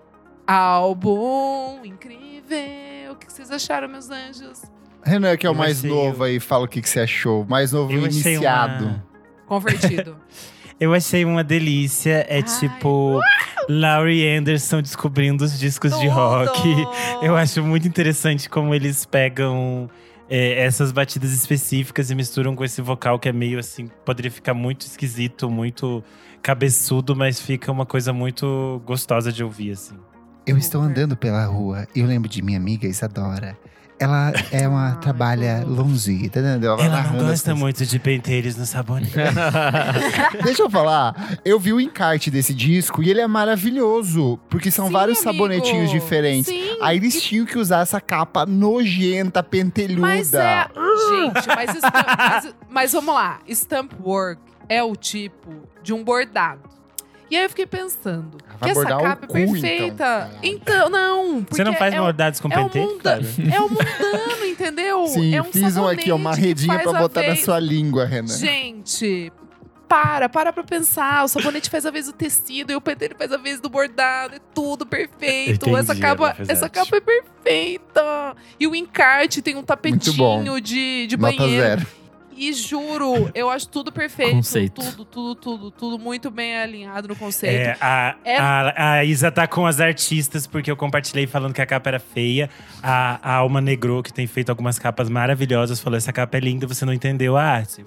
álbum 0.47 1.79
incrível. 1.85 3.11
O 3.11 3.15
que 3.15 3.31
vocês 3.31 3.51
acharam, 3.51 3.87
meus 3.87 4.09
anjos? 4.09 4.63
Renan, 5.05 5.37
que 5.37 5.45
é 5.45 5.49
o 5.49 5.53
Eu 5.53 5.57
mais 5.57 5.83
novo 5.83 6.23
aí, 6.23 6.39
fala 6.39 6.65
o 6.65 6.67
que, 6.67 6.81
que 6.81 6.89
você 6.89 7.01
achou. 7.01 7.45
Mais 7.45 7.71
novo 7.71 7.91
Eu 7.93 7.99
iniciado. 8.05 8.85
uma- 8.85 9.05
Convertido. 9.45 10.17
Eu 10.79 10.91
achei 10.93 11.23
uma 11.23 11.43
delícia. 11.43 12.25
É 12.27 12.37
Ai. 12.37 12.43
tipo 12.43 13.19
Laurie 13.69 14.27
Anderson 14.35 14.81
descobrindo 14.81 15.43
os 15.45 15.57
discos 15.59 15.97
de 15.99 16.07
rock. 16.07 16.59
Eu 17.21 17.35
acho 17.37 17.61
muito 17.63 17.87
interessante 17.87 18.49
como 18.49 18.73
eles 18.73 19.05
pegam 19.05 19.87
é, 20.35 20.63
essas 20.65 20.91
batidas 20.91 21.31
específicas 21.31 22.09
e 22.09 22.15
misturam 22.15 22.55
com 22.55 22.65
esse 22.65 22.81
vocal 22.81 23.19
que 23.19 23.29
é 23.29 23.31
meio 23.31 23.59
assim, 23.59 23.87
poderia 24.03 24.31
ficar 24.31 24.55
muito 24.55 24.81
esquisito, 24.81 25.47
muito 25.47 26.03
cabeçudo, 26.41 27.15
mas 27.15 27.39
fica 27.39 27.71
uma 27.71 27.85
coisa 27.85 28.11
muito 28.11 28.81
gostosa 28.83 29.31
de 29.31 29.43
ouvir, 29.43 29.73
assim. 29.73 29.95
Eu 30.47 30.57
estou 30.57 30.81
andando 30.81 31.15
pela 31.15 31.45
rua 31.45 31.87
e 31.95 31.99
eu 31.99 32.07
lembro 32.07 32.27
de 32.27 32.41
minha 32.41 32.57
amiga 32.57 32.87
Isadora. 32.87 33.55
Ela 34.03 34.33
é 34.51 34.67
uma 34.67 34.95
trabalha 34.95 35.63
longe, 35.65 36.17
tá 36.29 36.39
entendendo? 36.39 36.65
Ela 36.65 36.77
não 36.83 36.89
narrando 36.91 37.23
as 37.23 37.29
gosta 37.29 37.55
muito 37.55 37.85
de 37.85 37.99
pentelhos 37.99 38.55
no 38.57 38.65
sabonete. 38.65 39.13
Deixa 40.43 40.61
eu 40.63 40.69
falar, 40.69 41.37
eu 41.45 41.57
vi 41.59 41.71
o 41.71 41.79
encarte 41.79 42.29
desse 42.29 42.53
disco 42.53 43.01
e 43.01 43.09
ele 43.09 43.21
é 43.21 43.27
maravilhoso, 43.27 44.37
porque 44.49 44.69
são 44.69 44.87
Sim, 44.87 44.91
vários 44.93 45.17
amigo. 45.25 45.31
sabonetinhos 45.33 45.89
diferentes. 45.89 46.47
Sim. 46.53 46.77
Aí 46.81 46.97
eles 46.97 47.21
tinham 47.21 47.45
que 47.45 47.57
usar 47.57 47.79
essa 47.81 48.01
capa 48.01 48.45
nojenta, 48.45 49.41
pentelhuda. 49.41 50.01
Mas 50.01 50.33
é. 50.33 50.67
Gente, 51.09 51.47
mas, 51.47 51.75
estamp- 51.75 52.17
mas, 52.17 52.55
mas 52.69 52.91
vamos 52.91 53.13
lá. 53.15 53.39
Stamp 53.49 53.91
work 54.03 54.41
é 54.67 54.83
o 54.83 54.95
tipo 54.95 55.49
de 55.81 55.93
um 55.93 56.03
bordado. 56.03 56.61
E 57.29 57.35
aí 57.37 57.43
eu 57.43 57.49
fiquei 57.49 57.65
pensando 57.65 58.37
Ah, 58.49 58.63
que 58.65 58.69
essa 58.69 58.79
o 58.81 58.83
capa 58.85 59.27
cu, 59.27 59.37
é 59.37 59.41
então. 59.41 59.53
perfeita. 59.53 59.97
Caralho. 59.97 60.37
Então, 60.43 60.89
não. 60.89 61.45
Você 61.49 61.63
não 61.63 61.73
faz 61.73 61.93
é 61.93 61.97
bordados 61.97 62.39
com 62.39 62.47
é 62.51 62.59
um 62.59 62.69
pentelho? 62.69 63.27
É 63.51 63.59
um 63.61 63.69
mundano, 63.69 64.45
entendeu? 64.45 65.07
Sim, 65.07 65.35
é 65.35 65.41
um 65.41 65.45
fiz 65.45 65.77
um 65.77 65.87
aqui, 65.87 66.11
ó, 66.11 66.15
uma 66.15 66.35
redinha 66.35 66.79
pra 66.79 66.93
botar 66.93 67.23
na 67.23 67.35
sua 67.35 67.59
língua, 67.59 68.05
Renan. 68.05 68.27
Gente, 68.27 69.31
para, 69.87 70.27
para 70.27 70.51
pra 70.51 70.63
pensar. 70.63 71.23
O 71.23 71.27
sabonete 71.27 71.69
faz 71.69 71.85
a 71.85 71.91
vez 71.91 72.07
do 72.07 72.13
tecido 72.13 72.71
e 72.71 72.75
o 72.75 72.81
pentelho 72.81 73.15
faz 73.17 73.31
a 73.31 73.37
vez 73.37 73.59
do 73.59 73.69
bordado. 73.69 74.35
É 74.35 74.39
tudo 74.53 74.85
perfeito. 74.85 75.69
Entendi, 75.69 75.79
essa 75.79 75.95
capa, 75.95 76.35
essa 76.47 76.69
capa 76.69 76.97
é 76.97 77.01
perfeita. 77.01 78.35
E 78.59 78.67
o 78.67 78.75
encarte 78.75 79.41
tem 79.41 79.55
um 79.55 79.63
tapetinho 79.63 80.59
de, 80.59 81.07
de 81.07 81.17
Nota 81.17 81.37
banheiro. 81.37 81.61
zero. 81.63 81.87
E 82.37 82.53
juro, 82.53 83.29
eu 83.33 83.49
acho 83.49 83.67
tudo 83.69 83.91
perfeito. 83.91 84.31
Conceito. 84.35 84.81
Tudo, 84.81 85.05
tudo, 85.05 85.35
tudo, 85.35 85.71
tudo 85.71 85.99
muito 85.99 86.29
bem 86.31 86.57
alinhado 86.57 87.07
no 87.07 87.15
conceito. 87.15 87.69
É, 87.69 87.77
a, 87.79 88.15
É- 88.23 88.37
a, 88.37 88.91
a 88.93 89.05
Isa 89.05 89.31
tá 89.31 89.47
com 89.47 89.65
as 89.65 89.79
artistas, 89.79 90.45
porque 90.47 90.69
eu 90.69 90.75
compartilhei 90.75 91.27
falando 91.27 91.53
que 91.53 91.61
a 91.61 91.65
capa 91.65 91.89
era 91.89 91.99
feia. 91.99 92.49
A, 92.81 93.19
a 93.21 93.35
Alma 93.35 93.61
Negro, 93.61 94.01
que 94.03 94.11
tem 94.11 94.27
feito 94.27 94.49
algumas 94.49 94.77
capas 94.77 95.09
maravilhosas, 95.09 95.79
falou: 95.79 95.97
essa 95.97 96.11
capa 96.11 96.37
é 96.37 96.39
linda, 96.39 96.67
você 96.67 96.83
não 96.85 96.93
entendeu 96.93 97.37
a 97.37 97.43
arte. 97.43 97.85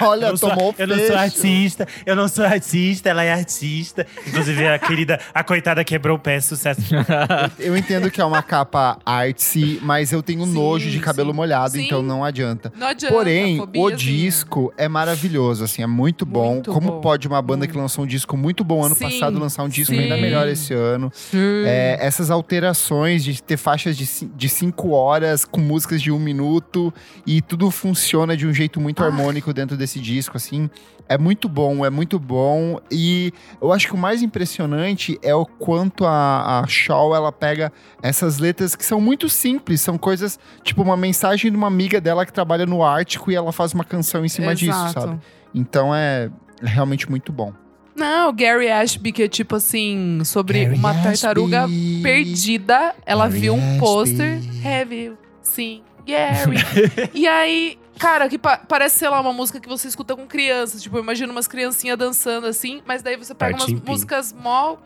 Olha, 0.00 0.26
eu 0.26 0.30
não 0.30 0.36
sou- 0.36 0.50
tomou 0.50 0.74
Eu 0.78 0.86
não 0.86 0.98
sou 1.06 1.16
artista, 1.16 1.86
eu 2.04 2.16
não 2.16 2.28
sou 2.28 2.44
artista, 2.44 3.08
ela 3.08 3.22
é 3.22 3.32
artista. 3.32 4.06
Inclusive, 4.26 4.66
a 4.68 4.78
querida, 4.78 5.18
a 5.32 5.42
coitada 5.42 5.82
quebrou 5.84 6.16
o 6.16 6.20
pé, 6.20 6.40
sucesso. 6.40 6.80
Eu 7.58 7.76
entendo 7.76 8.10
que 8.10 8.20
é 8.20 8.24
uma 8.24 8.42
capa 8.42 8.98
artsy, 9.04 9.78
mas 9.82 10.12
eu 10.12 10.22
tenho 10.22 10.44
Sim, 10.44 10.52
nojo 10.52 10.90
de 10.90 10.98
cabelo 11.00 11.30
sim. 11.30 11.36
molhado, 11.36 11.72
Sim. 11.72 11.84
então 11.86 12.02
não 12.02 12.24
adianta. 12.24 12.72
Não 12.76 12.86
adianta. 12.86 13.14
Porém, 13.14 13.59
o 13.74 13.90
disco 13.90 14.72
é 14.76 14.88
maravilhoso, 14.88 15.64
assim, 15.64 15.82
é 15.82 15.86
muito 15.86 16.24
bom. 16.26 16.54
Muito 16.54 16.72
Como 16.72 16.88
bom. 16.92 17.00
pode 17.00 17.26
uma 17.28 17.40
banda 17.42 17.66
que 17.66 17.76
lançou 17.76 18.04
um 18.04 18.06
disco 18.06 18.36
muito 18.36 18.62
bom 18.64 18.84
ano 18.84 18.94
Sim, 18.94 19.04
passado 19.04 19.38
lançar 19.38 19.62
um 19.64 19.68
disco 19.68 19.94
sim. 19.94 20.00
ainda 20.00 20.16
melhor 20.16 20.48
esse 20.48 20.72
ano? 20.74 21.12
Hum. 21.34 21.62
É, 21.66 21.98
essas 22.00 22.30
alterações 22.30 23.22
de 23.24 23.42
ter 23.42 23.56
faixas 23.56 23.96
de, 23.96 24.08
de 24.36 24.48
cinco 24.48 24.90
horas 24.90 25.44
com 25.44 25.60
músicas 25.60 26.00
de 26.02 26.10
um 26.10 26.18
minuto 26.18 26.92
e 27.26 27.40
tudo 27.40 27.70
funciona 27.70 28.36
de 28.36 28.46
um 28.46 28.52
jeito 28.52 28.80
muito 28.80 29.02
Ah. 29.02 29.06
harmônico 29.06 29.52
dentro 29.52 29.76
desse 29.76 29.98
disco, 30.00 30.36
assim. 30.36 30.68
É 31.10 31.18
muito 31.18 31.48
bom, 31.48 31.84
é 31.84 31.90
muito 31.90 32.20
bom. 32.20 32.78
E 32.88 33.32
eu 33.60 33.72
acho 33.72 33.88
que 33.88 33.94
o 33.94 33.98
mais 33.98 34.22
impressionante 34.22 35.18
é 35.24 35.34
o 35.34 35.44
quanto 35.44 36.06
a, 36.06 36.60
a 36.60 36.66
Shaw, 36.68 37.16
ela 37.16 37.32
pega 37.32 37.72
essas 38.00 38.38
letras 38.38 38.76
que 38.76 38.84
são 38.86 39.00
muito 39.00 39.28
simples. 39.28 39.80
São 39.80 39.98
coisas, 39.98 40.38
tipo 40.62 40.82
uma 40.82 40.96
mensagem 40.96 41.50
de 41.50 41.56
uma 41.56 41.66
amiga 41.66 42.00
dela 42.00 42.24
que 42.24 42.32
trabalha 42.32 42.64
no 42.64 42.84
Ártico 42.84 43.28
e 43.28 43.34
ela 43.34 43.50
faz 43.50 43.74
uma 43.74 43.82
canção 43.82 44.24
em 44.24 44.28
cima 44.28 44.54
disso, 44.54 44.70
Exato. 44.70 45.00
sabe? 45.00 45.20
Então 45.52 45.92
é 45.92 46.30
realmente 46.62 47.10
muito 47.10 47.32
bom. 47.32 47.52
Não, 47.96 48.32
Gary 48.32 48.70
Ashby, 48.70 49.10
que 49.10 49.24
é 49.24 49.28
tipo 49.28 49.56
assim, 49.56 50.22
sobre 50.24 50.64
Gary 50.64 50.78
uma 50.78 50.94
tartaruga 50.94 51.64
Ashby. 51.64 52.00
perdida. 52.04 52.94
Ela 53.04 53.26
Gary 53.26 53.40
viu 53.40 53.54
um 53.54 53.78
pôster. 53.80 54.38
Have 54.64 54.94
you 54.94 55.18
seen 55.42 55.82
Gary? 56.06 56.58
e 57.12 57.26
aí, 57.26 57.79
cara, 58.00 58.28
que 58.28 58.38
pa- 58.38 58.56
parece, 58.56 58.98
sei 58.98 59.08
lá, 59.08 59.20
uma 59.20 59.32
música 59.32 59.60
que 59.60 59.68
você 59.68 59.86
escuta 59.86 60.16
com 60.16 60.26
crianças. 60.26 60.82
Tipo, 60.82 60.98
imagina 60.98 61.30
umas 61.32 61.46
criancinhas 61.46 61.96
dançando 61.98 62.46
assim, 62.46 62.82
mas 62.86 63.02
daí 63.02 63.16
você 63.16 63.34
pega 63.34 63.56
Partim 63.56 63.72
umas 63.74 63.80
Pim. 63.82 63.90
músicas 63.90 64.32
mó. 64.32 64.76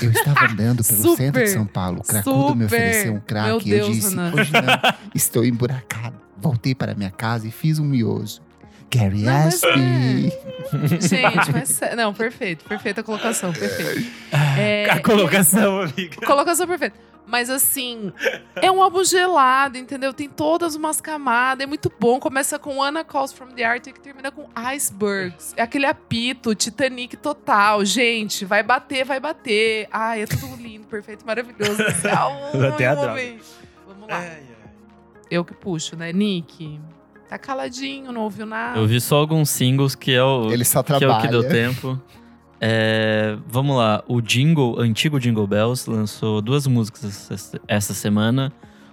Eu 0.00 0.10
estava 0.10 0.44
andando 0.46 0.84
pelo 0.84 1.02
Super, 1.02 1.16
centro 1.16 1.42
de 1.44 1.50
São 1.50 1.66
Paulo. 1.66 2.00
O 2.00 2.04
cracudo 2.04 2.54
me 2.54 2.64
super. 2.64 2.76
ofereceu 2.76 3.12
um 3.14 3.20
crack 3.20 3.46
Meu 3.48 3.60
e 3.64 3.70
eu 3.72 3.90
disse: 3.90 4.10
Renan. 4.10 4.32
hoje 4.34 4.52
não, 4.52 4.94
estou 5.14 5.44
emburacado. 5.44 6.14
Voltei 6.38 6.74
para 6.74 6.94
minha 6.94 7.10
casa 7.10 7.46
e 7.46 7.50
fiz 7.50 7.78
um 7.78 7.84
mioso. 7.84 8.40
Gary 8.92 9.22
Não, 9.22 9.32
mas 9.32 9.62
Ashby. 9.62 10.32
Gente, 11.00 11.52
mas. 11.52 11.68
sé- 11.68 11.94
Não, 11.94 12.12
perfeito, 12.14 12.64
perfeita 12.64 13.02
colocação, 13.02 13.52
perfeito. 13.52 14.10
É, 14.58 14.90
a 14.90 15.00
colocação, 15.00 15.80
amiga. 15.82 16.16
Colocação 16.26 16.66
perfeita. 16.66 16.96
Mas 17.30 17.48
assim, 17.48 18.12
é 18.56 18.70
um 18.70 18.82
álbum 18.82 19.04
gelado, 19.04 19.78
entendeu? 19.78 20.12
Tem 20.12 20.28
todas 20.28 20.74
umas 20.74 21.00
camadas, 21.00 21.62
é 21.62 21.66
muito 21.66 21.90
bom. 21.98 22.18
Começa 22.18 22.58
com 22.58 22.82
Anna 22.82 23.04
Calls 23.04 23.32
from 23.32 23.48
the 23.48 23.62
Arctic 23.62 23.96
e 23.96 24.00
termina 24.00 24.32
com 24.32 24.48
Icebergs. 24.54 25.54
É 25.56 25.62
aquele 25.62 25.86
apito, 25.86 26.54
Titanic 26.54 27.16
total. 27.16 27.84
Gente, 27.84 28.44
vai 28.44 28.64
bater, 28.64 29.04
vai 29.04 29.20
bater. 29.20 29.86
Ai, 29.92 30.22
é 30.22 30.26
tudo 30.26 30.56
lindo, 30.56 30.86
perfeito, 30.88 31.24
maravilhoso. 31.24 31.80
Ai, 31.80 32.66
Até 32.68 32.86
a 32.88 32.94
vamos 32.94 34.08
lá. 34.08 34.24
Eu 35.30 35.44
que 35.44 35.54
puxo, 35.54 35.94
né? 35.94 36.12
Nick, 36.12 36.80
tá 37.28 37.38
caladinho, 37.38 38.10
não 38.10 38.22
ouviu 38.22 38.44
nada. 38.44 38.76
Eu 38.76 38.86
vi 38.88 39.00
só 39.00 39.18
alguns 39.18 39.48
singles 39.50 39.94
que 39.94 40.12
é 40.12 40.22
o, 40.22 40.50
Ele 40.50 40.64
só 40.64 40.82
que, 40.82 40.92
é 40.92 40.98
trabalha. 40.98 41.18
o 41.18 41.22
que 41.22 41.28
deu 41.28 41.48
tempo. 41.48 42.00
É, 42.60 43.36
vamos 43.46 43.76
lá, 43.76 44.04
o 44.06 44.20
Jingle, 44.20 44.78
antigo 44.78 45.18
Jingle 45.18 45.46
Bells, 45.46 45.88
lançou 45.88 46.42
duas 46.42 46.66
músicas 46.66 47.58
essa- 47.66 47.94
semana. 47.94 48.52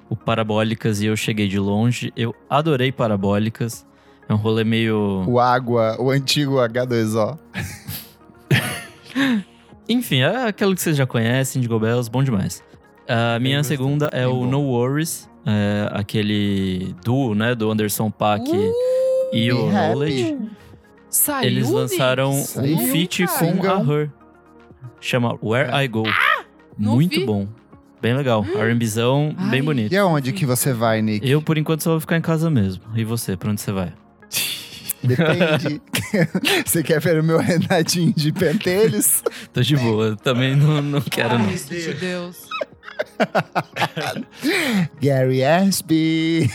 O 0.10 0.16
Parabólicas 0.16 1.02
e 1.02 1.06
Eu 1.08 1.18
Cheguei 1.18 1.50
de 1.50 1.60
Longe. 1.60 2.14
Eu 2.16 2.34
adorei 2.50 2.94
Parabólicas. 2.94 3.86
É 4.30 4.34
um 4.34 4.38
rolê 4.38 4.64
meio. 4.64 5.24
O 5.28 5.38
Água, 5.40 5.98
o 6.00 6.10
antigo 6.10 6.56
H2O. 6.62 7.38
Enfim, 9.90 10.20
é 10.22 10.48
aquilo 10.48 10.76
que 10.76 10.82
vocês 10.82 10.96
já 10.98 11.06
conhecem, 11.06 11.62
Jingle 11.62 11.80
Bells, 11.80 12.10
bom 12.10 12.24
demais. 12.24 12.64
A 13.08 13.40
minha 13.40 13.64
segunda 13.64 14.10
é 14.12 14.28
o 14.28 14.34
bom. 14.42 14.46
No 14.48 14.62
Worries, 14.64 15.30
é, 15.46 15.90
aquele 15.94 16.94
duo, 17.04 17.34
né, 17.34 17.56
do 17.56 17.72
Anderson 17.72 18.12
Paak 18.12 18.50
Uh, 18.52 18.74
e 19.34 19.52
o. 19.52 19.70
Knowledge. 19.70 20.38
Saiu, 21.18 21.48
Eles 21.48 21.70
lançaram? 21.70 22.32
Saiu, 22.44 22.76
um 22.78 22.88
feat 22.92 23.26
cara. 23.26 23.58
com 23.58 23.68
a. 23.92 23.94
Her. 23.96 24.10
Chama 25.02 25.38
Where 25.42 25.70
É. 25.72 25.84
I 25.84 25.88
Go. 25.88 26.04
não 26.78 26.94
Muito 26.96 27.20
vi. 27.20 27.26
bom. 27.26 27.48
Bem 28.02 28.16
legal. 28.16 28.46
R&Bzão, 28.56 29.36
bem 29.50 29.64
bonito. 29.64 29.92
E 29.92 29.98
aonde 29.98 30.32
que 30.32 30.46
você 30.46 30.72
vai, 30.72 31.02
Nick? 31.02 31.28
Eu, 31.28 31.42
por 31.42 31.58
enquanto, 31.58 31.82
só 31.82 31.92
vou 31.92 32.00
ficar 32.00 32.16
em 32.18 32.22
casa 32.22 32.50
mesmo. 32.50 32.84
E 32.96 33.04
você, 33.04 33.36
pra 33.36 33.50
onde 33.50 33.60
você 33.60 33.72
vai? 33.72 33.92
Depende. 35.04 35.82
você 36.66 36.84
quer 36.84 37.00
ver 37.02 37.20
o 37.20 37.24
meu 37.24 37.40
Renatinho 37.40 38.14
de 38.16 38.32
pentelhos? 38.32 39.24
Tô 39.52 39.62
de 39.62 39.76
boa. 39.76 40.16
Também 40.18 40.56
não, 40.56 40.82
não 40.82 41.02
quero, 41.02 41.36
Ai, 41.36 41.38
não. 41.40 41.48
de 41.48 41.94
Deus. 41.96 42.48
Gary 45.02 45.44
Ashby. 45.44 46.50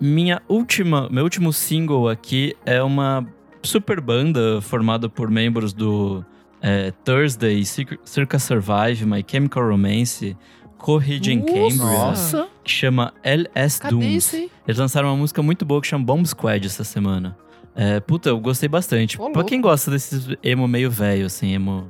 Minha 0.00 0.40
última, 0.48 1.08
meu 1.10 1.24
último 1.24 1.52
single 1.52 2.08
aqui 2.08 2.56
é 2.64 2.82
uma 2.82 3.26
super 3.62 4.00
banda 4.00 4.60
formada 4.60 5.08
por 5.08 5.30
membros 5.30 5.72
do 5.72 6.24
é, 6.62 6.92
Thursday, 7.04 7.64
Cir- 7.64 7.98
Circa 8.04 8.38
Survive, 8.38 9.04
My 9.06 9.24
Chemical 9.26 9.68
Romance, 9.68 10.36
Corrige 10.78 11.32
in 11.32 11.38
Nossa. 11.40 11.52
Cambria, 11.52 11.98
Nossa. 11.98 12.48
que 12.64 12.70
chama 12.70 13.12
LS 13.22 13.80
Cadê 13.80 13.90
Dooms. 13.94 14.32
Eles 14.34 14.78
lançaram 14.78 15.08
uma 15.10 15.16
música 15.16 15.42
muito 15.42 15.64
boa 15.64 15.80
que 15.80 15.86
chama 15.86 16.04
Bomb 16.04 16.24
Squad 16.26 16.66
essa 16.66 16.84
semana. 16.84 17.36
É, 17.74 18.00
puta, 18.00 18.28
eu 18.30 18.38
gostei 18.40 18.68
bastante. 18.68 19.20
Ô, 19.20 19.30
pra 19.30 19.44
quem 19.44 19.60
gosta 19.60 19.90
desses 19.90 20.28
emo 20.42 20.66
meio 20.66 20.90
velho, 20.90 21.26
assim, 21.26 21.52
emo. 21.54 21.88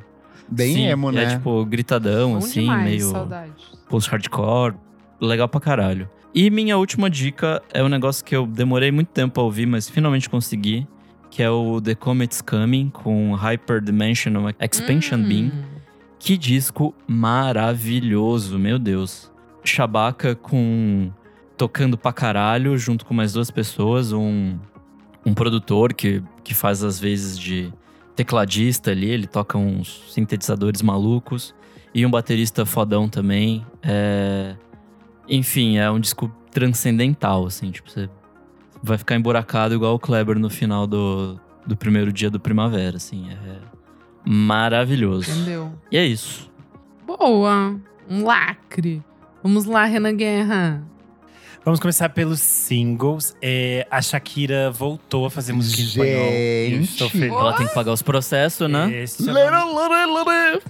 Bem 0.48 0.74
Sim, 0.74 0.86
emo, 0.86 1.12
né? 1.12 1.24
É 1.24 1.36
tipo 1.36 1.64
gritadão, 1.64 2.32
Bom 2.32 2.38
assim, 2.38 2.62
demais, 2.62 2.84
meio 2.84 3.10
saudade. 3.10 3.52
post-hardcore. 3.88 4.74
Legal 5.20 5.48
pra 5.48 5.60
caralho. 5.60 6.08
E 6.34 6.48
minha 6.50 6.76
última 6.76 7.08
dica 7.10 7.62
é 7.72 7.82
um 7.82 7.88
negócio 7.88 8.24
que 8.24 8.34
eu 8.34 8.46
demorei 8.46 8.90
muito 8.90 9.08
tempo 9.08 9.40
a 9.40 9.44
ouvir, 9.44 9.66
mas 9.66 9.88
finalmente 9.88 10.28
consegui. 10.30 10.86
Que 11.30 11.42
é 11.42 11.50
o 11.50 11.80
The 11.80 11.94
Comet's 11.94 12.42
Coming, 12.42 12.90
com 12.90 13.34
Hyperdimensional 13.34 14.50
Expansion 14.60 15.18
Hum. 15.18 15.28
Beam. 15.28 15.52
Que 16.18 16.36
disco 16.36 16.94
maravilhoso, 17.06 18.58
meu 18.58 18.78
Deus. 18.78 19.30
Shabaka 19.64 20.34
com 20.34 21.10
tocando 21.56 21.96
pra 21.96 22.12
caralho, 22.12 22.76
junto 22.76 23.04
com 23.04 23.14
mais 23.14 23.32
duas 23.34 23.50
pessoas, 23.50 24.12
um, 24.12 24.58
um 25.24 25.34
produtor 25.34 25.92
que, 25.92 26.22
que 26.42 26.54
faz 26.54 26.82
às 26.82 26.98
vezes 26.98 27.38
de 27.38 27.72
tecladista 28.16 28.90
ali, 28.90 29.10
ele 29.10 29.26
toca 29.26 29.56
uns 29.56 30.12
sintetizadores 30.12 30.82
malucos, 30.82 31.54
e 31.94 32.04
um 32.06 32.10
baterista 32.10 32.64
fodão 32.64 33.08
também. 33.08 33.64
É... 33.82 34.54
Enfim, 35.28 35.78
é 35.78 35.90
um 35.90 36.00
disco 36.00 36.30
transcendental, 36.50 37.46
assim, 37.46 37.70
tipo, 37.70 37.90
você 37.90 38.08
vai 38.82 38.98
ficar 38.98 39.16
emburacado 39.16 39.74
igual 39.74 39.94
o 39.94 39.98
Kleber 39.98 40.38
no 40.38 40.50
final 40.50 40.86
do, 40.86 41.38
do 41.66 41.76
primeiro 41.76 42.12
dia 42.12 42.30
do 42.30 42.40
Primavera, 42.40 42.96
assim, 42.96 43.30
é 43.30 43.58
maravilhoso. 44.24 45.30
Entendeu? 45.30 45.72
E 45.90 45.96
é 45.96 46.04
isso. 46.04 46.50
Boa. 47.06 47.78
Um 48.08 48.24
lacre. 48.24 49.02
Vamos 49.42 49.64
lá, 49.64 49.84
Renan 49.84 50.14
Guerra. 50.14 50.82
Vamos 51.64 51.78
começar 51.78 52.08
pelos 52.08 52.40
singles. 52.40 53.36
É, 53.42 53.86
a 53.90 54.00
Shakira 54.00 54.70
voltou 54.70 55.26
a 55.26 55.30
fazer 55.30 55.52
música 55.52 55.80
em 55.80 55.84
espanhol. 55.84 56.30
Gente. 56.30 57.10
feliz. 57.10 57.32
Ela 57.32 57.52
tem 57.52 57.66
que 57.66 57.74
pagar 57.74 57.92
os 57.92 58.02
processos, 58.02 58.70
né? 58.70 59.02
Esse 59.02 59.28
é 59.28 59.32
o 59.32 59.34
nome. 59.34 60.60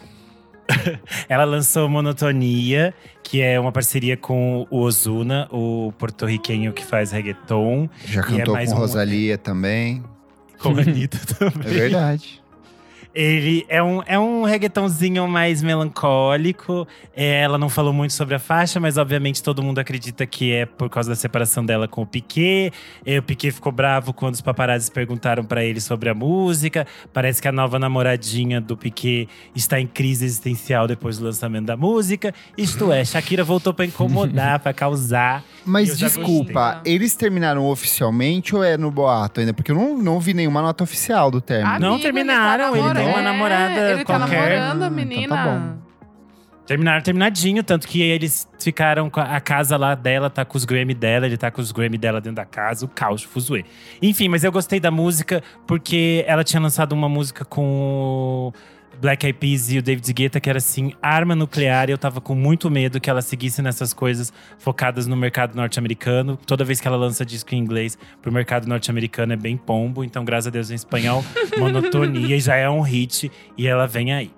Ela 1.29 1.45
lançou 1.45 1.89
Monotonia, 1.89 2.95
que 3.23 3.41
é 3.41 3.59
uma 3.59 3.73
parceria 3.73 4.17
com 4.17 4.67
o 4.71 4.81
Ozuna, 4.81 5.49
o 5.51 5.93
porto-riquenho 5.99 6.73
que 6.73 6.85
faz 6.85 7.13
reggaeton, 7.13 7.89
Já 8.07 8.21
é 8.21 8.25
cantou 8.25 8.55
mais 8.55 8.71
com 8.71 8.77
um- 8.77 8.81
Rosalia 8.81 9.39
também. 9.39 10.03
com 10.59 10.71
a 10.77 10.81
Anitta 10.81 11.19
É 11.41 11.51
também. 11.51 11.69
verdade. 11.73 12.40
Ele 13.15 13.67
é 13.69 13.83
um, 13.83 14.03
é 14.07 14.19
um 14.19 14.45
reggaetonzinho 14.45 15.27
mais 15.27 15.63
melancólico. 15.63 16.87
É, 17.15 17.41
ela 17.43 17.59
não 17.59 17.69
falou 17.69 17.93
muito 17.93 18.13
sobre 18.13 18.35
a 18.35 18.39
faixa, 18.39 18.79
mas 18.79 18.97
obviamente 18.97 19.43
todo 19.43 19.63
mundo 19.63 19.79
acredita 19.81 20.25
que 20.27 20.53
é 20.53 20.65
por 20.65 20.89
causa 20.89 21.11
da 21.11 21.17
separação 21.17 21.65
dela 21.65 21.89
com 21.89 22.03
o 22.03 22.07
Piquet. 22.07 22.73
E 23.05 23.19
o 23.19 23.23
Piquet 23.23 23.51
ficou 23.51 23.73
bravo 23.73 24.13
quando 24.13 24.35
os 24.35 24.41
paparazzi 24.41 24.91
perguntaram 24.91 25.45
para 25.45 25.65
ele 25.65 25.81
sobre 25.81 26.09
a 26.09 26.15
música. 26.15 26.87
Parece 27.13 27.43
que 27.43 27.49
a 27.49 27.53
nova 27.53 27.79
namoradinha 27.79 28.61
do 28.61 28.77
Piquet 28.77 29.29
está 29.55 29.81
em 29.81 29.87
crise 29.87 30.25
existencial 30.25 30.87
depois 30.87 31.19
do 31.19 31.25
lançamento 31.25 31.67
da 31.67 31.77
música. 31.77 32.33
Isto 32.57 32.93
é, 32.93 33.05
Shakira 33.05 33.43
voltou 33.43 33.75
para 33.75 33.87
incomodar, 33.87 34.61
para 34.61 34.73
causar. 34.73 35.43
Mas 35.65 35.99
desculpa, 35.99 36.75
gostei. 36.75 36.95
eles 36.95 37.15
terminaram 37.15 37.67
oficialmente 37.67 38.55
ou 38.55 38.63
é 38.63 38.77
no 38.77 38.91
boato 38.91 39.41
ainda? 39.41 39.53
Porque 39.53 39.73
eu 39.73 39.77
não, 39.77 39.99
não 39.99 40.21
vi 40.21 40.33
nenhuma 40.33 40.63
nota 40.63 40.85
oficial 40.85 41.31
do 41.31 41.41
término. 41.41 41.79
Não 41.81 41.89
Amigo, 41.89 42.03
terminaram, 42.03 42.77
ele, 42.77 42.85
ele 42.87 42.95
tá 42.95 43.00
tem 43.05 43.09
uma 43.13 43.23
namorada 43.23 43.73
É, 43.81 43.93
Ele 43.93 44.05
tá 44.05 44.19
qualquer. 44.19 44.37
namorando 44.59 44.83
a 44.83 44.87
Hum, 44.89 44.91
então 44.91 44.91
menina. 44.91 45.37
tá 45.37 45.45
bom. 45.45 45.81
Terminaram 46.67 47.03
terminadinho, 47.03 47.65
tanto 47.65 47.89
que 47.89 48.01
eles 48.01 48.49
ficaram 48.61 49.11
com 49.11 49.19
a 49.19 49.41
casa 49.41 49.77
lá 49.77 49.97
dela, 49.97 50.31
tá 50.31 50.45
com 50.45 50.57
os 50.57 50.65
Grammy 50.65 50.95
dela, 50.95 51.27
ele 51.27 51.37
tá 51.37 51.51
com 51.51 51.61
os 51.61 51.73
Grammy 51.73 51.99
dela 51.99 52.21
dentro 52.21 52.37
da 52.37 52.45
casa, 52.45 52.85
o 52.85 52.89
caos, 52.89 53.25
fuzuê. 53.25 53.65
Enfim, 54.01 54.29
mas 54.29 54.45
eu 54.45 54.53
gostei 54.53 54.79
da 54.79 54.91
música 54.91 55.43
porque 55.67 56.25
ela 56.29 56.45
tinha 56.45 56.61
lançado 56.63 56.93
uma 56.93 57.09
música 57.09 57.45
com 57.45 58.53
Black 59.01 59.25
Eyed 59.25 59.39
Peas 59.39 59.73
e 59.73 59.79
o 59.79 59.83
David 59.83 60.13
Guetta, 60.13 60.39
que 60.39 60.51
era 60.51 60.59
assim, 60.59 60.93
arma 61.01 61.35
nuclear, 61.35 61.89
e 61.89 61.93
eu 61.93 61.99
tava 61.99 62.21
com 62.21 62.35
muito 62.35 62.71
medo 62.71 63.01
que 63.01 63.09
ela 63.09 63.23
seguisse 63.23 63.63
nessas 63.63 63.95
coisas 63.95 64.33
focadas 64.59 65.07
no 65.07 65.17
mercado 65.17 65.55
norte-americano. 65.55 66.39
Toda 66.47 66.65
vez 66.65 66.81
que 66.81 66.87
ela 66.87 66.97
lança 66.97 67.25
disco 67.25 67.55
em 67.55 67.59
inglês 67.59 67.97
pro 68.21 68.31
mercado 68.31 68.67
norte-americano 68.69 69.33
é 69.33 69.37
bem 69.37 69.57
pombo, 69.57 70.05
então 70.05 70.25
graças 70.25 70.49
a 70.49 70.51
Deus 70.51 70.71
em 70.71 70.75
espanhol, 70.75 71.25
monotonia 71.59 72.37
e 72.37 72.41
já 72.41 72.57
é 72.57 72.69
um 72.69 72.83
hit, 72.83 73.33
e 73.57 73.67
ela 73.67 73.87
vem 73.87 74.13
aí. 74.13 74.31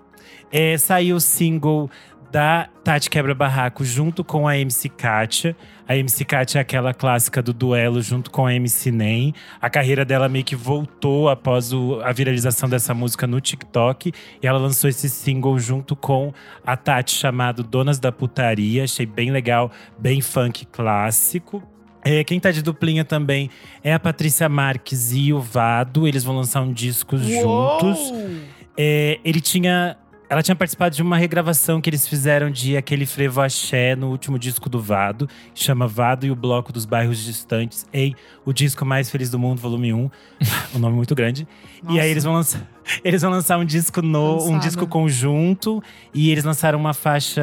É, 0.53 0.77
saiu 0.79 1.17
o 1.17 1.21
single 1.21 1.91
da 2.31 2.67
Tati 2.83 3.11
Quebra 3.11 3.35
Barraco 3.35 3.85
junto 3.85 4.25
com 4.25 4.49
a 4.49 4.57
MC 4.57 4.89
Katia. 4.89 5.55
A 5.93 5.97
MC 5.99 6.25
Katia 6.25 6.59
é 6.59 6.63
aquela 6.63 6.95
clássica 6.95 7.43
do 7.43 7.53
duelo 7.53 8.01
junto 8.01 8.31
com 8.31 8.47
a 8.47 8.55
MC 8.55 8.91
Nem. 8.91 9.35
A 9.61 9.69
carreira 9.69 10.07
dela 10.07 10.27
meio 10.27 10.43
que 10.43 10.57
voltou 10.57 11.29
após 11.29 11.71
o- 11.71 12.01
a 12.03 12.11
viralização 12.13 12.67
dessa 12.67 12.95
música 12.95 13.27
no 13.27 13.39
TikTok. 13.43 14.11
E 14.43 14.47
ela 14.47 14.59
lançou 14.59 14.89
esse 14.89 15.07
single 15.11 15.59
junto 15.59 15.95
com 15.95 16.33
a 16.67 16.79
Tati, 16.79 17.13
chamado 17.13 17.63
Donas 17.63 17.99
da 17.99 18.11
Putaria. 18.11 18.85
Achei 18.85 19.05
bem 19.05 19.31
legal, 19.31 19.71
bem 19.99 20.23
funk 20.23 20.65
clássico. 20.65 21.63
É, 22.03 22.25
quem 22.25 22.41
tá 22.41 22.51
de 22.51 22.63
duplinha 22.63 23.05
também 23.05 23.51
é 23.85 23.93
a 23.93 24.01
Patrícia 24.01 24.49
Marques 24.49 25.13
e 25.13 25.31
o 25.31 25.41
Vado. 25.41 26.09
Eles 26.09 26.25
vão 26.25 26.35
lançar 26.35 26.63
um 26.63 26.73
disco 26.73 27.19
juntos. 27.19 27.99
Uou! 28.11 28.41
É, 28.79 29.21
ele 29.23 29.43
tinha. 29.43 29.99
Ela 30.33 30.43
tinha 30.43 30.57
participado 30.57 30.97
de 30.97 31.03
uma 31.03 31.19
regravação 31.19 31.79
que 31.79 31.91
eles 31.91 32.09
fizeram 32.09 32.51
de 32.51 32.75
aquele 32.75 33.05
frevo 33.05 33.43
axé 33.43 33.95
no 33.95 34.09
último 34.09 34.39
disco 34.39 34.67
do 34.67 34.81
Vado, 34.81 35.29
que 35.55 35.63
chama 35.63 35.87
Vado 35.87 36.25
e 36.25 36.31
o 36.31 36.35
Bloco 36.35 36.73
dos 36.73 36.87
Bairros 36.87 37.23
Distantes. 37.23 37.85
Ei, 37.93 38.15
o 38.43 38.51
disco 38.51 38.83
mais 38.83 39.11
feliz 39.11 39.29
do 39.29 39.39
mundo, 39.39 39.61
volume 39.61 39.93
1. 39.93 40.11
um 40.75 40.79
nome 40.79 40.97
muito 40.97 41.15
grande. 41.15 41.47
E 41.83 41.85
Nossa. 41.85 42.01
aí 42.01 42.11
eles 42.11 42.25
vão 42.25 42.33
lançar. 42.33 42.67
Eles 43.05 43.23
vão 43.23 43.31
lançar 43.31 43.59
um 43.59 43.65
disco 43.65 44.03
no, 44.03 44.45
um 44.49 44.59
disco 44.59 44.89
conjunto 44.89 45.81
e 46.13 46.31
eles 46.31 46.43
lançaram 46.43 46.77
uma 46.81 46.93
faixa, 46.93 47.41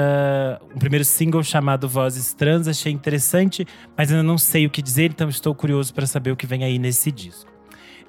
um 0.76 0.78
primeiro 0.78 1.06
single 1.06 1.42
chamado 1.42 1.88
Vozes 1.88 2.34
Trans, 2.34 2.68
achei 2.68 2.92
interessante, 2.92 3.66
mas 3.96 4.12
ainda 4.12 4.22
não 4.22 4.38
sei 4.38 4.66
o 4.66 4.70
que 4.70 4.82
dizer, 4.82 5.12
então 5.12 5.30
estou 5.30 5.56
curioso 5.56 5.94
para 5.94 6.06
saber 6.06 6.32
o 6.32 6.36
que 6.36 6.46
vem 6.46 6.66
aí 6.66 6.78
nesse 6.78 7.10
disco. 7.10 7.59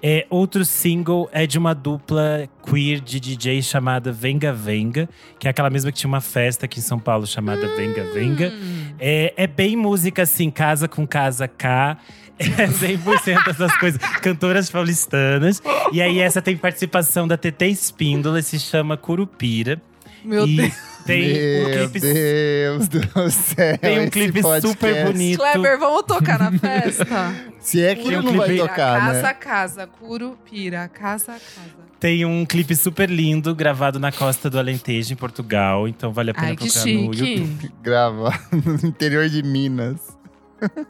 É, 0.03 0.27
outro 0.31 0.65
single 0.65 1.29
é 1.33 1.47
de 1.47 1.59
uma 1.59 1.75
dupla 1.75 2.49
queer 2.65 3.01
de 3.01 3.21
DJ 3.21 3.63
chamada 3.63 4.11
Venga 4.11 4.53
Venga, 4.53 5.09
que 5.39 5.47
é 5.47 5.51
aquela 5.51 5.69
mesma 5.69 5.93
que 5.93 5.99
tinha 5.99 6.09
uma 6.09 6.21
festa 6.21 6.65
aqui 6.65 6.79
em 6.79 6.83
São 6.83 6.99
Paulo 6.99 7.27
chamada 7.27 7.67
Venga 7.77 8.05
Venga. 8.15 8.53
É, 8.99 9.35
é 9.37 9.47
bem 9.47 9.77
música 9.77 10.23
assim, 10.23 10.51
casa 10.51 10.89
com 10.89 11.07
casa 11.07 11.47
K. 11.47 11.99
É 12.41 12.67
100% 12.67 13.49
essas 13.49 13.77
coisas. 13.77 14.01
Cantoras 14.23 14.71
paulistanas. 14.71 15.63
E 15.93 16.01
aí 16.01 16.21
essa 16.21 16.41
tem 16.41 16.57
participação 16.57 17.29
da 17.29 17.37
TT 17.37 17.67
Espíndola, 17.67 18.41
se 18.41 18.59
chama 18.59 18.97
Curupira. 18.97 19.79
Meu 20.25 20.47
e 20.47 20.57
Deus. 20.57 20.90
Tem 21.05 21.31
um 21.31 21.65
Meu 21.69 21.89
clipe, 21.91 22.01
Deus 22.01 22.89
do 22.89 23.31
céu. 23.31 23.79
tem 23.79 24.01
um 24.01 24.11
clipe 24.11 24.43
podcast. 24.43 24.69
super 24.69 25.07
bonito. 25.07 25.39
Kleber, 25.39 25.79
vamos 25.79 26.03
tocar 26.03 26.39
na 26.39 26.59
festa? 26.59 27.07
Se 27.61 27.83
é 27.83 27.95
que 27.95 28.05
Tem 28.09 28.19
um 28.19 28.23
não 28.23 28.33
vai 28.35 28.49
clipe- 28.49 28.63
tocar, 28.63 29.01
casa, 29.01 29.23
né? 29.23 29.35
casa, 29.35 29.87
curupira, 29.87 30.89
casa, 30.89 31.33
casa. 31.33 31.91
Tem 31.99 32.25
um 32.25 32.47
clipe 32.47 32.75
super 32.75 33.11
lindo 33.11 33.55
gravado 33.55 33.99
na 34.01 34.11
costa 34.11 34.49
do 34.49 34.59
Alentejo, 34.59 35.13
em 35.13 35.17
Portugal. 35.17 35.87
Então 35.87 36.11
vale 36.13 36.31
a 36.31 36.35
pena 36.35 36.47
Ai, 36.49 36.57
procurar 36.57 36.85
no 36.87 37.15
YouTube. 37.15 37.73
Grava 37.83 38.33
no 38.51 38.89
interior 38.89 39.29
de 39.29 39.43
Minas. 39.43 39.99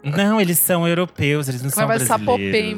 Não, 0.03 0.39
eles 0.39 0.57
são 0.59 0.85
europeus, 0.87 1.47
eles 1.47 1.61
não 1.61 1.69
são 1.69 1.87
Vai 1.87 1.97
brasileiros. 1.97 2.25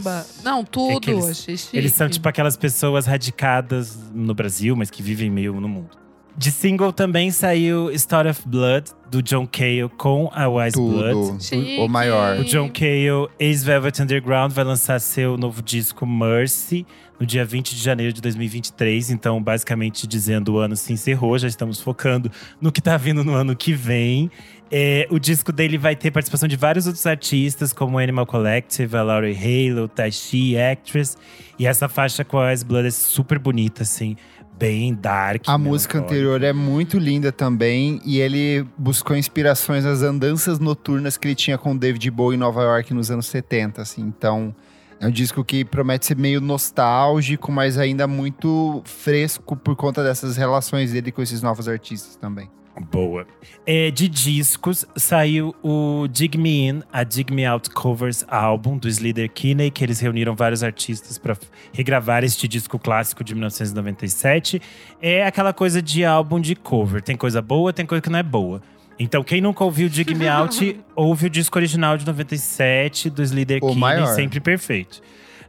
Sapopemba. 0.04 0.26
Não, 0.44 0.64
tudo. 0.64 1.10
É 1.10 1.14
eles-. 1.14 1.70
Eles 1.74 1.94
são 1.94 2.08
tipo 2.10 2.28
aquelas 2.28 2.56
pessoas 2.58 3.06
radicadas 3.06 3.98
no 4.14 4.34
Brasil, 4.34 4.76
mas 4.76 4.90
que 4.92 5.02
vivem 5.04 5.30
meio 5.30 5.60
no 5.60 5.68
mundo. 5.68 5.90
De 6.36 6.50
single 6.52 6.92
também 6.92 7.30
saiu 7.30 7.92
Story 7.92 8.30
of 8.30 8.48
Blood, 8.48 8.90
do 9.12 9.22
John 9.22 9.46
Cale 9.46 9.90
com 9.98 10.32
a 10.34 10.50
Wise 10.50 10.76
Blood. 10.76 11.14
Tudo. 11.14 11.44
Chique. 11.44 11.78
O 11.80 11.88
maior. 11.88 12.40
O 12.40 12.44
John 12.44 12.70
Cale, 12.70 13.30
ex-Velvet 13.40 14.02
Underground, 14.02 14.52
vai 14.52 14.64
lançar 14.64 15.00
seu 15.00 15.38
novo 15.38 15.62
disco 15.62 16.06
Mercy 16.08 16.86
no 17.20 17.26
dia 17.26 17.46
20 17.46 17.76
de 17.76 17.82
janeiro 17.84 18.12
de 18.12 18.20
2023. 18.20 19.12
Então, 19.12 19.42
basicamente 19.42 20.08
dizendo 20.08 20.54
o 20.54 20.58
ano 20.58 20.76
se 20.76 20.92
encerrou, 20.92 21.38
já 21.38 21.48
estamos 21.48 21.80
focando 21.80 22.32
no 22.60 22.72
que 22.72 22.82
tá 22.82 22.98
vindo 22.98 23.24
no 23.24 23.34
ano 23.34 23.56
que 23.56 23.72
vem. 23.72 24.32
É, 24.72 25.08
o 25.12 25.20
disco 25.20 25.52
dele 25.52 25.78
vai 25.78 25.96
ter 25.96 26.10
participação 26.10 26.50
de 26.50 26.56
vários 26.56 26.88
outros 26.88 27.06
artistas, 27.06 27.72
como 27.72 28.00
Animal 28.00 28.26
Collective, 28.26 28.98
a 28.98 29.04
Laurie 29.04 29.38
Halo, 29.38 29.88
Taishi, 29.88 30.58
Actress. 30.58 31.16
E 31.60 31.68
essa 31.68 31.88
faixa 31.88 32.26
com 32.26 32.40
a 32.40 32.50
Wise 32.50 32.66
Blood 32.66 32.88
é 32.88 32.92
super 32.92 33.38
bonita, 33.38 33.84
assim, 33.84 34.18
bem 34.64 34.94
dark. 34.94 35.44
A 35.46 35.58
música 35.58 36.00
anterior 36.00 36.42
é 36.42 36.54
muito 36.54 36.98
linda 36.98 37.34
também. 37.34 38.00
E 38.06 38.22
ele 38.22 38.66
buscou 38.78 39.14
inspirações 39.14 39.84
nas 39.84 40.02
andanças 40.02 40.58
noturnas 40.58 41.18
que 41.18 41.28
ele 41.28 41.36
tinha 41.36 41.58
com 41.58 41.74
o 41.74 41.78
David 41.78 42.10
Bowie 42.10 42.38
em 42.38 42.40
Nova 42.40 42.64
York 42.64 42.94
nos 42.94 43.12
anos 43.12 43.26
70, 43.26 43.82
assim. 43.82 44.02
Então, 44.02 44.56
é 45.02 45.08
um 45.08 45.12
disco 45.12 45.44
que 45.44 45.66
promete 45.66 46.06
ser 46.06 46.16
meio 46.16 46.40
nostálgico, 46.40 47.52
mas 47.52 47.78
ainda 47.78 48.08
muito 48.08 48.82
fresco 48.86 49.54
por 49.58 49.76
conta 49.76 50.02
dessas 50.02 50.38
relações 50.38 50.94
dele 50.94 51.12
com 51.12 51.22
esses 51.22 51.42
novos 51.42 51.68
artistas 51.68 52.16
também. 52.16 52.50
Boa. 52.92 53.28
É, 53.66 53.92
de 53.92 54.10
discos, 54.10 54.84
saiu 54.96 55.56
o 55.62 56.08
Dig 56.10 56.38
Me 56.38 56.68
In, 56.68 56.82
a 56.92 57.04
Dig 57.04 57.32
Me 57.32 57.46
Out 57.46 57.70
Covers 57.70 58.26
álbum 58.28 58.78
do 58.78 58.88
Slither 58.88 59.30
Kinney, 59.32 59.70
que 59.70 59.84
eles 59.84 60.00
reuniram 60.00 60.36
vários 60.36 60.64
artistas 60.64 61.18
para 61.18 61.38
regravar 61.72 62.24
este 62.24 62.48
disco 62.48 62.80
clássico 62.80 63.24
de 63.24 63.36
1997. 63.36 64.60
É 65.02 65.24
aquela 65.26 65.54
coisa 65.54 65.82
de 65.82 66.04
álbum 66.04 66.40
de 66.40 66.56
cover. 66.56 67.02
Tem 67.02 67.16
coisa 67.16 67.42
boa, 67.42 67.72
tem 67.72 67.86
coisa 67.86 68.02
que 68.02 68.10
não 68.10 68.20
é 68.20 68.24
boa. 68.24 68.62
Então, 68.98 69.24
quem 69.24 69.42
nunca 69.42 69.64
ouviu 69.64 69.88
Dig 69.90 70.14
Me 70.16 70.28
Out, 70.28 70.80
ouve 70.96 71.28
o 71.28 71.30
disco 71.30 71.58
original 71.58 71.98
de 71.98 72.06
97 72.06 73.10
do 73.10 73.22
Slither 73.24 73.58
O 73.58 73.68
Kinney, 73.68 73.80
maior. 73.80 74.16
sempre 74.16 74.40
perfeito. 74.40 75.02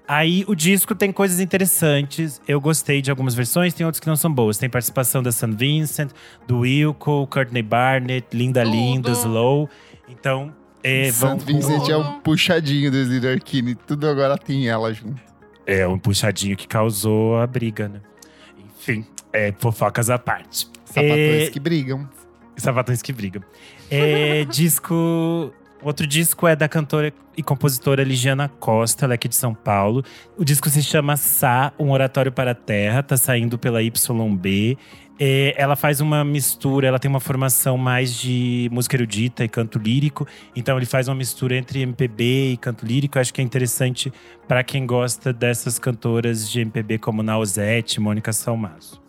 Aí 0.07 0.45
o 0.47 0.55
disco 0.55 0.95
tem 0.95 1.11
coisas 1.11 1.41
interessantes. 1.41 2.41
Eu 2.47 2.61
gostei 2.61 3.01
de 3.01 3.11
algumas 3.11 3.35
versões, 3.35 3.73
tem 3.73 3.87
outras 3.87 4.01
que 4.01 4.07
não 4.07 4.17
são 4.17 4.31
boas. 4.33 4.59
Tem 4.59 4.69
participação 4.69 5.23
da 5.23 5.33
St. 5.33 5.51
Vincent, 5.53 6.11
do 6.47 6.59
Wilco, 6.61 7.27
Courtney 7.29 7.63
Barnett, 7.63 8.27
Linda 8.37 8.63
Tudo. 8.65 8.75
Linda, 8.75 9.11
Slow. 9.13 9.69
Então, 10.09 10.55
é, 10.83 11.11
Santo 11.11 11.47
Vincent 11.47 11.89
é 11.89 11.97
um 11.97 12.21
puxadinho 12.21 12.91
do 12.91 12.99
Slither 12.99 13.43
Kinney. 13.43 13.75
Tudo 13.75 14.07
agora 14.07 14.37
tem 14.37 14.69
ela 14.69 14.93
junto. 14.93 15.19
é 15.67 15.89
um 15.89 15.99
puxadinho 15.99 16.55
que 16.57 16.69
causou 16.69 17.39
a 17.39 17.47
briga, 17.47 17.89
né? 17.89 18.01
Enfim, 18.79 19.07
é, 19.33 19.55
fofocas 19.59 20.11
à 20.11 20.19
parte. 20.19 20.69
Sapatões 20.85 21.49
É, 21.49 21.51
que 21.51 21.59
brigam. 21.59 22.07
Sapatões 22.59 23.01
que 23.01 23.13
brigam. 23.13 23.43
É, 23.91 24.45
disco. 24.53 25.51
Outro 25.85 26.07
disco 26.07 26.49
é 26.49 26.57
da 26.57 26.67
cantora 26.67 27.13
e 27.37 27.43
compositora 27.43 28.03
Ligiana 28.03 28.49
Costa, 28.49 29.05
ela 29.05 29.13
é 29.13 29.17
aqui 29.17 29.29
de 29.29 29.37
São 29.37 29.53
Paulo. 29.53 30.03
O 30.35 30.43
disco 30.43 30.71
se 30.71 30.83
chama 30.83 31.15
Sá, 31.15 31.75
um 31.79 31.91
oratório 31.91 32.33
para 32.33 32.53
a 32.53 32.55
terra, 32.55 33.03
tá 33.03 33.19
saindo 33.19 33.59
pela 33.59 33.83
YB. 33.83 34.79
É, 35.21 35.55
ela 35.59 35.77
faz 35.77 36.01
uma 36.01 36.25
mistura, 36.25 36.89
ela 36.89 36.99
tem 36.99 37.11
uma 37.11 37.21
formação 37.21 37.77
mais 37.77 38.15
de 38.15 38.67
música 38.73 38.97
erudita 38.97 39.45
e 39.45 39.49
canto 39.49 39.79
lírico. 39.79 40.27
Então 40.57 40.79
ele 40.79 40.87
faz 40.87 41.07
uma 41.07 41.15
mistura 41.15 41.55
entre 41.55 41.83
MPB 41.83 42.53
e 42.53 42.57
canto 42.57 42.87
lírico. 42.87 43.19
Eu 43.19 43.21
acho 43.21 43.35
que 43.35 43.43
é 43.43 43.45
interessante 43.45 44.11
para 44.49 44.65
quem 44.65 44.87
gosta 44.87 45.35
dessas 45.35 45.79
cantoras 45.79 46.51
de 46.51 46.63
MPB 46.63 46.97
como 46.97 47.23
Nausete, 47.23 48.01
Mônica 48.01 48.33
Salmazo. 48.33 49.04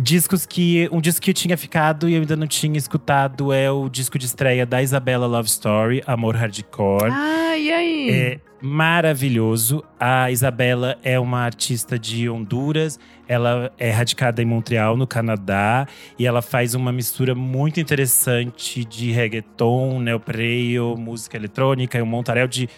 Discos 0.00 0.46
que. 0.46 0.88
Um 0.92 1.00
disco 1.00 1.20
que 1.20 1.30
eu 1.30 1.34
tinha 1.34 1.56
ficado 1.56 2.08
e 2.08 2.14
eu 2.14 2.20
ainda 2.20 2.36
não 2.36 2.46
tinha 2.46 2.78
escutado 2.78 3.52
é 3.52 3.70
o 3.70 3.88
disco 3.88 4.18
de 4.18 4.26
estreia 4.26 4.64
da 4.64 4.82
Isabela 4.82 5.26
Love 5.26 5.48
Story, 5.48 6.02
Amor 6.06 6.36
Hardcore. 6.36 7.10
Ah, 7.10 7.56
e 7.56 7.72
aí? 7.72 8.10
É, 8.10 8.40
maravilhoso. 8.62 9.82
A 9.98 10.30
Isabela 10.30 10.96
é 11.02 11.18
uma 11.18 11.40
artista 11.40 11.98
de 11.98 12.30
Honduras, 12.30 12.98
ela 13.26 13.72
é 13.76 13.90
radicada 13.90 14.40
em 14.40 14.46
Montreal, 14.46 14.96
no 14.96 15.06
Canadá, 15.06 15.86
e 16.18 16.26
ela 16.26 16.42
faz 16.42 16.74
uma 16.74 16.92
mistura 16.92 17.34
muito 17.34 17.80
interessante 17.80 18.84
de 18.84 19.10
reggaeton, 19.10 20.00
neopreio, 20.00 20.96
música 20.96 21.36
eletrônica 21.36 21.98
e 21.98 22.02
um 22.02 22.06
montaréu 22.06 22.46
de 22.46 22.68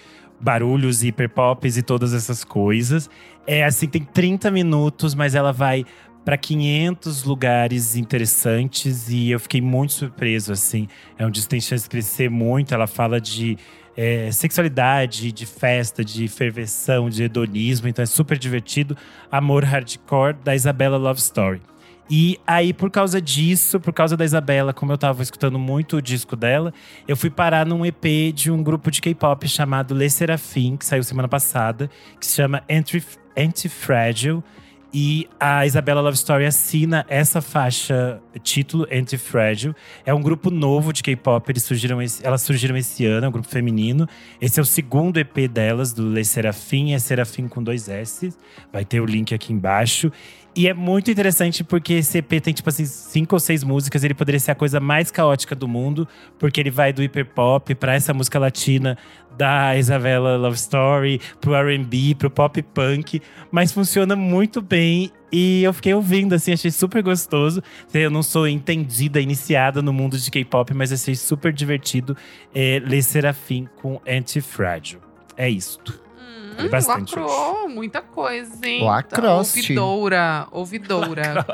barulhos, 0.40 1.04
hiperpops 1.04 1.76
e 1.76 1.82
todas 1.82 2.14
essas 2.14 2.42
coisas. 2.42 3.10
É 3.46 3.64
assim, 3.64 3.86
tem 3.86 4.02
30 4.02 4.50
minutos, 4.50 5.14
mas 5.14 5.34
ela 5.34 5.52
vai 5.52 5.84
para 6.24 6.36
500 6.36 7.24
lugares 7.24 7.96
interessantes 7.96 9.08
e 9.08 9.30
eu 9.30 9.40
fiquei 9.40 9.60
muito 9.60 9.92
surpreso, 9.92 10.52
assim. 10.52 10.86
É 11.18 11.28
que 11.28 11.48
tem 11.48 11.60
chance 11.60 11.84
de 11.84 11.90
crescer 11.90 12.30
muito. 12.30 12.74
Ela 12.74 12.86
fala 12.86 13.20
de 13.20 13.56
é, 13.96 14.30
sexualidade, 14.30 15.32
de 15.32 15.46
festa, 15.46 16.04
de 16.04 16.28
ferveção, 16.28 17.08
de 17.08 17.22
hedonismo. 17.22 17.88
Então 17.88 18.02
é 18.02 18.06
super 18.06 18.38
divertido. 18.38 18.96
Amor 19.30 19.64
Hardcore, 19.64 20.36
da 20.44 20.54
Isabela 20.54 20.96
Love 20.96 21.20
Story. 21.20 21.62
E 22.12 22.40
aí, 22.44 22.72
por 22.72 22.90
causa 22.90 23.22
disso, 23.22 23.78
por 23.78 23.92
causa 23.92 24.16
da 24.16 24.24
Isabela, 24.24 24.72
como 24.72 24.90
eu 24.90 24.98
tava 24.98 25.22
escutando 25.22 25.60
muito 25.60 25.98
o 25.98 26.02
disco 26.02 26.34
dela, 26.34 26.74
eu 27.06 27.16
fui 27.16 27.30
parar 27.30 27.64
num 27.64 27.86
EP 27.86 28.34
de 28.34 28.50
um 28.50 28.64
grupo 28.64 28.90
de 28.90 29.00
K-pop 29.00 29.46
chamado 29.46 29.94
Le 29.94 30.10
Serafim, 30.10 30.76
que 30.76 30.84
saiu 30.84 31.04
semana 31.04 31.28
passada, 31.28 31.88
que 32.18 32.26
se 32.26 32.34
chama 32.34 32.64
Anti-Fragile. 33.36 34.42
E 34.92 35.28
a 35.38 35.64
Isabela 35.64 36.00
Love 36.00 36.16
Story 36.16 36.46
assina 36.46 37.06
essa 37.08 37.40
faixa 37.40 38.20
título 38.42 38.88
Anti-Fragile. 38.90 39.74
É 40.04 40.12
um 40.12 40.20
grupo 40.20 40.50
novo 40.50 40.92
de 40.92 41.00
K-pop, 41.00 41.48
elas 42.22 42.42
surgiram 42.42 42.76
esse 42.76 43.06
ano, 43.06 43.26
é 43.26 43.28
um 43.28 43.32
grupo 43.32 43.46
feminino. 43.46 44.08
Esse 44.40 44.58
é 44.58 44.62
o 44.62 44.66
segundo 44.66 45.18
EP 45.18 45.48
delas, 45.48 45.92
do 45.92 46.10
Le 46.10 46.24
Serafim, 46.24 46.92
é 46.92 46.98
Serafim 46.98 47.46
com 47.46 47.62
dois 47.62 47.88
S. 47.88 48.32
Vai 48.72 48.84
ter 48.84 49.00
o 49.00 49.06
link 49.06 49.32
aqui 49.32 49.52
embaixo. 49.52 50.10
E 50.56 50.66
é 50.66 50.74
muito 50.74 51.08
interessante 51.08 51.62
porque 51.62 51.94
esse 51.94 52.18
EP 52.18 52.40
tem, 52.42 52.52
tipo 52.52 52.68
assim, 52.68 52.84
cinco 52.84 53.36
ou 53.36 53.40
seis 53.40 53.62
músicas. 53.62 54.02
Ele 54.02 54.14
poderia 54.14 54.40
ser 54.40 54.50
a 54.50 54.54
coisa 54.56 54.80
mais 54.80 55.08
caótica 55.08 55.54
do 55.54 55.68
mundo, 55.68 56.08
porque 56.38 56.58
ele 56.60 56.70
vai 56.70 56.92
do 56.92 57.02
hiperpop 57.02 57.72
pra 57.76 57.94
essa 57.94 58.12
música 58.12 58.36
latina 58.38 58.98
da 59.40 59.74
Isabella 59.74 60.36
Love 60.36 60.56
Story, 60.56 61.18
pro 61.40 61.54
RB, 61.54 62.14
pro 62.14 62.28
pop 62.28 62.62
punk. 62.62 63.22
Mas 63.50 63.72
funciona 63.72 64.14
muito 64.14 64.60
bem. 64.60 65.10
E 65.32 65.62
eu 65.62 65.72
fiquei 65.72 65.94
ouvindo, 65.94 66.34
assim, 66.34 66.52
achei 66.52 66.70
super 66.70 67.02
gostoso. 67.02 67.62
Eu 67.94 68.10
não 68.10 68.22
sou 68.22 68.46
entendida, 68.46 69.18
iniciada 69.18 69.80
no 69.80 69.94
mundo 69.94 70.18
de 70.18 70.30
K-pop, 70.30 70.74
mas 70.74 70.92
achei 70.92 71.14
super 71.14 71.54
divertido 71.54 72.14
é, 72.54 72.82
ler 72.84 73.00
Serafim 73.00 73.66
com 73.80 73.98
Antifrágil. 74.06 75.00
É 75.38 75.48
isto. 75.48 75.98
Hum, 76.18 76.68
bastante 76.68 77.16
lacrou 77.16 77.66
muita 77.66 78.02
coisa, 78.02 78.54
hein? 78.66 78.84
Lacroste. 78.84 79.60
Ouvidoura, 79.60 80.48
ouvidoura. 80.50 81.46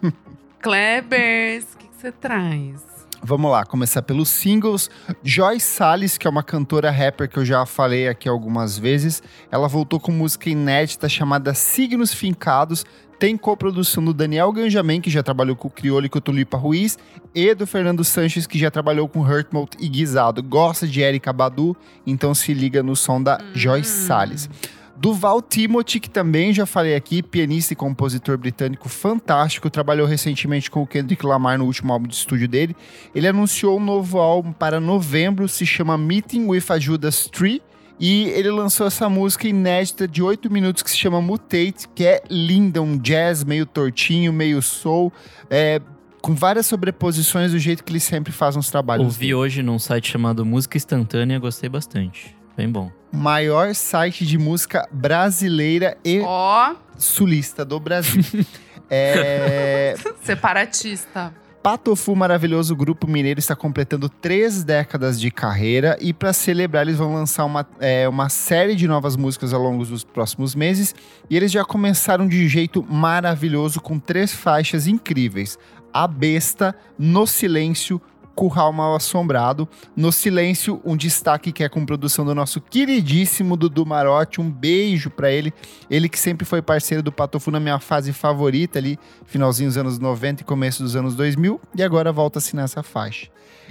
Klebers, 0.62 1.66
o 1.74 1.76
que 1.76 1.88
você 1.94 2.10
traz? 2.10 2.91
Vamos 3.24 3.52
lá, 3.52 3.64
começar 3.64 4.02
pelos 4.02 4.28
singles. 4.28 4.90
Joyce 5.22 5.64
Salles, 5.64 6.18
que 6.18 6.26
é 6.26 6.30
uma 6.30 6.42
cantora 6.42 6.90
rapper 6.90 7.28
que 7.28 7.38
eu 7.38 7.44
já 7.44 7.64
falei 7.64 8.08
aqui 8.08 8.28
algumas 8.28 8.76
vezes, 8.76 9.22
ela 9.48 9.68
voltou 9.68 10.00
com 10.00 10.10
música 10.10 10.50
inédita 10.50 11.08
chamada 11.08 11.54
Signos 11.54 12.12
Fincados. 12.12 12.84
Tem 13.20 13.36
coprodução 13.36 14.04
do 14.04 14.12
Daniel 14.12 14.50
Ganjamin, 14.50 15.00
que 15.00 15.08
já 15.08 15.22
trabalhou 15.22 15.54
com 15.54 15.68
o 15.68 15.70
Criolo 15.70 16.06
e 16.06 16.08
com 16.08 16.18
o 16.18 16.20
Tulipa 16.20 16.56
Ruiz, 16.56 16.98
e 17.32 17.54
do 17.54 17.64
Fernando 17.64 18.02
Sanches, 18.02 18.48
que 18.48 18.58
já 18.58 18.72
trabalhou 18.72 19.08
com 19.08 19.20
Hurtmouth 19.20 19.76
e 19.78 19.88
Guisado. 19.88 20.42
Gosta 20.42 20.88
de 20.88 21.00
Erika 21.00 21.32
Badu, 21.32 21.76
então 22.04 22.34
se 22.34 22.52
liga 22.52 22.82
no 22.82 22.96
som 22.96 23.22
da 23.22 23.38
Joyce 23.54 24.04
Salles. 24.04 24.50
Duval 24.96 25.42
Timothy, 25.42 25.98
que 25.98 26.10
também 26.10 26.52
já 26.52 26.66
falei 26.66 26.94
aqui, 26.94 27.22
pianista 27.22 27.72
e 27.72 27.76
compositor 27.76 28.36
britânico 28.38 28.88
fantástico, 28.88 29.70
trabalhou 29.70 30.06
recentemente 30.06 30.70
com 30.70 30.82
o 30.82 30.86
Kendrick 30.86 31.24
Lamar 31.24 31.58
no 31.58 31.64
último 31.64 31.92
álbum 31.92 32.06
de 32.06 32.14
estúdio 32.14 32.46
dele. 32.46 32.76
Ele 33.14 33.26
anunciou 33.26 33.78
um 33.78 33.84
novo 33.84 34.18
álbum 34.18 34.52
para 34.52 34.78
novembro, 34.78 35.48
se 35.48 35.66
chama 35.66 35.98
Meeting 35.98 36.46
with 36.46 36.64
a 36.68 36.78
Judas 36.78 37.26
Tree. 37.26 37.62
E 38.00 38.24
ele 38.30 38.50
lançou 38.50 38.86
essa 38.86 39.08
música 39.08 39.46
inédita 39.46 40.08
de 40.08 40.22
8 40.22 40.50
minutos 40.50 40.82
que 40.82 40.90
se 40.90 40.96
chama 40.96 41.20
Mutate, 41.20 41.88
que 41.94 42.04
é 42.04 42.22
linda, 42.28 42.82
um 42.82 42.98
jazz 42.98 43.44
meio 43.44 43.64
tortinho, 43.64 44.32
meio 44.32 44.60
soul, 44.60 45.12
é, 45.48 45.80
com 46.20 46.34
várias 46.34 46.66
sobreposições 46.66 47.52
do 47.52 47.58
jeito 47.58 47.84
que 47.84 47.92
ele 47.92 48.00
sempre 48.00 48.32
faz 48.32 48.56
nos 48.56 48.70
trabalhos. 48.70 49.06
Ouvi 49.06 49.34
hoje 49.34 49.62
num 49.62 49.78
site 49.78 50.10
chamado 50.10 50.44
Música 50.44 50.76
Instantânea, 50.76 51.38
gostei 51.38 51.68
bastante. 51.68 52.41
Bem 52.56 52.70
bom. 52.70 52.90
Maior 53.10 53.74
site 53.74 54.26
de 54.26 54.38
música 54.38 54.88
brasileira 54.90 55.96
e 56.04 56.20
Ó, 56.20 56.74
sulista 56.96 57.64
do 57.64 57.78
Brasil. 57.80 58.22
é, 58.88 59.94
separatista. 60.22 61.34
Patofu 61.62 62.16
Maravilhoso 62.16 62.74
Grupo 62.74 63.06
Mineiro 63.06 63.38
está 63.38 63.54
completando 63.54 64.08
três 64.08 64.64
décadas 64.64 65.20
de 65.20 65.30
carreira 65.30 65.96
e 66.00 66.12
para 66.12 66.32
celebrar 66.32 66.82
eles 66.82 66.98
vão 66.98 67.14
lançar 67.14 67.44
uma, 67.44 67.64
é, 67.78 68.08
uma 68.08 68.28
série 68.28 68.74
de 68.74 68.88
novas 68.88 69.16
músicas 69.16 69.52
ao 69.52 69.62
longo 69.62 69.84
dos 69.86 70.02
próximos 70.02 70.56
meses 70.56 70.92
e 71.30 71.36
eles 71.36 71.52
já 71.52 71.64
começaram 71.64 72.26
de 72.26 72.48
jeito 72.48 72.84
maravilhoso 72.90 73.80
com 73.80 73.96
três 73.96 74.34
faixas 74.34 74.88
incríveis. 74.88 75.56
A 75.94 76.08
Besta, 76.08 76.74
No 76.98 77.28
Silêncio, 77.28 78.00
Curral 78.34 78.72
Mal 78.72 78.94
Assombrado. 78.94 79.68
No 79.96 80.10
Silêncio, 80.10 80.80
um 80.84 80.96
destaque 80.96 81.52
que 81.52 81.62
é 81.62 81.68
com 81.68 81.84
produção 81.84 82.24
do 82.24 82.34
nosso 82.34 82.60
queridíssimo 82.60 83.56
Dudu 83.56 83.86
Marotti. 83.86 84.40
Um 84.40 84.50
beijo 84.50 85.10
para 85.10 85.30
ele. 85.30 85.52
Ele 85.90 86.08
que 86.08 86.18
sempre 86.18 86.44
foi 86.44 86.62
parceiro 86.62 87.02
do 87.02 87.12
Patofu 87.12 87.50
na 87.50 87.60
minha 87.60 87.78
fase 87.78 88.12
favorita 88.12 88.78
ali, 88.78 88.98
finalzinho 89.26 89.68
dos 89.68 89.76
anos 89.76 89.98
90 89.98 90.42
e 90.42 90.44
começo 90.44 90.82
dos 90.82 90.96
anos 90.96 91.14
2000. 91.14 91.60
E 91.76 91.82
agora 91.82 92.12
volta-se 92.12 92.56
nessa 92.56 92.82
faixa. 92.82 93.28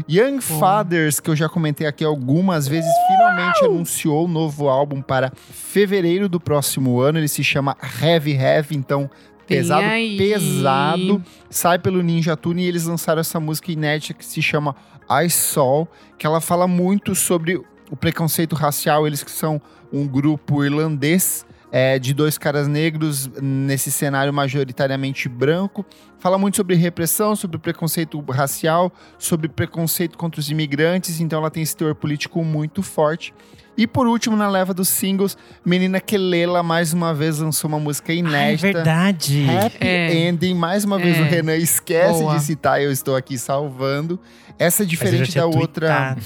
Young 0.09 0.41
Fathers, 0.41 1.19
que 1.19 1.29
eu 1.29 1.35
já 1.35 1.49
comentei 1.49 1.85
aqui 1.85 2.03
algumas 2.03 2.67
vezes, 2.67 2.89
finalmente 3.07 3.65
anunciou 3.65 4.25
o 4.25 4.27
novo 4.27 4.67
álbum 4.67 5.01
para 5.01 5.31
fevereiro 5.35 6.29
do 6.29 6.39
próximo 6.39 6.99
ano. 6.99 7.19
Ele 7.19 7.27
se 7.27 7.43
chama 7.43 7.75
Heavy 8.01 8.33
Heavy, 8.33 8.75
então 8.75 9.09
pesado, 9.47 9.85
aí. 9.85 10.17
pesado. 10.17 11.23
Sai 11.49 11.79
pelo 11.79 12.01
Ninja 12.01 12.35
Tune 12.37 12.63
e 12.63 12.67
eles 12.67 12.85
lançaram 12.85 13.21
essa 13.21 13.39
música 13.39 13.71
inédita 13.71 14.13
que 14.13 14.25
se 14.25 14.41
chama 14.41 14.75
I 15.09 15.29
Saw, 15.29 15.87
que 16.17 16.25
ela 16.25 16.39
fala 16.39 16.67
muito 16.67 17.13
sobre 17.15 17.61
o 17.89 17.95
preconceito 17.95 18.55
racial. 18.55 19.05
Eles 19.05 19.23
que 19.23 19.31
são 19.31 19.61
um 19.91 20.07
grupo 20.07 20.63
irlandês 20.63 21.45
é, 21.71 21.97
de 21.97 22.13
dois 22.13 22.37
caras 22.37 22.67
negros 22.67 23.29
nesse 23.41 23.91
cenário 23.91 24.33
majoritariamente 24.33 25.29
branco. 25.29 25.85
Fala 26.19 26.37
muito 26.37 26.57
sobre 26.57 26.75
repressão, 26.75 27.35
sobre 27.35 27.57
preconceito 27.57 28.19
racial, 28.29 28.91
sobre 29.17 29.47
preconceito 29.47 30.17
contra 30.17 30.39
os 30.39 30.49
imigrantes. 30.51 31.19
Então 31.19 31.39
ela 31.39 31.49
tem 31.49 31.63
esse 31.63 31.75
teor 31.75 31.95
político 31.95 32.43
muito 32.43 32.83
forte. 32.83 33.33
E 33.77 33.87
por 33.87 34.05
último, 34.05 34.35
na 34.35 34.49
leva 34.49 34.73
dos 34.73 34.89
singles, 34.89 35.37
Menina 35.65 35.99
Kelela 36.01 36.61
mais 36.61 36.91
uma 36.91 37.13
vez 37.13 37.39
lançou 37.39 37.69
uma 37.69 37.79
música 37.79 38.11
Ah, 38.11 38.15
é 38.15 38.17
inédita. 38.19 38.73
verdade. 38.73 39.47
Happy 39.49 39.77
É. 39.79 40.27
Ending. 40.27 40.53
Mais 40.53 40.83
uma 40.83 40.99
vez 40.99 41.17
É. 41.17 41.21
o 41.21 41.23
Renan 41.23 41.55
esquece 41.55 42.19
Boa. 42.19 42.35
de 42.37 42.43
citar, 42.43 42.81
eu 42.81 42.91
estou 42.91 43.15
aqui 43.15 43.37
salvando. 43.37 44.19
Essa 44.59 44.83
é 44.83 44.85
diferente 44.85 45.35
da 45.35 45.45
outra 45.45 45.87
tweetado. 45.87 46.21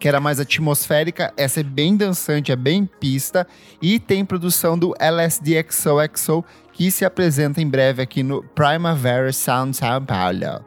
Que 0.00 0.08
era 0.08 0.18
mais 0.18 0.40
atmosférica. 0.40 1.32
Essa 1.36 1.60
é 1.60 1.62
bem 1.62 1.94
dançante, 1.94 2.50
é 2.50 2.56
bem 2.56 2.88
pista. 2.98 3.46
E 3.80 4.00
tem 4.00 4.24
produção 4.24 4.76
do 4.76 4.94
LSDXOXO, 4.98 6.42
que 6.72 6.90
se 6.90 7.04
apresenta 7.04 7.60
em 7.60 7.68
breve 7.68 8.02
aqui 8.02 8.22
no 8.22 8.42
Primavera 8.42 9.30
Sound 9.32 9.76
São 9.76 10.04
Paulo. 10.04 10.64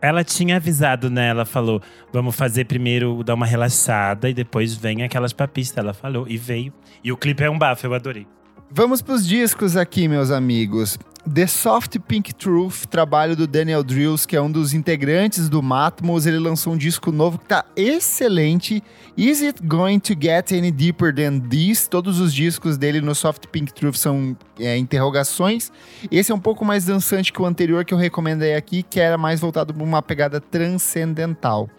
Ela 0.00 0.22
tinha 0.22 0.56
avisado, 0.56 1.08
né? 1.08 1.30
Ela 1.30 1.46
falou: 1.46 1.80
vamos 2.12 2.36
fazer 2.36 2.66
primeiro, 2.66 3.24
dar 3.24 3.34
uma 3.34 3.46
relaxada 3.46 4.28
e 4.28 4.34
depois 4.34 4.74
vem 4.74 5.02
aquelas 5.02 5.32
papistas. 5.32 5.82
Ela 5.82 5.94
falou 5.94 6.28
e 6.28 6.36
veio. 6.36 6.72
E 7.02 7.10
o 7.10 7.16
clipe 7.16 7.42
é 7.42 7.50
um 7.50 7.58
bafo, 7.58 7.86
eu 7.86 7.94
adorei. 7.94 8.26
Vamos 8.70 9.00
pros 9.00 9.26
discos 9.26 9.76
aqui, 9.76 10.08
meus 10.08 10.30
amigos. 10.30 10.98
The 11.32 11.46
Soft 11.46 11.98
Pink 12.00 12.34
Truth, 12.34 12.86
trabalho 12.86 13.36
do 13.36 13.46
Daniel 13.46 13.82
Drills, 13.82 14.26
que 14.26 14.36
é 14.36 14.42
um 14.42 14.50
dos 14.50 14.74
integrantes 14.74 15.48
do 15.48 15.62
Matmos. 15.62 16.26
Ele 16.26 16.38
lançou 16.38 16.72
um 16.72 16.76
disco 16.76 17.12
novo 17.12 17.38
que 17.38 17.46
tá 17.46 17.64
excelente. 17.76 18.82
Is 19.16 19.40
It 19.40 19.62
Going 19.62 20.00
to 20.00 20.14
Get 20.20 20.52
Any 20.52 20.72
Deeper 20.72 21.14
Than 21.14 21.38
This? 21.40 21.86
Todos 21.86 22.20
os 22.20 22.34
discos 22.34 22.76
dele 22.76 23.00
no 23.00 23.14
Soft 23.14 23.46
Pink 23.46 23.72
Truth 23.72 23.96
são 23.96 24.36
é, 24.58 24.76
interrogações. 24.76 25.70
Esse 26.10 26.32
é 26.32 26.34
um 26.34 26.40
pouco 26.40 26.64
mais 26.64 26.84
dançante 26.84 27.32
que 27.32 27.40
o 27.40 27.46
anterior 27.46 27.84
que 27.84 27.94
eu 27.94 27.98
recomendei 27.98 28.56
aqui, 28.56 28.82
que 28.82 28.98
era 28.98 29.16
mais 29.16 29.40
voltado 29.40 29.72
para 29.72 29.82
uma 29.82 30.02
pegada 30.02 30.40
transcendental. 30.40 31.70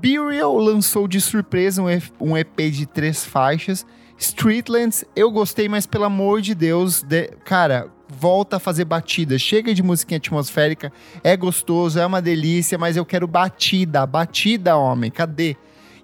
Burial 0.00 0.56
lançou 0.56 1.08
de 1.08 1.20
surpresa 1.20 1.82
um 2.20 2.36
EP 2.36 2.60
de 2.70 2.86
três 2.86 3.24
faixas. 3.24 3.84
Streetlands, 4.18 5.04
eu 5.14 5.30
gostei, 5.30 5.68
mas 5.68 5.86
pelo 5.86 6.04
amor 6.04 6.40
de 6.40 6.54
Deus, 6.54 7.02
de- 7.02 7.28
cara, 7.44 7.86
volta 8.08 8.56
a 8.56 8.58
fazer 8.58 8.84
batida. 8.84 9.38
Chega 9.38 9.72
de 9.72 9.82
musiquinha 9.82 10.18
atmosférica, 10.18 10.92
é 11.22 11.36
gostoso, 11.36 11.98
é 11.98 12.04
uma 12.04 12.20
delícia, 12.20 12.76
mas 12.76 12.96
eu 12.96 13.04
quero 13.06 13.26
batida, 13.28 14.04
batida, 14.06 14.76
homem, 14.76 15.10
cadê? 15.10 15.56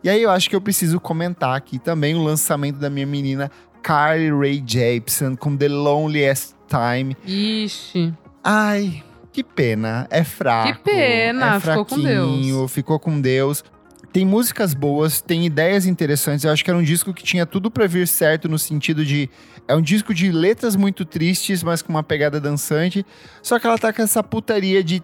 E 0.03 0.09
aí 0.09 0.23
eu 0.23 0.31
acho 0.31 0.49
que 0.49 0.55
eu 0.55 0.61
preciso 0.61 1.01
comentar 1.01 1.57
aqui 1.57 1.79
também 1.79 2.15
o 2.15 2.23
lançamento 2.23 2.79
da 2.79 2.89
minha 2.91 3.07
menina 3.07 3.51
Carly 3.83 4.31
Rae 4.31 4.63
Jepsen 4.65 5.35
com 5.35 5.57
The 5.57 5.69
Loneliest 5.69 6.55
Time. 6.69 7.17
Ixi. 7.27 8.13
Ai, 8.43 9.03
que 9.33 9.43
pena. 9.43 10.07
É 10.11 10.23
fraco. 10.23 10.73
Que 10.85 10.91
pena, 10.91 11.57
é 11.57 11.61
ficou 11.61 11.85
com 11.85 11.99
Deus. 11.99 12.71
Ficou 12.71 12.99
com 13.01 13.21
Deus. 13.21 13.65
Tem 14.15 14.25
músicas 14.25 14.75
boas, 14.75 15.21
tem 15.21 15.45
ideias 15.45 15.87
interessantes. 15.87 16.45
Eu 16.45 16.53
acho 16.53 16.63
que 16.65 16.71
era 16.71 16.79
um 16.79 16.85
disco 16.85 17.13
que 17.13 17.25
tinha 17.25 17.45
tudo 17.45 17.69
pra 17.69 17.89
vir 17.89 18.07
certo 18.07 18.49
no 18.49 18.61
sentido 18.61 19.05
de. 19.05 19.29
É 19.67 19.75
um 19.75 19.83
disco 19.83 20.15
de 20.15 20.31
letras 20.31 20.77
muito 20.77 21.05
tristes, 21.05 21.65
mas 21.65 21.83
com 21.83 21.93
uma 21.93 22.03
pegada 22.05 22.41
dançante. 22.41 23.05
Só 23.43 23.59
que 23.59 23.67
ela 23.67 23.77
tá 23.77 23.93
com 23.93 24.01
essa 24.03 24.23
putaria 24.23 24.85
de 24.85 25.03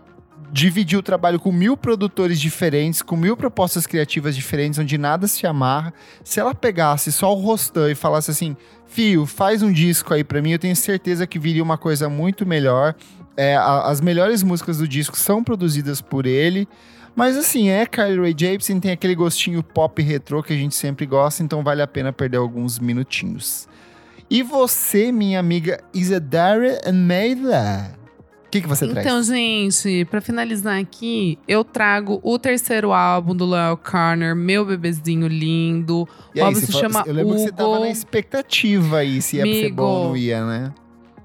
dividir 0.53 0.97
o 0.97 1.03
trabalho 1.03 1.41
com 1.41 1.51
mil 1.51 1.77
produtores 1.77 2.41
diferentes, 2.41 3.03
com 3.03 3.17
mil 3.17 3.37
propostas 3.37 3.85
criativas 3.85 4.37
diferentes, 4.37 4.79
onde 4.79 4.97
nada 4.97 5.27
se 5.27 5.45
amarra. 5.45 5.93
Se 6.23 6.39
ela 6.39 6.55
pegasse 6.55 7.11
só 7.11 7.33
o 7.35 7.41
Rostan 7.41 7.91
e 7.91 7.97
falasse 7.97 8.31
assim: 8.31 8.57
Fio, 8.87 9.27
faz 9.27 9.61
um 9.61 9.73
disco 9.73 10.15
aí 10.15 10.23
pra 10.23 10.41
mim, 10.41 10.53
eu 10.53 10.59
tenho 10.61 10.77
certeza 10.77 11.27
que 11.27 11.37
viria 11.37 11.65
uma 11.65 11.77
coisa 11.77 12.09
muito 12.09 12.47
melhor. 12.47 12.95
É, 13.37 13.57
a- 13.57 13.89
as 13.89 14.01
melhores 14.01 14.45
músicas 14.45 14.79
do 14.79 14.87
disco 14.87 15.17
são 15.19 15.43
produzidas 15.43 16.01
por 16.01 16.27
ele. 16.27 16.69
Mas 17.21 17.37
assim, 17.37 17.69
é 17.69 17.85
Kylie 17.85 18.19
Ray 18.19 18.35
Jepsen, 18.35 18.81
tem 18.81 18.93
aquele 18.93 19.15
gostinho 19.15 19.63
pop 19.63 20.01
retrô 20.01 20.43
que 20.43 20.55
a 20.55 20.57
gente 20.57 20.75
sempre 20.75 21.05
gosta, 21.05 21.43
então 21.43 21.63
vale 21.63 21.83
a 21.83 21.87
pena 21.87 22.15
perder 22.15 22.39
alguns 22.39 22.79
minutinhos. 22.79 23.69
E 24.31 24.43
você, 24.43 25.13
minha 25.13 25.39
amiga 25.39 25.85
Isadora 25.93 26.81
Meila? 26.91 27.95
O 28.47 28.51
que, 28.51 28.63
que 28.63 28.67
você 28.67 28.89
traz? 28.89 29.07
Então, 29.07 29.23
gente, 29.23 30.07
pra 30.07 30.23
finalizar 30.23 30.81
aqui, 30.81 31.39
eu 31.47 31.63
trago 31.63 32.21
o 32.23 32.39
terceiro 32.39 32.91
álbum 32.91 33.37
do 33.37 33.45
Lyle 33.45 33.77
Carner, 33.85 34.35
Meu 34.35 34.65
Bebezinho 34.65 35.29
Lindo. 35.29 36.09
E 36.35 36.41
o 36.41 36.43
aí, 36.43 36.47
álbum 36.49 36.59
se 36.59 36.73
chama 36.73 37.05
Eu 37.07 37.13
lembro 37.13 37.35
que 37.35 37.43
você 37.43 37.53
tava 37.53 37.69
Hugo. 37.69 37.81
na 37.81 37.91
expectativa 37.91 38.97
aí 38.97 39.21
se 39.21 39.37
ia 39.37 39.45
ser 39.45 39.73
bom 39.73 39.83
ou 39.85 40.09
não 40.09 40.17
ia, 40.17 40.43
né? 40.47 40.73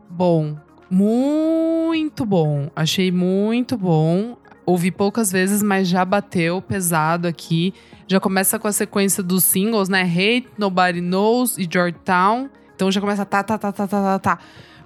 Bom, 0.10 0.58
muito 0.92 2.26
bom. 2.26 2.70
Achei 2.76 3.14
muito 3.14 3.78
bom. 3.78 4.36
Ouvi 4.66 4.90
poucas 4.90 5.32
vezes, 5.32 5.62
mas 5.62 5.88
já 5.88 6.04
bateu 6.04 6.62
pesado 6.62 7.28
aqui. 7.28 7.74
Já 8.08 8.20
começa 8.20 8.58
com 8.58 8.68
a 8.68 8.72
sequência 8.72 9.22
dos 9.22 9.44
singles, 9.44 9.90
né? 9.90 10.02
Hate, 10.02 10.48
Nobody 10.58 11.02
Knows 11.02 11.58
e 11.58 11.68
Georgetown. 11.72 12.50
Então 12.76 12.92
já 12.92 13.00
começa 13.00 13.26
tá, 13.26 13.44
tá, 13.44 13.58
tá, 13.58 13.72
tá, 13.72 13.88
tá, 13.88 14.02
tá, 14.02 14.20
tá. 14.20 14.40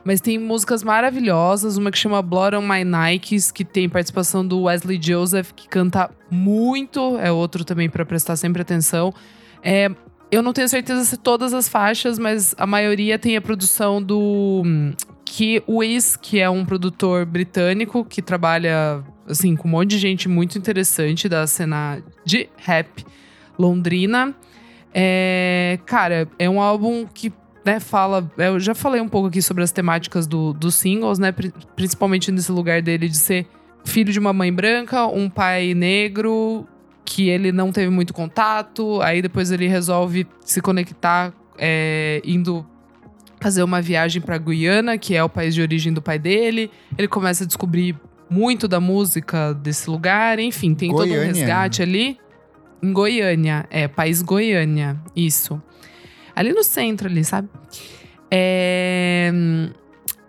Mas 0.03 0.21
tem 0.21 0.37
músicas 0.37 0.83
maravilhosas. 0.83 1.77
Uma 1.77 1.91
que 1.91 1.97
chama 1.97 2.21
Blood 2.21 2.55
on 2.55 2.61
My 2.61 2.83
Nikes, 2.83 3.51
que 3.51 3.63
tem 3.63 3.87
participação 3.87 4.45
do 4.45 4.63
Wesley 4.63 4.99
Joseph, 5.01 5.51
que 5.55 5.67
canta 5.67 6.09
muito. 6.29 7.17
É 7.17 7.31
outro 7.31 7.63
também 7.63 7.89
pra 7.89 8.05
prestar 8.05 8.35
sempre 8.35 8.61
atenção. 8.61 9.13
É, 9.63 9.89
eu 10.31 10.43
não 10.43 10.53
tenho 10.53 10.69
certeza 10.69 11.03
se 11.05 11.17
todas 11.17 11.53
as 11.53 11.67
faixas, 11.67 12.19
mas 12.19 12.53
a 12.57 12.67
maioria 12.67 13.17
tem 13.17 13.35
a 13.35 13.41
produção 13.41 14.01
do 14.01 14.63
que 15.31 15.61
Wiz, 15.69 16.15
que 16.15 16.39
é 16.39 16.49
um 16.49 16.65
produtor 16.65 17.23
britânico 17.23 18.03
que 18.03 18.19
trabalha 18.19 19.03
assim 19.27 19.55
com 19.55 19.67
um 19.67 19.71
monte 19.71 19.91
de 19.91 19.99
gente 19.99 20.27
muito 20.27 20.57
interessante 20.57 21.29
da 21.29 21.45
cena 21.45 22.01
de 22.25 22.49
rap 22.57 23.05
londrina. 23.57 24.33
É, 24.91 25.77
cara, 25.85 26.27
é 26.39 26.49
um 26.49 26.59
álbum 26.59 27.05
que 27.05 27.31
né, 27.63 27.79
fala. 27.79 28.29
Eu 28.39 28.59
já 28.59 28.73
falei 28.73 28.99
um 28.99 29.07
pouco 29.07 29.27
aqui 29.27 29.39
sobre 29.39 29.63
as 29.63 29.71
temáticas 29.71 30.25
do, 30.25 30.51
dos 30.51 30.73
singles, 30.73 31.19
né? 31.19 31.31
pri- 31.31 31.53
Principalmente 31.75 32.31
nesse 32.31 32.51
lugar 32.51 32.81
dele 32.81 33.07
de 33.07 33.17
ser 33.17 33.45
filho 33.85 34.11
de 34.11 34.17
uma 34.17 34.33
mãe 34.33 34.51
branca, 34.51 35.05
um 35.05 35.29
pai 35.29 35.75
negro, 35.75 36.67
que 37.05 37.29
ele 37.29 37.51
não 37.51 37.71
teve 37.71 37.91
muito 37.91 38.15
contato. 38.15 38.99
Aí 39.03 39.21
depois 39.21 39.51
ele 39.51 39.67
resolve 39.67 40.25
se 40.43 40.59
conectar 40.59 41.31
é, 41.55 42.19
indo 42.25 42.65
fazer 43.39 43.63
uma 43.63 43.81
viagem 43.81 44.21
para 44.21 44.37
Guiana, 44.37 44.97
que 44.97 45.15
é 45.15 45.23
o 45.23 45.29
país 45.29 45.55
de 45.55 45.61
origem 45.61 45.93
do 45.93 46.01
pai 46.01 46.19
dele. 46.19 46.69
Ele 46.97 47.07
começa 47.07 47.43
a 47.43 47.47
descobrir 47.47 47.95
muito 48.29 48.67
da 48.67 48.79
música 48.79 49.53
desse 49.53 49.89
lugar. 49.89 50.39
Enfim, 50.39 50.73
tem 50.75 50.89
todo 50.91 51.03
um 51.03 51.07
Goiânia. 51.07 51.33
resgate 51.33 51.81
ali. 51.81 52.17
Em 52.81 52.93
Goiânia, 52.93 53.65
é, 53.69 53.87
país 53.87 54.21
Goiânia, 54.21 54.97
isso. 55.15 55.61
Ali 56.35 56.53
no 56.53 56.63
centro, 56.63 57.09
ali, 57.09 57.23
sabe? 57.25 57.49
É, 58.31 59.31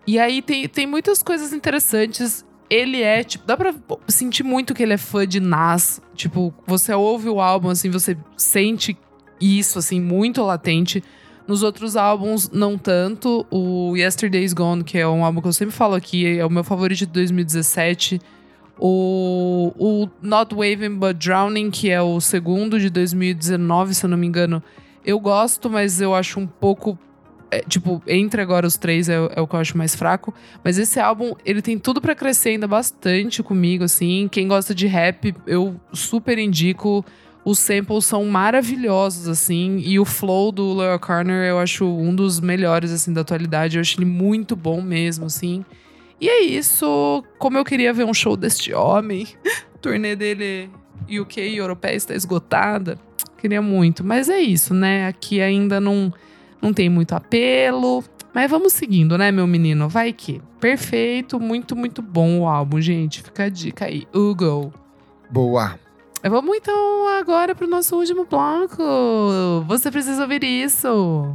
E 0.06 0.18
aí 0.18 0.42
tem, 0.42 0.66
tem 0.68 0.86
muitas 0.86 1.22
coisas 1.22 1.52
interessantes. 1.52 2.44
Ele 2.68 3.02
é, 3.02 3.22
tipo, 3.22 3.46
dá 3.46 3.56
pra 3.56 3.74
sentir 4.08 4.42
muito 4.42 4.74
que 4.74 4.82
ele 4.82 4.92
é 4.92 4.96
fã 4.96 5.26
de 5.26 5.38
Nas. 5.40 6.00
Tipo, 6.14 6.52
você 6.66 6.92
ouve 6.92 7.28
o 7.28 7.40
álbum, 7.40 7.68
assim, 7.68 7.90
você 7.90 8.16
sente 8.36 8.96
isso, 9.40 9.78
assim, 9.78 10.00
muito 10.00 10.42
latente. 10.42 11.02
Nos 11.50 11.64
outros 11.64 11.96
álbuns, 11.96 12.48
não 12.48 12.78
tanto. 12.78 13.44
O 13.50 13.96
Yesterday's 13.96 14.52
Gone, 14.52 14.84
que 14.84 14.96
é 14.96 15.08
um 15.08 15.24
álbum 15.24 15.40
que 15.40 15.48
eu 15.48 15.52
sempre 15.52 15.74
falo 15.74 15.96
aqui, 15.96 16.38
é 16.38 16.46
o 16.46 16.48
meu 16.48 16.62
favorito 16.62 16.98
de 16.98 17.06
2017. 17.06 18.20
O, 18.78 19.72
o 19.76 20.08
Not 20.22 20.54
Waving 20.54 20.94
But 20.94 21.16
Drowning, 21.16 21.72
que 21.72 21.90
é 21.90 22.00
o 22.00 22.20
segundo 22.20 22.78
de 22.78 22.88
2019, 22.88 23.96
se 23.96 24.04
eu 24.04 24.08
não 24.08 24.16
me 24.16 24.28
engano. 24.28 24.62
Eu 25.04 25.18
gosto, 25.18 25.68
mas 25.68 26.00
eu 26.00 26.14
acho 26.14 26.38
um 26.38 26.46
pouco. 26.46 26.96
é, 27.50 27.62
tipo, 27.62 28.00
entre 28.06 28.40
agora 28.40 28.64
os 28.64 28.76
três 28.76 29.08
é, 29.08 29.16
é 29.34 29.40
o 29.40 29.46
que 29.48 29.56
eu 29.56 29.58
acho 29.58 29.76
mais 29.76 29.96
fraco. 29.96 30.32
Mas 30.62 30.78
esse 30.78 31.00
álbum, 31.00 31.34
ele 31.44 31.60
tem 31.60 31.76
tudo 31.76 32.00
pra 32.00 32.14
crescer 32.14 32.50
ainda 32.50 32.68
bastante 32.68 33.42
comigo, 33.42 33.82
assim. 33.82 34.28
Quem 34.30 34.46
gosta 34.46 34.72
de 34.72 34.86
rap, 34.86 35.34
eu 35.48 35.74
super 35.92 36.38
indico. 36.38 37.04
Os 37.50 37.58
samples 37.58 38.04
são 38.04 38.24
maravilhosos, 38.26 39.26
assim. 39.26 39.78
E 39.78 39.98
o 39.98 40.04
flow 40.04 40.52
do 40.52 40.72
Lil 40.74 40.98
Carner 41.00 41.48
eu 41.48 41.58
acho 41.58 41.84
um 41.84 42.14
dos 42.14 42.38
melhores, 42.38 42.92
assim, 42.92 43.12
da 43.12 43.22
atualidade. 43.22 43.76
Eu 43.76 43.80
acho 43.80 43.98
ele 43.98 44.04
muito 44.04 44.54
bom 44.54 44.80
mesmo, 44.80 45.26
assim. 45.26 45.64
E 46.20 46.28
é 46.28 46.42
isso. 46.42 47.24
Como 47.38 47.58
eu 47.58 47.64
queria 47.64 47.92
ver 47.92 48.04
um 48.04 48.14
show 48.14 48.36
deste 48.36 48.72
homem. 48.72 49.26
A 49.74 49.78
turnê 49.82 50.14
dele 50.14 50.70
UK 51.10 51.40
e 51.40 51.56
europeia 51.56 51.96
está 51.96 52.14
esgotada. 52.14 52.96
Queria 53.36 53.60
muito. 53.60 54.04
Mas 54.04 54.28
é 54.28 54.38
isso, 54.38 54.72
né? 54.72 55.08
Aqui 55.08 55.40
ainda 55.40 55.80
não, 55.80 56.12
não 56.62 56.72
tem 56.72 56.88
muito 56.88 57.14
apelo. 57.16 58.04
Mas 58.32 58.48
vamos 58.48 58.74
seguindo, 58.74 59.18
né, 59.18 59.32
meu 59.32 59.48
menino? 59.48 59.88
Vai 59.88 60.12
que. 60.12 60.40
Perfeito, 60.60 61.40
muito, 61.40 61.74
muito 61.74 62.00
bom 62.00 62.42
o 62.42 62.46
álbum, 62.46 62.80
gente. 62.80 63.22
Fica 63.24 63.44
a 63.44 63.48
dica 63.48 63.86
aí. 63.86 64.06
Hugo. 64.14 64.72
Boa. 65.28 65.89
Vamos 66.28 66.54
então 66.54 67.08
agora 67.18 67.54
pro 67.54 67.66
nosso 67.66 67.96
último 67.96 68.26
bloco. 68.26 69.64
Você 69.66 69.90
precisa 69.90 70.22
ouvir 70.22 70.44
isso. 70.44 71.34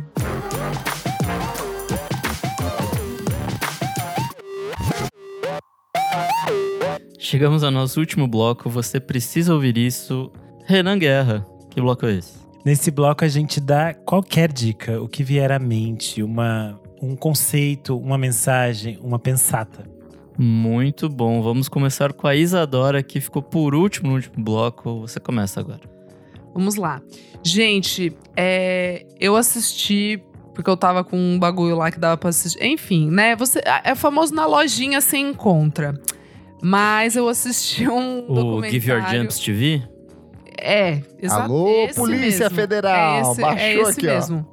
Chegamos 7.18 7.64
ao 7.64 7.72
nosso 7.72 8.00
último 8.00 8.28
bloco. 8.28 8.70
Você 8.70 9.00
precisa 9.00 9.54
ouvir 9.54 9.76
isso. 9.76 10.32
Renan 10.66 11.00
Guerra. 11.00 11.46
Que 11.72 11.82
bloco 11.82 12.06
é 12.06 12.14
esse? 12.14 12.46
Nesse 12.64 12.92
bloco 12.92 13.26
a 13.26 13.28
gente 13.28 13.60
dá 13.60 13.94
qualquer 13.94 14.52
dica, 14.52 15.02
o 15.02 15.08
que 15.08 15.24
vier 15.24 15.52
à 15.52 15.60
mente, 15.60 16.24
uma, 16.24 16.80
um 17.02 17.16
conceito, 17.16 17.98
uma 17.98 18.18
mensagem, 18.18 19.00
uma 19.02 19.20
pensata. 19.20 19.95
Muito 20.38 21.08
bom. 21.08 21.42
Vamos 21.42 21.70
começar 21.70 22.14
com 22.14 22.28
a 22.28 22.36
Isadora, 22.36 23.02
que 23.02 23.22
ficou 23.22 23.42
por 23.42 23.74
último 23.74 24.10
no 24.10 24.16
último 24.16 24.44
bloco. 24.44 25.02
Você 25.02 25.20
começa 25.20 25.60
agora. 25.60 25.82
Vamos 26.54 26.76
lá. 26.76 27.02
Gente, 27.44 28.16
é, 28.36 29.06
eu 29.20 29.36
assisti 29.36 30.22
porque 30.54 30.70
eu 30.70 30.78
tava 30.78 31.04
com 31.04 31.18
um 31.18 31.38
bagulho 31.38 31.76
lá 31.76 31.92
que 31.92 32.00
dava 32.00 32.18
pra 32.18 32.30
assistir. 32.30 32.64
Enfim, 32.64 33.10
né? 33.12 33.36
Você, 33.36 33.62
é 33.84 33.94
famoso 33.94 34.34
na 34.34 34.46
lojinha 34.46 35.02
você 35.02 35.18
encontra. 35.18 35.94
Mas 36.62 37.16
eu 37.16 37.28
assisti 37.28 37.88
um 37.88 38.20
O 38.28 38.34
documentário. 38.34 38.72
Give 38.72 38.90
Your 38.92 39.02
Jumps 39.08 39.40
TV? 39.40 39.84
É, 40.58 41.02
exato. 41.22 41.44
Alô, 41.44 41.86
esse 41.86 41.96
Polícia 42.00 42.46
mesmo. 42.46 42.56
Federal, 42.56 43.16
É 43.18 43.22
esse, 43.22 43.42
baixou 43.42 43.60
é 43.60 43.74
esse 43.76 43.92
aqui, 43.92 44.08
ó. 44.08 44.14
mesmo. 44.14 44.48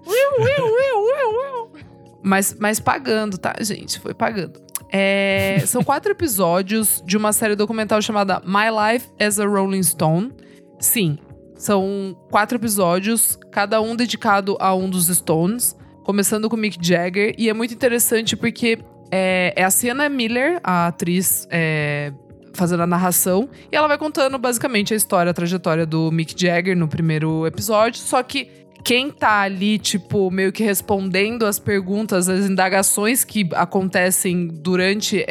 Mas, 2.22 2.56
mas 2.58 2.78
pagando, 2.80 3.38
tá, 3.38 3.54
gente? 3.60 3.98
Foi 3.98 4.12
pagando. 4.14 4.60
É, 4.94 5.62
são 5.66 5.82
quatro 5.82 6.12
episódios 6.12 7.02
de 7.06 7.16
uma 7.16 7.32
série 7.32 7.56
documental 7.56 8.02
chamada 8.02 8.42
My 8.44 8.68
Life 8.92 9.08
as 9.18 9.40
a 9.40 9.46
Rolling 9.46 9.82
Stone. 9.82 10.30
Sim, 10.78 11.18
são 11.56 12.14
quatro 12.30 12.58
episódios, 12.58 13.38
cada 13.50 13.80
um 13.80 13.96
dedicado 13.96 14.56
a 14.60 14.74
um 14.74 14.90
dos 14.90 15.06
Stones, 15.06 15.74
começando 16.04 16.50
com 16.50 16.56
Mick 16.56 16.76
Jagger. 16.78 17.34
E 17.38 17.48
é 17.48 17.54
muito 17.54 17.72
interessante 17.72 18.36
porque 18.36 18.80
é, 19.10 19.54
é 19.56 19.64
a 19.64 19.70
Sienna 19.70 20.08
Miller, 20.10 20.60
a 20.62 20.88
atriz 20.88 21.46
é, 21.50 22.12
fazendo 22.52 22.82
a 22.82 22.86
narração, 22.86 23.48
e 23.70 23.76
ela 23.76 23.88
vai 23.88 23.96
contando 23.96 24.36
basicamente 24.38 24.92
a 24.92 24.96
história, 24.96 25.30
a 25.30 25.34
trajetória 25.34 25.86
do 25.86 26.10
Mick 26.10 26.34
Jagger 26.36 26.76
no 26.76 26.86
primeiro 26.86 27.46
episódio, 27.46 28.00
só 28.00 28.22
que 28.22 28.50
quem 28.84 29.10
tá 29.10 29.40
ali, 29.40 29.78
tipo, 29.78 30.30
meio 30.30 30.50
que 30.52 30.62
respondendo 30.62 31.46
as 31.46 31.58
perguntas, 31.58 32.28
as 32.28 32.48
indagações 32.48 33.24
que 33.24 33.48
acontecem 33.52 34.48
durante 34.48 35.24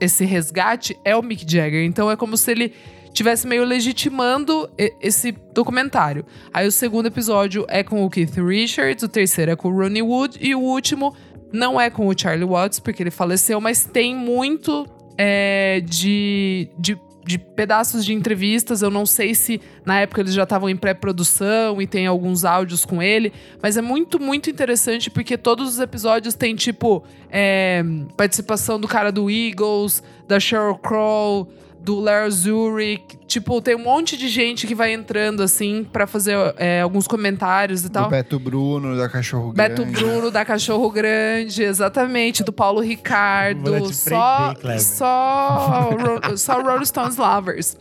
esse 0.00 0.24
resgate 0.24 0.98
é 1.04 1.14
o 1.14 1.22
Mick 1.22 1.44
Jagger. 1.46 1.84
Então 1.84 2.10
é 2.10 2.16
como 2.16 2.36
se 2.36 2.50
ele 2.50 2.72
tivesse 3.12 3.46
meio 3.46 3.64
legitimando 3.64 4.70
esse 5.00 5.32
documentário. 5.52 6.24
Aí 6.52 6.66
o 6.66 6.72
segundo 6.72 7.06
episódio 7.06 7.66
é 7.68 7.82
com 7.82 8.04
o 8.04 8.10
Keith 8.10 8.36
Richards, 8.36 9.02
o 9.02 9.08
terceiro 9.08 9.50
é 9.50 9.56
com 9.56 9.68
o 9.68 9.76
Ronnie 9.76 10.02
Wood 10.02 10.38
e 10.40 10.54
o 10.54 10.60
último 10.60 11.14
não 11.52 11.80
é 11.80 11.90
com 11.90 12.06
o 12.06 12.18
Charlie 12.18 12.46
Watts, 12.46 12.78
porque 12.78 13.02
ele 13.02 13.10
faleceu, 13.10 13.60
mas 13.60 13.84
tem 13.84 14.14
muito 14.14 14.86
é, 15.16 15.82
de, 15.84 16.70
de, 16.78 16.98
de 17.28 17.36
pedaços 17.36 18.06
de 18.06 18.14
entrevistas. 18.14 18.80
Eu 18.80 18.90
não 18.90 19.04
sei 19.04 19.34
se 19.34 19.60
na 19.84 20.00
época 20.00 20.22
eles 20.22 20.32
já 20.32 20.44
estavam 20.44 20.70
em 20.70 20.76
pré-produção 20.76 21.80
e 21.80 21.86
tem 21.86 22.06
alguns 22.06 22.42
áudios 22.42 22.86
com 22.86 23.02
ele, 23.02 23.30
mas 23.62 23.76
é 23.76 23.82
muito, 23.82 24.18
muito 24.18 24.48
interessante 24.48 25.10
porque 25.10 25.36
todos 25.36 25.68
os 25.68 25.78
episódios 25.78 26.34
têm, 26.34 26.56
tipo, 26.56 27.04
é, 27.30 27.84
participação 28.16 28.80
do 28.80 28.88
cara 28.88 29.12
do 29.12 29.30
Eagles, 29.30 30.02
da 30.26 30.40
Sheryl 30.40 30.78
Crow, 30.78 31.46
do 31.88 31.98
Larry 31.98 32.30
Zurich. 32.30 33.18
Tipo, 33.26 33.62
tem 33.62 33.74
um 33.74 33.82
monte 33.82 34.14
de 34.14 34.28
gente 34.28 34.66
que 34.66 34.74
vai 34.74 34.92
entrando, 34.92 35.42
assim, 35.42 35.84
pra 35.90 36.06
fazer 36.06 36.36
é, 36.58 36.82
alguns 36.82 37.08
comentários 37.08 37.80
e 37.80 37.88
Do 37.88 37.92
tal. 37.92 38.10
Beto 38.10 38.38
Bruno, 38.38 38.94
da 38.94 39.08
Cachorro 39.08 39.54
Beto 39.54 39.82
Grande. 39.82 39.98
Bruno 39.98 40.30
da 40.30 40.44
Cachorro 40.44 40.90
Grande, 40.90 41.62
exatamente, 41.62 42.44
do 42.44 42.52
Paulo 42.52 42.82
Ricardo, 42.82 43.90
só 43.94 44.54
prender, 44.54 44.80
só 44.82 45.90
só 46.36 46.60
Rolling 46.60 46.84
Stones 46.84 47.16
lovers. 47.16 47.78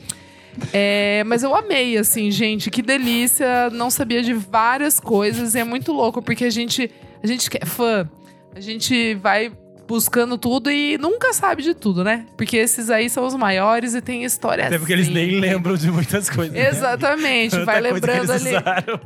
É, 0.71 1.23
mas 1.25 1.43
eu 1.43 1.53
amei, 1.53 1.97
assim, 1.97 2.31
gente, 2.31 2.71
que 2.71 2.81
delícia. 2.81 3.69
Não 3.71 3.89
sabia 3.89 4.21
de 4.23 4.33
várias 4.33 5.01
coisas 5.01 5.53
e 5.53 5.59
é 5.59 5.65
muito 5.65 5.91
louco 5.91 6.21
porque 6.21 6.45
a 6.45 6.49
gente 6.49 6.89
a 7.21 7.27
gente 7.27 7.49
é 7.59 7.65
fã, 7.65 8.09
a 8.55 8.61
gente 8.61 9.15
vai 9.15 9.51
buscando 9.87 10.37
tudo 10.37 10.69
e 10.69 10.97
nunca 10.97 11.33
sabe 11.33 11.63
de 11.63 11.73
tudo, 11.73 12.03
né? 12.03 12.25
Porque 12.35 12.57
esses 12.57 12.89
aí 12.89 13.09
são 13.09 13.25
os 13.25 13.33
maiores 13.35 13.93
e 13.95 14.01
tem 14.01 14.23
história 14.23 14.67
Até 14.67 14.77
porque 14.77 14.93
eles 14.93 15.07
nem 15.07 15.29
assim. 15.29 15.39
lembram 15.39 15.75
de 15.75 15.89
muitas 15.89 16.29
coisas. 16.29 16.53
né? 16.53 16.67
Exatamente, 16.69 17.51
Tanta 17.51 17.65
vai 17.65 17.79
lembrando 17.81 18.31
ali. 18.31 18.49
usaram. 18.49 18.99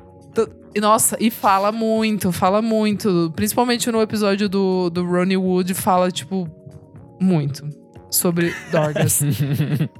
Nossa, 0.79 1.17
e 1.19 1.29
fala 1.29 1.71
muito, 1.71 2.31
fala 2.31 2.61
muito. 2.61 3.31
Principalmente 3.35 3.91
no 3.91 4.01
episódio 4.01 4.47
do, 4.47 4.89
do 4.89 5.05
Ronnie 5.05 5.35
Wood, 5.37 5.73
fala, 5.73 6.09
tipo, 6.09 6.47
muito 7.19 7.67
sobre 8.09 8.53
drogas. 8.71 9.21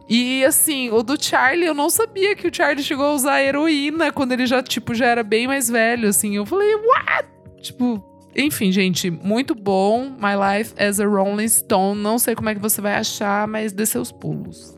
e 0.09 0.43
assim, 0.45 0.89
o 0.89 1.03
do 1.03 1.21
Charlie, 1.21 1.67
eu 1.67 1.73
não 1.73 1.89
sabia 1.89 2.35
que 2.35 2.47
o 2.47 2.53
Charlie 2.53 2.83
chegou 2.83 3.05
a 3.05 3.13
usar 3.13 3.41
heroína 3.43 4.11
quando 4.11 4.31
ele 4.31 4.45
já, 4.45 4.63
tipo, 4.63 4.93
já 4.95 5.07
era 5.07 5.23
bem 5.23 5.47
mais 5.47 5.69
velho, 5.69 6.07
assim. 6.07 6.35
Eu 6.37 6.45
falei, 6.45 6.73
what? 6.75 7.27
Tipo, 7.61 8.01
enfim, 8.35 8.71
gente, 8.71 9.09
muito 9.09 9.53
bom. 9.53 10.09
My 10.09 10.35
Life 10.35 10.73
as 10.77 10.99
a 10.99 11.05
Rolling 11.05 11.47
Stone. 11.47 12.01
Não 12.01 12.17
sei 12.17 12.35
como 12.35 12.49
é 12.49 12.55
que 12.55 12.61
você 12.61 12.81
vai 12.81 12.95
achar, 12.95 13.47
mas 13.47 13.73
dê 13.73 13.85
seus 13.85 14.11
pulos. 14.11 14.77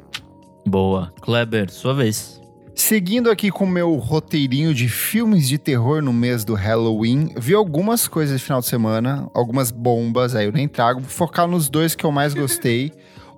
Boa. 0.66 1.14
Kleber, 1.22 1.72
sua 1.72 1.94
vez. 1.94 2.42
Seguindo 2.76 3.30
aqui 3.30 3.52
com 3.52 3.66
o 3.66 3.70
meu 3.70 3.94
roteirinho 3.96 4.74
de 4.74 4.90
filmes 4.90 5.48
de 5.48 5.60
terror 5.60 6.02
no 6.02 6.12
mês 6.12 6.44
do 6.44 6.56
Halloween, 6.56 7.30
vi 7.38 7.54
algumas 7.54 8.08
coisas 8.08 8.40
de 8.40 8.44
final 8.44 8.62
de 8.62 8.66
semana, 8.66 9.30
algumas 9.32 9.70
bombas, 9.70 10.36
aí 10.36 10.48
eu 10.48 10.52
nem 10.52 10.68
trago, 10.68 11.00
vou 11.00 11.10
focar 11.10 11.48
nos 11.48 11.70
dois 11.70 11.94
que 11.94 12.04
eu 12.04 12.12
mais 12.12 12.34
gostei. 12.34 12.92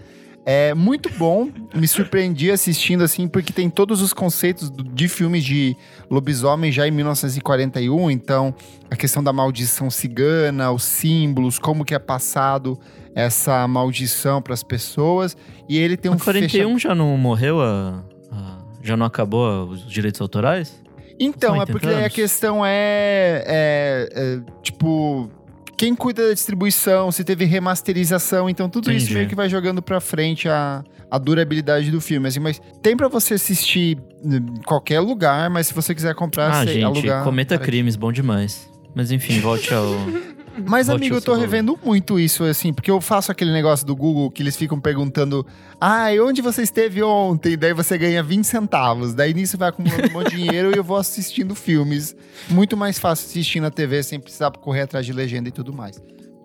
É 0.48 0.72
muito 0.74 1.10
bom, 1.18 1.50
me 1.74 1.88
surpreendi 1.88 2.52
assistindo 2.52 3.02
assim, 3.02 3.26
porque 3.26 3.52
tem 3.52 3.68
todos 3.68 4.00
os 4.00 4.12
conceitos 4.12 4.70
de 4.94 5.08
filmes 5.08 5.42
de 5.44 5.76
lobisomem 6.08 6.70
já 6.70 6.86
em 6.86 6.92
1941, 6.92 8.08
então 8.12 8.54
a 8.88 8.94
questão 8.94 9.24
da 9.24 9.32
maldição 9.32 9.90
cigana, 9.90 10.70
os 10.70 10.84
símbolos, 10.84 11.58
como 11.58 11.84
que 11.84 11.96
é 11.96 11.98
passado 11.98 12.78
essa 13.12 13.66
maldição 13.66 14.40
para 14.40 14.54
as 14.54 14.62
pessoas, 14.62 15.36
e 15.68 15.76
ele 15.78 15.96
tem 15.96 16.12
um 16.12 16.14
Em 16.14 16.18
41 16.18 16.68
fecha- 16.74 16.78
já 16.90 16.94
não 16.94 17.16
morreu 17.16 17.60
a, 17.60 18.04
a- 18.30 18.58
Já 18.84 18.96
não 18.96 19.04
acabou 19.06 19.64
os 19.68 19.84
direitos 19.90 20.20
autorais? 20.20 20.80
Então, 21.18 21.60
é 21.60 21.66
porque 21.66 21.86
80 21.86 21.88
aí 21.88 21.94
a 21.94 21.98
anos. 22.04 22.14
questão 22.14 22.64
é, 22.64 23.42
é, 23.46 24.08
é, 24.14 24.40
tipo, 24.62 25.28
quem 25.76 25.94
cuida 25.94 26.28
da 26.28 26.34
distribuição, 26.34 27.12
se 27.12 27.22
teve 27.24 27.44
remasterização, 27.44 28.48
então 28.48 28.68
tudo 28.68 28.90
isso 28.90 29.04
Entendi. 29.06 29.14
meio 29.14 29.28
que 29.28 29.34
vai 29.34 29.48
jogando 29.48 29.82
pra 29.82 30.00
frente 30.00 30.48
a, 30.48 30.82
a 31.10 31.18
durabilidade 31.18 31.90
do 31.90 32.00
filme, 32.00 32.28
assim, 32.28 32.40
mas 32.40 32.60
tem 32.82 32.96
pra 32.96 33.08
você 33.08 33.34
assistir 33.34 33.98
em 34.24 34.42
qualquer 34.64 35.00
lugar, 35.00 35.50
mas 35.50 35.66
se 35.68 35.74
você 35.74 35.94
quiser 35.94 36.14
comprar, 36.14 36.50
ah, 36.50 36.64
você 36.64 36.74
gente, 36.74 36.84
alugar. 36.84 37.22
cometa 37.24 37.56
para- 37.56 37.66
crimes, 37.66 37.94
bom 37.96 38.10
demais. 38.12 38.68
Mas 38.94 39.10
enfim, 39.12 39.40
volte 39.40 39.72
ao. 39.74 39.84
Mas, 40.64 40.88
amigo, 40.88 41.16
eu 41.16 41.20
tô 41.20 41.32
seu 41.32 41.40
revendo 41.40 41.78
muito 41.84 42.18
isso, 42.18 42.44
assim, 42.44 42.72
porque 42.72 42.90
eu 42.90 43.00
faço 43.00 43.30
aquele 43.32 43.52
negócio 43.52 43.86
do 43.86 43.94
Google 43.94 44.30
que 44.30 44.42
eles 44.42 44.56
ficam 44.56 44.80
perguntando: 44.80 45.46
ah, 45.80 46.06
onde 46.24 46.40
você 46.40 46.62
esteve 46.62 47.02
ontem? 47.02 47.56
Daí 47.56 47.72
você 47.72 47.98
ganha 47.98 48.22
20 48.22 48.44
centavos. 48.44 49.14
Daí 49.14 49.34
nisso 49.34 49.58
vai 49.58 49.68
acumulando 49.68 50.08
um 50.08 50.12
monte 50.12 50.30
de 50.30 50.42
dinheiro 50.42 50.72
e 50.74 50.78
eu 50.78 50.84
vou 50.84 50.96
assistindo 50.96 51.54
filmes. 51.54 52.16
Muito 52.48 52.76
mais 52.76 52.98
fácil 52.98 53.26
assistir 53.26 53.60
na 53.60 53.70
TV 53.70 54.02
sem 54.02 54.18
precisar 54.20 54.50
correr 54.52 54.82
atrás 54.82 55.04
de 55.04 55.12
legenda 55.12 55.48
e 55.48 55.52
tudo 55.52 55.72
mais. 55.72 56.02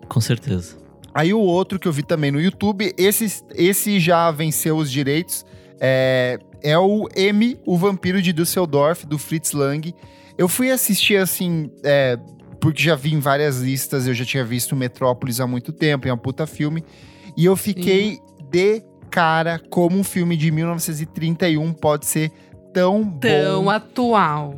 Com 0.08 0.20
certeza. 0.20 0.76
Aí 1.14 1.34
o 1.34 1.40
outro 1.40 1.78
que 1.78 1.86
eu 1.86 1.92
vi 1.92 2.02
também 2.02 2.30
no 2.30 2.40
YouTube, 2.40 2.94
esse, 2.96 3.42
esse 3.54 4.00
já 4.00 4.30
venceu 4.30 4.76
os 4.76 4.90
direitos, 4.90 5.44
é, 5.78 6.38
é 6.62 6.78
o 6.78 7.06
M, 7.14 7.58
o 7.66 7.76
Vampiro 7.76 8.22
de 8.22 8.32
Düsseldorf, 8.32 9.04
do 9.04 9.18
Fritz 9.18 9.52
Lang. 9.52 9.94
Eu 10.38 10.48
fui 10.48 10.70
assistir 10.70 11.16
assim, 11.16 11.70
é, 11.84 12.18
porque 12.62 12.80
já 12.80 12.94
vi 12.94 13.12
em 13.12 13.18
várias 13.18 13.58
listas, 13.58 14.06
eu 14.06 14.14
já 14.14 14.24
tinha 14.24 14.44
visto 14.44 14.76
Metrópolis 14.76 15.40
há 15.40 15.48
muito 15.48 15.72
tempo, 15.72 16.06
é 16.06 16.14
um 16.14 16.16
puta 16.16 16.46
filme. 16.46 16.84
E 17.36 17.44
eu 17.44 17.56
fiquei 17.56 18.20
de 18.52 18.84
cara 19.10 19.60
como 19.68 19.98
um 19.98 20.04
filme 20.04 20.36
de 20.36 20.52
1931 20.52 21.72
pode 21.72 22.06
ser 22.06 22.30
tão 22.72 23.04
Tão 23.18 23.64
bom. 23.64 23.68
atual. 23.68 24.54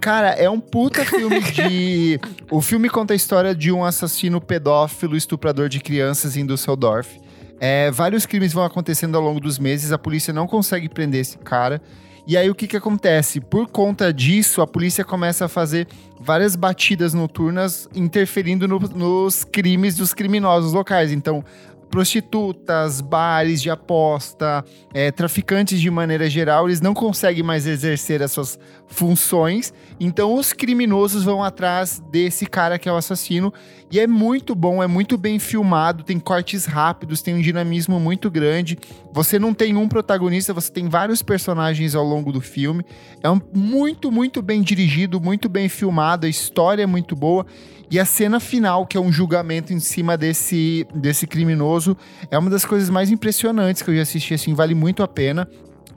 Cara, 0.00 0.30
é 0.30 0.48
um 0.48 0.58
puta 0.58 1.04
filme 1.04 1.40
de. 1.42 2.18
o 2.50 2.62
filme 2.62 2.88
conta 2.88 3.12
a 3.12 3.16
história 3.16 3.54
de 3.54 3.70
um 3.70 3.84
assassino 3.84 4.40
pedófilo, 4.40 5.14
estuprador 5.14 5.68
de 5.68 5.78
crianças 5.78 6.38
em 6.38 6.46
Düsseldorf. 6.46 7.20
É, 7.60 7.90
vários 7.90 8.24
crimes 8.24 8.54
vão 8.54 8.64
acontecendo 8.64 9.14
ao 9.14 9.22
longo 9.22 9.38
dos 9.38 9.58
meses, 9.58 9.92
a 9.92 9.98
polícia 9.98 10.32
não 10.32 10.46
consegue 10.46 10.88
prender 10.88 11.20
esse 11.20 11.36
cara. 11.36 11.82
E 12.26 12.36
aí 12.36 12.48
o 12.48 12.54
que 12.54 12.68
que 12.68 12.76
acontece? 12.76 13.40
Por 13.40 13.66
conta 13.68 14.12
disso, 14.12 14.62
a 14.62 14.66
polícia 14.66 15.04
começa 15.04 15.46
a 15.46 15.48
fazer 15.48 15.88
várias 16.20 16.54
batidas 16.54 17.12
noturnas 17.12 17.88
interferindo 17.94 18.68
no- 18.68 18.78
nos 18.78 19.42
crimes 19.42 19.96
dos 19.96 20.14
criminosos 20.14 20.72
locais. 20.72 21.10
Então, 21.10 21.44
prostitutas, 21.92 23.02
bares 23.02 23.60
de 23.60 23.68
aposta, 23.68 24.64
é, 24.94 25.10
traficantes 25.10 25.78
de 25.78 25.90
maneira 25.90 26.28
geral, 26.30 26.66
eles 26.66 26.80
não 26.80 26.94
conseguem 26.94 27.42
mais 27.42 27.66
exercer 27.66 28.22
as 28.22 28.32
suas 28.32 28.58
funções. 28.86 29.74
Então 30.00 30.34
os 30.34 30.54
criminosos 30.54 31.22
vão 31.22 31.44
atrás 31.44 32.02
desse 32.10 32.46
cara 32.46 32.78
que 32.78 32.88
é 32.88 32.92
o 32.92 32.96
assassino. 32.96 33.52
E 33.90 34.00
é 34.00 34.06
muito 34.06 34.54
bom, 34.54 34.82
é 34.82 34.86
muito 34.86 35.18
bem 35.18 35.38
filmado, 35.38 36.02
tem 36.02 36.18
cortes 36.18 36.64
rápidos, 36.64 37.20
tem 37.20 37.34
um 37.34 37.42
dinamismo 37.42 38.00
muito 38.00 38.30
grande. 38.30 38.78
Você 39.12 39.38
não 39.38 39.52
tem 39.52 39.76
um 39.76 39.86
protagonista, 39.86 40.54
você 40.54 40.72
tem 40.72 40.88
vários 40.88 41.20
personagens 41.20 41.94
ao 41.94 42.02
longo 42.02 42.32
do 42.32 42.40
filme. 42.40 42.86
É 43.22 43.28
um, 43.28 43.38
muito, 43.52 44.10
muito 44.10 44.40
bem 44.40 44.62
dirigido, 44.62 45.20
muito 45.20 45.46
bem 45.46 45.68
filmado, 45.68 46.24
a 46.24 46.30
história 46.30 46.84
é 46.84 46.86
muito 46.86 47.14
boa. 47.14 47.44
E 47.92 48.00
a 48.00 48.06
cena 48.06 48.40
final, 48.40 48.86
que 48.86 48.96
é 48.96 49.00
um 49.00 49.12
julgamento 49.12 49.70
em 49.70 49.78
cima 49.78 50.16
desse, 50.16 50.86
desse 50.94 51.26
criminoso, 51.26 51.94
é 52.30 52.38
uma 52.38 52.48
das 52.48 52.64
coisas 52.64 52.88
mais 52.88 53.10
impressionantes 53.10 53.82
que 53.82 53.90
eu 53.90 53.94
já 53.94 54.00
assisti, 54.00 54.32
assim, 54.32 54.54
vale 54.54 54.74
muito 54.74 55.02
a 55.02 55.08
pena. 55.08 55.46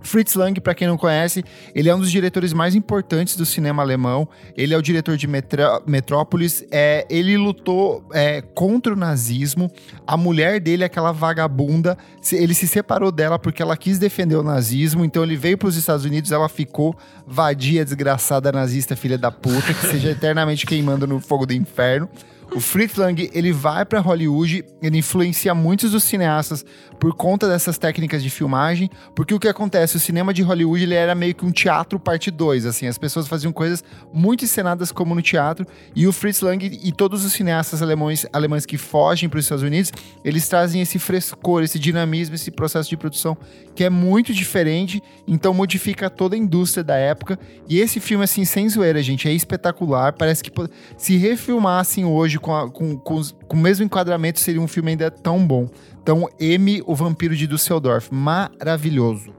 Fritz 0.05 0.35
Lang, 0.35 0.59
para 0.61 0.73
quem 0.75 0.87
não 0.87 0.97
conhece, 0.97 1.43
ele 1.73 1.89
é 1.89 1.95
um 1.95 1.99
dos 1.99 2.11
diretores 2.11 2.53
mais 2.53 2.75
importantes 2.75 3.35
do 3.35 3.45
cinema 3.45 3.81
alemão. 3.81 4.27
Ele 4.55 4.73
é 4.73 4.77
o 4.77 4.81
diretor 4.81 5.17
de 5.17 5.27
Metró- 5.27 5.81
Metrópolis. 5.85 6.63
É, 6.71 7.05
ele 7.09 7.35
lutou 7.37 8.07
é, 8.13 8.41
contra 8.41 8.93
o 8.93 8.95
nazismo. 8.95 9.69
A 10.05 10.15
mulher 10.15 10.59
dele, 10.59 10.83
aquela 10.83 11.11
vagabunda, 11.11 11.97
ele 12.31 12.53
se 12.53 12.67
separou 12.67 13.11
dela 13.11 13.39
porque 13.39 13.61
ela 13.61 13.75
quis 13.75 13.97
defender 13.99 14.35
o 14.35 14.43
nazismo. 14.43 15.03
Então 15.03 15.23
ele 15.23 15.35
veio 15.35 15.57
para 15.57 15.67
os 15.67 15.75
Estados 15.75 16.05
Unidos, 16.05 16.31
ela 16.31 16.47
ficou 16.47 16.95
vadia, 17.25 17.83
desgraçada, 17.83 18.51
nazista, 18.51 18.95
filha 18.95 19.17
da 19.17 19.31
puta, 19.31 19.73
que 19.73 19.87
seja 19.87 20.11
eternamente 20.11 20.65
queimando 20.65 21.07
no 21.07 21.19
fogo 21.19 21.45
do 21.45 21.53
inferno. 21.53 22.07
O 22.53 22.59
Fritz 22.59 22.95
Lang, 22.95 23.29
ele 23.33 23.51
vai 23.51 23.83
para 23.83 23.99
Hollywood, 23.99 24.63
ele 24.81 24.99
influencia 24.99 25.53
muitos 25.53 25.91
dos 25.91 26.03
cineastas 26.03 26.63
por 26.99 27.13
conta 27.13 27.49
dessas 27.49 27.77
técnicas 27.77 28.23
de 28.23 28.29
filmagem, 28.29 28.89
porque 29.13 29.33
o 29.33 29.39
que 29.39 29.47
acontece, 29.47 29.97
o 29.97 29.99
cinema 29.99 30.33
de 30.33 30.41
Hollywood, 30.41 30.83
ele 30.83 30.93
era 30.93 31.13
meio 31.13 31.35
que 31.35 31.43
um 31.43 31.51
teatro 31.51 31.99
parte 31.99 32.31
2, 32.31 32.65
assim, 32.65 32.87
as 32.87 32.97
pessoas 32.97 33.27
faziam 33.27 33.51
coisas 33.51 33.83
muito 34.13 34.45
encenadas 34.45 34.91
como 34.91 35.13
no 35.13 35.21
teatro, 35.21 35.65
e 35.93 36.07
o 36.07 36.13
Fritz 36.13 36.39
Lang 36.39 36.65
e 36.65 36.91
todos 36.91 37.25
os 37.25 37.33
cineastas 37.33 37.81
alemães, 37.81 38.25
alemães 38.31 38.65
que 38.65 38.77
fogem 38.77 39.27
para 39.27 39.39
os 39.39 39.45
Estados 39.45 39.63
Unidos, 39.63 39.91
eles 40.23 40.47
trazem 40.47 40.81
esse 40.81 40.97
frescor, 40.97 41.63
esse 41.63 41.77
dinamismo, 41.77 42.35
esse 42.35 42.51
processo 42.51 42.89
de 42.89 42.95
produção 42.95 43.37
que 43.75 43.83
é 43.83 43.89
muito 43.89 44.33
diferente, 44.33 45.03
então 45.27 45.53
modifica 45.53 46.09
toda 46.09 46.35
a 46.35 46.39
indústria 46.39 46.83
da 46.83 46.95
época, 46.95 47.37
e 47.67 47.79
esse 47.79 47.99
filme, 47.99 48.23
assim, 48.23 48.45
sem 48.45 48.69
zoeira, 48.69 49.03
gente, 49.03 49.27
é 49.27 49.33
espetacular, 49.33 50.13
parece 50.13 50.41
que 50.41 50.51
se 50.97 51.17
refilmassem 51.17 52.05
hoje 52.05 52.34
com, 52.39 52.55
a, 52.55 52.69
com, 52.69 52.97
com, 52.97 53.21
com 53.47 53.57
o 53.57 53.59
mesmo 53.59 53.85
enquadramento, 53.85 54.39
seria 54.39 54.61
um 54.61 54.67
filme 54.67 54.91
ainda 54.91 55.09
tão 55.09 55.45
bom. 55.45 55.69
Então, 56.01 56.29
M, 56.39 56.83
o 56.85 56.95
Vampiro 56.95 57.35
de 57.35 57.47
Düsseldorf. 57.47 58.13
Maravilhoso. 58.13 59.33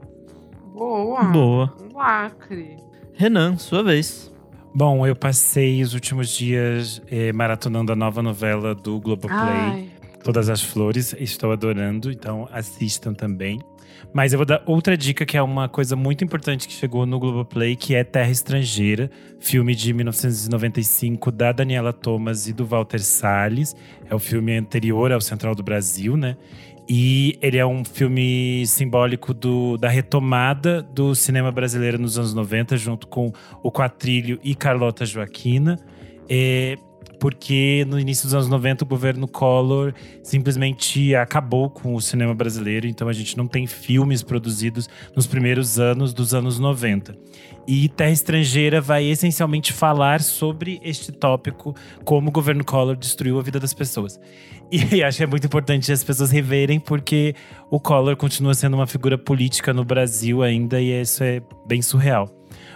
Boa. 0.73 1.23
Boa. 1.23 1.73
Lacre. 1.93 2.77
Renan, 3.13 3.57
sua 3.57 3.83
vez. 3.83 4.31
Bom, 4.75 5.07
eu 5.07 5.15
passei 5.15 5.81
os 5.81 5.93
últimos 5.95 6.29
dias 6.29 7.01
eh, 7.09 7.33
maratonando 7.33 7.91
a 7.91 7.95
nova 7.95 8.21
novela 8.21 8.75
do 8.75 8.99
Globoplay, 8.99 9.39
Ai. 9.39 9.89
Todas 10.23 10.49
as 10.49 10.61
Flores. 10.61 11.15
Estou 11.17 11.51
adorando, 11.51 12.11
então 12.11 12.47
assistam 12.51 13.13
também. 13.13 13.59
Mas 14.13 14.33
eu 14.33 14.39
vou 14.39 14.45
dar 14.45 14.63
outra 14.65 14.97
dica 14.97 15.25
que 15.25 15.37
é 15.37 15.41
uma 15.41 15.69
coisa 15.69 15.95
muito 15.95 16.23
importante 16.23 16.67
que 16.67 16.73
chegou 16.73 17.05
no 17.05 17.19
Globoplay, 17.19 17.75
que 17.75 17.93
é 17.93 18.03
Terra 18.03 18.31
Estrangeira, 18.31 19.11
filme 19.39 19.75
de 19.75 19.93
1995 19.93 21.31
da 21.31 21.51
Daniela 21.51 21.93
Thomas 21.93 22.47
e 22.47 22.53
do 22.53 22.65
Walter 22.65 22.99
Salles. 22.99 23.75
É 24.09 24.15
o 24.15 24.19
filme 24.19 24.57
anterior 24.57 25.11
ao 25.11 25.21
Central 25.21 25.53
do 25.53 25.61
Brasil, 25.61 26.17
né? 26.17 26.35
E 26.89 27.37
ele 27.41 27.57
é 27.57 27.65
um 27.65 27.83
filme 27.83 28.65
simbólico 28.65 29.33
do, 29.33 29.77
da 29.77 29.89
retomada 29.89 30.81
do 30.81 31.13
cinema 31.13 31.51
brasileiro 31.51 31.99
nos 31.99 32.17
anos 32.17 32.33
90, 32.33 32.77
junto 32.77 33.07
com 33.07 33.31
o 33.61 33.69
Quatrilho 33.69 34.39
e 34.41 34.55
Carlota 34.55 35.05
Joaquina. 35.05 35.77
É, 36.29 36.77
porque 37.19 37.85
no 37.87 37.99
início 37.99 38.25
dos 38.25 38.33
anos 38.33 38.47
90 38.47 38.83
o 38.83 38.87
governo 38.87 39.27
Collor 39.27 39.93
simplesmente 40.23 41.15
acabou 41.15 41.69
com 41.69 41.95
o 41.95 42.01
cinema 42.01 42.33
brasileiro, 42.33 42.87
então 42.87 43.07
a 43.07 43.13
gente 43.13 43.37
não 43.37 43.47
tem 43.47 43.65
filmes 43.67 44.23
produzidos 44.23 44.89
nos 45.15 45.27
primeiros 45.27 45.79
anos 45.79 46.13
dos 46.13 46.33
anos 46.33 46.59
90. 46.59 47.15
E 47.67 47.89
Terra 47.89 48.11
Estrangeira 48.11 48.79
vai 48.79 49.05
essencialmente 49.05 49.73
falar 49.73 50.21
sobre 50.21 50.79
este 50.83 51.11
tópico, 51.11 51.75
como 52.05 52.29
o 52.29 52.31
governo 52.31 52.63
Collor 52.63 52.95
destruiu 52.95 53.37
a 53.39 53.43
vida 53.43 53.59
das 53.59 53.73
pessoas. 53.73 54.19
E 54.71 55.01
acho 55.03 55.17
que 55.17 55.23
é 55.23 55.27
muito 55.27 55.45
importante 55.45 55.91
as 55.91 56.03
pessoas 56.03 56.31
reverem, 56.31 56.79
porque 56.79 57.35
o 57.69 57.79
Collor 57.79 58.15
continua 58.15 58.53
sendo 58.53 58.75
uma 58.75 58.87
figura 58.87 59.17
política 59.17 59.73
no 59.73 59.83
Brasil 59.83 60.43
ainda, 60.43 60.79
e 60.79 60.91
isso 61.01 61.23
é 61.23 61.41
bem 61.67 61.81
surreal. 61.81 62.29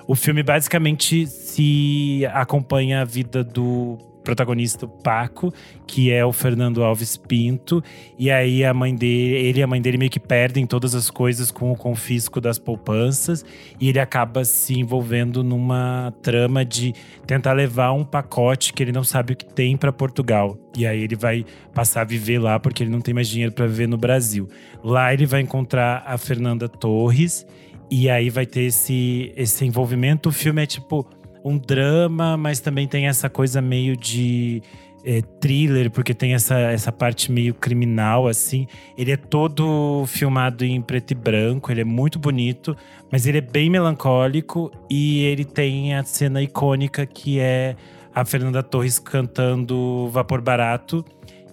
O 0.08 0.16
filme 0.16 0.44
basicamente 0.44 1.26
se 1.28 2.26
acompanha 2.34 3.02
a 3.02 3.06
vida 3.06 3.44
do 3.44 3.98
protagonista, 4.24 4.86
o 4.86 4.90
Paco, 4.90 5.54
que 5.88 6.12
é 6.12 6.26
o 6.26 6.32
Fernando 6.32 6.84
Alves 6.84 7.18
Pinto. 7.18 7.84
E 8.18 8.32
aí 8.32 8.64
a 8.64 8.74
mãe 8.74 8.96
dele, 8.96 9.36
ele 9.36 9.60
e 9.60 9.64
a 9.64 9.68
mãe 9.68 9.82
dele 9.82 9.98
meio 9.98 10.12
que 10.12 10.20
perdem 10.20 10.66
todas 10.66 10.96
as 10.96 11.10
coisas 11.10 11.52
com 11.52 11.72
o 11.72 11.76
confisco 11.76 12.40
das 12.40 12.58
poupanças. 12.58 13.44
E 13.80 13.90
ele 13.90 14.00
acaba 14.00 14.46
se 14.46 14.80
envolvendo 14.80 15.44
numa 15.44 16.14
trama 16.22 16.64
de 16.64 16.94
tentar 17.26 17.54
levar 17.54 17.92
um 17.94 18.04
pacote 18.04 18.74
que 18.74 18.84
ele 18.84 18.92
não 18.92 19.04
sabe 19.04 19.34
o 19.34 19.36
que 19.36 19.46
tem 19.46 19.76
para 19.76 19.92
Portugal. 19.92 20.58
E 20.78 20.86
aí 20.86 21.02
ele 21.02 21.16
vai 21.16 21.46
passar 21.74 22.02
a 22.02 22.06
viver 22.06 22.40
lá 22.40 22.60
porque 22.60 22.84
ele 22.84 22.92
não 22.92 23.02
tem 23.02 23.14
mais 23.14 23.28
dinheiro 23.28 23.52
para 23.54 23.68
viver 23.68 23.88
no 23.88 23.98
Brasil. 23.98 24.48
Lá 24.84 25.14
ele 25.14 25.26
vai 25.26 25.42
encontrar 25.42 26.04
a 26.06 26.18
Fernanda 26.18 26.70
Torres. 26.70 27.46
E 27.94 28.10
aí 28.10 28.30
vai 28.30 28.46
ter 28.46 28.62
esse, 28.62 29.34
esse 29.36 29.66
envolvimento. 29.66 30.30
O 30.30 30.32
filme 30.32 30.64
é 30.64 30.66
tipo 30.66 31.06
um 31.44 31.58
drama, 31.58 32.38
mas 32.38 32.60
também 32.60 32.88
tem 32.88 33.08
essa 33.08 33.30
coisa 33.30 33.62
meio 33.62 33.98
de 33.98 34.62
é, 35.04 35.22
thriller, 35.40 35.90
porque 35.90 36.14
tem 36.14 36.34
essa, 36.34 36.58
essa 36.60 36.92
parte 36.92 37.32
meio 37.32 37.54
criminal, 37.54 38.28
assim. 38.28 38.68
Ele 38.98 39.12
é 39.12 39.18
todo 39.18 40.06
filmado 40.08 40.64
em 40.64 40.82
preto 40.82 41.12
e 41.12 41.16
branco, 41.16 41.72
ele 41.72 41.82
é 41.82 41.86
muito 41.86 42.20
bonito, 42.20 42.76
mas 43.12 43.26
ele 43.26 43.40
é 43.40 43.42
bem 43.42 43.70
melancólico 43.70 44.72
e 44.90 45.24
ele 45.24 45.46
tem 45.46 45.96
a 45.96 46.04
cena 46.04 46.42
icônica 46.42 47.06
que 47.06 47.40
é 47.40 47.76
a 48.14 48.26
Fernanda 48.26 48.62
Torres 48.62 49.00
cantando 49.00 50.10
Vapor 50.12 50.42
Barato. 50.42 51.04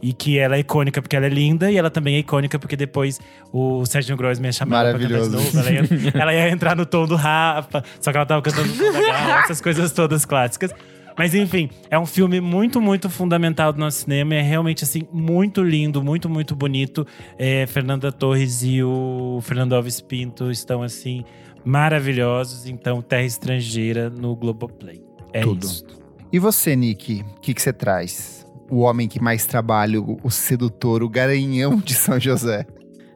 E 0.00 0.12
que 0.12 0.38
ela 0.38 0.56
é 0.56 0.60
icônica 0.60 1.02
porque 1.02 1.16
ela 1.16 1.26
é 1.26 1.28
linda, 1.28 1.70
e 1.70 1.76
ela 1.76 1.90
também 1.90 2.14
é 2.14 2.18
icônica 2.18 2.58
porque 2.58 2.76
depois 2.76 3.20
o 3.52 3.84
Sérgio 3.84 4.16
Gross 4.16 4.38
me 4.38 4.52
chamava 4.52 4.90
pra 4.90 4.98
cantar 4.98 5.22
de 5.22 5.28
novo. 5.28 5.58
Ela 5.58 5.70
ia, 5.72 5.82
ela 6.14 6.34
ia 6.34 6.50
entrar 6.50 6.76
no 6.76 6.86
tom 6.86 7.06
do 7.06 7.16
Rafa, 7.16 7.82
só 8.00 8.10
que 8.10 8.16
ela 8.16 8.26
tava 8.26 8.42
cantando 8.42 8.68
no 8.68 8.76
tom 8.76 8.92
da 8.92 9.00
Gal, 9.00 9.38
essas 9.40 9.60
coisas 9.60 9.90
todas 9.92 10.24
clássicas. 10.24 10.72
Mas 11.18 11.34
enfim, 11.34 11.68
é 11.90 11.98
um 11.98 12.06
filme 12.06 12.40
muito, 12.40 12.80
muito 12.80 13.10
fundamental 13.10 13.72
do 13.72 13.80
nosso 13.80 14.02
cinema. 14.02 14.36
É 14.36 14.40
realmente, 14.40 14.84
assim, 14.84 15.02
muito 15.12 15.64
lindo, 15.64 16.00
muito, 16.00 16.30
muito 16.30 16.54
bonito. 16.54 17.04
É, 17.36 17.66
Fernanda 17.66 18.12
Torres 18.12 18.62
e 18.62 18.84
o 18.84 19.40
Fernando 19.42 19.74
Alves 19.74 20.00
Pinto 20.00 20.48
estão, 20.48 20.80
assim, 20.80 21.24
maravilhosos. 21.64 22.66
Então, 22.66 23.02
Terra 23.02 23.24
Estrangeira 23.24 24.08
no 24.08 24.36
Globoplay. 24.36 25.02
É 25.32 25.40
Tudo. 25.40 25.66
isso. 25.66 25.84
E 26.32 26.38
você, 26.38 26.76
Nick, 26.76 27.22
o 27.36 27.40
que 27.40 27.52
que 27.52 27.60
você 27.60 27.72
traz? 27.72 28.37
O 28.70 28.80
homem 28.80 29.08
que 29.08 29.20
mais 29.20 29.46
trabalha, 29.46 30.00
o 30.00 30.30
sedutor, 30.30 31.02
o 31.02 31.08
garanhão 31.08 31.76
de 31.78 31.94
São 31.94 32.18
José. 32.20 32.66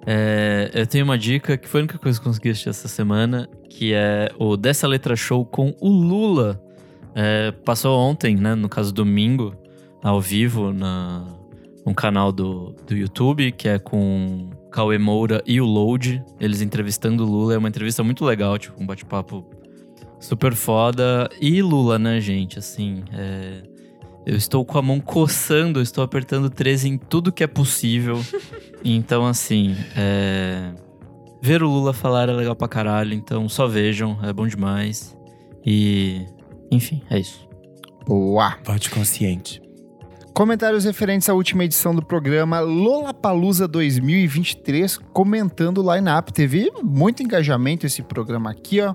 É, 0.05 0.71
eu 0.75 0.87
tenho 0.87 1.05
uma 1.05 1.17
dica 1.17 1.57
que 1.57 1.69
foi 1.69 1.81
a 1.81 1.83
única 1.83 1.99
coisa 1.99 2.19
que 2.19 2.27
eu 2.27 2.31
consegui 2.31 2.51
assistir 2.51 2.69
essa 2.69 2.89
semana, 2.89 3.49
que 3.69 3.93
é 3.95 4.31
o 4.39 4.57
Dessa 4.57 4.87
Letra 4.87 5.15
Show 5.15 5.45
com 5.45 5.75
o 5.81 5.91
Lula. 5.91 6.61
É, 7.15 7.53
passou 7.65 7.99
ontem, 7.99 8.37
né? 8.37 8.55
No 8.55 8.69
caso, 8.69 8.93
domingo, 8.93 9.55
ao 10.03 10.21
vivo, 10.21 10.73
na, 10.73 11.25
um 11.87 11.95
canal 11.95 12.33
do, 12.33 12.75
do 12.87 12.97
YouTube, 12.97 13.53
que 13.53 13.69
é 13.69 13.79
com 13.79 14.51
Cauê 14.71 14.99
Moura 14.99 15.43
e 15.47 15.61
o 15.61 15.67
Load. 15.67 16.23
Eles 16.41 16.61
entrevistando 16.61 17.25
o 17.25 17.31
Lula. 17.31 17.55
É 17.55 17.59
uma 17.59 17.69
entrevista 17.69 18.03
muito 18.03 18.25
legal, 18.25 18.59
tipo, 18.59 18.83
um 18.83 18.87
bate-papo 18.87 19.49
super 20.19 20.55
foda. 20.55 21.29
E 21.41 21.63
Lula, 21.63 21.99
né, 21.99 22.21
gente? 22.21 22.59
Assim, 22.59 23.05
é, 23.13 23.63
eu 24.27 24.37
estou 24.37 24.65
com 24.65 24.79
a 24.79 24.83
mão 24.83 25.01
coçando, 25.01 25.79
eu 25.79 25.83
estou 25.83 26.03
apertando 26.03 26.49
13 26.49 26.89
em 26.89 26.99
tudo 26.99 27.33
que 27.33 27.45
é 27.45 27.47
possível. 27.49 28.21
Então, 28.85 29.25
assim, 29.25 29.77
é... 29.97 30.73
ver 31.41 31.63
o 31.63 31.69
Lula 31.69 31.93
falar 31.93 32.29
é 32.29 32.33
legal 32.33 32.57
pra 32.57 32.67
caralho, 32.67 33.15
então 33.15 33.49
só 33.49 33.69
vejam, 33.69 34.19
é 34.25 34.33
bom 34.33 34.45
demais. 34.45 35.17
E, 35.65 36.27
enfim, 36.69 37.01
é 37.09 37.21
isso. 37.21 37.49
Boa! 38.05 38.59
Vote 38.65 38.91
consciente. 38.91 39.63
Comentários 40.35 40.85
referentes 40.85 41.29
à 41.29 41.35
última 41.35 41.63
edição 41.63 41.95
do 41.95 42.03
programa 42.03 42.59
Lollapalooza 42.61 43.69
2023, 43.69 44.97
comentando 45.13 45.79
o 45.79 45.95
line-up. 45.95 46.33
Teve 46.33 46.73
muito 46.83 47.23
engajamento 47.23 47.85
esse 47.85 48.03
programa 48.03 48.51
aqui, 48.51 48.81
ó. 48.81 48.95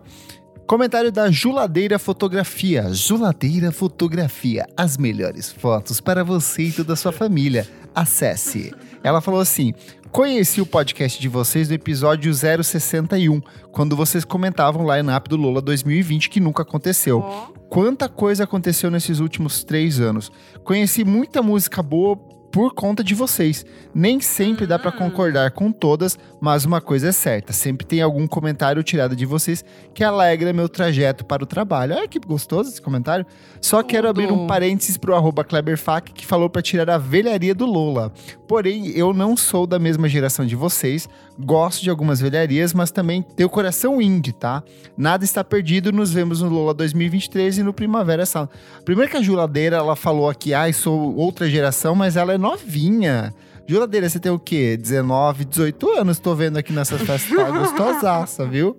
Comentário 0.68 1.14
da 1.14 1.32
Juladeira 1.32 1.98
Fotografia. 1.98 2.94
Juladeira 2.94 3.72
Fotografia. 3.72 4.68
As 4.76 4.98
melhores 4.98 5.50
fotos 5.50 6.02
para 6.02 6.26
você 6.26 6.64
e 6.64 6.72
toda 6.74 6.92
a 6.92 6.96
sua 6.98 7.14
família. 7.14 7.66
Acesse. 7.96 8.76
Ela 9.02 9.22
falou 9.22 9.40
assim: 9.40 9.74
Conheci 10.12 10.60
o 10.60 10.66
podcast 10.66 11.22
de 11.22 11.30
vocês 11.30 11.70
no 11.70 11.76
episódio 11.76 12.34
061, 12.34 13.42
quando 13.72 13.96
vocês 13.96 14.26
comentavam 14.26 14.86
o 14.86 14.94
line-up 14.94 15.30
do 15.30 15.38
Lola 15.38 15.62
2020 15.62 16.30
que 16.30 16.42
nunca 16.42 16.64
aconteceu. 16.64 17.24
Quanta 17.70 18.10
coisa 18.10 18.44
aconteceu 18.44 18.92
nesses 18.92 19.20
últimos 19.20 19.64
três 19.64 20.02
anos. 20.02 20.30
Conheci 20.66 21.06
muita 21.06 21.42
música 21.42 21.82
boa 21.82 22.20
por 22.52 22.74
conta 22.74 23.04
de 23.04 23.14
vocês. 23.14 23.66
Nem 23.94 24.20
sempre 24.20 24.66
dá 24.66 24.78
pra 24.80 24.92
concordar 24.92 25.52
com 25.52 25.72
todas, 25.72 26.18
mas 26.40 26.66
uma 26.66 26.82
coisa 26.82 27.10
é 27.10 27.12
certa: 27.12 27.54
sempre 27.54 27.86
tem 27.86 28.02
algum 28.02 28.28
comentário 28.28 28.84
tirado 28.84 29.16
de 29.16 29.26
vocês 29.26 29.64
que 29.94 30.04
alegra 30.04 30.54
meu 30.54 30.70
trajeto 30.70 31.26
para 31.26 31.44
o 31.44 31.48
trabalho. 31.48 31.96
Olha 31.96 32.08
que 32.08 32.20
gostoso 32.20 32.70
esse 32.70 32.82
comentário. 32.82 33.26
Só 33.62 33.84
quero 33.84 34.08
abrir 34.08 34.32
um 34.32 34.38
Tudo. 34.38 34.48
parênteses 34.48 34.98
pro 34.98 35.16
arroba 35.16 35.44
Kleberfac 35.44 36.12
que 36.12 36.26
falou 36.26 36.50
pra 36.50 36.62
tirar 36.62 36.90
a 36.90 36.98
velharia 36.98 37.54
do 37.54 37.66
Lola. 37.66 38.12
Porém, 38.48 38.88
eu 38.90 39.14
não 39.14 39.36
sou 39.36 39.68
da 39.68 39.78
mesma 39.80 40.08
geração 40.08 40.46
de 40.46 40.56
vocês, 40.56 41.08
gosto 41.40 41.84
de 41.84 41.90
algumas 41.90 42.20
velharias, 42.20 42.74
mas 42.74 42.92
também 42.92 43.22
tenho 43.22 43.50
coração 43.50 44.02
indie, 44.02 44.32
tá? 44.32 44.64
Nada 44.98 45.24
está 45.24 45.44
perdido, 45.44 45.92
nos 45.92 46.12
vemos 46.12 46.42
no 46.42 46.50
Lola 46.50 46.74
2023 46.74 47.60
e 47.60 47.64
no 47.64 47.74
Primavera 47.74 48.26
Sound. 48.26 48.50
Primeiro 48.84 49.12
que 49.12 49.18
a 49.18 49.22
Juladeira, 49.22 49.78
ela 49.78 49.96
falou 49.96 50.30
aqui, 50.30 50.54
ai, 50.54 50.74
sou 50.74 51.16
outra 51.16 51.50
geração, 51.50 51.96
mas 51.96 52.16
ela 52.16 52.34
é 52.34 52.38
novinha. 52.38 53.34
Juladeira, 53.68 54.10
você 54.10 54.20
tem 54.20 54.32
o 54.32 54.40
quê? 54.40 54.78
19, 54.78 55.46
18 55.46 55.90
anos, 56.00 56.20
tô 56.20 56.34
vendo 56.34 56.58
aqui 56.58 56.72
nessas 56.72 57.02
festas, 57.02 57.36
tá 57.36 57.52
gostosaça, 57.52 58.46
viu? 58.46 58.76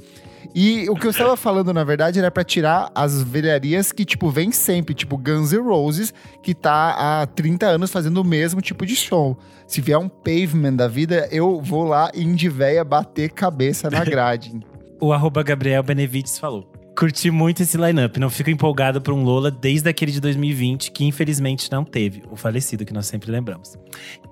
E 0.54 0.88
o 0.88 0.94
que 0.94 1.06
eu 1.06 1.10
estava 1.10 1.36
falando, 1.36 1.72
na 1.72 1.84
verdade, 1.84 2.18
era 2.18 2.30
pra 2.30 2.42
tirar 2.42 2.90
as 2.94 3.22
velharias 3.22 3.92
que, 3.92 4.04
tipo, 4.04 4.30
vem 4.30 4.50
sempre. 4.50 4.94
Tipo, 4.94 5.16
Guns 5.16 5.52
N' 5.52 5.62
Roses, 5.62 6.12
que 6.42 6.54
tá 6.54 7.20
há 7.22 7.26
30 7.26 7.66
anos 7.66 7.90
fazendo 7.90 8.18
o 8.18 8.24
mesmo 8.24 8.60
tipo 8.60 8.86
de 8.86 8.96
show. 8.96 9.38
Se 9.66 9.80
vier 9.80 9.98
um 9.98 10.08
pavement 10.08 10.74
da 10.74 10.88
vida, 10.88 11.28
eu 11.30 11.60
vou 11.60 11.84
lá 11.84 12.10
em 12.14 12.34
de 12.34 12.48
véia 12.48 12.82
bater 12.84 13.30
cabeça 13.30 13.90
na 13.90 14.04
grade. 14.04 14.58
O 15.00 15.12
arroba 15.12 15.44
Gabriel 15.44 15.80
Benevides 15.84 16.40
falou. 16.40 16.68
Curti 16.98 17.30
muito 17.30 17.62
esse 17.62 17.76
lineup. 17.76 18.16
Não 18.16 18.28
fico 18.28 18.50
empolgado 18.50 19.00
por 19.00 19.14
um 19.14 19.22
Lola 19.22 19.52
desde 19.52 19.88
aquele 19.88 20.10
de 20.10 20.20
2020, 20.20 20.90
que 20.90 21.04
infelizmente 21.04 21.70
não 21.70 21.84
teve. 21.84 22.24
O 22.28 22.34
falecido, 22.34 22.84
que 22.84 22.92
nós 22.92 23.06
sempre 23.06 23.30
lembramos. 23.30 23.78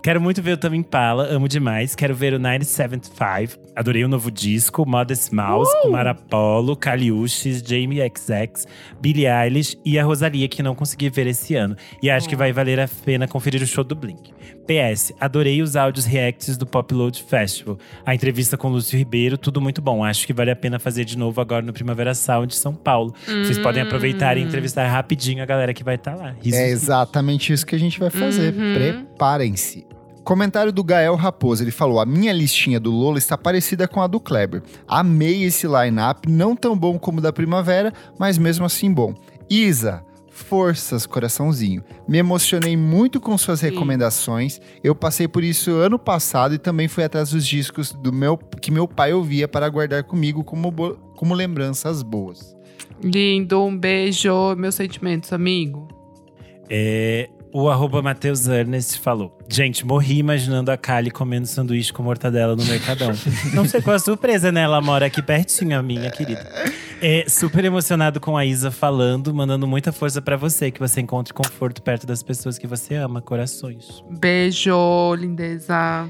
Quero 0.02 0.20
muito 0.20 0.42
ver 0.42 0.54
o 0.54 0.56
Tame 0.56 0.76
Impala, 0.76 1.28
amo 1.28 1.46
demais. 1.46 1.94
Quero 1.94 2.12
ver 2.12 2.34
o 2.34 2.40
975. 2.40 3.62
Adorei 3.76 4.04
o 4.04 4.08
novo 4.08 4.32
disco. 4.32 4.84
Modest 4.84 5.32
Mouse, 5.32 5.70
com 5.80 5.90
Mara 5.90 6.12
Polo, 6.12 6.74
Kaliushis, 6.74 7.62
Jamie 7.64 8.00
XX, 8.00 8.66
Billie 9.00 9.28
Eilish 9.28 9.78
e 9.84 9.96
a 9.96 10.04
Rosalia, 10.04 10.48
que 10.48 10.60
não 10.60 10.74
consegui 10.74 11.08
ver 11.08 11.28
esse 11.28 11.54
ano. 11.54 11.76
E 12.02 12.10
acho 12.10 12.28
que 12.28 12.34
vai 12.34 12.52
valer 12.52 12.80
a 12.80 12.88
pena 12.88 13.28
conferir 13.28 13.62
o 13.62 13.66
show 13.66 13.84
do 13.84 13.94
Blink. 13.94 14.32
PS, 14.66 15.12
adorei 15.20 15.62
os 15.62 15.76
áudios 15.76 16.04
reacts 16.04 16.56
do 16.56 16.66
Pop 16.66 16.92
Load 16.92 17.22
Festival. 17.22 17.78
A 18.04 18.14
entrevista 18.14 18.56
com 18.56 18.68
o 18.68 18.72
Lúcio 18.72 18.98
Ribeiro, 18.98 19.38
tudo 19.38 19.60
muito 19.60 19.80
bom. 19.80 20.04
Acho 20.04 20.26
que 20.26 20.32
vale 20.32 20.50
a 20.50 20.56
pena 20.56 20.78
fazer 20.78 21.04
de 21.04 21.16
novo 21.16 21.40
agora 21.40 21.64
no 21.64 21.72
Primavera 21.72 22.14
Sound 22.14 22.48
de 22.48 22.56
São 22.56 22.74
Paulo. 22.74 23.14
Vocês 23.24 23.58
podem 23.58 23.82
aproveitar 23.82 24.36
e 24.36 24.42
entrevistar 24.42 24.86
rapidinho 24.88 25.42
a 25.42 25.46
galera 25.46 25.72
que 25.72 25.84
vai 25.84 25.94
estar 25.94 26.16
lá. 26.16 26.34
Risos. 26.42 26.58
É 26.58 26.68
exatamente 26.68 27.52
isso 27.52 27.64
que 27.64 27.76
a 27.76 27.78
gente 27.78 27.98
vai 27.98 28.10
fazer. 28.10 28.52
Preparem-se. 28.52 29.86
Comentário 30.24 30.72
do 30.72 30.82
Gael 30.82 31.14
Raposo, 31.14 31.62
ele 31.62 31.70
falou: 31.70 32.00
A 32.00 32.04
minha 32.04 32.32
listinha 32.32 32.80
do 32.80 32.90
Lola 32.90 33.16
está 33.16 33.38
parecida 33.38 33.86
com 33.86 34.02
a 34.02 34.08
do 34.08 34.18
Kleber. 34.18 34.60
Amei 34.88 35.44
esse 35.44 35.68
line-up, 35.68 36.28
não 36.28 36.56
tão 36.56 36.76
bom 36.76 36.98
como 36.98 37.18
o 37.18 37.22
da 37.22 37.32
primavera, 37.32 37.92
mas 38.18 38.36
mesmo 38.36 38.66
assim 38.66 38.92
bom. 38.92 39.14
Isa, 39.48 40.04
forças, 40.36 41.06
coraçãozinho. 41.06 41.82
Me 42.06 42.18
emocionei 42.18 42.76
muito 42.76 43.20
com 43.20 43.36
suas 43.38 43.60
recomendações. 43.60 44.60
Eu 44.84 44.94
passei 44.94 45.26
por 45.26 45.42
isso 45.42 45.70
ano 45.72 45.98
passado 45.98 46.54
e 46.54 46.58
também 46.58 46.86
fui 46.88 47.02
atrás 47.04 47.30
dos 47.30 47.46
discos 47.46 47.92
do 47.92 48.12
meu 48.12 48.36
que 48.36 48.70
meu 48.70 48.86
pai 48.86 49.12
ouvia 49.12 49.48
para 49.48 49.68
guardar 49.68 50.04
comigo 50.04 50.44
como, 50.44 50.70
bo- 50.70 50.96
como 51.16 51.34
lembranças 51.34 52.02
boas. 52.02 52.54
Lindo, 53.02 53.62
um 53.62 53.76
beijo. 53.76 54.54
Meus 54.56 54.74
sentimentos, 54.74 55.32
amigo. 55.32 55.88
É, 56.68 57.28
o 57.52 57.68
arroba 57.68 58.02
Matheus 58.02 58.46
Ernest 58.46 58.98
falou: 58.98 59.36
Gente, 59.48 59.86
morri 59.86 60.18
imaginando 60.18 60.70
a 60.70 60.76
Kali 60.76 61.10
comendo 61.10 61.46
sanduíche 61.46 61.92
com 61.92 62.02
mortadela 62.02 62.54
no 62.56 62.64
Mercadão. 62.64 63.12
Não 63.54 63.64
sei 63.64 63.80
qual 63.80 63.96
a 63.96 63.98
surpresa, 63.98 64.50
né? 64.52 64.62
Ela 64.62 64.80
mora 64.80 65.06
aqui 65.06 65.22
pertinho, 65.22 65.78
a 65.78 65.82
minha 65.82 66.10
querida. 66.10 66.46
É, 67.00 67.26
super 67.28 67.64
emocionado 67.64 68.20
com 68.20 68.36
a 68.36 68.44
Isa 68.44 68.70
falando, 68.70 69.32
mandando 69.34 69.66
muita 69.66 69.92
força 69.92 70.22
pra 70.22 70.36
você, 70.36 70.70
que 70.70 70.80
você 70.80 71.00
encontre 71.00 71.32
conforto 71.34 71.82
perto 71.82 72.06
das 72.06 72.22
pessoas 72.22 72.58
que 72.58 72.66
você 72.66 72.94
ama, 72.94 73.20
corações. 73.20 74.02
Beijo, 74.10 75.14
lindeza. 75.14 76.08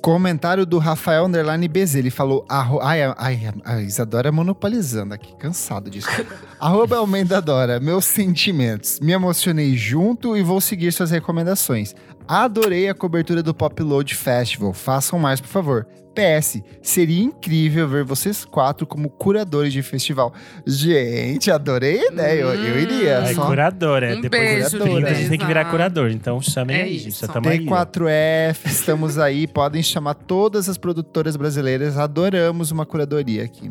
Comentário 0.00 0.64
do 0.64 0.78
Rafael 0.78 1.26
Underline 1.26 1.66
BZ. 1.68 1.96
Ele 1.96 2.10
falou. 2.10 2.44
Ai, 2.48 3.02
ai, 3.16 3.52
a 3.64 3.80
Isadora 3.80 4.32
monopolizando 4.32 5.14
aqui, 5.14 5.34
cansado 5.36 5.90
disso. 5.90 6.08
Arroba 6.60 6.96
Almeida 6.96 7.40
Dora, 7.40 7.78
meus 7.78 8.04
sentimentos. 8.04 9.00
Me 9.00 9.12
emocionei 9.12 9.76
junto 9.76 10.36
e 10.36 10.42
vou 10.42 10.60
seguir 10.60 10.92
suas 10.92 11.10
recomendações. 11.10 11.94
Adorei 12.28 12.88
a 12.88 12.94
cobertura 12.94 13.42
do 13.42 13.54
Pop 13.54 13.82
Load 13.82 14.14
Festival. 14.14 14.72
Façam 14.74 15.18
mais, 15.18 15.40
por 15.40 15.48
favor. 15.48 15.86
PS, 16.14 16.60
seria 16.82 17.22
incrível 17.22 17.88
ver 17.88 18.02
vocês 18.04 18.44
quatro 18.44 18.84
como 18.86 19.08
curadores 19.08 19.72
de 19.72 19.82
festival. 19.82 20.34
Gente, 20.66 21.48
adorei 21.50 22.00
a 22.08 22.12
ideia. 22.12 22.40
Eu, 22.40 22.54
eu 22.54 22.78
iria. 22.80 23.10
É 23.20 23.34
só. 23.34 23.46
curadora. 23.46 24.16
Um 24.16 24.20
Depois 24.20 24.42
beijo, 24.42 24.78
30, 24.80 25.08
a 25.08 25.14
gente 25.14 25.28
tem 25.30 25.38
que 25.38 25.46
virar 25.46 25.66
curador. 25.66 26.10
Então 26.10 26.40
chamem 26.42 26.76
É 26.76 26.82
aí, 26.82 26.96
isso. 26.96 27.24
gente. 27.26 27.38
Ó. 27.38 27.40
T4F, 27.40 28.66
estamos 28.66 29.16
aí. 29.16 29.46
Podem 29.46 29.82
chamar 29.82 30.14
todas 30.14 30.68
as 30.68 30.76
produtoras 30.76 31.36
brasileiras. 31.36 31.96
Adoramos 31.96 32.72
uma 32.72 32.84
curadoria 32.84 33.44
aqui. 33.44 33.70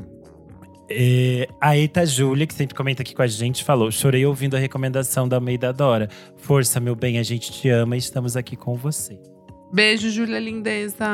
É, 0.89 1.47
a 1.59 1.76
Eita 1.77 2.05
Júlia, 2.05 2.47
que 2.47 2.53
sempre 2.53 2.76
comenta 2.76 3.01
aqui 3.01 3.14
com 3.14 3.22
a 3.22 3.27
gente, 3.27 3.64
falou: 3.64 3.91
Chorei 3.91 4.26
ouvindo 4.26 4.55
a 4.55 4.59
recomendação 4.59 5.27
da 5.27 5.38
Almeida 5.38 5.73
Dora. 5.73 6.09
Força, 6.38 6.80
meu 6.80 6.95
bem, 6.95 7.18
a 7.19 7.23
gente 7.23 7.51
te 7.51 7.69
ama 7.69 7.95
e 7.95 7.99
estamos 7.99 8.38
aqui 8.38 8.55
com 8.55 8.76
você. 8.76 9.19
Beijo, 9.73 10.09
Júlia 10.09 10.39
Lindeza. 10.39 11.05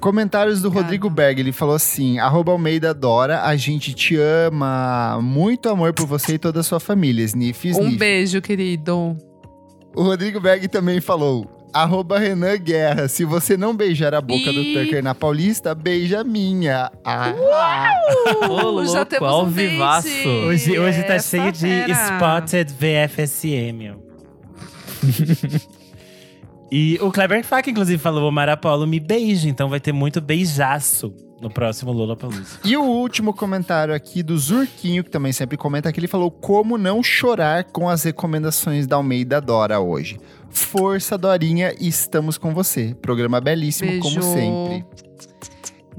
Comentários 0.00 0.60
do 0.60 0.66
Obrigada. 0.66 0.86
Rodrigo 0.86 1.08
Berg. 1.10 1.38
Ele 1.40 1.52
falou 1.52 1.76
assim: 1.76 2.18
arroba 2.18 2.50
Almeida 2.50 2.92
Dora, 2.92 3.42
a 3.44 3.54
gente 3.54 3.94
te 3.94 4.16
ama. 4.16 5.20
Muito 5.22 5.68
amor 5.68 5.92
por 5.92 6.06
você 6.06 6.34
e 6.34 6.38
toda 6.38 6.58
a 6.60 6.62
sua 6.64 6.80
família. 6.80 7.22
Sniff, 7.24 7.68
Um 7.68 7.70
sniff. 7.70 7.96
beijo, 7.98 8.40
querido. 8.42 9.16
O 9.94 10.02
Rodrigo 10.02 10.40
Berg 10.40 10.66
também 10.68 11.00
falou. 11.00 11.61
Arroba 11.72 12.18
Renan 12.18 12.56
Guerra. 12.58 13.08
Se 13.08 13.24
você 13.24 13.56
não 13.56 13.74
beijar 13.74 14.14
a 14.14 14.20
boca 14.20 14.52
do 14.52 14.60
Ih. 14.60 14.74
Tucker 14.74 15.02
na 15.02 15.14
Paulista, 15.14 15.74
beija 15.74 16.20
a 16.20 16.24
minha. 16.24 16.90
Ah. 17.04 17.32
Ô, 18.48 18.70
louco, 18.70 18.92
já 18.92 19.04
temos 19.04 19.32
um 19.32 19.46
vivaço. 19.46 20.28
Hoje, 20.46 20.78
hoje 20.78 21.02
tá 21.04 21.18
cheio 21.18 21.50
de 21.50 21.60
fera. 21.60 21.92
Spotted 21.92 22.72
VFSM. 22.72 23.96
e 26.70 26.98
o 27.00 27.10
Kleber 27.10 27.44
Fak, 27.44 27.70
inclusive, 27.70 28.00
falou: 28.00 28.28
o 28.28 28.32
Marapolo 28.32 28.86
me 28.86 29.00
beija, 29.00 29.48
então 29.48 29.68
vai 29.68 29.80
ter 29.80 29.92
muito 29.92 30.20
beijaço 30.20 31.12
no 31.42 31.50
próximo 31.50 31.90
Lula 31.90 32.16
Palusa. 32.16 32.60
E 32.64 32.76
o 32.76 32.84
último 32.84 33.34
comentário 33.34 33.92
aqui 33.92 34.22
do 34.22 34.38
Zurquinho, 34.38 35.02
que 35.02 35.10
também 35.10 35.32
sempre 35.32 35.56
comenta, 35.56 35.92
que 35.92 35.98
ele 35.98 36.06
falou 36.06 36.30
como 36.30 36.78
não 36.78 37.02
chorar 37.02 37.64
com 37.64 37.88
as 37.88 38.04
recomendações 38.04 38.86
da 38.86 38.94
Almeida 38.94 39.40
Dora 39.40 39.80
hoje. 39.80 40.20
Força, 40.52 41.16
Dorinha, 41.16 41.74
estamos 41.80 42.36
com 42.36 42.52
você. 42.52 42.94
Programa 43.00 43.40
belíssimo, 43.40 43.90
Beijo. 43.90 44.02
como 44.02 44.22
sempre. 44.22 44.84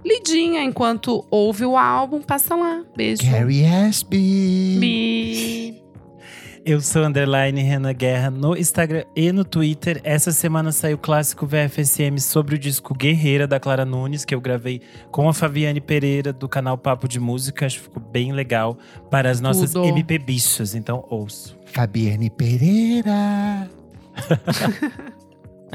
lidinha 0.07 0.63
enquanto 0.63 1.27
ouve 1.31 1.65
o 1.65 1.77
álbum, 1.77 2.23
passa 2.23 2.55
lá. 2.55 2.83
Beijo. 2.97 3.23
Carrie 3.23 3.67
Ashby. 3.67 4.79
Bi. 4.79 5.83
Eu 6.67 6.81
sou 6.81 7.05
underline 7.05 7.63
Renan 7.63 7.95
Guerra 7.95 8.29
no 8.29 8.57
Instagram 8.57 9.05
e 9.15 9.31
no 9.31 9.45
Twitter. 9.45 10.01
Essa 10.03 10.33
semana 10.33 10.73
saiu 10.73 10.97
o 10.97 10.99
clássico 10.99 11.47
VFSM 11.47 12.19
sobre 12.19 12.57
o 12.57 12.59
disco 12.59 12.93
Guerreira 12.93 13.47
da 13.47 13.61
Clara 13.61 13.85
Nunes, 13.85 14.25
que 14.25 14.35
eu 14.35 14.41
gravei 14.41 14.81
com 15.13 15.29
a 15.29 15.33
Fabiane 15.33 15.81
Pereira 15.81 16.33
do 16.33 16.49
canal 16.49 16.77
Papo 16.77 17.07
de 17.07 17.21
Música. 17.21 17.67
Acho 17.67 17.79
que 17.79 17.85
ficou 17.85 18.03
bem 18.03 18.33
legal 18.33 18.77
para 19.09 19.31
as 19.31 19.41
nossas 19.41 19.73
Tudo. 19.73 19.87
MP 19.87 20.19
bichas, 20.19 20.75
então 20.75 21.05
ouço. 21.09 21.57
Fabiane 21.67 22.31
Pereira. 22.31 23.71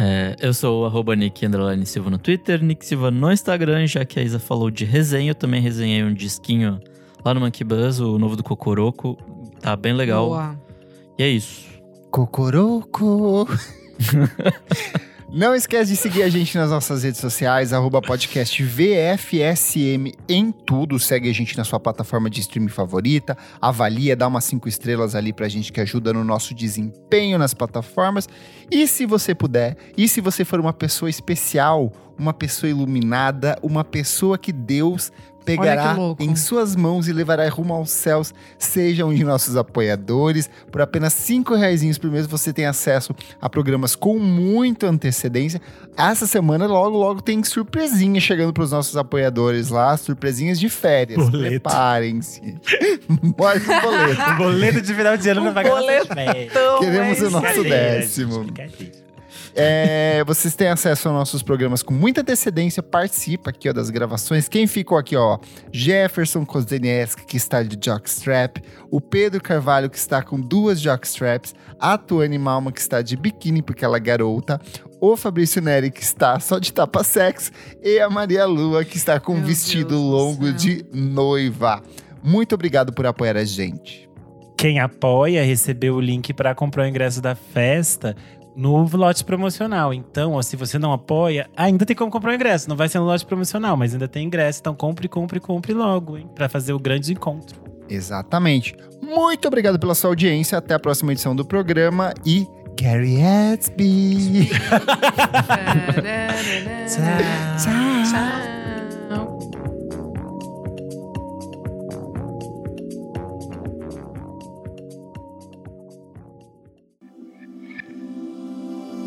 É, 0.04 0.36
eu 0.42 0.52
sou 0.52 0.82
o 0.82 0.86
arroba 0.88 1.16
Nick 1.16 1.46
Silva 1.86 2.10
no 2.10 2.18
Twitter, 2.18 2.64
Nick 2.64 2.84
Silva 2.84 3.12
no 3.12 3.32
Instagram, 3.32 3.86
já 3.86 4.04
que 4.04 4.20
a 4.20 4.24
Isa 4.24 4.40
falou 4.40 4.72
de 4.72 4.84
resenha, 4.84 5.30
eu 5.30 5.36
também 5.36 5.62
resenhei 5.62 6.04
um 6.04 6.12
disquinho 6.12 6.80
lá 7.24 7.36
no 7.36 7.40
Monkey 7.40 7.64
Buzz, 7.64 8.00
o 8.00 8.18
novo 8.18 8.36
do 8.36 8.42
Cocoroco. 8.42 9.16
Tá 9.60 9.76
bem 9.76 9.94
legal. 9.94 10.30
Boa. 10.30 10.60
E 11.20 11.24
é 11.24 11.30
isso. 11.30 11.70
Cocoroco. 12.10 13.48
Não 15.34 15.56
esquece 15.56 15.92
de 15.92 15.98
seguir 15.98 16.24
a 16.24 16.30
gente 16.30 16.58
nas 16.58 16.72
nossas 16.72 17.04
redes 17.04 17.22
sociais, 17.22 17.72
arroba 17.72 18.02
podcast 18.02 18.62
VFSM 18.62 20.12
em 20.28 20.52
tudo. 20.52 21.00
Segue 21.00 21.30
a 21.30 21.34
gente 21.34 21.58
na 21.58 21.64
sua 21.64 21.80
plataforma 21.80 22.30
de 22.30 22.42
streaming 22.42 22.68
favorita, 22.68 23.38
avalia, 23.62 24.14
dá 24.14 24.28
umas 24.28 24.44
cinco 24.44 24.68
estrelas 24.68 25.16
ali 25.16 25.32
pra 25.32 25.48
gente 25.48 25.72
que 25.72 25.80
ajuda 25.80 26.12
no 26.12 26.26
nosso 26.26 26.54
desempenho 26.54 27.38
nas 27.38 27.54
plataformas. 27.54 28.28
E 28.70 28.86
se 28.86 29.06
você 29.06 29.34
puder, 29.34 29.78
e 29.96 30.06
se 30.06 30.20
você 30.20 30.44
for 30.44 30.60
uma 30.60 30.74
pessoa 30.74 31.10
especial, 31.10 31.94
uma 32.20 32.34
pessoa 32.34 32.70
iluminada, 32.70 33.58
uma 33.64 33.86
pessoa 33.86 34.38
que 34.38 34.52
Deus 34.52 35.14
pegará 35.46 35.96
em 36.20 36.36
suas 36.36 36.76
mãos 36.76 37.08
e 37.08 37.14
levará 37.14 37.48
rumo 37.50 37.74
aos 37.74 37.90
céus, 37.92 38.34
seja 38.58 39.06
um 39.06 39.14
de 39.14 39.24
nossos 39.24 39.56
apoiadores. 39.56 40.50
Por 40.72 40.82
apenas 40.82 41.14
cinco 41.14 41.56
reais 41.56 41.82
por 41.98 42.12
mês 42.12 42.28
você 42.28 42.54
tem 42.54 42.66
acesso 42.66 43.16
a 43.42 43.50
programas 43.50 43.96
com 43.96 44.20
muita 44.20 44.88
antecedência. 44.88 45.62
Essa 45.98 46.26
semana, 46.26 46.66
logo, 46.68 46.98
logo, 46.98 47.22
tem 47.22 47.44
surpresinha 47.44 48.20
chegando 48.22 48.54
para 48.54 48.64
os 48.64 48.72
nossos 48.72 48.96
apoiadores 48.96 49.70
lá, 49.70 49.96
surpresinhas 49.98 50.60
de 50.60 50.70
férias. 50.70 51.18
Boleto. 51.18 51.50
Preparem-se. 51.50 52.42
Mais 53.38 53.68
um 53.68 53.82
boleto. 53.82 54.22
O 54.32 54.38
boleto 54.38 54.82
de 54.82 54.94
final 54.94 55.18
de 55.18 55.30
ano 55.30 55.42
Um 55.42 55.54
vai 55.54 55.64
férias. 55.64 56.50
Então, 56.50 56.80
Queremos 56.80 57.22
é 57.22 57.26
o 57.26 57.32
nosso 57.32 57.64
décimo. 57.64 58.46
É, 59.56 60.24
vocês 60.26 60.56
têm 60.56 60.68
acesso 60.68 61.10
aos 61.10 61.18
nossos 61.18 61.44
programas 61.44 61.84
com 61.84 61.94
muita 61.94 62.22
antecedência. 62.22 62.82
Participa 62.82 63.50
aqui 63.50 63.70
ó, 63.70 63.74
das 63.74 63.90
gravações. 63.90 64.48
Quem 64.48 64.68
ficou 64.68 64.98
aqui, 64.98 65.16
ó? 65.16 65.38
Jefferson 65.72 66.46
Kozdenieski, 66.46 67.26
que 67.26 67.38
está 67.38 67.62
de 67.64 67.78
jockstrap. 67.84 68.58
O 68.90 69.02
Pedro 69.02 69.42
Carvalho, 69.42 69.90
que 69.90 69.98
está 69.98 70.22
com 70.22 70.40
duas 70.40 70.80
jockstraps. 70.80 71.54
A 71.80 71.98
Tuane 71.98 72.38
Malma, 72.38 72.72
que 72.72 72.80
está 72.80 73.02
de 73.02 73.16
biquíni, 73.16 73.62
porque 73.62 73.84
ela 73.84 73.98
é 73.98 74.00
garota. 74.00 74.60
O 75.00 75.18
Fabrício 75.18 75.62
Neri, 75.62 75.92
que 75.92 76.04
está 76.04 76.40
só 76.40 76.60
de 76.60 76.72
tapa-sexo. 76.72 77.52
E 77.82 78.00
a 78.00 78.10
Maria 78.10 78.46
Lua, 78.46 78.86
que 78.86 78.98
está 78.98 79.20
com 79.20 79.34
um 79.34 79.38
Meu 79.38 79.48
vestido 79.48 79.90
Deus 79.90 80.02
longo 80.02 80.52
de 80.54 80.86
noiva. 80.94 81.82
Muito 82.24 82.54
obrigado 82.56 82.94
por 82.94 83.06
apoiar 83.06 83.36
a 83.36 83.44
gente. 83.44 84.10
Quem 84.56 84.80
apoia 84.80 85.44
recebeu 85.44 85.96
o 85.96 86.00
link 86.00 86.34
para 86.34 86.54
comprar 86.54 86.84
o 86.84 86.88
ingresso 86.88 87.20
da 87.20 87.34
festa 87.34 88.16
no 88.56 88.88
lote 88.94 89.24
promocional. 89.24 89.94
Então, 89.94 90.34
ó, 90.34 90.42
se 90.42 90.56
você 90.56 90.78
não 90.80 90.92
apoia, 90.92 91.50
ainda 91.56 91.86
tem 91.86 91.96
como 91.96 92.12
comprar 92.12 92.32
o 92.32 92.36
ingresso. 92.36 92.70
Não 92.70 92.76
vai 92.76 92.90
ser 92.90 93.00
no 93.00 93.06
lote 93.06 93.26
promocional, 93.26 93.78
mas 93.78 93.94
ainda 93.94 94.08
tem 94.08 94.26
ingresso. 94.26 94.60
Então, 94.60 94.76
compre, 94.76 95.08
compre, 95.08 95.40
compre 95.40 95.74
logo, 95.74 96.18
hein? 96.18 96.30
Pra 96.36 96.50
fazer 96.50 96.74
o 96.74 96.80
grande 96.80 97.12
encontro. 97.12 97.60
Exatamente. 97.90 98.76
Muito 99.02 99.48
obrigado 99.48 99.80
pela 99.80 99.96
sua 99.96 100.10
audiência. 100.10 100.58
Até 100.58 100.74
a 100.74 100.80
próxima 100.80 101.12
edição 101.12 101.36
do 101.36 101.44
programa 101.44 102.14
e 102.26 102.48
Gary 102.80 103.18
Gatsby. 103.18 104.50
Tchau. 106.88 108.61